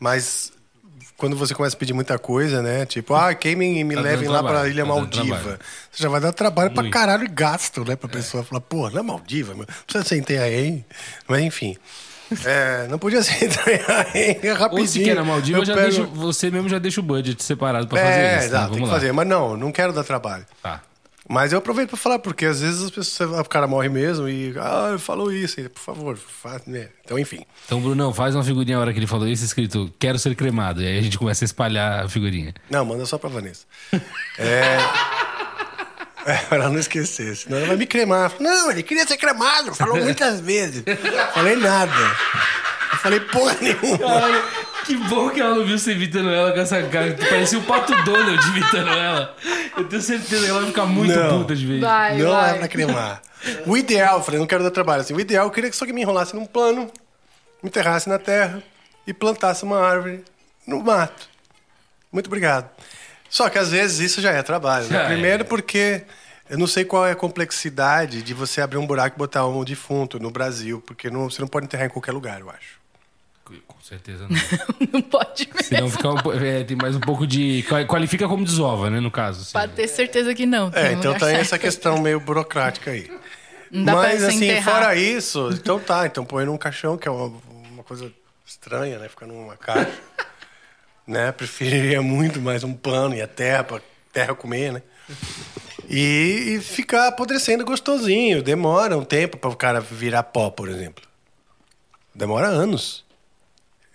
Mas 0.00 0.50
quando 1.18 1.36
você 1.36 1.52
começa 1.52 1.76
a 1.76 1.78
pedir 1.78 1.92
muita 1.92 2.18
coisa, 2.18 2.62
né? 2.62 2.86
Tipo, 2.86 3.12
ah, 3.12 3.34
queimem 3.34 3.80
e 3.80 3.84
me 3.84 3.96
Tá 3.96 4.00
levem 4.00 4.28
lá 4.28 4.38
pra 4.38 4.52
trabalho, 4.52 4.70
Ilha 4.70 4.82
tá 4.84 4.88
Maldiva. 4.88 5.58
Você 5.90 6.02
já 6.02 6.08
vai 6.08 6.20
dar 6.20 6.32
trabalho 6.32 6.72
Muito. 6.74 6.90
caralho 6.90 7.24
e 7.24 7.28
gasto, 7.28 7.84
né? 7.84 7.96
Pra 7.96 8.08
pessoa 8.08 8.44
falar, 8.44 8.60
pô, 8.60 8.88
não 8.88 9.00
é 9.00 9.02
Maldiva, 9.02 9.52
meu. 9.52 9.66
não 9.66 9.84
precisa 9.84 10.04
ser 10.04 10.16
enterrado. 10.16 10.84
Mas 11.26 11.42
enfim. 11.42 11.76
É, 12.44 12.86
não 12.88 12.98
podia 12.98 13.22
ser 13.22 13.44
enterrado 13.46 14.10
é 14.14 14.52
rapidinho. 14.52 14.80
Ou 14.82 14.86
se 14.86 15.02
quer 15.04 15.14
na 15.16 15.24
Maldiva, 15.24 15.58
Eu 15.58 15.62
eu 15.62 15.66
já 15.66 15.74
pego- 15.74 15.86
deixo, 15.88 16.06
você 16.06 16.50
mesmo 16.50 16.68
já 16.68 16.78
deixa 16.78 17.00
o 17.00 17.02
budget 17.02 17.42
separado 17.42 17.86
pra 17.88 17.98
fazer 17.98 18.10
É, 18.12 18.28
isso. 18.30 18.38
né? 18.40 18.44
exato, 18.46 18.64
tem 18.70 18.74
Vamos 18.80 18.88
que 18.88 18.94
fazer. 18.94 19.12
Mas 19.12 19.26
não, 19.26 19.56
não 19.56 19.72
quero 19.72 19.92
dar 19.92 20.04
trabalho. 20.04 20.44
Tá. 20.62 20.82
Mas 21.30 21.52
eu 21.52 21.58
aproveito 21.58 21.90
pra 21.90 21.98
falar, 21.98 22.18
porque 22.20 22.46
às 22.46 22.62
vezes 22.62 22.82
as 22.82 22.90
pessoas, 22.90 23.38
o 23.38 23.44
cara 23.44 23.66
morre 23.66 23.90
mesmo 23.90 24.26
e, 24.30 24.54
ah, 24.58 24.96
falou 24.98 25.30
isso, 25.30 25.60
e, 25.60 25.68
por 25.68 25.78
favor, 25.80 26.16
faz, 26.16 26.62
né? 26.66 26.88
Então, 27.04 27.18
enfim. 27.18 27.44
Então, 27.66 27.78
Brunão, 27.82 28.14
faz 28.14 28.34
uma 28.34 28.42
figurinha 28.42 28.78
a 28.78 28.80
hora 28.80 28.94
que 28.94 28.98
ele 28.98 29.06
falou 29.06 29.28
isso, 29.28 29.44
escrito 29.44 29.92
Quero 29.98 30.18
ser 30.18 30.34
cremado. 30.34 30.82
E 30.82 30.86
aí 30.86 30.98
a 30.98 31.02
gente 31.02 31.18
começa 31.18 31.44
a 31.44 31.46
espalhar 31.46 32.04
a 32.06 32.08
figurinha. 32.08 32.54
Não, 32.70 32.82
manda 32.82 33.04
só 33.04 33.18
pra 33.18 33.28
Vanessa. 33.28 33.66
É. 34.38 34.78
É, 36.28 36.36
pra 36.48 36.58
ela 36.58 36.68
não 36.68 36.78
esquecer, 36.78 37.34
senão 37.36 37.58
ela 37.58 37.66
vai 37.68 37.76
me 37.76 37.86
cremar. 37.86 38.32
Não, 38.38 38.70
ele 38.70 38.82
queria 38.82 39.06
ser 39.06 39.16
cremado, 39.16 39.74
falou 39.74 39.96
muitas 40.02 40.40
vezes. 40.42 40.82
Falei 41.32 41.56
nada. 41.56 41.92
Eu 42.92 42.98
falei 42.98 43.20
porra 43.20 43.56
nenhuma. 43.60 43.98
Caralho, 43.98 44.42
que 44.84 44.96
bom 44.96 45.30
que 45.30 45.40
ela 45.40 45.54
não 45.54 45.64
viu 45.64 45.78
você 45.78 45.92
imitando 45.92 46.30
ela 46.30 46.52
com 46.52 46.60
essa 46.60 46.82
cara. 46.84 47.12
Tu 47.14 47.26
parecia 47.28 47.58
o 47.58 47.62
Pato 47.62 47.94
Donald 48.02 48.48
imitando 48.48 48.88
ela. 48.88 49.36
Eu 49.76 49.84
tenho 49.84 50.02
certeza 50.02 50.44
que 50.44 50.50
ela 50.50 50.60
vai 50.60 50.68
ficar 50.68 50.86
muito 50.86 51.14
Não. 51.14 51.38
puta 51.40 51.54
de 51.54 51.66
vez. 51.66 51.80
Vai, 51.80 52.16
não 52.18 52.30
vai. 52.32 52.50
é 52.56 52.58
pra 52.58 52.68
cremar. 52.68 53.22
O 53.66 53.76
ideal, 53.76 54.18
eu 54.18 54.24
falei, 54.24 54.40
não 54.40 54.46
quero 54.46 54.64
dar 54.64 54.70
trabalho. 54.70 55.02
Assim, 55.02 55.14
o 55.14 55.20
ideal, 55.20 55.46
eu 55.46 55.50
queria 55.50 55.70
que 55.70 55.76
só 55.76 55.86
que 55.86 55.92
me 55.92 56.00
enrolasse 56.02 56.34
num 56.34 56.44
pano, 56.46 56.90
me 57.62 57.68
enterrasse 57.68 58.08
na 58.08 58.18
terra 58.18 58.62
e 59.06 59.12
plantasse 59.14 59.62
uma 59.64 59.78
árvore 59.80 60.24
no 60.66 60.82
mato. 60.82 61.28
Muito 62.10 62.26
obrigado. 62.26 62.68
Só 63.30 63.48
que 63.50 63.58
às 63.58 63.70
vezes 63.70 64.00
isso 64.10 64.20
já 64.20 64.32
é 64.32 64.42
trabalho. 64.42 64.86
né? 64.88 65.02
É. 65.04 65.06
Primeiro 65.06 65.44
porque 65.44 66.02
eu 66.50 66.58
não 66.58 66.66
sei 66.66 66.84
qual 66.84 67.06
é 67.06 67.12
a 67.12 67.16
complexidade 67.16 68.22
de 68.22 68.34
você 68.34 68.60
abrir 68.60 68.78
um 68.78 68.86
buraco 68.86 69.16
e 69.16 69.18
botar 69.18 69.46
um 69.46 69.64
defunto 69.64 70.18
no 70.18 70.30
Brasil, 70.30 70.82
porque 70.86 71.10
não- 71.10 71.28
você 71.30 71.40
não 71.40 71.48
pode 71.48 71.66
enterrar 71.66 71.86
em 71.86 71.90
qualquer 71.90 72.12
lugar, 72.12 72.40
eu 72.40 72.50
acho. 72.50 72.78
Com 73.66 73.80
certeza 73.82 74.26
não. 74.28 74.36
Não 74.92 75.00
pode 75.00 75.48
mesmo. 75.48 75.62
Senão 75.64 75.88
fica 75.90 76.10
um, 76.10 76.32
é, 76.44 76.62
tem 76.64 76.76
mais 76.76 76.94
um 76.94 77.00
pouco 77.00 77.26
de. 77.26 77.64
qual- 77.66 77.86
Qualifica 77.86 78.28
como 78.28 78.44
desova, 78.44 78.90
né? 78.90 79.00
No 79.00 79.10
caso. 79.10 79.40
assim. 79.40 79.52
Pode 79.52 79.72
ter 79.72 79.88
certeza 79.88 80.34
que 80.34 80.44
não. 80.44 80.70
É, 80.74 80.92
então 80.92 81.14
tá 81.14 81.30
essa 81.30 81.58
questão 81.58 81.98
meio 82.02 82.20
burocrática 82.20 82.90
aí. 82.90 83.10
Não 83.70 83.84
dá 83.86 83.92
pra 83.92 84.02
Mas 84.02 84.20
você 84.20 84.26
assim, 84.26 84.44
enterrar. 84.50 84.64
fora 84.82 84.94
isso, 84.96 85.48
então 85.54 85.80
tá, 85.80 86.06
então 86.06 86.26
põe 86.26 86.44
num 86.44 86.58
caixão, 86.58 86.98
que 86.98 87.08
é 87.08 87.10
uma, 87.10 87.32
uma 87.72 87.82
coisa 87.82 88.12
estranha, 88.46 88.98
né? 88.98 89.08
Ficar 89.08 89.26
numa 89.26 89.56
caixa. 89.56 89.90
né? 91.06 91.32
Preferiria 91.32 92.02
muito 92.02 92.42
mais 92.42 92.62
um 92.62 92.74
pano 92.74 93.14
e 93.14 93.22
a 93.22 93.26
terra 93.28 93.64
pra 93.64 93.80
terra 94.12 94.34
comer, 94.34 94.72
né? 94.74 94.82
E, 95.88 96.56
e 96.56 96.60
ficar 96.60 97.08
apodrecendo 97.08 97.64
gostosinho. 97.64 98.42
Demora 98.42 98.96
um 98.96 99.04
tempo 99.04 99.36
para 99.38 99.50
o 99.50 99.56
cara 99.56 99.80
virar 99.80 100.22
pó, 100.24 100.50
por 100.50 100.68
exemplo. 100.68 101.04
Demora 102.14 102.48
anos. 102.48 103.04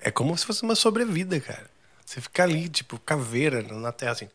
É 0.01 0.09
como 0.09 0.35
se 0.37 0.45
fosse 0.45 0.63
uma 0.63 0.75
sobrevida, 0.75 1.39
cara. 1.39 1.65
Você 2.05 2.19
fica 2.19 2.43
ali, 2.43 2.67
tipo, 2.67 2.99
caveira 2.99 3.61
na 3.61 3.91
terra, 3.91 4.11
assim. 4.13 4.27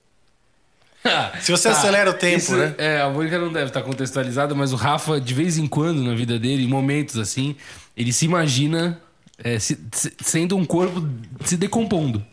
Se 1.40 1.52
você 1.52 1.68
acelera 1.68 2.10
o 2.10 2.14
tempo, 2.14 2.36
Isso, 2.38 2.56
né? 2.56 2.74
É, 2.76 3.00
a 3.00 3.08
Mônica 3.08 3.38
não 3.38 3.52
deve 3.52 3.66
estar 3.66 3.82
contextualizada, 3.82 4.54
mas 4.54 4.72
o 4.72 4.76
Rafa, 4.76 5.20
de 5.20 5.32
vez 5.32 5.56
em 5.56 5.66
quando 5.66 6.02
na 6.02 6.14
vida 6.14 6.38
dele, 6.38 6.64
em 6.64 6.68
momentos 6.68 7.16
assim, 7.18 7.54
ele 7.96 8.12
se 8.12 8.24
imagina 8.24 9.00
é, 9.42 9.58
se- 9.60 9.78
se- 9.92 10.12
sendo 10.20 10.56
um 10.56 10.64
corpo 10.64 11.06
se 11.44 11.56
decompondo. 11.56 12.24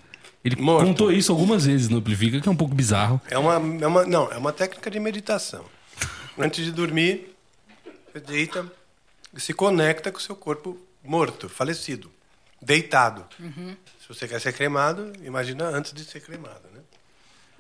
Ele 0.46 0.56
Morto. 0.62 0.86
contou 0.86 1.12
isso 1.12 1.32
algumas 1.32 1.66
vezes 1.66 1.90
no 1.90 1.98
Amplifica, 1.98 2.40
que 2.40 2.48
é 2.48 2.52
um 2.52 2.56
pouco 2.56 2.76
bizarro. 2.76 3.20
É 3.32 3.38
uma, 3.38 3.54
é 3.56 3.88
uma, 3.88 4.06
não, 4.06 4.32
é 4.32 4.38
uma 4.38 4.54
técnica 4.54 4.92
de 4.92 5.00
meditação. 5.00 5.66
Antes 6.38 6.64
de 6.64 6.72
dormir, 6.72 7.36
você 8.14 8.20
deita 8.20 8.72
e 9.34 9.40
se 9.42 9.54
conecta 9.56 10.12
com 10.12 10.20
o 10.20 10.22
seu 10.22 10.36
corpo 10.36 10.78
morto, 11.04 11.50
falecido, 11.50 12.12
deitado. 12.62 13.26
Se 14.00 14.08
você 14.08 14.28
quer 14.28 14.40
ser 14.40 14.54
cremado, 14.54 15.14
imagina 15.24 15.66
antes 15.66 15.92
de 15.94 16.04
ser 16.06 16.20
cremado, 16.22 16.62
né? 16.72 16.82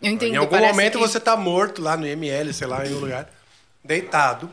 Eu 0.04 0.12
entendo. 0.12 0.34
em 0.34 0.38
algum 0.38 0.60
momento 0.60 1.00
que- 1.00 1.08
você 1.08 1.18
está 1.18 1.36
morto 1.36 1.82
lá 1.82 1.98
no 1.98 2.06
IML, 2.06 2.54
sei 2.54 2.68
lá, 2.68 2.86
em 2.86 2.94
um 2.94 3.00
lugar, 3.00 3.28
deitado. 3.84 4.52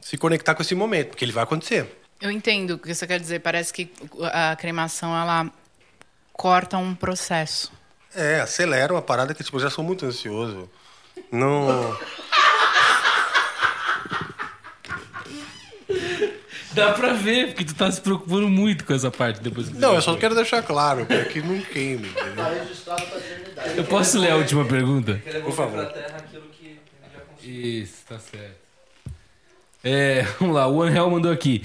Se 0.00 0.16
conectar 0.16 0.54
com 0.54 0.62
esse 0.62 0.74
momento, 0.74 1.10
porque 1.10 1.24
ele 1.24 1.30
vai 1.32 1.44
acontecer. 1.44 1.96
Eu 2.20 2.30
entendo 2.30 2.72
o 2.72 2.78
que 2.78 2.92
você 2.92 3.06
quer 3.06 3.20
dizer. 3.20 3.40
Parece 3.40 3.72
que 3.72 3.88
a 4.32 4.56
cremação, 4.56 5.14
ela 5.16 5.48
corta 6.38 6.78
um 6.78 6.94
processo. 6.94 7.70
É, 8.14 8.40
acelera 8.40 8.94
uma 8.94 9.02
parada 9.02 9.34
que, 9.34 9.42
tipo, 9.42 9.56
eu 9.56 9.60
já 9.60 9.68
sou 9.68 9.84
muito 9.84 10.06
ansioso. 10.06 10.70
Não. 11.32 11.98
Dá 16.72 16.92
pra 16.92 17.12
ver, 17.12 17.48
porque 17.48 17.64
tu 17.64 17.74
tá 17.74 17.90
se 17.90 18.00
preocupando 18.00 18.48
muito 18.48 18.84
com 18.84 18.94
essa 18.94 19.10
parte 19.10 19.40
depois 19.40 19.68
Não, 19.72 19.96
eu 19.96 20.02
só 20.02 20.14
quero 20.16 20.32
deixar 20.36 20.62
claro, 20.62 21.04
para 21.06 21.24
que 21.24 21.42
não 21.42 21.60
queime, 21.60 22.06
entendeu? 22.08 22.36
Tá 22.36 22.50
registrado 22.50 23.04
pra 23.06 23.18
eternidade. 23.18 23.76
Eu 23.76 23.84
posso 23.84 24.16
ler 24.16 24.30
a 24.30 24.36
última 24.36 24.64
pergunta? 24.64 25.14
Devolver 25.14 25.52
favor. 25.52 25.86
pra 25.86 25.92
terra 25.92 26.18
aquilo 26.18 26.44
que 26.52 26.66
ele 26.66 26.80
já 27.12 27.20
conseguiu. 27.20 27.82
Isso, 27.82 28.04
tá 28.08 28.20
certo. 28.20 28.58
É, 29.82 30.22
vamos 30.38 30.54
lá, 30.54 30.68
o 30.68 30.80
Angel 30.80 31.10
mandou 31.10 31.32
aqui. 31.32 31.64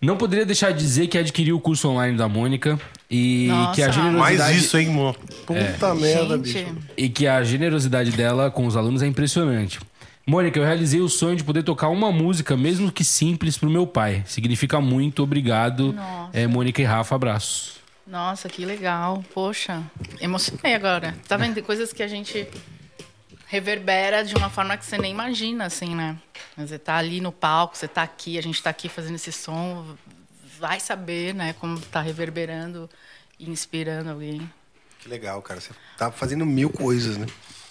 Não 0.00 0.16
poderia 0.16 0.46
deixar 0.46 0.70
de 0.72 0.78
dizer 0.78 1.08
que 1.08 1.18
adquiriu 1.18 1.56
o 1.56 1.60
curso 1.60 1.88
online 1.88 2.16
da 2.16 2.28
Mônica 2.28 2.78
e 3.14 3.48
Nossa. 3.48 3.74
que 3.74 3.82
a 3.82 3.90
generosidade 3.90 4.38
Mais 4.38 4.56
isso, 4.56 4.78
hein, 4.78 4.88
mano? 4.88 5.14
Puta 5.44 5.94
merda, 5.94 6.36
Gente, 6.38 6.64
bicho. 6.64 6.76
e 6.96 7.08
que 7.10 7.26
a 7.26 7.44
generosidade 7.44 8.10
dela 8.12 8.50
com 8.50 8.66
os 8.66 8.74
alunos 8.74 9.02
é 9.02 9.06
impressionante. 9.06 9.78
Mônica, 10.26 10.58
eu 10.58 10.64
realizei 10.64 10.98
o 11.00 11.10
sonho 11.10 11.36
de 11.36 11.44
poder 11.44 11.62
tocar 11.62 11.88
uma 11.88 12.10
música, 12.10 12.56
mesmo 12.56 12.90
que 12.90 13.04
simples, 13.04 13.58
pro 13.58 13.68
meu 13.68 13.86
pai. 13.86 14.22
Significa 14.24 14.80
muito, 14.80 15.22
obrigado. 15.22 15.92
Nossa. 15.92 16.30
É, 16.32 16.46
Mônica 16.46 16.80
e 16.80 16.84
Rafa, 16.86 17.14
abraços. 17.14 17.74
Nossa, 18.06 18.48
que 18.48 18.64
legal. 18.64 19.22
Poxa, 19.34 19.82
emocionei 20.18 20.74
agora. 20.74 21.14
Tá 21.28 21.36
vendo? 21.36 21.52
Tem 21.54 21.62
coisas 21.62 21.92
que 21.92 22.02
a 22.02 22.08
gente 22.08 22.46
reverbera 23.46 24.24
de 24.24 24.34
uma 24.34 24.48
forma 24.48 24.74
que 24.78 24.86
você 24.86 24.96
nem 24.96 25.10
imagina, 25.12 25.66
assim, 25.66 25.94
né? 25.94 26.16
Você 26.56 26.78
tá 26.78 26.96
ali 26.96 27.20
no 27.20 27.30
palco, 27.30 27.76
você 27.76 27.86
tá 27.86 28.02
aqui, 28.02 28.38
a 28.38 28.42
gente 28.42 28.62
tá 28.62 28.70
aqui 28.70 28.88
fazendo 28.88 29.16
esse 29.16 29.32
som. 29.32 29.84
Vai 30.62 30.78
saber, 30.78 31.34
né, 31.34 31.54
como 31.54 31.80
tá 31.80 32.00
reverberando 32.00 32.88
e 33.36 33.50
inspirando 33.50 34.10
alguém. 34.10 34.48
Que 35.00 35.08
legal, 35.08 35.42
cara. 35.42 35.60
Você 35.60 35.70
tá 35.98 36.12
fazendo 36.12 36.46
mil 36.46 36.70
coisas, 36.70 37.16
né? 37.16 37.26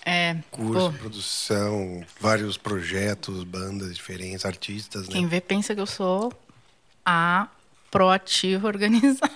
É, 0.05 0.35
Curso, 0.51 0.91
pô, 0.91 0.97
produção, 0.99 2.03
vários 2.19 2.57
projetos, 2.57 3.45
bandas 3.45 3.95
diferentes, 3.95 4.45
artistas, 4.45 5.07
né? 5.07 5.13
quem 5.13 5.25
vê 5.25 5.39
pensa 5.39 5.73
que 5.73 5.79
eu 5.79 5.85
sou 5.85 6.33
a 7.05 7.47
proativa 7.89 8.67
organizada. 8.67 9.31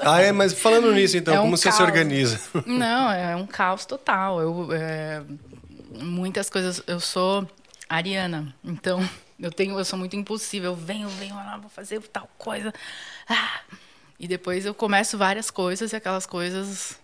Ah, 0.00 0.22
é, 0.22 0.32
mas 0.32 0.54
falando 0.54 0.90
nisso, 0.94 1.18
então, 1.18 1.34
É 1.34 1.38
um 1.40 1.42
como 1.42 1.58
você 1.58 1.70
se 1.70 1.76
caos. 1.76 1.88
organiza? 1.88 2.40
Não, 2.64 3.12
é 3.12 3.36
um 3.36 3.46
caos 3.46 3.84
total. 3.84 4.40
Eu, 4.40 4.68
é, 4.72 5.22
muitas 6.02 6.48
coisas. 6.48 6.82
Eu 6.86 7.00
sou 7.00 7.46
ariana, 7.86 8.54
então 8.64 9.06
eu 9.38 9.50
tenho, 9.50 9.78
eu 9.78 9.84
sou 9.84 9.98
muito 9.98 10.16
impulsiva. 10.16 10.66
Eu 10.66 10.74
venho, 10.76 11.08
venho, 11.08 11.36
ah, 11.36 11.58
vou 11.60 11.70
fazer 11.70 12.00
tal 12.08 12.28
coisa. 12.38 12.72
Ah, 13.28 13.60
e 14.18 14.28
depois 14.28 14.64
eu 14.64 14.74
começo 14.74 15.18
várias 15.18 15.50
coisas 15.50 15.92
e 15.92 15.96
aquelas 15.96 16.26
coisas 16.26 16.98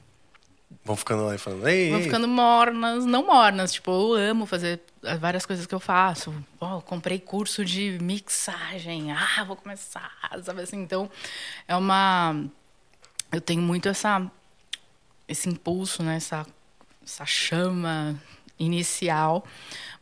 Vão 0.85 0.97
ficando 0.97 1.25
lá 1.25 1.35
e 1.35 1.39
falando, 1.39 1.69
ei, 1.69 1.91
vão 1.91 2.01
ficando 2.01 2.29
mornas, 2.29 3.05
não 3.05 3.27
mornas. 3.27 3.73
Tipo, 3.73 3.91
eu 3.91 4.31
amo 4.31 4.47
fazer 4.47 4.81
várias 5.19 5.45
coisas 5.45 5.67
que 5.67 5.75
eu 5.75 5.81
faço. 5.81 6.33
Eu 6.61 6.81
comprei 6.83 7.19
curso 7.19 7.65
de 7.65 7.99
mixagem. 8.01 9.11
Ah, 9.13 9.45
vou 9.45 9.57
começar, 9.57 10.13
sabe 10.43 10.63
assim? 10.63 10.81
Então, 10.81 11.11
é 11.67 11.75
uma 11.75 12.45
eu 13.33 13.41
tenho 13.41 13.61
muito 13.61 13.89
essa 13.89 14.31
esse 15.27 15.49
impulso, 15.49 16.03
né, 16.03 16.17
essa 16.17 16.47
essa 17.03 17.27
chama 17.27 18.21
inicial, 18.61 19.45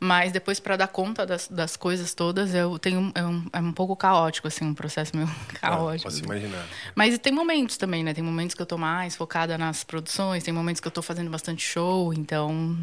mas 0.01 0.33
depois 0.33 0.59
para 0.61 0.77
dar 0.77 0.89
conta 0.89 1.25
das, 1.25 1.49
das 1.49 1.77
coisas 1.77 2.13
todas, 2.15 2.53
eu 2.55 2.79
tenho 2.79 3.11
é 3.15 3.25
um, 3.25 3.47
é 3.53 3.59
um 3.61 3.73
pouco 3.73 3.97
caótico 3.97 4.49
assim, 4.49 4.65
um 4.65 4.75
processo 4.75 5.17
meio 5.17 5.29
Ah, 5.63 5.71
caótico. 5.71 6.11
Posso 6.11 6.25
imaginar. 6.25 6.67
Mas 6.95 7.17
tem 7.19 7.33
momentos 7.33 7.77
também, 7.77 8.03
né? 8.05 8.13
Tem 8.13 8.23
momentos 8.25 8.55
que 8.55 8.61
eu 8.63 8.67
tô 8.67 8.77
mais 8.77 9.15
focada 9.17 9.57
nas 9.57 9.85
produções, 9.85 10.43
tem 10.43 10.53
momentos 10.53 10.81
que 10.81 10.89
eu 10.89 10.93
tô 10.93 11.01
fazendo 11.03 11.31
bastante 11.31 11.65
show, 11.65 12.13
então 12.13 12.77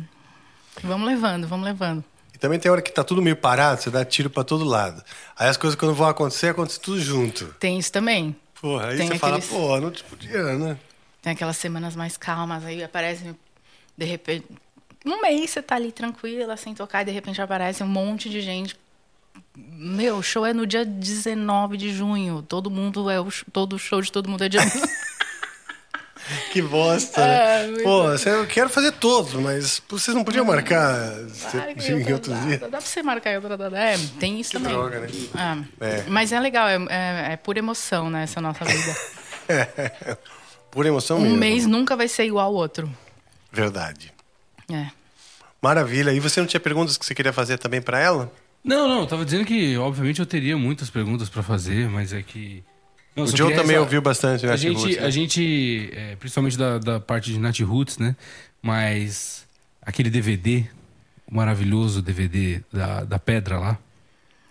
vamos 0.83 1.05
levando, 1.07 1.47
vamos 1.47 1.65
levando. 1.65 2.03
E 2.33 2.37
também 2.37 2.59
tem 2.59 2.69
hora 2.71 2.81
que 2.81 2.91
tá 2.91 3.03
tudo 3.03 3.21
meio 3.21 3.35
parado, 3.37 3.81
você 3.81 3.89
dá 3.89 4.03
tiro 4.03 4.29
pra 4.29 4.43
todo 4.43 4.63
lado. 4.65 5.01
Aí 5.37 5.47
as 5.47 5.57
coisas 5.57 5.79
quando 5.79 5.93
vão 5.93 6.07
acontecer, 6.07 6.47
acontece 6.49 6.79
tudo 6.79 6.99
junto. 6.99 7.45
Tem 7.59 7.77
isso 7.79 7.91
também. 7.91 8.35
Porra, 8.61 8.87
aí 8.89 8.97
Tem 8.97 9.07
você 9.07 9.17
fala, 9.19 9.37
aqueles- 9.37 9.53
pô, 9.55 9.79
não 9.79 9.91
te 9.91 10.03
podia, 10.03 10.57
né? 10.57 10.77
Tem 11.21 11.33
aquelas 11.33 11.57
semanas 11.57 11.95
mais 11.95 12.17
calmas, 12.17 12.63
aí 12.65 12.83
aparece 12.83 13.35
de 13.97 14.05
repente 14.05 14.45
um 15.05 15.21
mês 15.21 15.51
você 15.51 15.61
tá 15.61 15.75
ali 15.75 15.91
tranquila, 15.91 16.57
sem 16.57 16.73
tocar, 16.73 17.01
e 17.01 17.05
de 17.05 17.11
repente 17.11 17.41
aparece 17.41 17.83
um 17.83 17.87
monte 17.87 18.29
de 18.29 18.41
gente. 18.41 18.75
Meu, 19.55 20.17
o 20.17 20.23
show 20.23 20.45
é 20.45 20.53
no 20.53 20.65
dia 20.65 20.83
19 20.85 21.77
de 21.77 21.93
junho. 21.93 22.41
Todo 22.41 22.69
mundo 22.69 23.09
é 23.09 23.19
o 23.19 23.27
todo 23.53 23.77
show 23.79 24.01
de 24.01 24.11
todo 24.11 24.29
mundo 24.29 24.43
é 24.43 24.49
dia 24.49 24.61
Que 26.51 26.59
bosta, 26.61 27.21
É, 27.21 27.61
né? 27.63 27.67
muito- 27.67 27.83
Pô, 27.83 28.03
você- 28.03 28.29
eu 28.31 28.47
quero 28.47 28.67
fazer 28.69 28.91
todos, 28.93 29.33
mas 29.33 29.79
vocês 29.87 30.15
não 30.15 30.23
podiam 30.23 30.43
marcar 30.43 30.89
Marca 31.53 31.87
em 31.87 31.93
outra 31.97 32.13
outros 32.13 32.41
dias? 32.41 32.59
Dá 32.61 32.67
pra 32.69 32.81
você 32.81 33.03
marcar 33.03 33.31
em 33.33 33.35
outra 33.35 33.55
data. 33.55 33.77
É, 33.77 33.95
tem 34.19 34.39
isso 34.39 34.51
Que 34.51 34.57
também. 34.57 34.73
droga, 34.73 35.01
né? 35.01 35.07
É. 35.79 35.85
É. 35.99 36.03
Mas 36.07 36.31
é 36.31 36.39
legal, 36.39 36.67
é, 36.67 36.77
é, 36.89 37.33
é 37.33 37.37
pura 37.37 37.59
emoção, 37.59 38.09
né? 38.09 38.23
Essa 38.23 38.41
nossa 38.41 38.65
vida. 38.65 38.95
Por 40.71 40.85
emoção 40.85 41.17
Um 41.17 41.21
mesmo. 41.21 41.37
mês 41.37 41.65
nunca 41.67 41.95
vai 41.95 42.07
ser 42.07 42.25
igual 42.25 42.47
ao 42.47 42.53
outro. 42.55 42.91
Verdade. 43.51 44.11
É. 44.69 44.87
Maravilha. 45.61 46.11
E 46.13 46.19
você 46.19 46.39
não 46.39 46.47
tinha 46.47 46.59
perguntas 46.59 46.97
que 46.97 47.05
você 47.05 47.15
queria 47.15 47.33
fazer 47.33 47.57
também 47.57 47.81
pra 47.81 47.99
ela? 47.99 48.31
Não, 48.63 48.87
não, 48.87 49.01
eu 49.01 49.07
tava 49.07 49.23
dizendo 49.25 49.45
que, 49.45 49.77
obviamente, 49.77 50.19
eu 50.19 50.25
teria 50.25 50.57
muitas 50.57 50.89
perguntas 50.89 51.29
pra 51.29 51.43
fazer, 51.43 51.87
mas 51.89 52.11
é 52.13 52.21
que. 52.21 52.63
Não, 53.15 53.23
o 53.23 53.27
Joe 53.27 53.53
também 53.53 53.75
essa- 53.75 53.81
ouviu 53.81 54.01
bastante, 54.01 54.45
né? 54.45 54.51
A 54.51 54.57
gente, 54.57 54.77
Roots, 54.77 54.97
né? 54.97 55.03
a 55.05 55.09
gente 55.09 55.89
é, 55.93 56.15
principalmente 56.17 56.57
da, 56.57 56.77
da 56.79 56.99
parte 56.99 57.31
de 57.31 57.39
Nat 57.39 57.59
Roots, 57.61 57.97
né? 57.97 58.15
Mas 58.61 59.45
aquele 59.81 60.09
DVD, 60.09 60.65
o 61.31 61.35
maravilhoso 61.35 62.01
DVD 62.01 62.61
da, 62.73 63.03
da 63.03 63.19
Pedra 63.19 63.59
lá. 63.59 63.77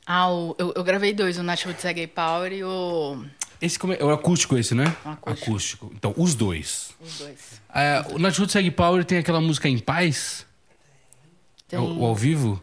Ah, 0.07 0.31
o- 0.31 0.55
eu, 0.59 0.73
eu 0.77 0.85
gravei 0.85 1.13
dois, 1.13 1.37
o 1.39 1.43
Nat 1.43 1.65
Roots 1.65 1.83
Reggae 1.83 2.07
Power 2.07 2.53
e 2.53 2.63
o... 2.65 3.23
Esse 3.65 3.79
como 3.79 3.93
é, 3.93 4.03
o 4.05 4.11
acústico 4.11 4.57
esse, 4.59 4.75
né? 4.75 4.95
O 5.25 5.31
acústico. 5.31 5.91
Então, 5.95 6.13
os 6.17 6.35
dois. 6.35 6.91
Os 7.01 7.19
dois. 7.19 7.39
É, 7.75 8.05
o 8.11 8.19
Nat 8.19 8.37
Roots 8.39 8.55
Reg 8.55 8.71
Power 8.71 9.05
tem 9.05 9.19
aquela 9.19 9.41
música 9.41 9.69
Em 9.69 9.79
Paz? 9.79 10.45
Tem... 11.69 11.79
É 11.79 11.83
O, 11.83 12.01
o 12.01 12.05
ao 12.05 12.15
vivo? 12.15 12.63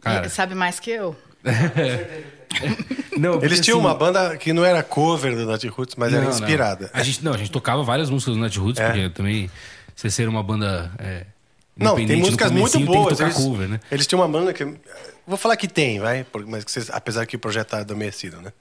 Cara, 0.00 0.20
Ele 0.20 0.28
sabe 0.28 0.54
mais 0.54 0.78
que 0.78 0.90
eu? 0.90 1.16
não, 3.18 3.42
Eles 3.42 3.60
tinham 3.60 3.78
assim, 3.78 3.86
uma 3.86 3.94
banda 3.94 4.36
que 4.36 4.52
não 4.52 4.64
era 4.64 4.82
cover 4.82 5.34
do 5.34 5.46
Nat 5.46 5.64
Roots, 5.64 5.96
mas 5.96 6.12
era 6.12 6.22
Não, 6.22 6.30
não. 6.30 6.36
inspirada. 6.36 6.90
A 6.92 7.02
gente, 7.02 7.24
não, 7.24 7.32
a 7.32 7.36
gente 7.36 7.50
tocava 7.50 7.82
várias 7.82 8.10
músicas 8.10 8.34
do 8.34 8.40
Nat 8.40 8.56
Roots, 8.56 8.80
É. 8.80 8.86
porque 8.86 9.10
também 9.10 9.50
você 9.94 10.10
ser 10.10 10.28
uma 10.28 10.42
banda. 10.42 10.92
É, 10.98 11.26
Não, 11.76 11.96
tem 11.96 12.16
músicas 12.16 12.50
muito 12.50 12.78
boas. 12.80 13.16
Tem 13.16 13.16
que 13.16 13.16
tocar 13.16 13.24
Eles, 13.24 13.36
cover, 13.36 13.68
né? 13.68 13.80
eles 13.90 14.06
tinham 14.06 14.20
uma 14.20 14.28
banda 14.28 14.52
que. 14.52 14.64
Vou 15.26 15.36
falar 15.36 15.56
que 15.56 15.66
tem, 15.66 15.98
vai? 15.98 16.24
Mas 16.46 16.64
que 16.64 16.70
vocês, 16.70 16.88
apesar 16.90 17.26
que 17.26 17.34
o 17.36 17.38
projeto 17.38 17.68
tá 17.70 17.78
adormecido, 17.78 18.40
né? 18.40 18.52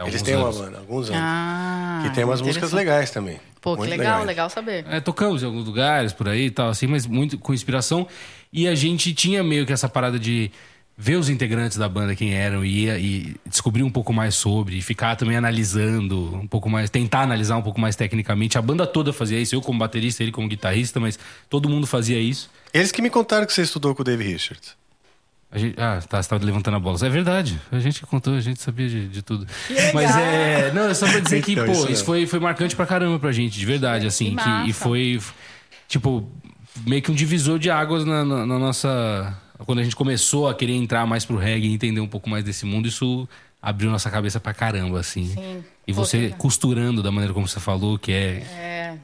É, 0.00 0.06
eles 0.08 0.22
têm 0.22 0.34
anos. 0.34 0.56
uma 0.56 0.64
banda, 0.66 0.78
alguns 0.78 1.08
anos. 1.10 1.20
Ah, 1.22 2.00
que 2.04 2.14
tem 2.14 2.24
umas 2.24 2.40
músicas 2.40 2.72
legais 2.72 3.10
também. 3.10 3.38
Pô, 3.60 3.76
que 3.76 3.82
legal, 3.86 3.98
legais. 3.98 4.26
legal 4.26 4.50
saber. 4.50 4.84
É, 4.88 5.00
tocamos 5.00 5.42
em 5.42 5.46
alguns 5.46 5.64
lugares 5.66 6.12
por 6.12 6.28
aí 6.28 6.46
e 6.46 6.50
tal, 6.50 6.68
assim, 6.68 6.86
mas 6.86 7.06
muito 7.06 7.38
com 7.38 7.54
inspiração. 7.54 8.06
E 8.52 8.66
a 8.66 8.74
gente 8.74 9.14
tinha 9.14 9.42
meio 9.42 9.64
que 9.64 9.72
essa 9.72 9.88
parada 9.88 10.18
de 10.18 10.50
ver 10.98 11.16
os 11.16 11.28
integrantes 11.30 11.78
da 11.78 11.88
banda 11.88 12.14
quem 12.14 12.34
eram 12.34 12.64
e, 12.64 12.84
ia- 12.84 12.98
e 12.98 13.34
descobrir 13.46 13.82
um 13.82 13.90
pouco 13.90 14.12
mais 14.12 14.34
sobre, 14.34 14.76
e 14.76 14.82
ficar 14.82 15.16
também 15.16 15.36
analisando 15.36 16.34
um 16.36 16.46
pouco 16.46 16.68
mais, 16.68 16.90
tentar 16.90 17.20
analisar 17.22 17.56
um 17.56 17.62
pouco 17.62 17.80
mais 17.80 17.96
tecnicamente. 17.96 18.58
A 18.58 18.62
banda 18.62 18.86
toda 18.86 19.12
fazia 19.12 19.38
isso, 19.40 19.54
eu 19.54 19.60
como 19.62 19.78
baterista, 19.78 20.22
ele 20.22 20.32
como 20.32 20.48
guitarrista, 20.48 21.00
mas 21.00 21.18
todo 21.48 21.68
mundo 21.68 21.86
fazia 21.86 22.18
isso. 22.20 22.50
Eles 22.74 22.92
que 22.92 23.00
me 23.00 23.08
contaram 23.10 23.46
que 23.46 23.52
você 23.52 23.62
estudou 23.62 23.94
com 23.94 24.02
o 24.02 24.04
Dave 24.04 24.22
Richards. 24.24 24.76
A 25.52 25.58
gente, 25.58 25.78
ah, 25.78 26.00
tá, 26.08 26.22
você 26.22 26.28
tava 26.30 26.42
levantando 26.44 26.78
a 26.78 26.80
bola. 26.80 26.96
É 27.02 27.10
verdade. 27.10 27.60
A 27.70 27.78
gente 27.78 28.00
que 28.00 28.06
contou, 28.06 28.34
a 28.34 28.40
gente 28.40 28.58
sabia 28.60 28.88
de, 28.88 29.06
de 29.08 29.20
tudo. 29.22 29.46
Mas 29.92 30.16
é. 30.16 30.72
Não, 30.72 30.88
é 30.88 30.94
só 30.94 31.06
pra 31.06 31.20
dizer 31.20 31.42
que, 31.42 31.52
Então, 31.52 31.66
pô, 31.66 31.72
isso 31.72 31.80
isso, 31.82 31.88
mesmo. 31.90 32.06
foi, 32.06 32.26
foi 32.26 32.38
marcante 32.40 32.74
pra 32.74 32.86
caramba 32.86 33.18
pra 33.18 33.30
gente, 33.32 33.58
de 33.58 33.66
verdade, 33.66 34.06
assim. 34.06 34.34
Que 34.34 34.42
Que, 34.42 34.70
e 34.70 34.72
foi, 34.72 35.20
tipo, 35.86 36.26
meio 36.86 37.02
que 37.02 37.10
um 37.10 37.14
divisor 37.14 37.58
de 37.58 37.70
águas 37.70 38.04
na, 38.06 38.24
na- 38.24 38.46
na 38.46 38.58
nossa. 38.58 39.36
Quando 39.66 39.80
a 39.80 39.84
gente 39.84 39.94
começou 39.94 40.48
a 40.48 40.54
querer 40.54 40.72
entrar 40.74 41.06
mais 41.06 41.24
pro 41.24 41.36
reggae 41.36 41.68
e 41.68 41.72
entender 41.74 42.00
um 42.00 42.08
pouco 42.08 42.28
mais 42.30 42.42
desse 42.42 42.64
mundo, 42.66 42.88
isso 42.88 43.28
abriu 43.62 43.90
nossa 43.90 44.10
cabeça 44.10 44.40
pra 44.40 44.52
caramba, 44.52 44.98
assim. 45.00 45.26
Sim. 45.26 45.64
E 45.86 45.94
Pô, 45.94 46.04
você 46.04 46.18
legal. 46.18 46.38
costurando 46.38 47.02
da 47.02 47.10
maneira 47.12 47.32
como 47.32 47.46
você 47.48 47.60
falou, 47.60 47.98
que 47.98 48.12
é. 48.12 48.42
É... 48.58 48.98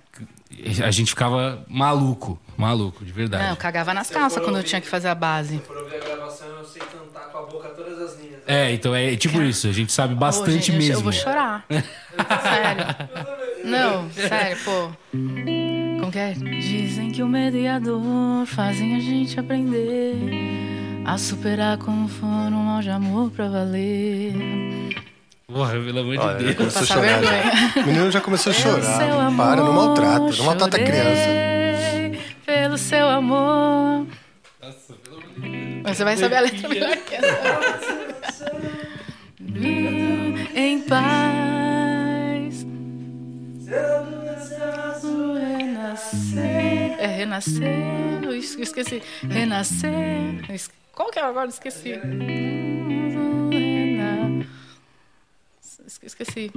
A 0.85 0.91
gente 0.91 1.11
ficava 1.11 1.65
maluco, 1.69 2.39
maluco, 2.57 3.05
de 3.05 3.13
verdade. 3.13 3.45
Não, 3.45 3.51
eu 3.51 3.57
cagava 3.57 3.95
nas 3.95 4.11
calças 4.11 4.43
quando 4.43 4.57
eu 4.57 4.63
tinha 4.65 4.81
que 4.81 4.89
fazer 4.89 5.09
a 5.09 5.15
base. 5.15 5.59
Por 5.59 5.77
ouvir 5.77 5.97
a 5.97 6.05
gravação, 6.05 6.49
eu 6.49 6.65
sei 6.65 6.83
cantar 6.83 7.29
com 7.31 7.39
a 7.39 7.43
boca 7.43 7.69
todas 7.69 8.01
as 8.01 8.19
linhas. 8.21 8.41
É, 8.47 8.73
então 8.73 8.95
é 8.95 9.15
tipo 9.15 9.41
isso, 9.43 9.69
a 9.69 9.73
gente 9.73 9.93
sabe 9.93 10.15
bastante 10.15 10.47
Pô, 10.47 10.53
gente, 10.53 10.73
eu- 10.73 10.79
mesmo. 10.79 10.95
Eu 10.95 11.01
vou 11.03 11.13
chorar. 11.13 11.65
sério. 11.71 12.85
Não, 13.65 14.11
sério, 14.11 14.57
pô. 14.65 14.91
Como 15.13 16.11
que 16.11 16.19
é? 16.19 16.33
Dizem 16.33 17.11
que 17.13 17.23
o 17.23 17.29
medo 17.29 17.57
e 17.57 17.69
a 17.69 17.79
dor 17.79 18.47
fazem 18.47 18.97
a 18.97 19.01
gente 19.01 19.39
aprender 19.39 20.17
a 21.05 21.17
superar 21.19 21.79
como 21.79 22.09
for 22.09 22.27
um 22.27 22.51
mal 22.51 22.81
de 22.83 22.91
amor 22.91 23.31
pra 23.31 23.49
valer. 23.49 24.35
Porra, 25.47 25.73
pelo 25.73 26.01
amor 26.01 26.19
Olha, 26.19 26.37
de 26.39 26.45
já 26.45 26.53
Deus. 26.53 26.57
começou 26.57 26.83
a 26.83 26.87
chorar. 26.87 27.21
O 27.77 27.87
menino 27.87 28.11
já 28.11 28.21
começou 28.21 28.53
a 28.53 28.55
Pelo 28.55 28.73
seu 28.83 28.83
chorar. 28.83 29.27
amor, 29.27 29.37
Para, 29.47 29.63
não 29.63 29.73
maltrata. 29.73 30.19
Não 30.37 30.45
maltrata 30.45 30.77
a 30.77 30.81
criança. 30.81 32.23
Pelo 32.45 32.79
seu 32.79 33.09
amor. 33.09 34.07
Mas 35.83 35.97
você 35.97 36.05
vai 36.05 36.17
saber 36.17 36.37
a 36.37 36.41
letra 36.41 36.69
melhor 36.69 36.97
que 36.99 37.15
essa. 37.15 38.53
em 40.55 40.81
paz. 40.83 42.67
Renascer. 45.59 46.97
É 46.99 47.07
renascer. 47.07 48.23
Eu 48.23 48.35
esqueci. 48.37 49.03
Renascer. 49.29 49.91
Eu 50.49 50.55
es- 50.55 50.71
Qual 50.99 51.13
que 51.13 51.21
é 51.21 51.23
agora? 51.23 51.47
Eu 51.47 51.51
Esqueci. 51.51 51.93
Esqueci. 55.87 56.51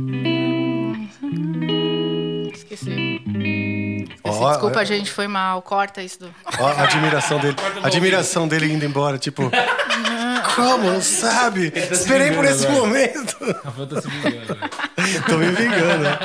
Esqueci. 2.52 4.10
Ó, 4.24 4.32
ó, 4.32 4.50
Desculpa, 4.50 4.80
ó. 4.80 4.84
gente, 4.84 5.12
foi 5.12 5.28
mal. 5.28 5.62
Corta 5.62 6.02
isso 6.02 6.22
do. 6.22 6.34
Ó, 6.60 6.66
a 6.68 6.86
admiração 6.86 7.38
dele. 7.40 7.56
A 7.84 7.86
admiração 7.86 8.48
dele 8.48 8.74
indo 8.74 8.84
embora, 8.84 9.20
tipo. 9.20 9.44
Como? 10.56 11.00
Sabe? 11.04 11.72
Esperei 11.76 12.32
por 12.32 12.44
esse 12.44 12.66
agora. 12.66 12.82
momento. 12.82 13.38
Rafael 13.64 13.88
tá 13.88 14.02
se 14.02 14.08
vingando. 14.08 14.58
Tô 15.30 15.38
me 15.38 15.52
vingando. 15.52 16.04
né? 16.04 16.18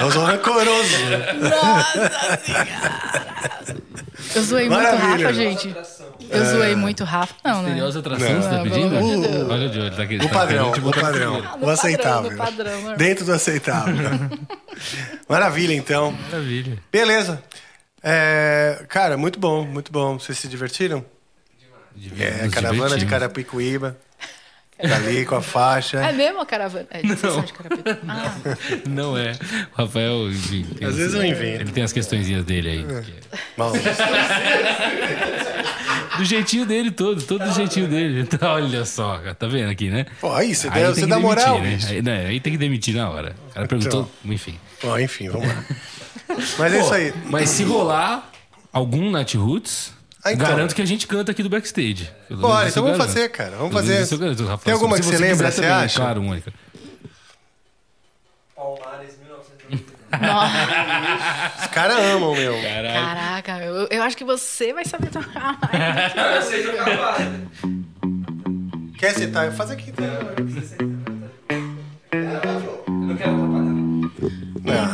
Eu 0.00 0.10
sou 0.12 0.22
rancoroso. 0.22 0.96
Eu 4.34 4.42
zoei 4.42 4.68
muito 4.68 4.82
Maravilha. 4.82 5.26
Rafa, 5.28 5.32
gente. 5.32 5.76
Eu 6.30 6.44
zoei 6.44 6.74
muito 6.74 7.04
Rafa. 7.04 7.34
Não, 7.44 7.56
né? 7.62 7.68
Misteriosa 7.68 7.98
atração, 8.00 8.42
você 8.42 8.48
tá 8.48 8.62
pedindo? 8.62 9.50
Olha 9.50 9.68
de 9.68 9.80
olho, 9.80 9.96
tá 9.96 10.02
aqui. 10.02 10.16
O 10.16 10.28
padrão, 10.28 10.70
o 10.70 10.92
padrão. 10.92 11.42
O 11.60 11.68
aceitável. 11.68 12.36
padrão, 12.36 12.80
né? 12.82 12.96
Dentro 12.96 13.24
do 13.24 13.32
aceitável. 13.32 13.94
Maravilha, 15.28 15.74
então. 15.74 16.12
Maravilha. 16.30 16.78
Beleza. 16.90 17.42
É, 18.02 18.84
cara, 18.88 19.16
muito 19.16 19.38
bom, 19.38 19.64
muito 19.64 19.90
bom. 19.90 20.18
Vocês 20.18 20.38
se 20.38 20.48
divertiram? 20.48 21.04
É, 22.18 22.44
Nos 22.44 22.54
caravana 22.54 22.98
de. 22.98 23.06
Carapicuíba. 23.06 23.96
Tá 24.76 24.96
ali 24.96 25.24
com 25.24 25.36
a 25.36 25.40
faixa. 25.42 25.98
É 25.98 26.12
mesmo 26.12 26.40
a 26.40 26.46
caravana? 26.46 26.86
É, 26.90 27.00
sessão 27.06 27.40
de. 27.42 27.52
Ah, 28.08 28.34
Não 28.88 29.16
é. 29.16 29.32
O 29.72 29.82
Rafael, 29.82 30.28
enfim. 30.28 30.66
Às 30.82 30.88
as- 30.88 30.96
vezes 30.96 31.14
eu 31.14 31.24
invento. 31.24 31.62
Ele 31.62 31.70
tem 31.72 31.84
as 31.84 31.92
questõezinhas 31.92 32.44
dele 32.44 32.68
aí. 32.70 32.86
É. 32.88 32.98
é- 32.98 33.38
Bom, 33.56 33.72
Do 36.18 36.24
jeitinho 36.24 36.66
dele 36.66 36.90
todo, 36.90 37.22
todo 37.22 37.44
do 37.44 37.52
jeitinho 37.52 37.88
dele. 37.88 38.20
Então, 38.20 38.50
olha 38.52 38.84
só, 38.84 39.18
cara, 39.18 39.34
tá 39.34 39.46
vendo 39.46 39.70
aqui, 39.70 39.90
né? 39.90 40.06
pô, 40.20 40.32
aí 40.32 40.54
você, 40.54 40.68
Aí 40.68 40.74
dá, 40.82 40.86
tem 40.86 40.94
você 40.94 41.00
que 41.02 41.06
dá 41.06 41.16
demitir, 41.16 41.22
moral, 41.46 41.60
né? 41.60 41.78
Aí, 41.88 42.02
né? 42.02 42.26
aí 42.26 42.40
tem 42.40 42.52
que 42.52 42.58
demitir 42.58 42.94
na 42.94 43.08
hora. 43.10 43.34
O 43.50 43.54
cara 43.54 43.66
perguntou, 43.68 44.10
enfim. 44.24 44.58
Bom, 44.82 44.98
enfim, 44.98 45.28
vamos 45.28 45.48
lá. 45.48 45.64
Mas 46.58 46.74
é 46.74 46.78
Pô, 46.78 46.84
isso 46.84 46.94
aí. 46.94 47.14
Mas 47.26 47.48
se 47.50 47.62
rolar 47.64 48.30
algum 48.72 49.10
Nat 49.10 49.34
Roots, 49.34 49.92
Ah, 50.24 50.32
então. 50.32 50.46
garanto 50.48 50.74
que 50.74 50.80
a 50.80 50.86
gente 50.86 51.06
canta 51.06 51.32
aqui 51.32 51.42
do 51.42 51.50
backstage. 51.50 52.10
Bora, 52.30 52.66
então 52.66 52.82
vamos 52.82 52.96
fazer, 52.96 53.28
cara. 53.28 53.56
Vamos 53.58 53.74
fazer. 53.74 54.06
garanto. 54.16 54.58
Tem 54.64 54.72
alguma 54.72 54.96
que 54.96 55.04
você 55.04 55.18
lembra, 55.18 55.48
quiser 55.48 55.50
você 55.50 55.60
também, 55.60 55.84
acha? 55.84 56.00
Claro, 56.00 56.22
Mônica. 56.22 56.50
Palmares, 58.56 59.18
1990. 59.18 59.92
Os 61.60 61.66
caras 61.66 61.98
amam, 61.98 62.34
meu. 62.34 62.54
Caralho. 62.62 62.94
caraca, 62.94 63.58
eu, 63.58 63.86
eu 63.90 64.02
acho 64.02 64.16
que 64.16 64.24
você 64.24 64.72
vai 64.72 64.86
saber 64.86 65.10
tocar 65.10 65.58
mais. 65.60 66.14
Eu 66.16 66.42
sei 66.42 66.62
tocar 66.62 66.96
base. 66.96 67.42
Quer 68.98 69.14
citar? 69.14 69.52
Faz 69.52 69.70
aqui. 69.70 69.92
Tá? 69.92 70.04
Eu 72.12 72.84
não 72.88 73.16
quero 73.16 73.34
atrapalhar. 73.34 73.74
Não, 74.64 74.93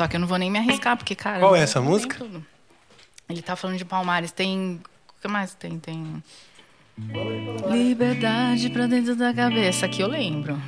Só 0.00 0.08
que 0.08 0.16
eu 0.16 0.20
não 0.20 0.26
vou 0.26 0.38
nem 0.38 0.50
me 0.50 0.58
arriscar, 0.58 0.96
porque, 0.96 1.14
cara. 1.14 1.40
Qual 1.40 1.54
é 1.54 1.60
essa 1.60 1.78
música? 1.78 2.16
tudo. 2.16 2.42
Ele 3.28 3.42
tá 3.42 3.54
falando 3.54 3.76
de 3.76 3.84
Palmares. 3.84 4.32
Tem. 4.32 4.80
O 5.18 5.20
que 5.20 5.28
mais 5.28 5.52
tem? 5.52 5.78
Tem. 5.78 6.22
Liberdade 7.70 8.70
pra 8.70 8.86
dentro 8.86 9.14
da 9.14 9.34
cabeça. 9.34 9.84
Aqui 9.84 10.00
eu 10.00 10.08
lembro. 10.08 10.58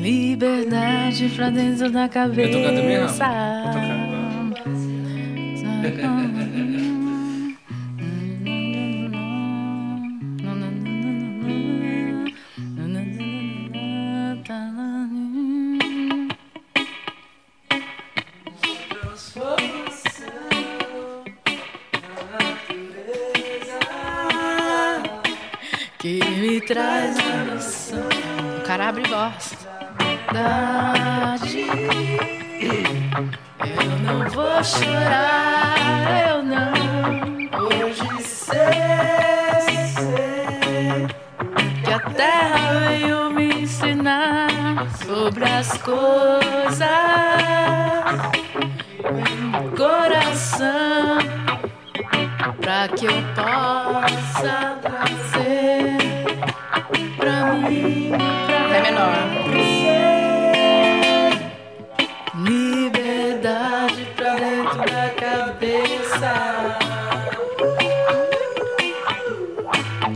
Liberdade 0.00 1.28
pra 1.36 1.50
dentro 1.50 1.92
da 1.92 2.08
cabeça. 2.08 2.48
tocar 2.48 2.72
também, 2.72 2.96
traz 26.60 27.16
a 27.18 27.44
noção. 27.44 28.08
O 28.58 28.60
cara 28.62 28.88
abre 28.88 29.02
voz. 29.08 29.56
Eu 33.60 33.98
não 34.00 34.28
vou 34.30 34.64
chorar, 34.64 36.28
eu 36.30 36.42
não. 36.42 36.72
Hoje 37.66 38.22
sei, 38.22 38.56
sei 39.94 41.06
que 41.84 41.92
a 41.92 42.00
terra 42.00 42.72
veio 42.88 43.30
me 43.30 43.62
ensinar 43.62 44.48
sobre 45.04 45.44
as 45.44 45.76
coisas. 45.78 46.88
Coração 49.76 51.18
pra 52.60 52.88
que 52.88 53.06
eu 53.06 53.22
possa 53.34 54.78
trazer 54.82 55.99
pra 57.16 57.52
mim. 57.54 58.12
Pra 58.46 58.66
Ré 58.68 58.80
menor. 58.82 59.16
Liberdade 62.34 64.06
pra 64.16 64.34
dentro 64.34 64.78
da 64.78 65.08
cabeça. 65.10 66.32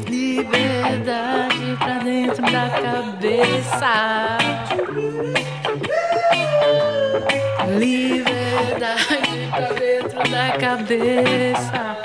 Liberdade 0.08 1.76
pra 1.78 1.94
dentro 1.98 2.42
da 2.42 2.68
cabeça. 2.82 3.94
Liberdade 7.78 9.48
pra 9.50 9.68
dentro 9.72 10.22
da 10.30 10.46
cabeça. 10.58 12.03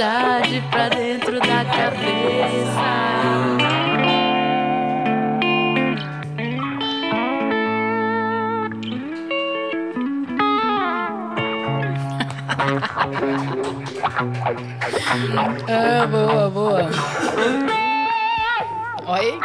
Liberdade 0.00 0.64
pra 0.70 0.88
dentro 0.88 1.38
da 1.40 1.62
cabeça. 1.66 2.80
Ah, 15.68 16.06
boa, 16.06 16.50
boa. 16.50 16.90
Oi. 19.06 19.38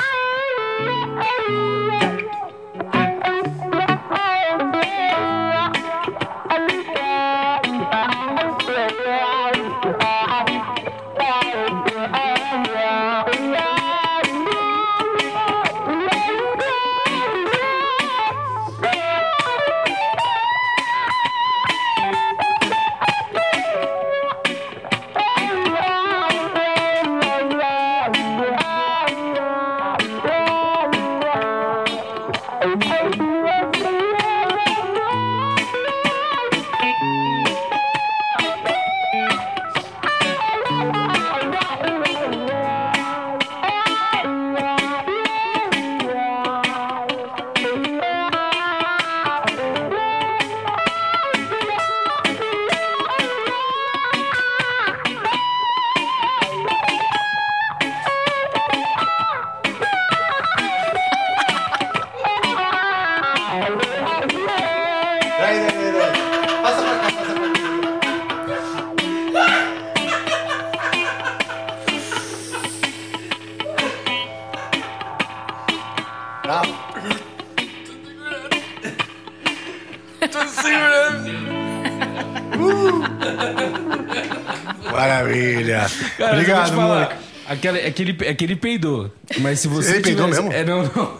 Mônica. 87.72 87.88
Aquele, 87.88 88.12
aquele, 88.12 88.30
aquele 88.32 88.56
peidou. 88.56 89.12
Mas 89.40 89.60
se 89.60 89.68
você. 89.68 89.94
Ele 89.96 90.02
peidou 90.02 90.26
tivesse- 90.28 90.44
mesmo? 90.44 90.56
É, 90.58 90.64
não, 90.66 90.84
não. 90.84 91.18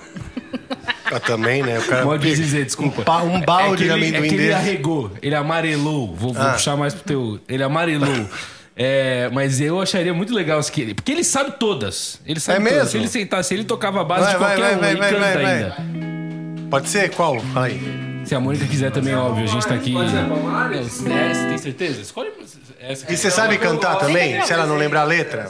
Ah, 1.12 1.20
também, 1.20 1.62
né? 1.62 1.78
O 1.80 1.84
cara 1.84 2.04
Pode 2.04 2.36
dizer, 2.36 2.66
desculpa. 2.66 3.10
Um, 3.24 3.36
um 3.36 3.42
balde 3.42 3.84
é 3.84 3.88
que 3.88 3.94
de 3.94 4.06
ele, 4.06 4.16
amendoim 4.18 4.26
é 4.26 4.30
que 4.30 4.36
ele 4.36 4.54
arregou, 4.54 5.12
ele 5.22 5.36
amarelou. 5.36 6.16
Vou, 6.16 6.34
vou 6.34 6.42
Ah. 6.44 6.54
puxar 6.54 6.76
mais 6.76 6.94
pro 6.94 7.04
teu. 7.04 7.40
Ele 7.48 7.62
amarelou. 7.64 8.28
É, 8.78 9.30
mas 9.32 9.62
eu 9.62 9.80
acharia 9.80 10.14
muito 10.14 10.34
legal 10.34 10.62
se 10.62 10.72
que 10.72 10.82
ele. 10.82 10.94
Porque 10.94 11.12
ele 11.12 11.24
sabe 11.24 11.52
todas. 11.60 12.20
Ele 12.26 12.40
sabe 12.40 12.58
É 12.58 12.62
todas. 12.62 12.76
mesmo? 12.76 12.90
Se 12.90 12.98
ele 12.98 13.08
sentasse, 13.08 13.54
ele 13.54 13.64
tocava 13.64 14.02
a 14.02 14.04
base 14.04 14.24
Vai, 14.24 14.32
de 14.34 14.38
qualquer 14.38 14.60
vai, 14.62 14.76
um, 14.76 14.80
vai, 14.80 14.90
ele 14.92 15.00
vai, 15.00 15.10
canta 15.12 15.22
vai, 15.22 15.34
vai. 15.44 15.54
ainda. 15.54 15.76
Pode 16.70 16.90
ser? 16.90 17.10
Qual? 17.12 17.40
Fala 17.40 17.68
aí. 17.68 17.80
Se 18.26 18.34
a 18.34 18.40
Mônica 18.40 18.66
quiser 18.66 18.92
também, 18.92 19.14
óbvio, 19.16 19.44
a 19.44 19.48
gente 19.48 19.68
tá 19.68 19.76
aqui. 19.76 19.94
Pode 19.94 20.10
ser 20.10 20.18
a 20.18 20.24
Palmares? 20.26 21.06
É, 21.06 21.34
você 21.34 21.48
tem 21.48 21.58
certeza? 21.60 22.02
Escolhe 22.02 22.32
essa. 22.82 23.12
E 23.14 23.16
você 23.16 23.30
sabe 23.30 23.58
cantar 23.60 23.96
também? 23.98 24.42
Se 24.44 24.52
ela 24.52 24.66
não 24.66 24.76
lembrar 24.76 25.02
a 25.02 25.06
letra? 25.06 25.50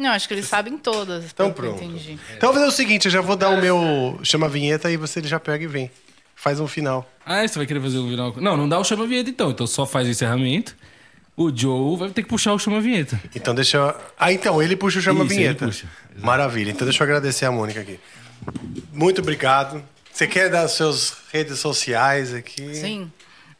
Não, 0.00 0.12
acho 0.12 0.26
que 0.26 0.32
eles 0.32 0.46
sabem 0.46 0.78
todas. 0.78 1.26
Então 1.26 1.52
pronto. 1.52 1.84
entendi. 1.84 2.18
Então 2.34 2.50
vou 2.50 2.54
fazer 2.54 2.72
o 2.72 2.74
seguinte, 2.74 3.04
eu 3.04 3.10
já 3.10 3.20
vou 3.20 3.36
dar 3.36 3.50
o 3.50 3.60
meu 3.60 4.18
chama 4.22 4.48
vinheta 4.48 4.90
e 4.90 4.96
você 4.96 5.22
já 5.22 5.38
pega 5.38 5.62
e 5.62 5.66
vem. 5.66 5.90
Faz 6.34 6.58
um 6.58 6.66
final. 6.66 7.06
Ah, 7.24 7.46
você 7.46 7.58
vai 7.58 7.66
querer 7.66 7.82
fazer 7.82 7.98
o 7.98 8.08
final. 8.08 8.34
Não, 8.38 8.56
não 8.56 8.66
dá 8.66 8.78
o 8.78 8.84
chama-vinheta 8.84 9.28
então. 9.28 9.50
Então 9.50 9.66
só 9.66 9.84
faz 9.84 10.08
o 10.08 10.10
encerramento. 10.10 10.74
O 11.36 11.54
Joe 11.54 11.98
vai 11.98 12.08
ter 12.08 12.22
que 12.22 12.30
puxar 12.30 12.54
o 12.54 12.58
chama-vinheta. 12.58 13.20
Então 13.34 13.54
deixa 13.54 13.76
eu... 13.76 13.94
Ah, 14.18 14.32
então, 14.32 14.62
ele 14.62 14.74
puxa 14.74 15.00
o 15.00 15.02
chama 15.02 15.24
Isso, 15.26 15.34
vinheta. 15.34 15.66
Exato. 15.66 15.86
Maravilha. 16.16 16.70
Então 16.70 16.86
deixa 16.86 17.02
eu 17.02 17.06
agradecer 17.06 17.44
a 17.44 17.52
Mônica 17.52 17.80
aqui. 17.80 18.00
Muito 18.90 19.20
obrigado. 19.20 19.82
Você 20.10 20.26
quer 20.26 20.48
dar 20.48 20.66
suas 20.68 21.14
redes 21.30 21.58
sociais 21.58 22.32
aqui? 22.32 22.74
Sim. 22.74 23.12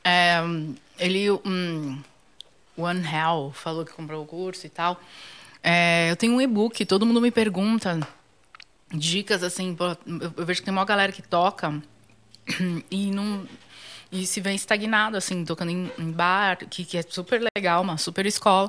É, 0.03 0.41
ele, 0.99 1.31
um, 1.31 1.99
One 2.79 3.03
Hell, 3.07 3.53
falou 3.55 3.85
que 3.85 3.93
comprou 3.93 4.23
o 4.23 4.27
curso 4.27 4.67
e 4.67 4.71
tal. 4.71 4.99
É, 5.63 6.11
eu 6.11 6.17
tenho 6.17 6.35
um 6.35 6.41
e-book, 6.41 6.85
todo 6.87 7.05
mundo 7.05 7.21
me 7.21 7.31
pergunta 7.31 8.01
dicas 8.93 9.43
assim. 9.43 9.77
eu, 10.37 10.45
vejo 10.45 10.61
que 10.61 10.65
tem 10.65 10.73
uma 10.73 10.85
galera 10.85 11.13
que 11.13 11.23
toca 11.23 11.81
e 12.91 13.11
não 13.11 13.47
e 14.13 14.27
se 14.27 14.41
vem 14.41 14.57
estagnado 14.57 15.17
assim 15.17 15.45
tocando 15.45 15.71
em, 15.71 15.91
em 15.97 16.11
bar 16.11 16.57
que, 16.69 16.85
que 16.85 16.99
é 16.99 17.03
super 17.03 17.41
legal 17.55 17.83
uma 17.83 17.97
super 17.97 18.27
escola 18.27 18.69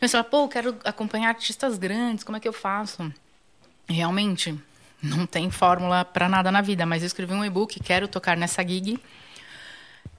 mas 0.00 0.10
fala 0.10 0.24
pô 0.24 0.44
eu 0.44 0.48
quero 0.48 0.76
acompanhar 0.82 1.28
artistas 1.28 1.76
grandes 1.76 2.24
como 2.24 2.38
é 2.38 2.40
que 2.40 2.48
eu 2.48 2.52
faço 2.54 3.12
realmente 3.86 4.58
não 5.02 5.26
tem 5.26 5.50
fórmula 5.50 6.04
para 6.06 6.28
nada 6.28 6.50
na 6.50 6.62
vida 6.62 6.86
mas 6.86 7.02
eu 7.02 7.06
escrevi 7.06 7.34
um 7.34 7.44
e-book 7.44 7.78
quero 7.80 8.08
tocar 8.08 8.34
nessa 8.34 8.66
gig 8.66 8.98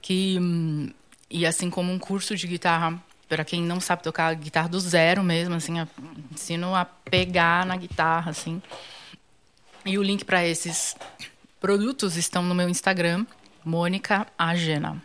que 0.00 0.38
hum, 0.40 0.90
e 1.28 1.44
assim 1.44 1.68
como 1.68 1.92
um 1.92 1.98
curso 1.98 2.36
de 2.36 2.46
guitarra 2.46 3.02
para 3.30 3.44
quem 3.44 3.62
não 3.62 3.80
sabe 3.80 4.02
tocar 4.02 4.34
guitarra 4.34 4.68
do 4.68 4.80
zero 4.80 5.22
mesmo 5.22 5.54
assim 5.54 5.78
a, 5.78 5.86
ensino 6.32 6.74
a 6.74 6.84
pegar 6.84 7.64
na 7.64 7.76
guitarra 7.76 8.30
assim 8.30 8.60
e 9.86 9.96
o 9.96 10.02
link 10.02 10.24
para 10.24 10.44
esses 10.44 10.96
produtos 11.60 12.16
estão 12.16 12.42
no 12.42 12.54
meu 12.54 12.68
Instagram 12.68 13.24
Mônica 13.64 14.26
Agena 14.36 15.00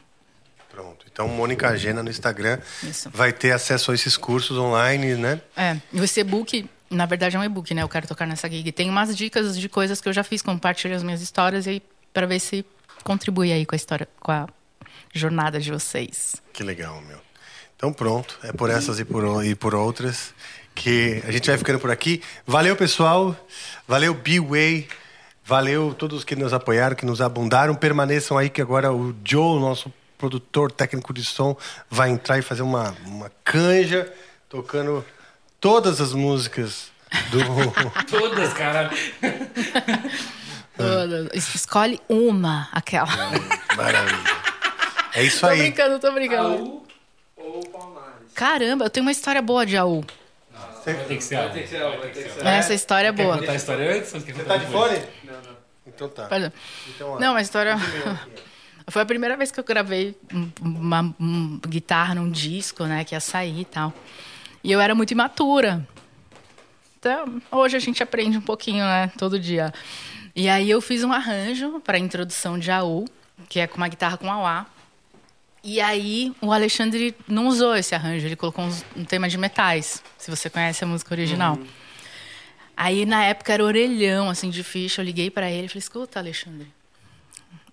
Pronto. 0.76 1.06
Então, 1.10 1.30
Mônica 1.30 1.70
Agena 1.70 2.04
no 2.04 2.10
Instagram 2.10 2.60
Isso. 2.84 3.10
vai 3.10 3.32
ter 3.32 3.54
acesso 3.54 3.92
a 3.92 3.96
esses 3.96 4.18
cursos 4.18 4.58
online, 4.58 5.16
né? 5.16 5.40
É, 5.56 5.78
e 5.94 6.00
esse 6.02 6.20
e-book, 6.20 6.70
na 6.90 7.06
verdade 7.06 7.38
é 7.38 7.40
um 7.40 7.44
e-book, 7.46 7.74
né? 7.74 7.82
Eu 7.82 7.88
quero 7.88 8.06
tocar 8.06 8.28
nessa 8.28 8.50
gig. 8.50 8.70
Tem 8.74 8.90
umas 8.90 9.16
dicas 9.16 9.58
de 9.58 9.70
coisas 9.70 10.02
que 10.02 10.10
eu 10.10 10.12
já 10.12 10.22
fiz, 10.22 10.42
compartilho 10.42 10.94
as 10.94 11.02
minhas 11.02 11.22
histórias 11.22 11.66
e 11.66 11.82
para 12.12 12.28
ver 12.28 12.42
se 12.42 12.66
contribui 13.06 13.54
aí 13.54 13.66
com 13.66 13.74
a 13.74 13.78
história, 13.78 14.06
com 14.20 14.34
a 14.34 14.50
jornada 15.14 15.62
de 15.62 15.72
vocês. 15.72 16.36
Que 16.52 16.62
legal, 16.62 17.00
meu. 17.02 17.25
Então 17.76 17.92
pronto, 17.92 18.38
é 18.44 18.52
por 18.52 18.70
essas 18.70 19.00
e 19.00 19.06
por, 19.06 19.44
e 19.46 19.54
por 19.56 19.76
outras 19.76 20.34
que 20.74 21.22
a 21.28 21.32
gente 21.32 21.48
vai 21.48 21.58
ficando 21.58 21.80
por 21.80 21.92
aqui. 21.92 22.22
Valeu, 22.46 22.76
pessoal. 22.76 23.36
Valeu, 23.88 24.14
B-Way. 24.14 24.88
Valeu 25.46 25.94
todos 25.98 26.24
que 26.24 26.36
nos 26.36 26.54
apoiaram, 26.54 26.96
que 26.96 27.06
nos 27.06 27.22
abundaram. 27.22 27.76
Permaneçam 27.76 28.38
aí 28.38 28.50
que 28.50 28.62
agora 28.62 28.92
o 28.92 29.16
Joe, 29.24 29.60
nosso 29.60 29.94
produtor 30.18 30.72
técnico 30.72 31.14
de 31.14 31.24
som, 31.24 31.56
vai 31.90 32.10
entrar 32.10 32.40
e 32.40 32.42
fazer 32.42 32.62
uma, 32.62 32.96
uma 33.06 33.32
canja 33.44 34.12
tocando 34.50 35.06
todas 35.60 36.00
as 36.02 36.14
músicas 36.14 36.88
do... 37.30 37.40
Todas, 38.10 38.54
caralho. 38.54 38.90
Todas. 40.76 41.30
Es- 41.34 41.56
Escolhe 41.56 42.00
uma, 42.10 42.68
aquela. 42.72 43.08
Maravilha. 43.76 44.46
É 45.14 45.24
isso 45.24 45.42
tô 45.42 45.48
aí. 45.48 45.60
brincando, 45.60 46.00
tô 46.00 46.12
brincando. 46.12 46.48
Aú 46.48 46.52
ou 46.60 46.60
Palmares? 46.60 46.85
Caramba, 48.36 48.86
eu 48.86 48.90
tenho 48.90 49.06
uma 49.06 49.12
história 49.12 49.42
boa 49.42 49.66
de 49.66 49.78
AU. 49.78 50.04
Vai 50.86 50.94
ter 51.06 51.18
que 51.18 51.24
ser 51.24 51.36
a 51.38 51.50
Tem 51.50 51.64
que 51.64 51.70
ser 51.70 51.82
Aú, 51.82 51.98
vai 51.98 52.10
ter 52.10 52.24
que 52.26 52.30
ser 52.30 52.46
Essa 52.46 52.74
história 52.74 53.08
é 53.08 53.14
Quer 53.14 53.24
boa. 53.24 53.40
contar 53.40 53.52
a 53.54 53.56
história 53.56 53.98
antes? 53.98 54.14
ou 54.14 54.22
quer 54.22 54.34
Você 54.36 54.42
contar 54.44 54.54
tá 54.54 54.58
de 54.60 54.66
depois? 54.68 54.92
fone? 55.00 55.06
Não, 55.24 55.34
não. 55.34 55.58
Então 55.88 56.10
tá. 56.10 56.26
Perdão. 56.28 56.54
Então, 56.90 57.10
ó. 57.12 57.20
Não, 57.20 57.36
a 57.36 57.42
história. 57.42 57.76
Foi 58.88 59.02
a 59.02 59.06
primeira 59.06 59.36
vez 59.36 59.50
que 59.52 59.60
eu 59.60 59.64
gravei 59.64 60.16
um- 60.32 60.52
uma, 60.62 61.16
um 61.20 61.60
guitarra 61.68 62.14
num 62.14 62.30
disco, 62.30 62.84
né? 62.84 63.04
Que 63.04 63.16
ia 63.16 63.20
sair 63.20 63.62
e 63.62 63.66
tal. 63.66 63.92
E 64.64 64.72
eu 64.72 64.80
era 64.80 64.94
muito 64.94 65.10
imatura. 65.12 65.88
Então, 67.00 67.42
hoje 67.52 67.76
a 67.76 67.80
gente 67.80 68.04
aprende 68.04 68.38
um 68.38 68.42
pouquinho, 68.42 68.84
né? 68.86 69.12
Todo 69.18 69.40
dia. 69.40 69.74
E 70.36 70.48
aí 70.48 70.70
eu 70.70 70.82
fiz 70.82 71.04
um 71.04 71.12
arranjo 71.12 71.80
para 71.80 71.98
a 71.98 72.00
introdução 72.00 72.60
de 72.60 72.70
AU, 72.70 73.06
que 73.50 73.60
é 73.60 73.66
com 73.66 73.78
uma 73.78 73.88
guitarra 73.88 74.18
com 74.18 74.32
auá. 74.32 74.68
E 75.68 75.82
aí 75.82 76.32
o 76.40 76.54
Alexandre 76.54 77.16
não 77.28 77.48
usou 77.48 77.76
esse 77.76 77.96
arranjo, 77.96 78.28
ele 78.28 78.36
colocou 78.36 78.70
um 78.96 79.04
tema 79.04 79.28
de 79.28 79.36
metais, 79.36 80.04
se 80.16 80.30
você 80.30 80.48
conhece 80.48 80.84
a 80.84 80.88
música 80.88 81.12
original. 81.12 81.58
Aí 82.78 83.04
na 83.04 83.24
época 83.24 83.52
era 83.52 83.64
orelhão, 83.64 84.30
assim, 84.30 84.52
de 84.52 84.62
ficha. 84.62 85.02
Eu 85.02 85.06
liguei 85.06 85.32
para 85.32 85.50
ele 85.50 85.66
e 85.66 85.68
falei: 85.68 85.80
escuta, 85.80 86.20
Alexandre, 86.20 86.68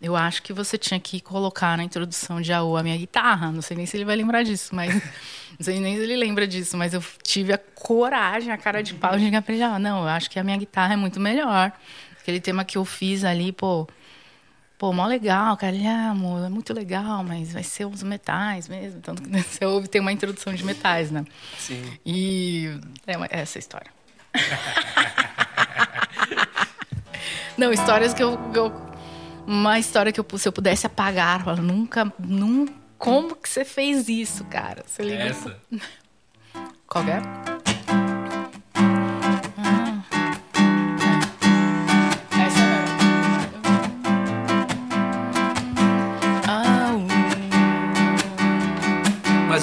eu 0.01 0.17
acho 0.17 0.43
que 0.43 0.55
você 0.55 0.79
tinha 0.79 0.99
que 0.99 1.21
colocar 1.21 1.77
na 1.77 1.85
introdução 1.85 2.41
de 2.41 2.51
AU 2.51 2.79
a 2.79 2.83
minha 2.83 2.97
guitarra. 2.97 3.53
Não 3.53 3.61
sei 3.61 3.77
nem 3.77 3.85
se 3.85 3.95
ele 3.99 4.07
vai 4.07 4.17
lembrar 4.17 4.43
disso, 4.43 4.75
mas. 4.75 4.95
não 5.59 5.61
sei 5.61 5.79
nem 5.79 5.95
se 5.97 6.03
ele 6.03 6.17
lembra 6.17 6.47
disso, 6.47 6.79
mas 6.79 6.95
eu 6.95 7.05
tive 7.23 7.53
a 7.53 7.59
coragem, 7.59 8.51
a 8.51 8.57
cara 8.57 8.83
de 8.83 8.95
pau 8.95 9.19
de 9.19 9.25
ligar 9.27 9.43
pra 9.43 9.53
ele: 9.53 9.65
ah, 9.65 9.79
não, 9.79 10.05
eu 10.05 10.09
acho 10.09 10.31
que 10.31 10.39
a 10.39 10.45
minha 10.45 10.57
guitarra 10.57 10.95
é 10.95 10.97
muito 10.97 11.21
melhor. 11.21 11.71
Aquele 12.19 12.41
tema 12.41 12.65
que 12.65 12.79
eu 12.79 12.87
fiz 12.87 13.23
ali, 13.23 13.53
pô. 13.53 13.87
Pô, 14.83 14.93
mó 14.93 15.07
legal, 15.07 15.57
cara. 15.57 15.77
Ele, 15.77 15.87
ah, 15.87 16.11
amor, 16.11 16.45
é 16.45 16.49
muito 16.49 16.75
legal, 16.75 17.23
mas 17.23 17.53
vai 17.53 17.63
ser 17.63 17.85
os 17.85 18.03
metais 18.03 18.67
mesmo. 18.67 19.01
Tanto 19.01 19.23
que 19.23 19.31
você 19.41 19.65
ouve, 19.65 19.87
tem 19.87 20.01
uma 20.01 20.11
introdução 20.11 20.53
de 20.53 20.65
metais, 20.65 21.09
né? 21.09 21.25
Sim. 21.57 21.85
E 22.05 22.81
é 23.07 23.17
uma- 23.17 23.29
essa 23.31 23.57
é 23.57 23.59
a 23.59 23.61
história. 23.61 23.87
Não, 27.57 27.73
histórias 27.73 28.13
que 28.13 28.25
eu, 28.25 28.37
eu- 28.53 28.73
Uma 29.47 29.79
história 29.79 30.11
que 30.11 30.19
eu, 30.19 30.27
se 30.37 30.49
eu 30.49 30.53
pudesse 30.53 30.85
apagar, 30.85 31.39
eu 31.39 31.45
falo, 31.45 31.63
nunca, 31.63 32.13
nunca. 32.19 32.73
Como 32.99 33.37
que 33.37 33.49
você 33.49 33.65
fez 33.65 34.09
isso, 34.09 34.45
cara? 34.47 34.83
Você 34.85 35.05
liga. 35.05 35.23
Essa. 35.23 35.57
Qual 36.89 37.05
é? 37.05 37.23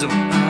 Um. 0.02 0.40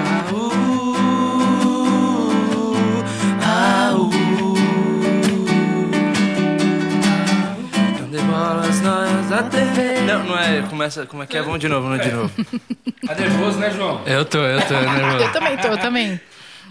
Não. 8.83 10.17
Não, 10.19 10.25
não 10.25 10.39
é. 10.39 10.62
Começa. 10.62 11.07
Como 11.07 11.23
é 11.23 11.27
que 11.27 11.37
é? 11.37 11.43
Vamos 11.43 11.61
de 11.61 11.69
novo, 11.69 11.89
vamos 11.89 12.05
de 12.05 12.12
novo. 12.12 12.33
Tá 13.07 13.15
nervoso, 13.15 13.59
né, 13.59 13.70
João? 13.70 14.03
Eu 14.07 14.25
tô, 14.25 14.39
eu 14.39 14.61
tô 14.61 14.75
nervoso. 14.75 15.25
Eu 15.25 15.33
também 15.33 15.57
tô, 15.57 15.69
eu 15.69 15.79
também. 15.79 16.20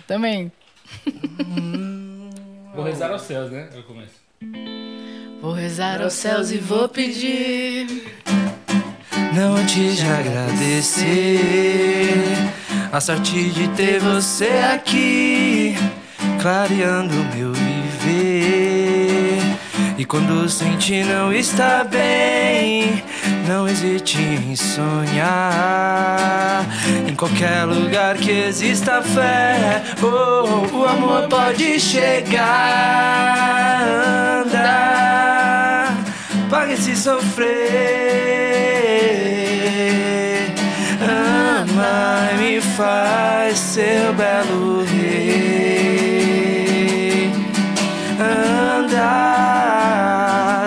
Também. 0.08 0.52
Vou 2.74 2.86
rezar 2.86 3.12
aos 3.12 3.24
céus, 3.24 3.52
né? 3.52 3.68
Eu 3.74 3.84
começo. 3.84 4.14
Vou 5.42 5.52
rezar 5.52 6.02
aos 6.02 6.14
céus 6.14 6.52
e 6.52 6.58
vou 6.58 6.88
pedir. 6.88 8.06
Não 9.34 9.64
de 9.66 10.02
agradecer 10.02 11.10
a 12.92 13.00
sorte 13.00 13.50
de 13.52 13.68
ter 13.70 14.00
você 14.00 14.50
aqui, 14.74 15.78
clareando 16.42 17.14
meu 17.36 17.54
viver. 17.54 19.40
E 19.98 20.06
quando 20.06 20.50
sente 20.50 21.04
não 21.04 21.32
está 21.34 21.84
bem, 21.84 23.04
não 23.48 23.68
hesite 23.68 24.18
em 24.18 24.56
sonhar. 24.56 25.30
Em 27.08 27.14
qualquer 27.16 27.66
lugar 27.66 28.16
que 28.16 28.32
exista 28.32 29.02
fé, 29.02 29.84
oh, 30.02 30.76
o 30.76 30.86
amor 30.86 31.28
pode 31.28 31.80
chegar. 31.80 32.40
Andar, 34.46 35.59
pague 36.50 36.76
se 36.76 36.96
sofrer. 36.96 37.48
Ama 41.02 42.30
e 42.34 42.38
me 42.38 42.60
faz 42.62 43.58
seu 43.58 44.14
belo 44.14 44.84
rei. 44.84 46.10
Anda, 48.80 49.12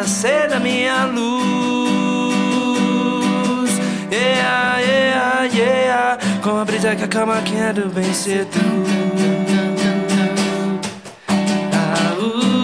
ser 0.06 0.48
da 0.48 0.60
minha 0.60 1.04
luz. 1.06 1.32
Yeah, 4.10 4.80
yeah, 4.80 5.44
yeah. 5.54 6.18
Com 6.42 6.60
a 6.60 6.64
brisa 6.64 6.94
que 6.94 7.04
acalma 7.04 7.42
quem 7.42 7.60
é 7.60 7.72
do 7.72 7.88
bem 7.88 8.14
seduz. 8.14 8.52
Ah, 11.74 12.14
uh, 12.18 12.61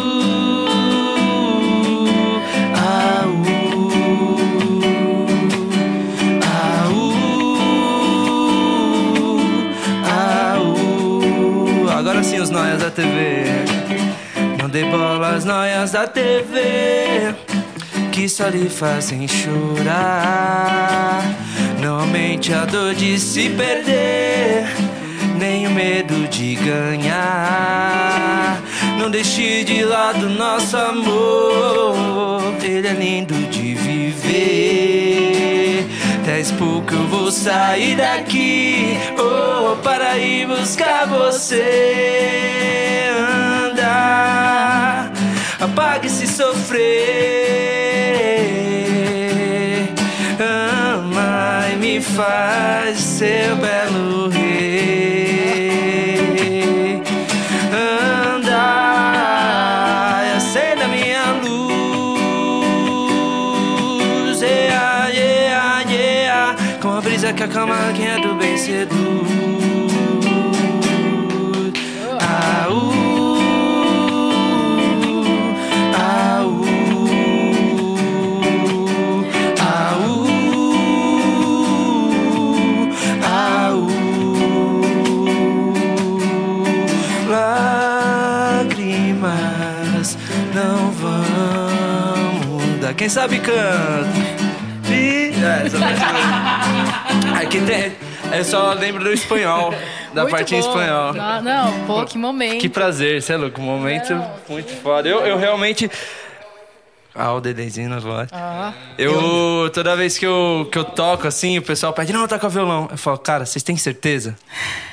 TV. 12.99 13.44
Não 14.60 14.68
dei 14.68 14.85
bola 14.86 15.36
às 15.36 15.44
noias 15.44 15.93
da 15.93 16.09
TV 16.09 17.33
que 18.10 18.28
só 18.28 18.49
lhe 18.49 18.68
fazem 18.68 19.28
chorar. 19.28 21.23
Não 21.81 22.01
aumente 22.01 22.52
a 22.52 22.65
dor 22.65 22.97
de 22.97 23.17
se 23.20 23.51
perder, 23.51 24.67
nem 25.39 25.68
o 25.68 25.70
medo 25.70 26.27
de 26.27 26.57
ganhar. 26.57 28.60
Não 28.99 29.09
deixe 29.09 29.62
de 29.62 29.85
lado 29.85 30.28
nosso 30.28 30.77
amor, 30.77 32.52
ele 32.60 32.89
é 32.89 32.94
lindo 32.94 33.35
de 33.49 33.77
viver. 33.77 35.07
Dez 36.28 36.52
pouco 36.52 36.92
eu 36.92 37.07
vou 37.07 37.32
sair 37.32 37.97
daqui, 37.97 38.98
oh, 39.18 39.76
para 39.76 40.18
ir 40.18 40.47
buscar 40.47 41.07
você. 41.07 41.65
Anda, 43.70 45.10
apague 45.58 46.10
se 46.10 46.26
sofrer. 46.26 46.84
Ama 50.39 51.70
e 51.73 51.76
me 51.76 51.98
faz 52.02 52.98
seu 52.98 53.57
belo 53.57 54.28
rei. 54.28 55.17
A 67.28 67.32
brisa 67.34 67.92
que 67.92 67.92
quem 67.92 68.08
é 68.08 68.18
do 68.20 68.34
bem 68.36 68.57
uh, 68.57 68.89
ah, 72.23 72.66
uh, 72.70 73.39
ah, 83.20 83.74
uh. 83.74 83.89
Lágrimas 88.89 90.16
não 90.55 90.90
vão 90.92 91.12
mudar. 92.47 92.94
Quem 92.94 93.10
sabe 93.10 93.39
canta. 93.39 94.08
E... 94.90 95.34
É, 95.44 95.65
música- 95.65 96.57
Aqui 97.41 97.60
tem. 97.60 97.92
Eu 98.36 98.44
só 98.44 98.73
lembro 98.73 99.02
do 99.05 99.12
espanhol, 99.12 99.73
da 100.12 100.23
Muito 100.23 100.31
parte 100.33 100.55
em 100.55 100.60
bom. 100.60 100.68
espanhol. 100.68 101.12
Não, 101.15 101.42
não, 101.42 101.86
pô, 101.86 102.05
que 102.05 102.18
momento. 102.18 102.60
Que 102.60 102.68
prazer, 102.68 103.23
você 103.23 103.33
é 103.33 103.36
louco, 103.36 103.60
um 103.60 103.65
momento 103.65 104.12
Não. 104.15 104.31
muito 104.49 104.73
foda. 104.83 105.08
Eu, 105.08 105.20
eu 105.25 105.39
realmente. 105.39 105.91
Ah, 107.15 107.33
o 107.33 107.41
Dedezinho 107.41 107.89
na 107.89 107.99
voz. 107.99 108.28
Ah, 108.33 108.73
Eu, 108.97 109.68
toda 109.73 109.97
vez 109.97 110.17
que 110.18 110.25
eu, 110.26 110.68
que 110.70 110.78
eu 110.78 110.84
toco 110.84 111.26
assim, 111.26 111.58
o 111.58 111.62
pessoal 111.62 111.92
pede, 111.92 112.12
não, 112.12 112.28
toca 112.28 112.49
violão. 112.49 112.86
Eu 112.91 112.99
falo, 112.99 113.18
cara, 113.18 113.44
vocês 113.44 113.62
têm 113.62 113.76
certeza? 113.76 114.36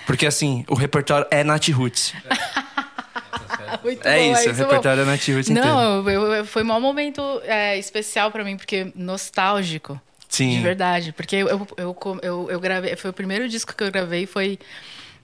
Porque 0.08 0.26
assim, 0.26 0.66
o 0.68 0.74
repertório 0.76 1.28
é 1.30 1.44
Nat 1.44 1.68
Roots. 1.70 2.14
muito 3.84 4.08
É 4.08 4.18
bom, 4.18 4.32
isso, 4.32 4.42
o 4.42 4.46
muito 4.46 4.58
bom. 4.58 4.64
repertório 4.64 5.02
é 5.04 5.06
Nat 5.06 5.28
Roots. 5.28 5.50
Não, 5.50 6.10
eu, 6.10 6.34
eu- 6.34 6.46
foi 6.46 6.64
um 6.64 6.80
momento 6.82 7.22
é, 7.44 7.78
especial 7.78 8.32
pra 8.32 8.44
mim, 8.44 8.58
porque 8.58 8.92
nostálgico. 8.96 10.00
Sim. 10.36 10.58
De 10.58 10.62
verdade. 10.64 11.12
Porque 11.14 11.36
eu, 11.38 11.48
eu, 11.48 11.68
eu, 11.78 11.98
eu, 12.22 12.48
eu 12.52 12.60
gravei. 12.60 12.96
Foi 12.96 13.10
o 13.10 13.14
primeiro 13.14 13.48
disco 13.48 13.74
que 13.76 13.84
eu 13.84 13.92
gravei, 13.92 14.26
foi 14.26 14.60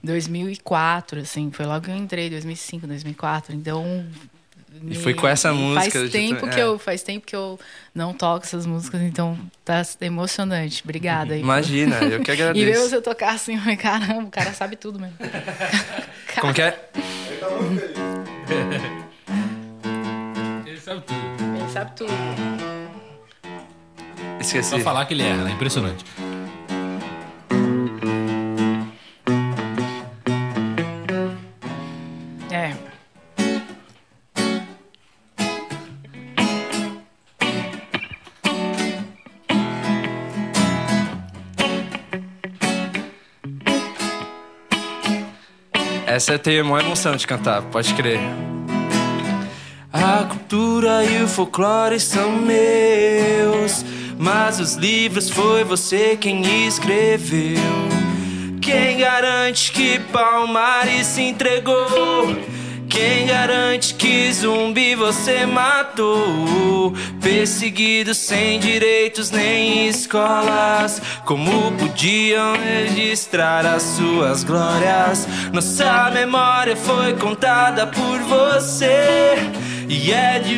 2004, 0.02 1.20
assim. 1.20 1.50
Foi 1.50 1.66
logo 1.66 1.84
que 1.84 1.90
eu 1.90 1.96
entrei, 1.96 2.30
2005, 2.30 2.86
2004. 2.86 3.54
Então. 3.54 4.06
E 4.88 4.94
foi 4.94 5.12
com 5.12 5.28
essa 5.28 5.52
música, 5.52 5.98
Faz 6.00 6.10
tempo, 6.10 6.46
tá- 6.46 6.48
que 6.48 6.58
é. 6.58 6.62
eu, 6.62 6.78
faz 6.78 7.02
tempo 7.02 7.26
que 7.26 7.36
eu 7.36 7.60
não 7.94 8.14
toco 8.14 8.46
essas 8.46 8.64
músicas, 8.64 9.02
então 9.02 9.38
tá 9.62 9.82
emocionante. 10.00 10.80
Obrigada 10.82 11.34
aí. 11.34 11.40
Imagina, 11.40 11.96
eu 11.98 12.20
que 12.22 12.30
E 12.32 12.34
ver 12.36 12.42
agradeço. 12.44 12.88
você 12.88 13.00
tocar 13.02 13.34
assim, 13.34 13.56
eu 13.56 13.60
falei, 13.60 13.76
caramba, 13.76 14.22
o 14.22 14.30
cara 14.30 14.54
sabe 14.54 14.76
tudo 14.76 14.98
mesmo. 14.98 15.14
Como 16.40 16.54
que 16.54 16.62
é? 16.62 16.88
Ele 20.66 20.80
sabe 20.80 21.02
tudo. 21.02 21.20
Ele 21.60 21.68
sabe 21.70 21.92
tudo. 21.94 22.71
Esqueci. 24.42 24.70
Só 24.70 24.78
falar 24.80 25.06
que 25.06 25.14
ele 25.14 25.22
erra, 25.22 25.48
é 25.48 25.52
impressionante. 25.52 26.04
É. 32.50 32.74
Essa 46.06 46.32
eu 46.32 46.38
tenho 46.38 46.64
uma 46.64 46.80
emoção 46.80 47.16
de 47.16 47.26
cantar, 47.26 47.62
pode 47.62 47.94
crer. 47.94 48.20
A 49.92 50.24
cultura 50.24 51.04
e 51.04 51.22
o 51.22 51.28
folclore 51.28 52.00
são 52.00 52.32
meus, 52.32 53.84
mas 54.22 54.60
os 54.60 54.76
livros 54.76 55.28
foi 55.28 55.64
você 55.64 56.16
quem 56.16 56.64
escreveu. 56.64 57.58
Quem 58.60 58.98
garante 58.98 59.72
que 59.72 59.98
Palmares 59.98 61.08
se 61.08 61.22
entregou? 61.22 62.28
Quem 62.88 63.26
garante 63.26 63.94
que 63.94 64.32
zumbi 64.32 64.94
você 64.94 65.44
matou? 65.44 66.94
Perseguidos 67.20 68.18
sem 68.18 68.60
direitos 68.60 69.32
nem 69.32 69.88
escolas, 69.88 71.02
como 71.24 71.72
podiam 71.72 72.52
registrar 72.54 73.66
as 73.66 73.82
suas 73.82 74.44
glórias? 74.44 75.26
Nossa 75.52 76.12
memória 76.12 76.76
foi 76.76 77.14
contada 77.14 77.88
por 77.88 78.20
você. 78.20 79.34
E 79.88 80.12
é 80.12 80.38
de 80.38 80.54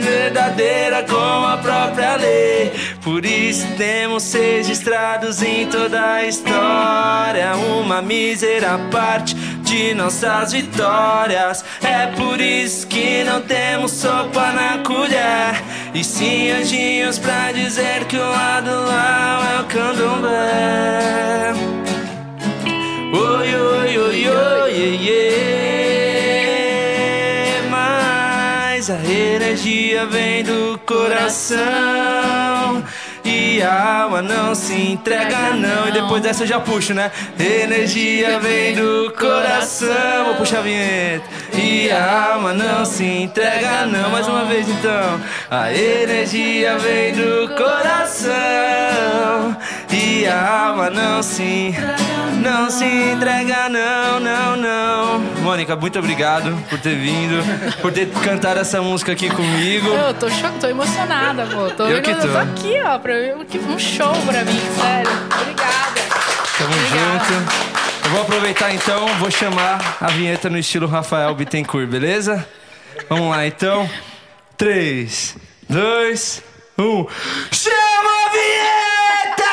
verdadeira 0.00 1.02
como 1.04 1.46
a 1.46 1.56
própria 1.56 2.16
lei. 2.16 2.72
Por 3.02 3.24
isso 3.24 3.66
temos 3.76 4.32
registrados 4.32 5.42
em 5.42 5.66
toda 5.66 6.14
a 6.14 6.24
história 6.26 7.54
uma 7.56 8.02
mísera 8.02 8.78
parte 8.90 9.34
de 9.62 9.94
nossas 9.94 10.52
vitórias. 10.52 11.64
É 11.82 12.08
por 12.08 12.40
isso 12.40 12.86
que 12.86 13.22
não 13.24 13.40
temos 13.42 13.92
sopa 13.92 14.52
na 14.52 14.78
colher. 14.78 15.62
E 15.94 16.02
sim 16.02 16.50
anjinhos 16.50 17.18
pra 17.18 17.52
dizer 17.52 18.04
que 18.06 18.16
o 18.16 18.30
lado 18.30 18.70
lá 18.70 19.56
é 19.56 19.60
o 19.60 19.64
candomblé. 19.64 21.54
Oi, 23.12 23.54
oi, 23.54 23.98
oi, 23.98 24.28
oi, 24.28 24.28
oi, 24.28 25.10
oi. 25.10 25.77
A 28.90 29.04
energia 29.04 30.06
vem 30.06 30.42
do 30.42 30.80
coração. 30.86 31.58
E 33.22 33.60
a 33.60 34.02
alma 34.04 34.22
não 34.22 34.54
se 34.54 34.72
entrega, 34.72 35.50
não. 35.50 35.88
E 35.88 35.92
depois 35.92 36.22
dessa 36.22 36.44
eu 36.44 36.46
já 36.46 36.58
puxo, 36.58 36.94
né? 36.94 37.12
Energia 37.38 38.38
vem 38.38 38.74
do 38.74 39.12
coração. 39.12 40.24
Vou 40.24 40.36
puxar 40.36 40.60
a 40.60 40.62
vinheta. 40.62 41.24
E 41.52 41.90
a 41.90 42.32
alma 42.32 42.54
não 42.54 42.86
se 42.86 43.04
entrega, 43.04 43.84
não. 43.84 44.08
Mais 44.08 44.26
uma 44.26 44.46
vez 44.46 44.66
então. 44.66 45.20
A 45.50 45.70
energia 45.70 46.78
vem 46.78 47.12
do 47.12 47.54
coração. 47.56 49.54
E 49.90 50.26
a 50.26 50.66
alma 50.68 50.90
não 50.90 51.22
se 51.22 51.74
não 52.42 52.70
se 52.70 52.84
entrega, 52.84 53.68
não, 53.68 54.20
não, 54.20 54.56
não. 54.56 55.18
Mônica, 55.42 55.74
muito 55.76 55.98
obrigado 55.98 56.56
por 56.68 56.78
ter 56.78 56.94
vindo, 56.96 57.42
por 57.80 57.92
ter 57.92 58.08
cantado 58.22 58.60
essa 58.60 58.80
música 58.80 59.12
aqui 59.12 59.28
comigo. 59.30 59.88
Eu 59.88 60.14
tô 60.14 60.28
choque, 60.30 60.58
tô 60.60 60.66
emocionada, 60.68 61.46
pô. 61.46 61.70
Tô, 61.70 61.86
Eu 61.86 62.02
que 62.02 62.14
tô. 62.14 62.26
eu 62.26 62.32
tô 62.32 62.38
aqui, 62.38 62.74
ó, 62.84 62.98
pra 62.98 63.12
um 63.14 63.78
show 63.78 64.12
pra 64.26 64.44
mim, 64.44 64.60
sério. 64.80 65.10
Obrigada. 65.40 66.00
Tamo 66.58 66.74
Obrigada. 66.74 67.24
junto. 67.24 67.68
Eu 68.04 68.10
vou 68.10 68.22
aproveitar 68.22 68.72
então, 68.72 69.06
vou 69.18 69.30
chamar 69.30 69.96
a 70.00 70.06
vinheta 70.08 70.48
no 70.48 70.58
estilo 70.58 70.86
Rafael 70.86 71.34
Bittencourt, 71.34 71.86
beleza? 71.88 72.46
Vamos 73.08 73.28
lá 73.30 73.46
então. 73.46 73.88
3, 74.56 75.36
2, 75.68 76.42
1. 76.78 77.06
Chama 77.52 78.26
a 78.26 78.30
vinheta! 78.30 79.47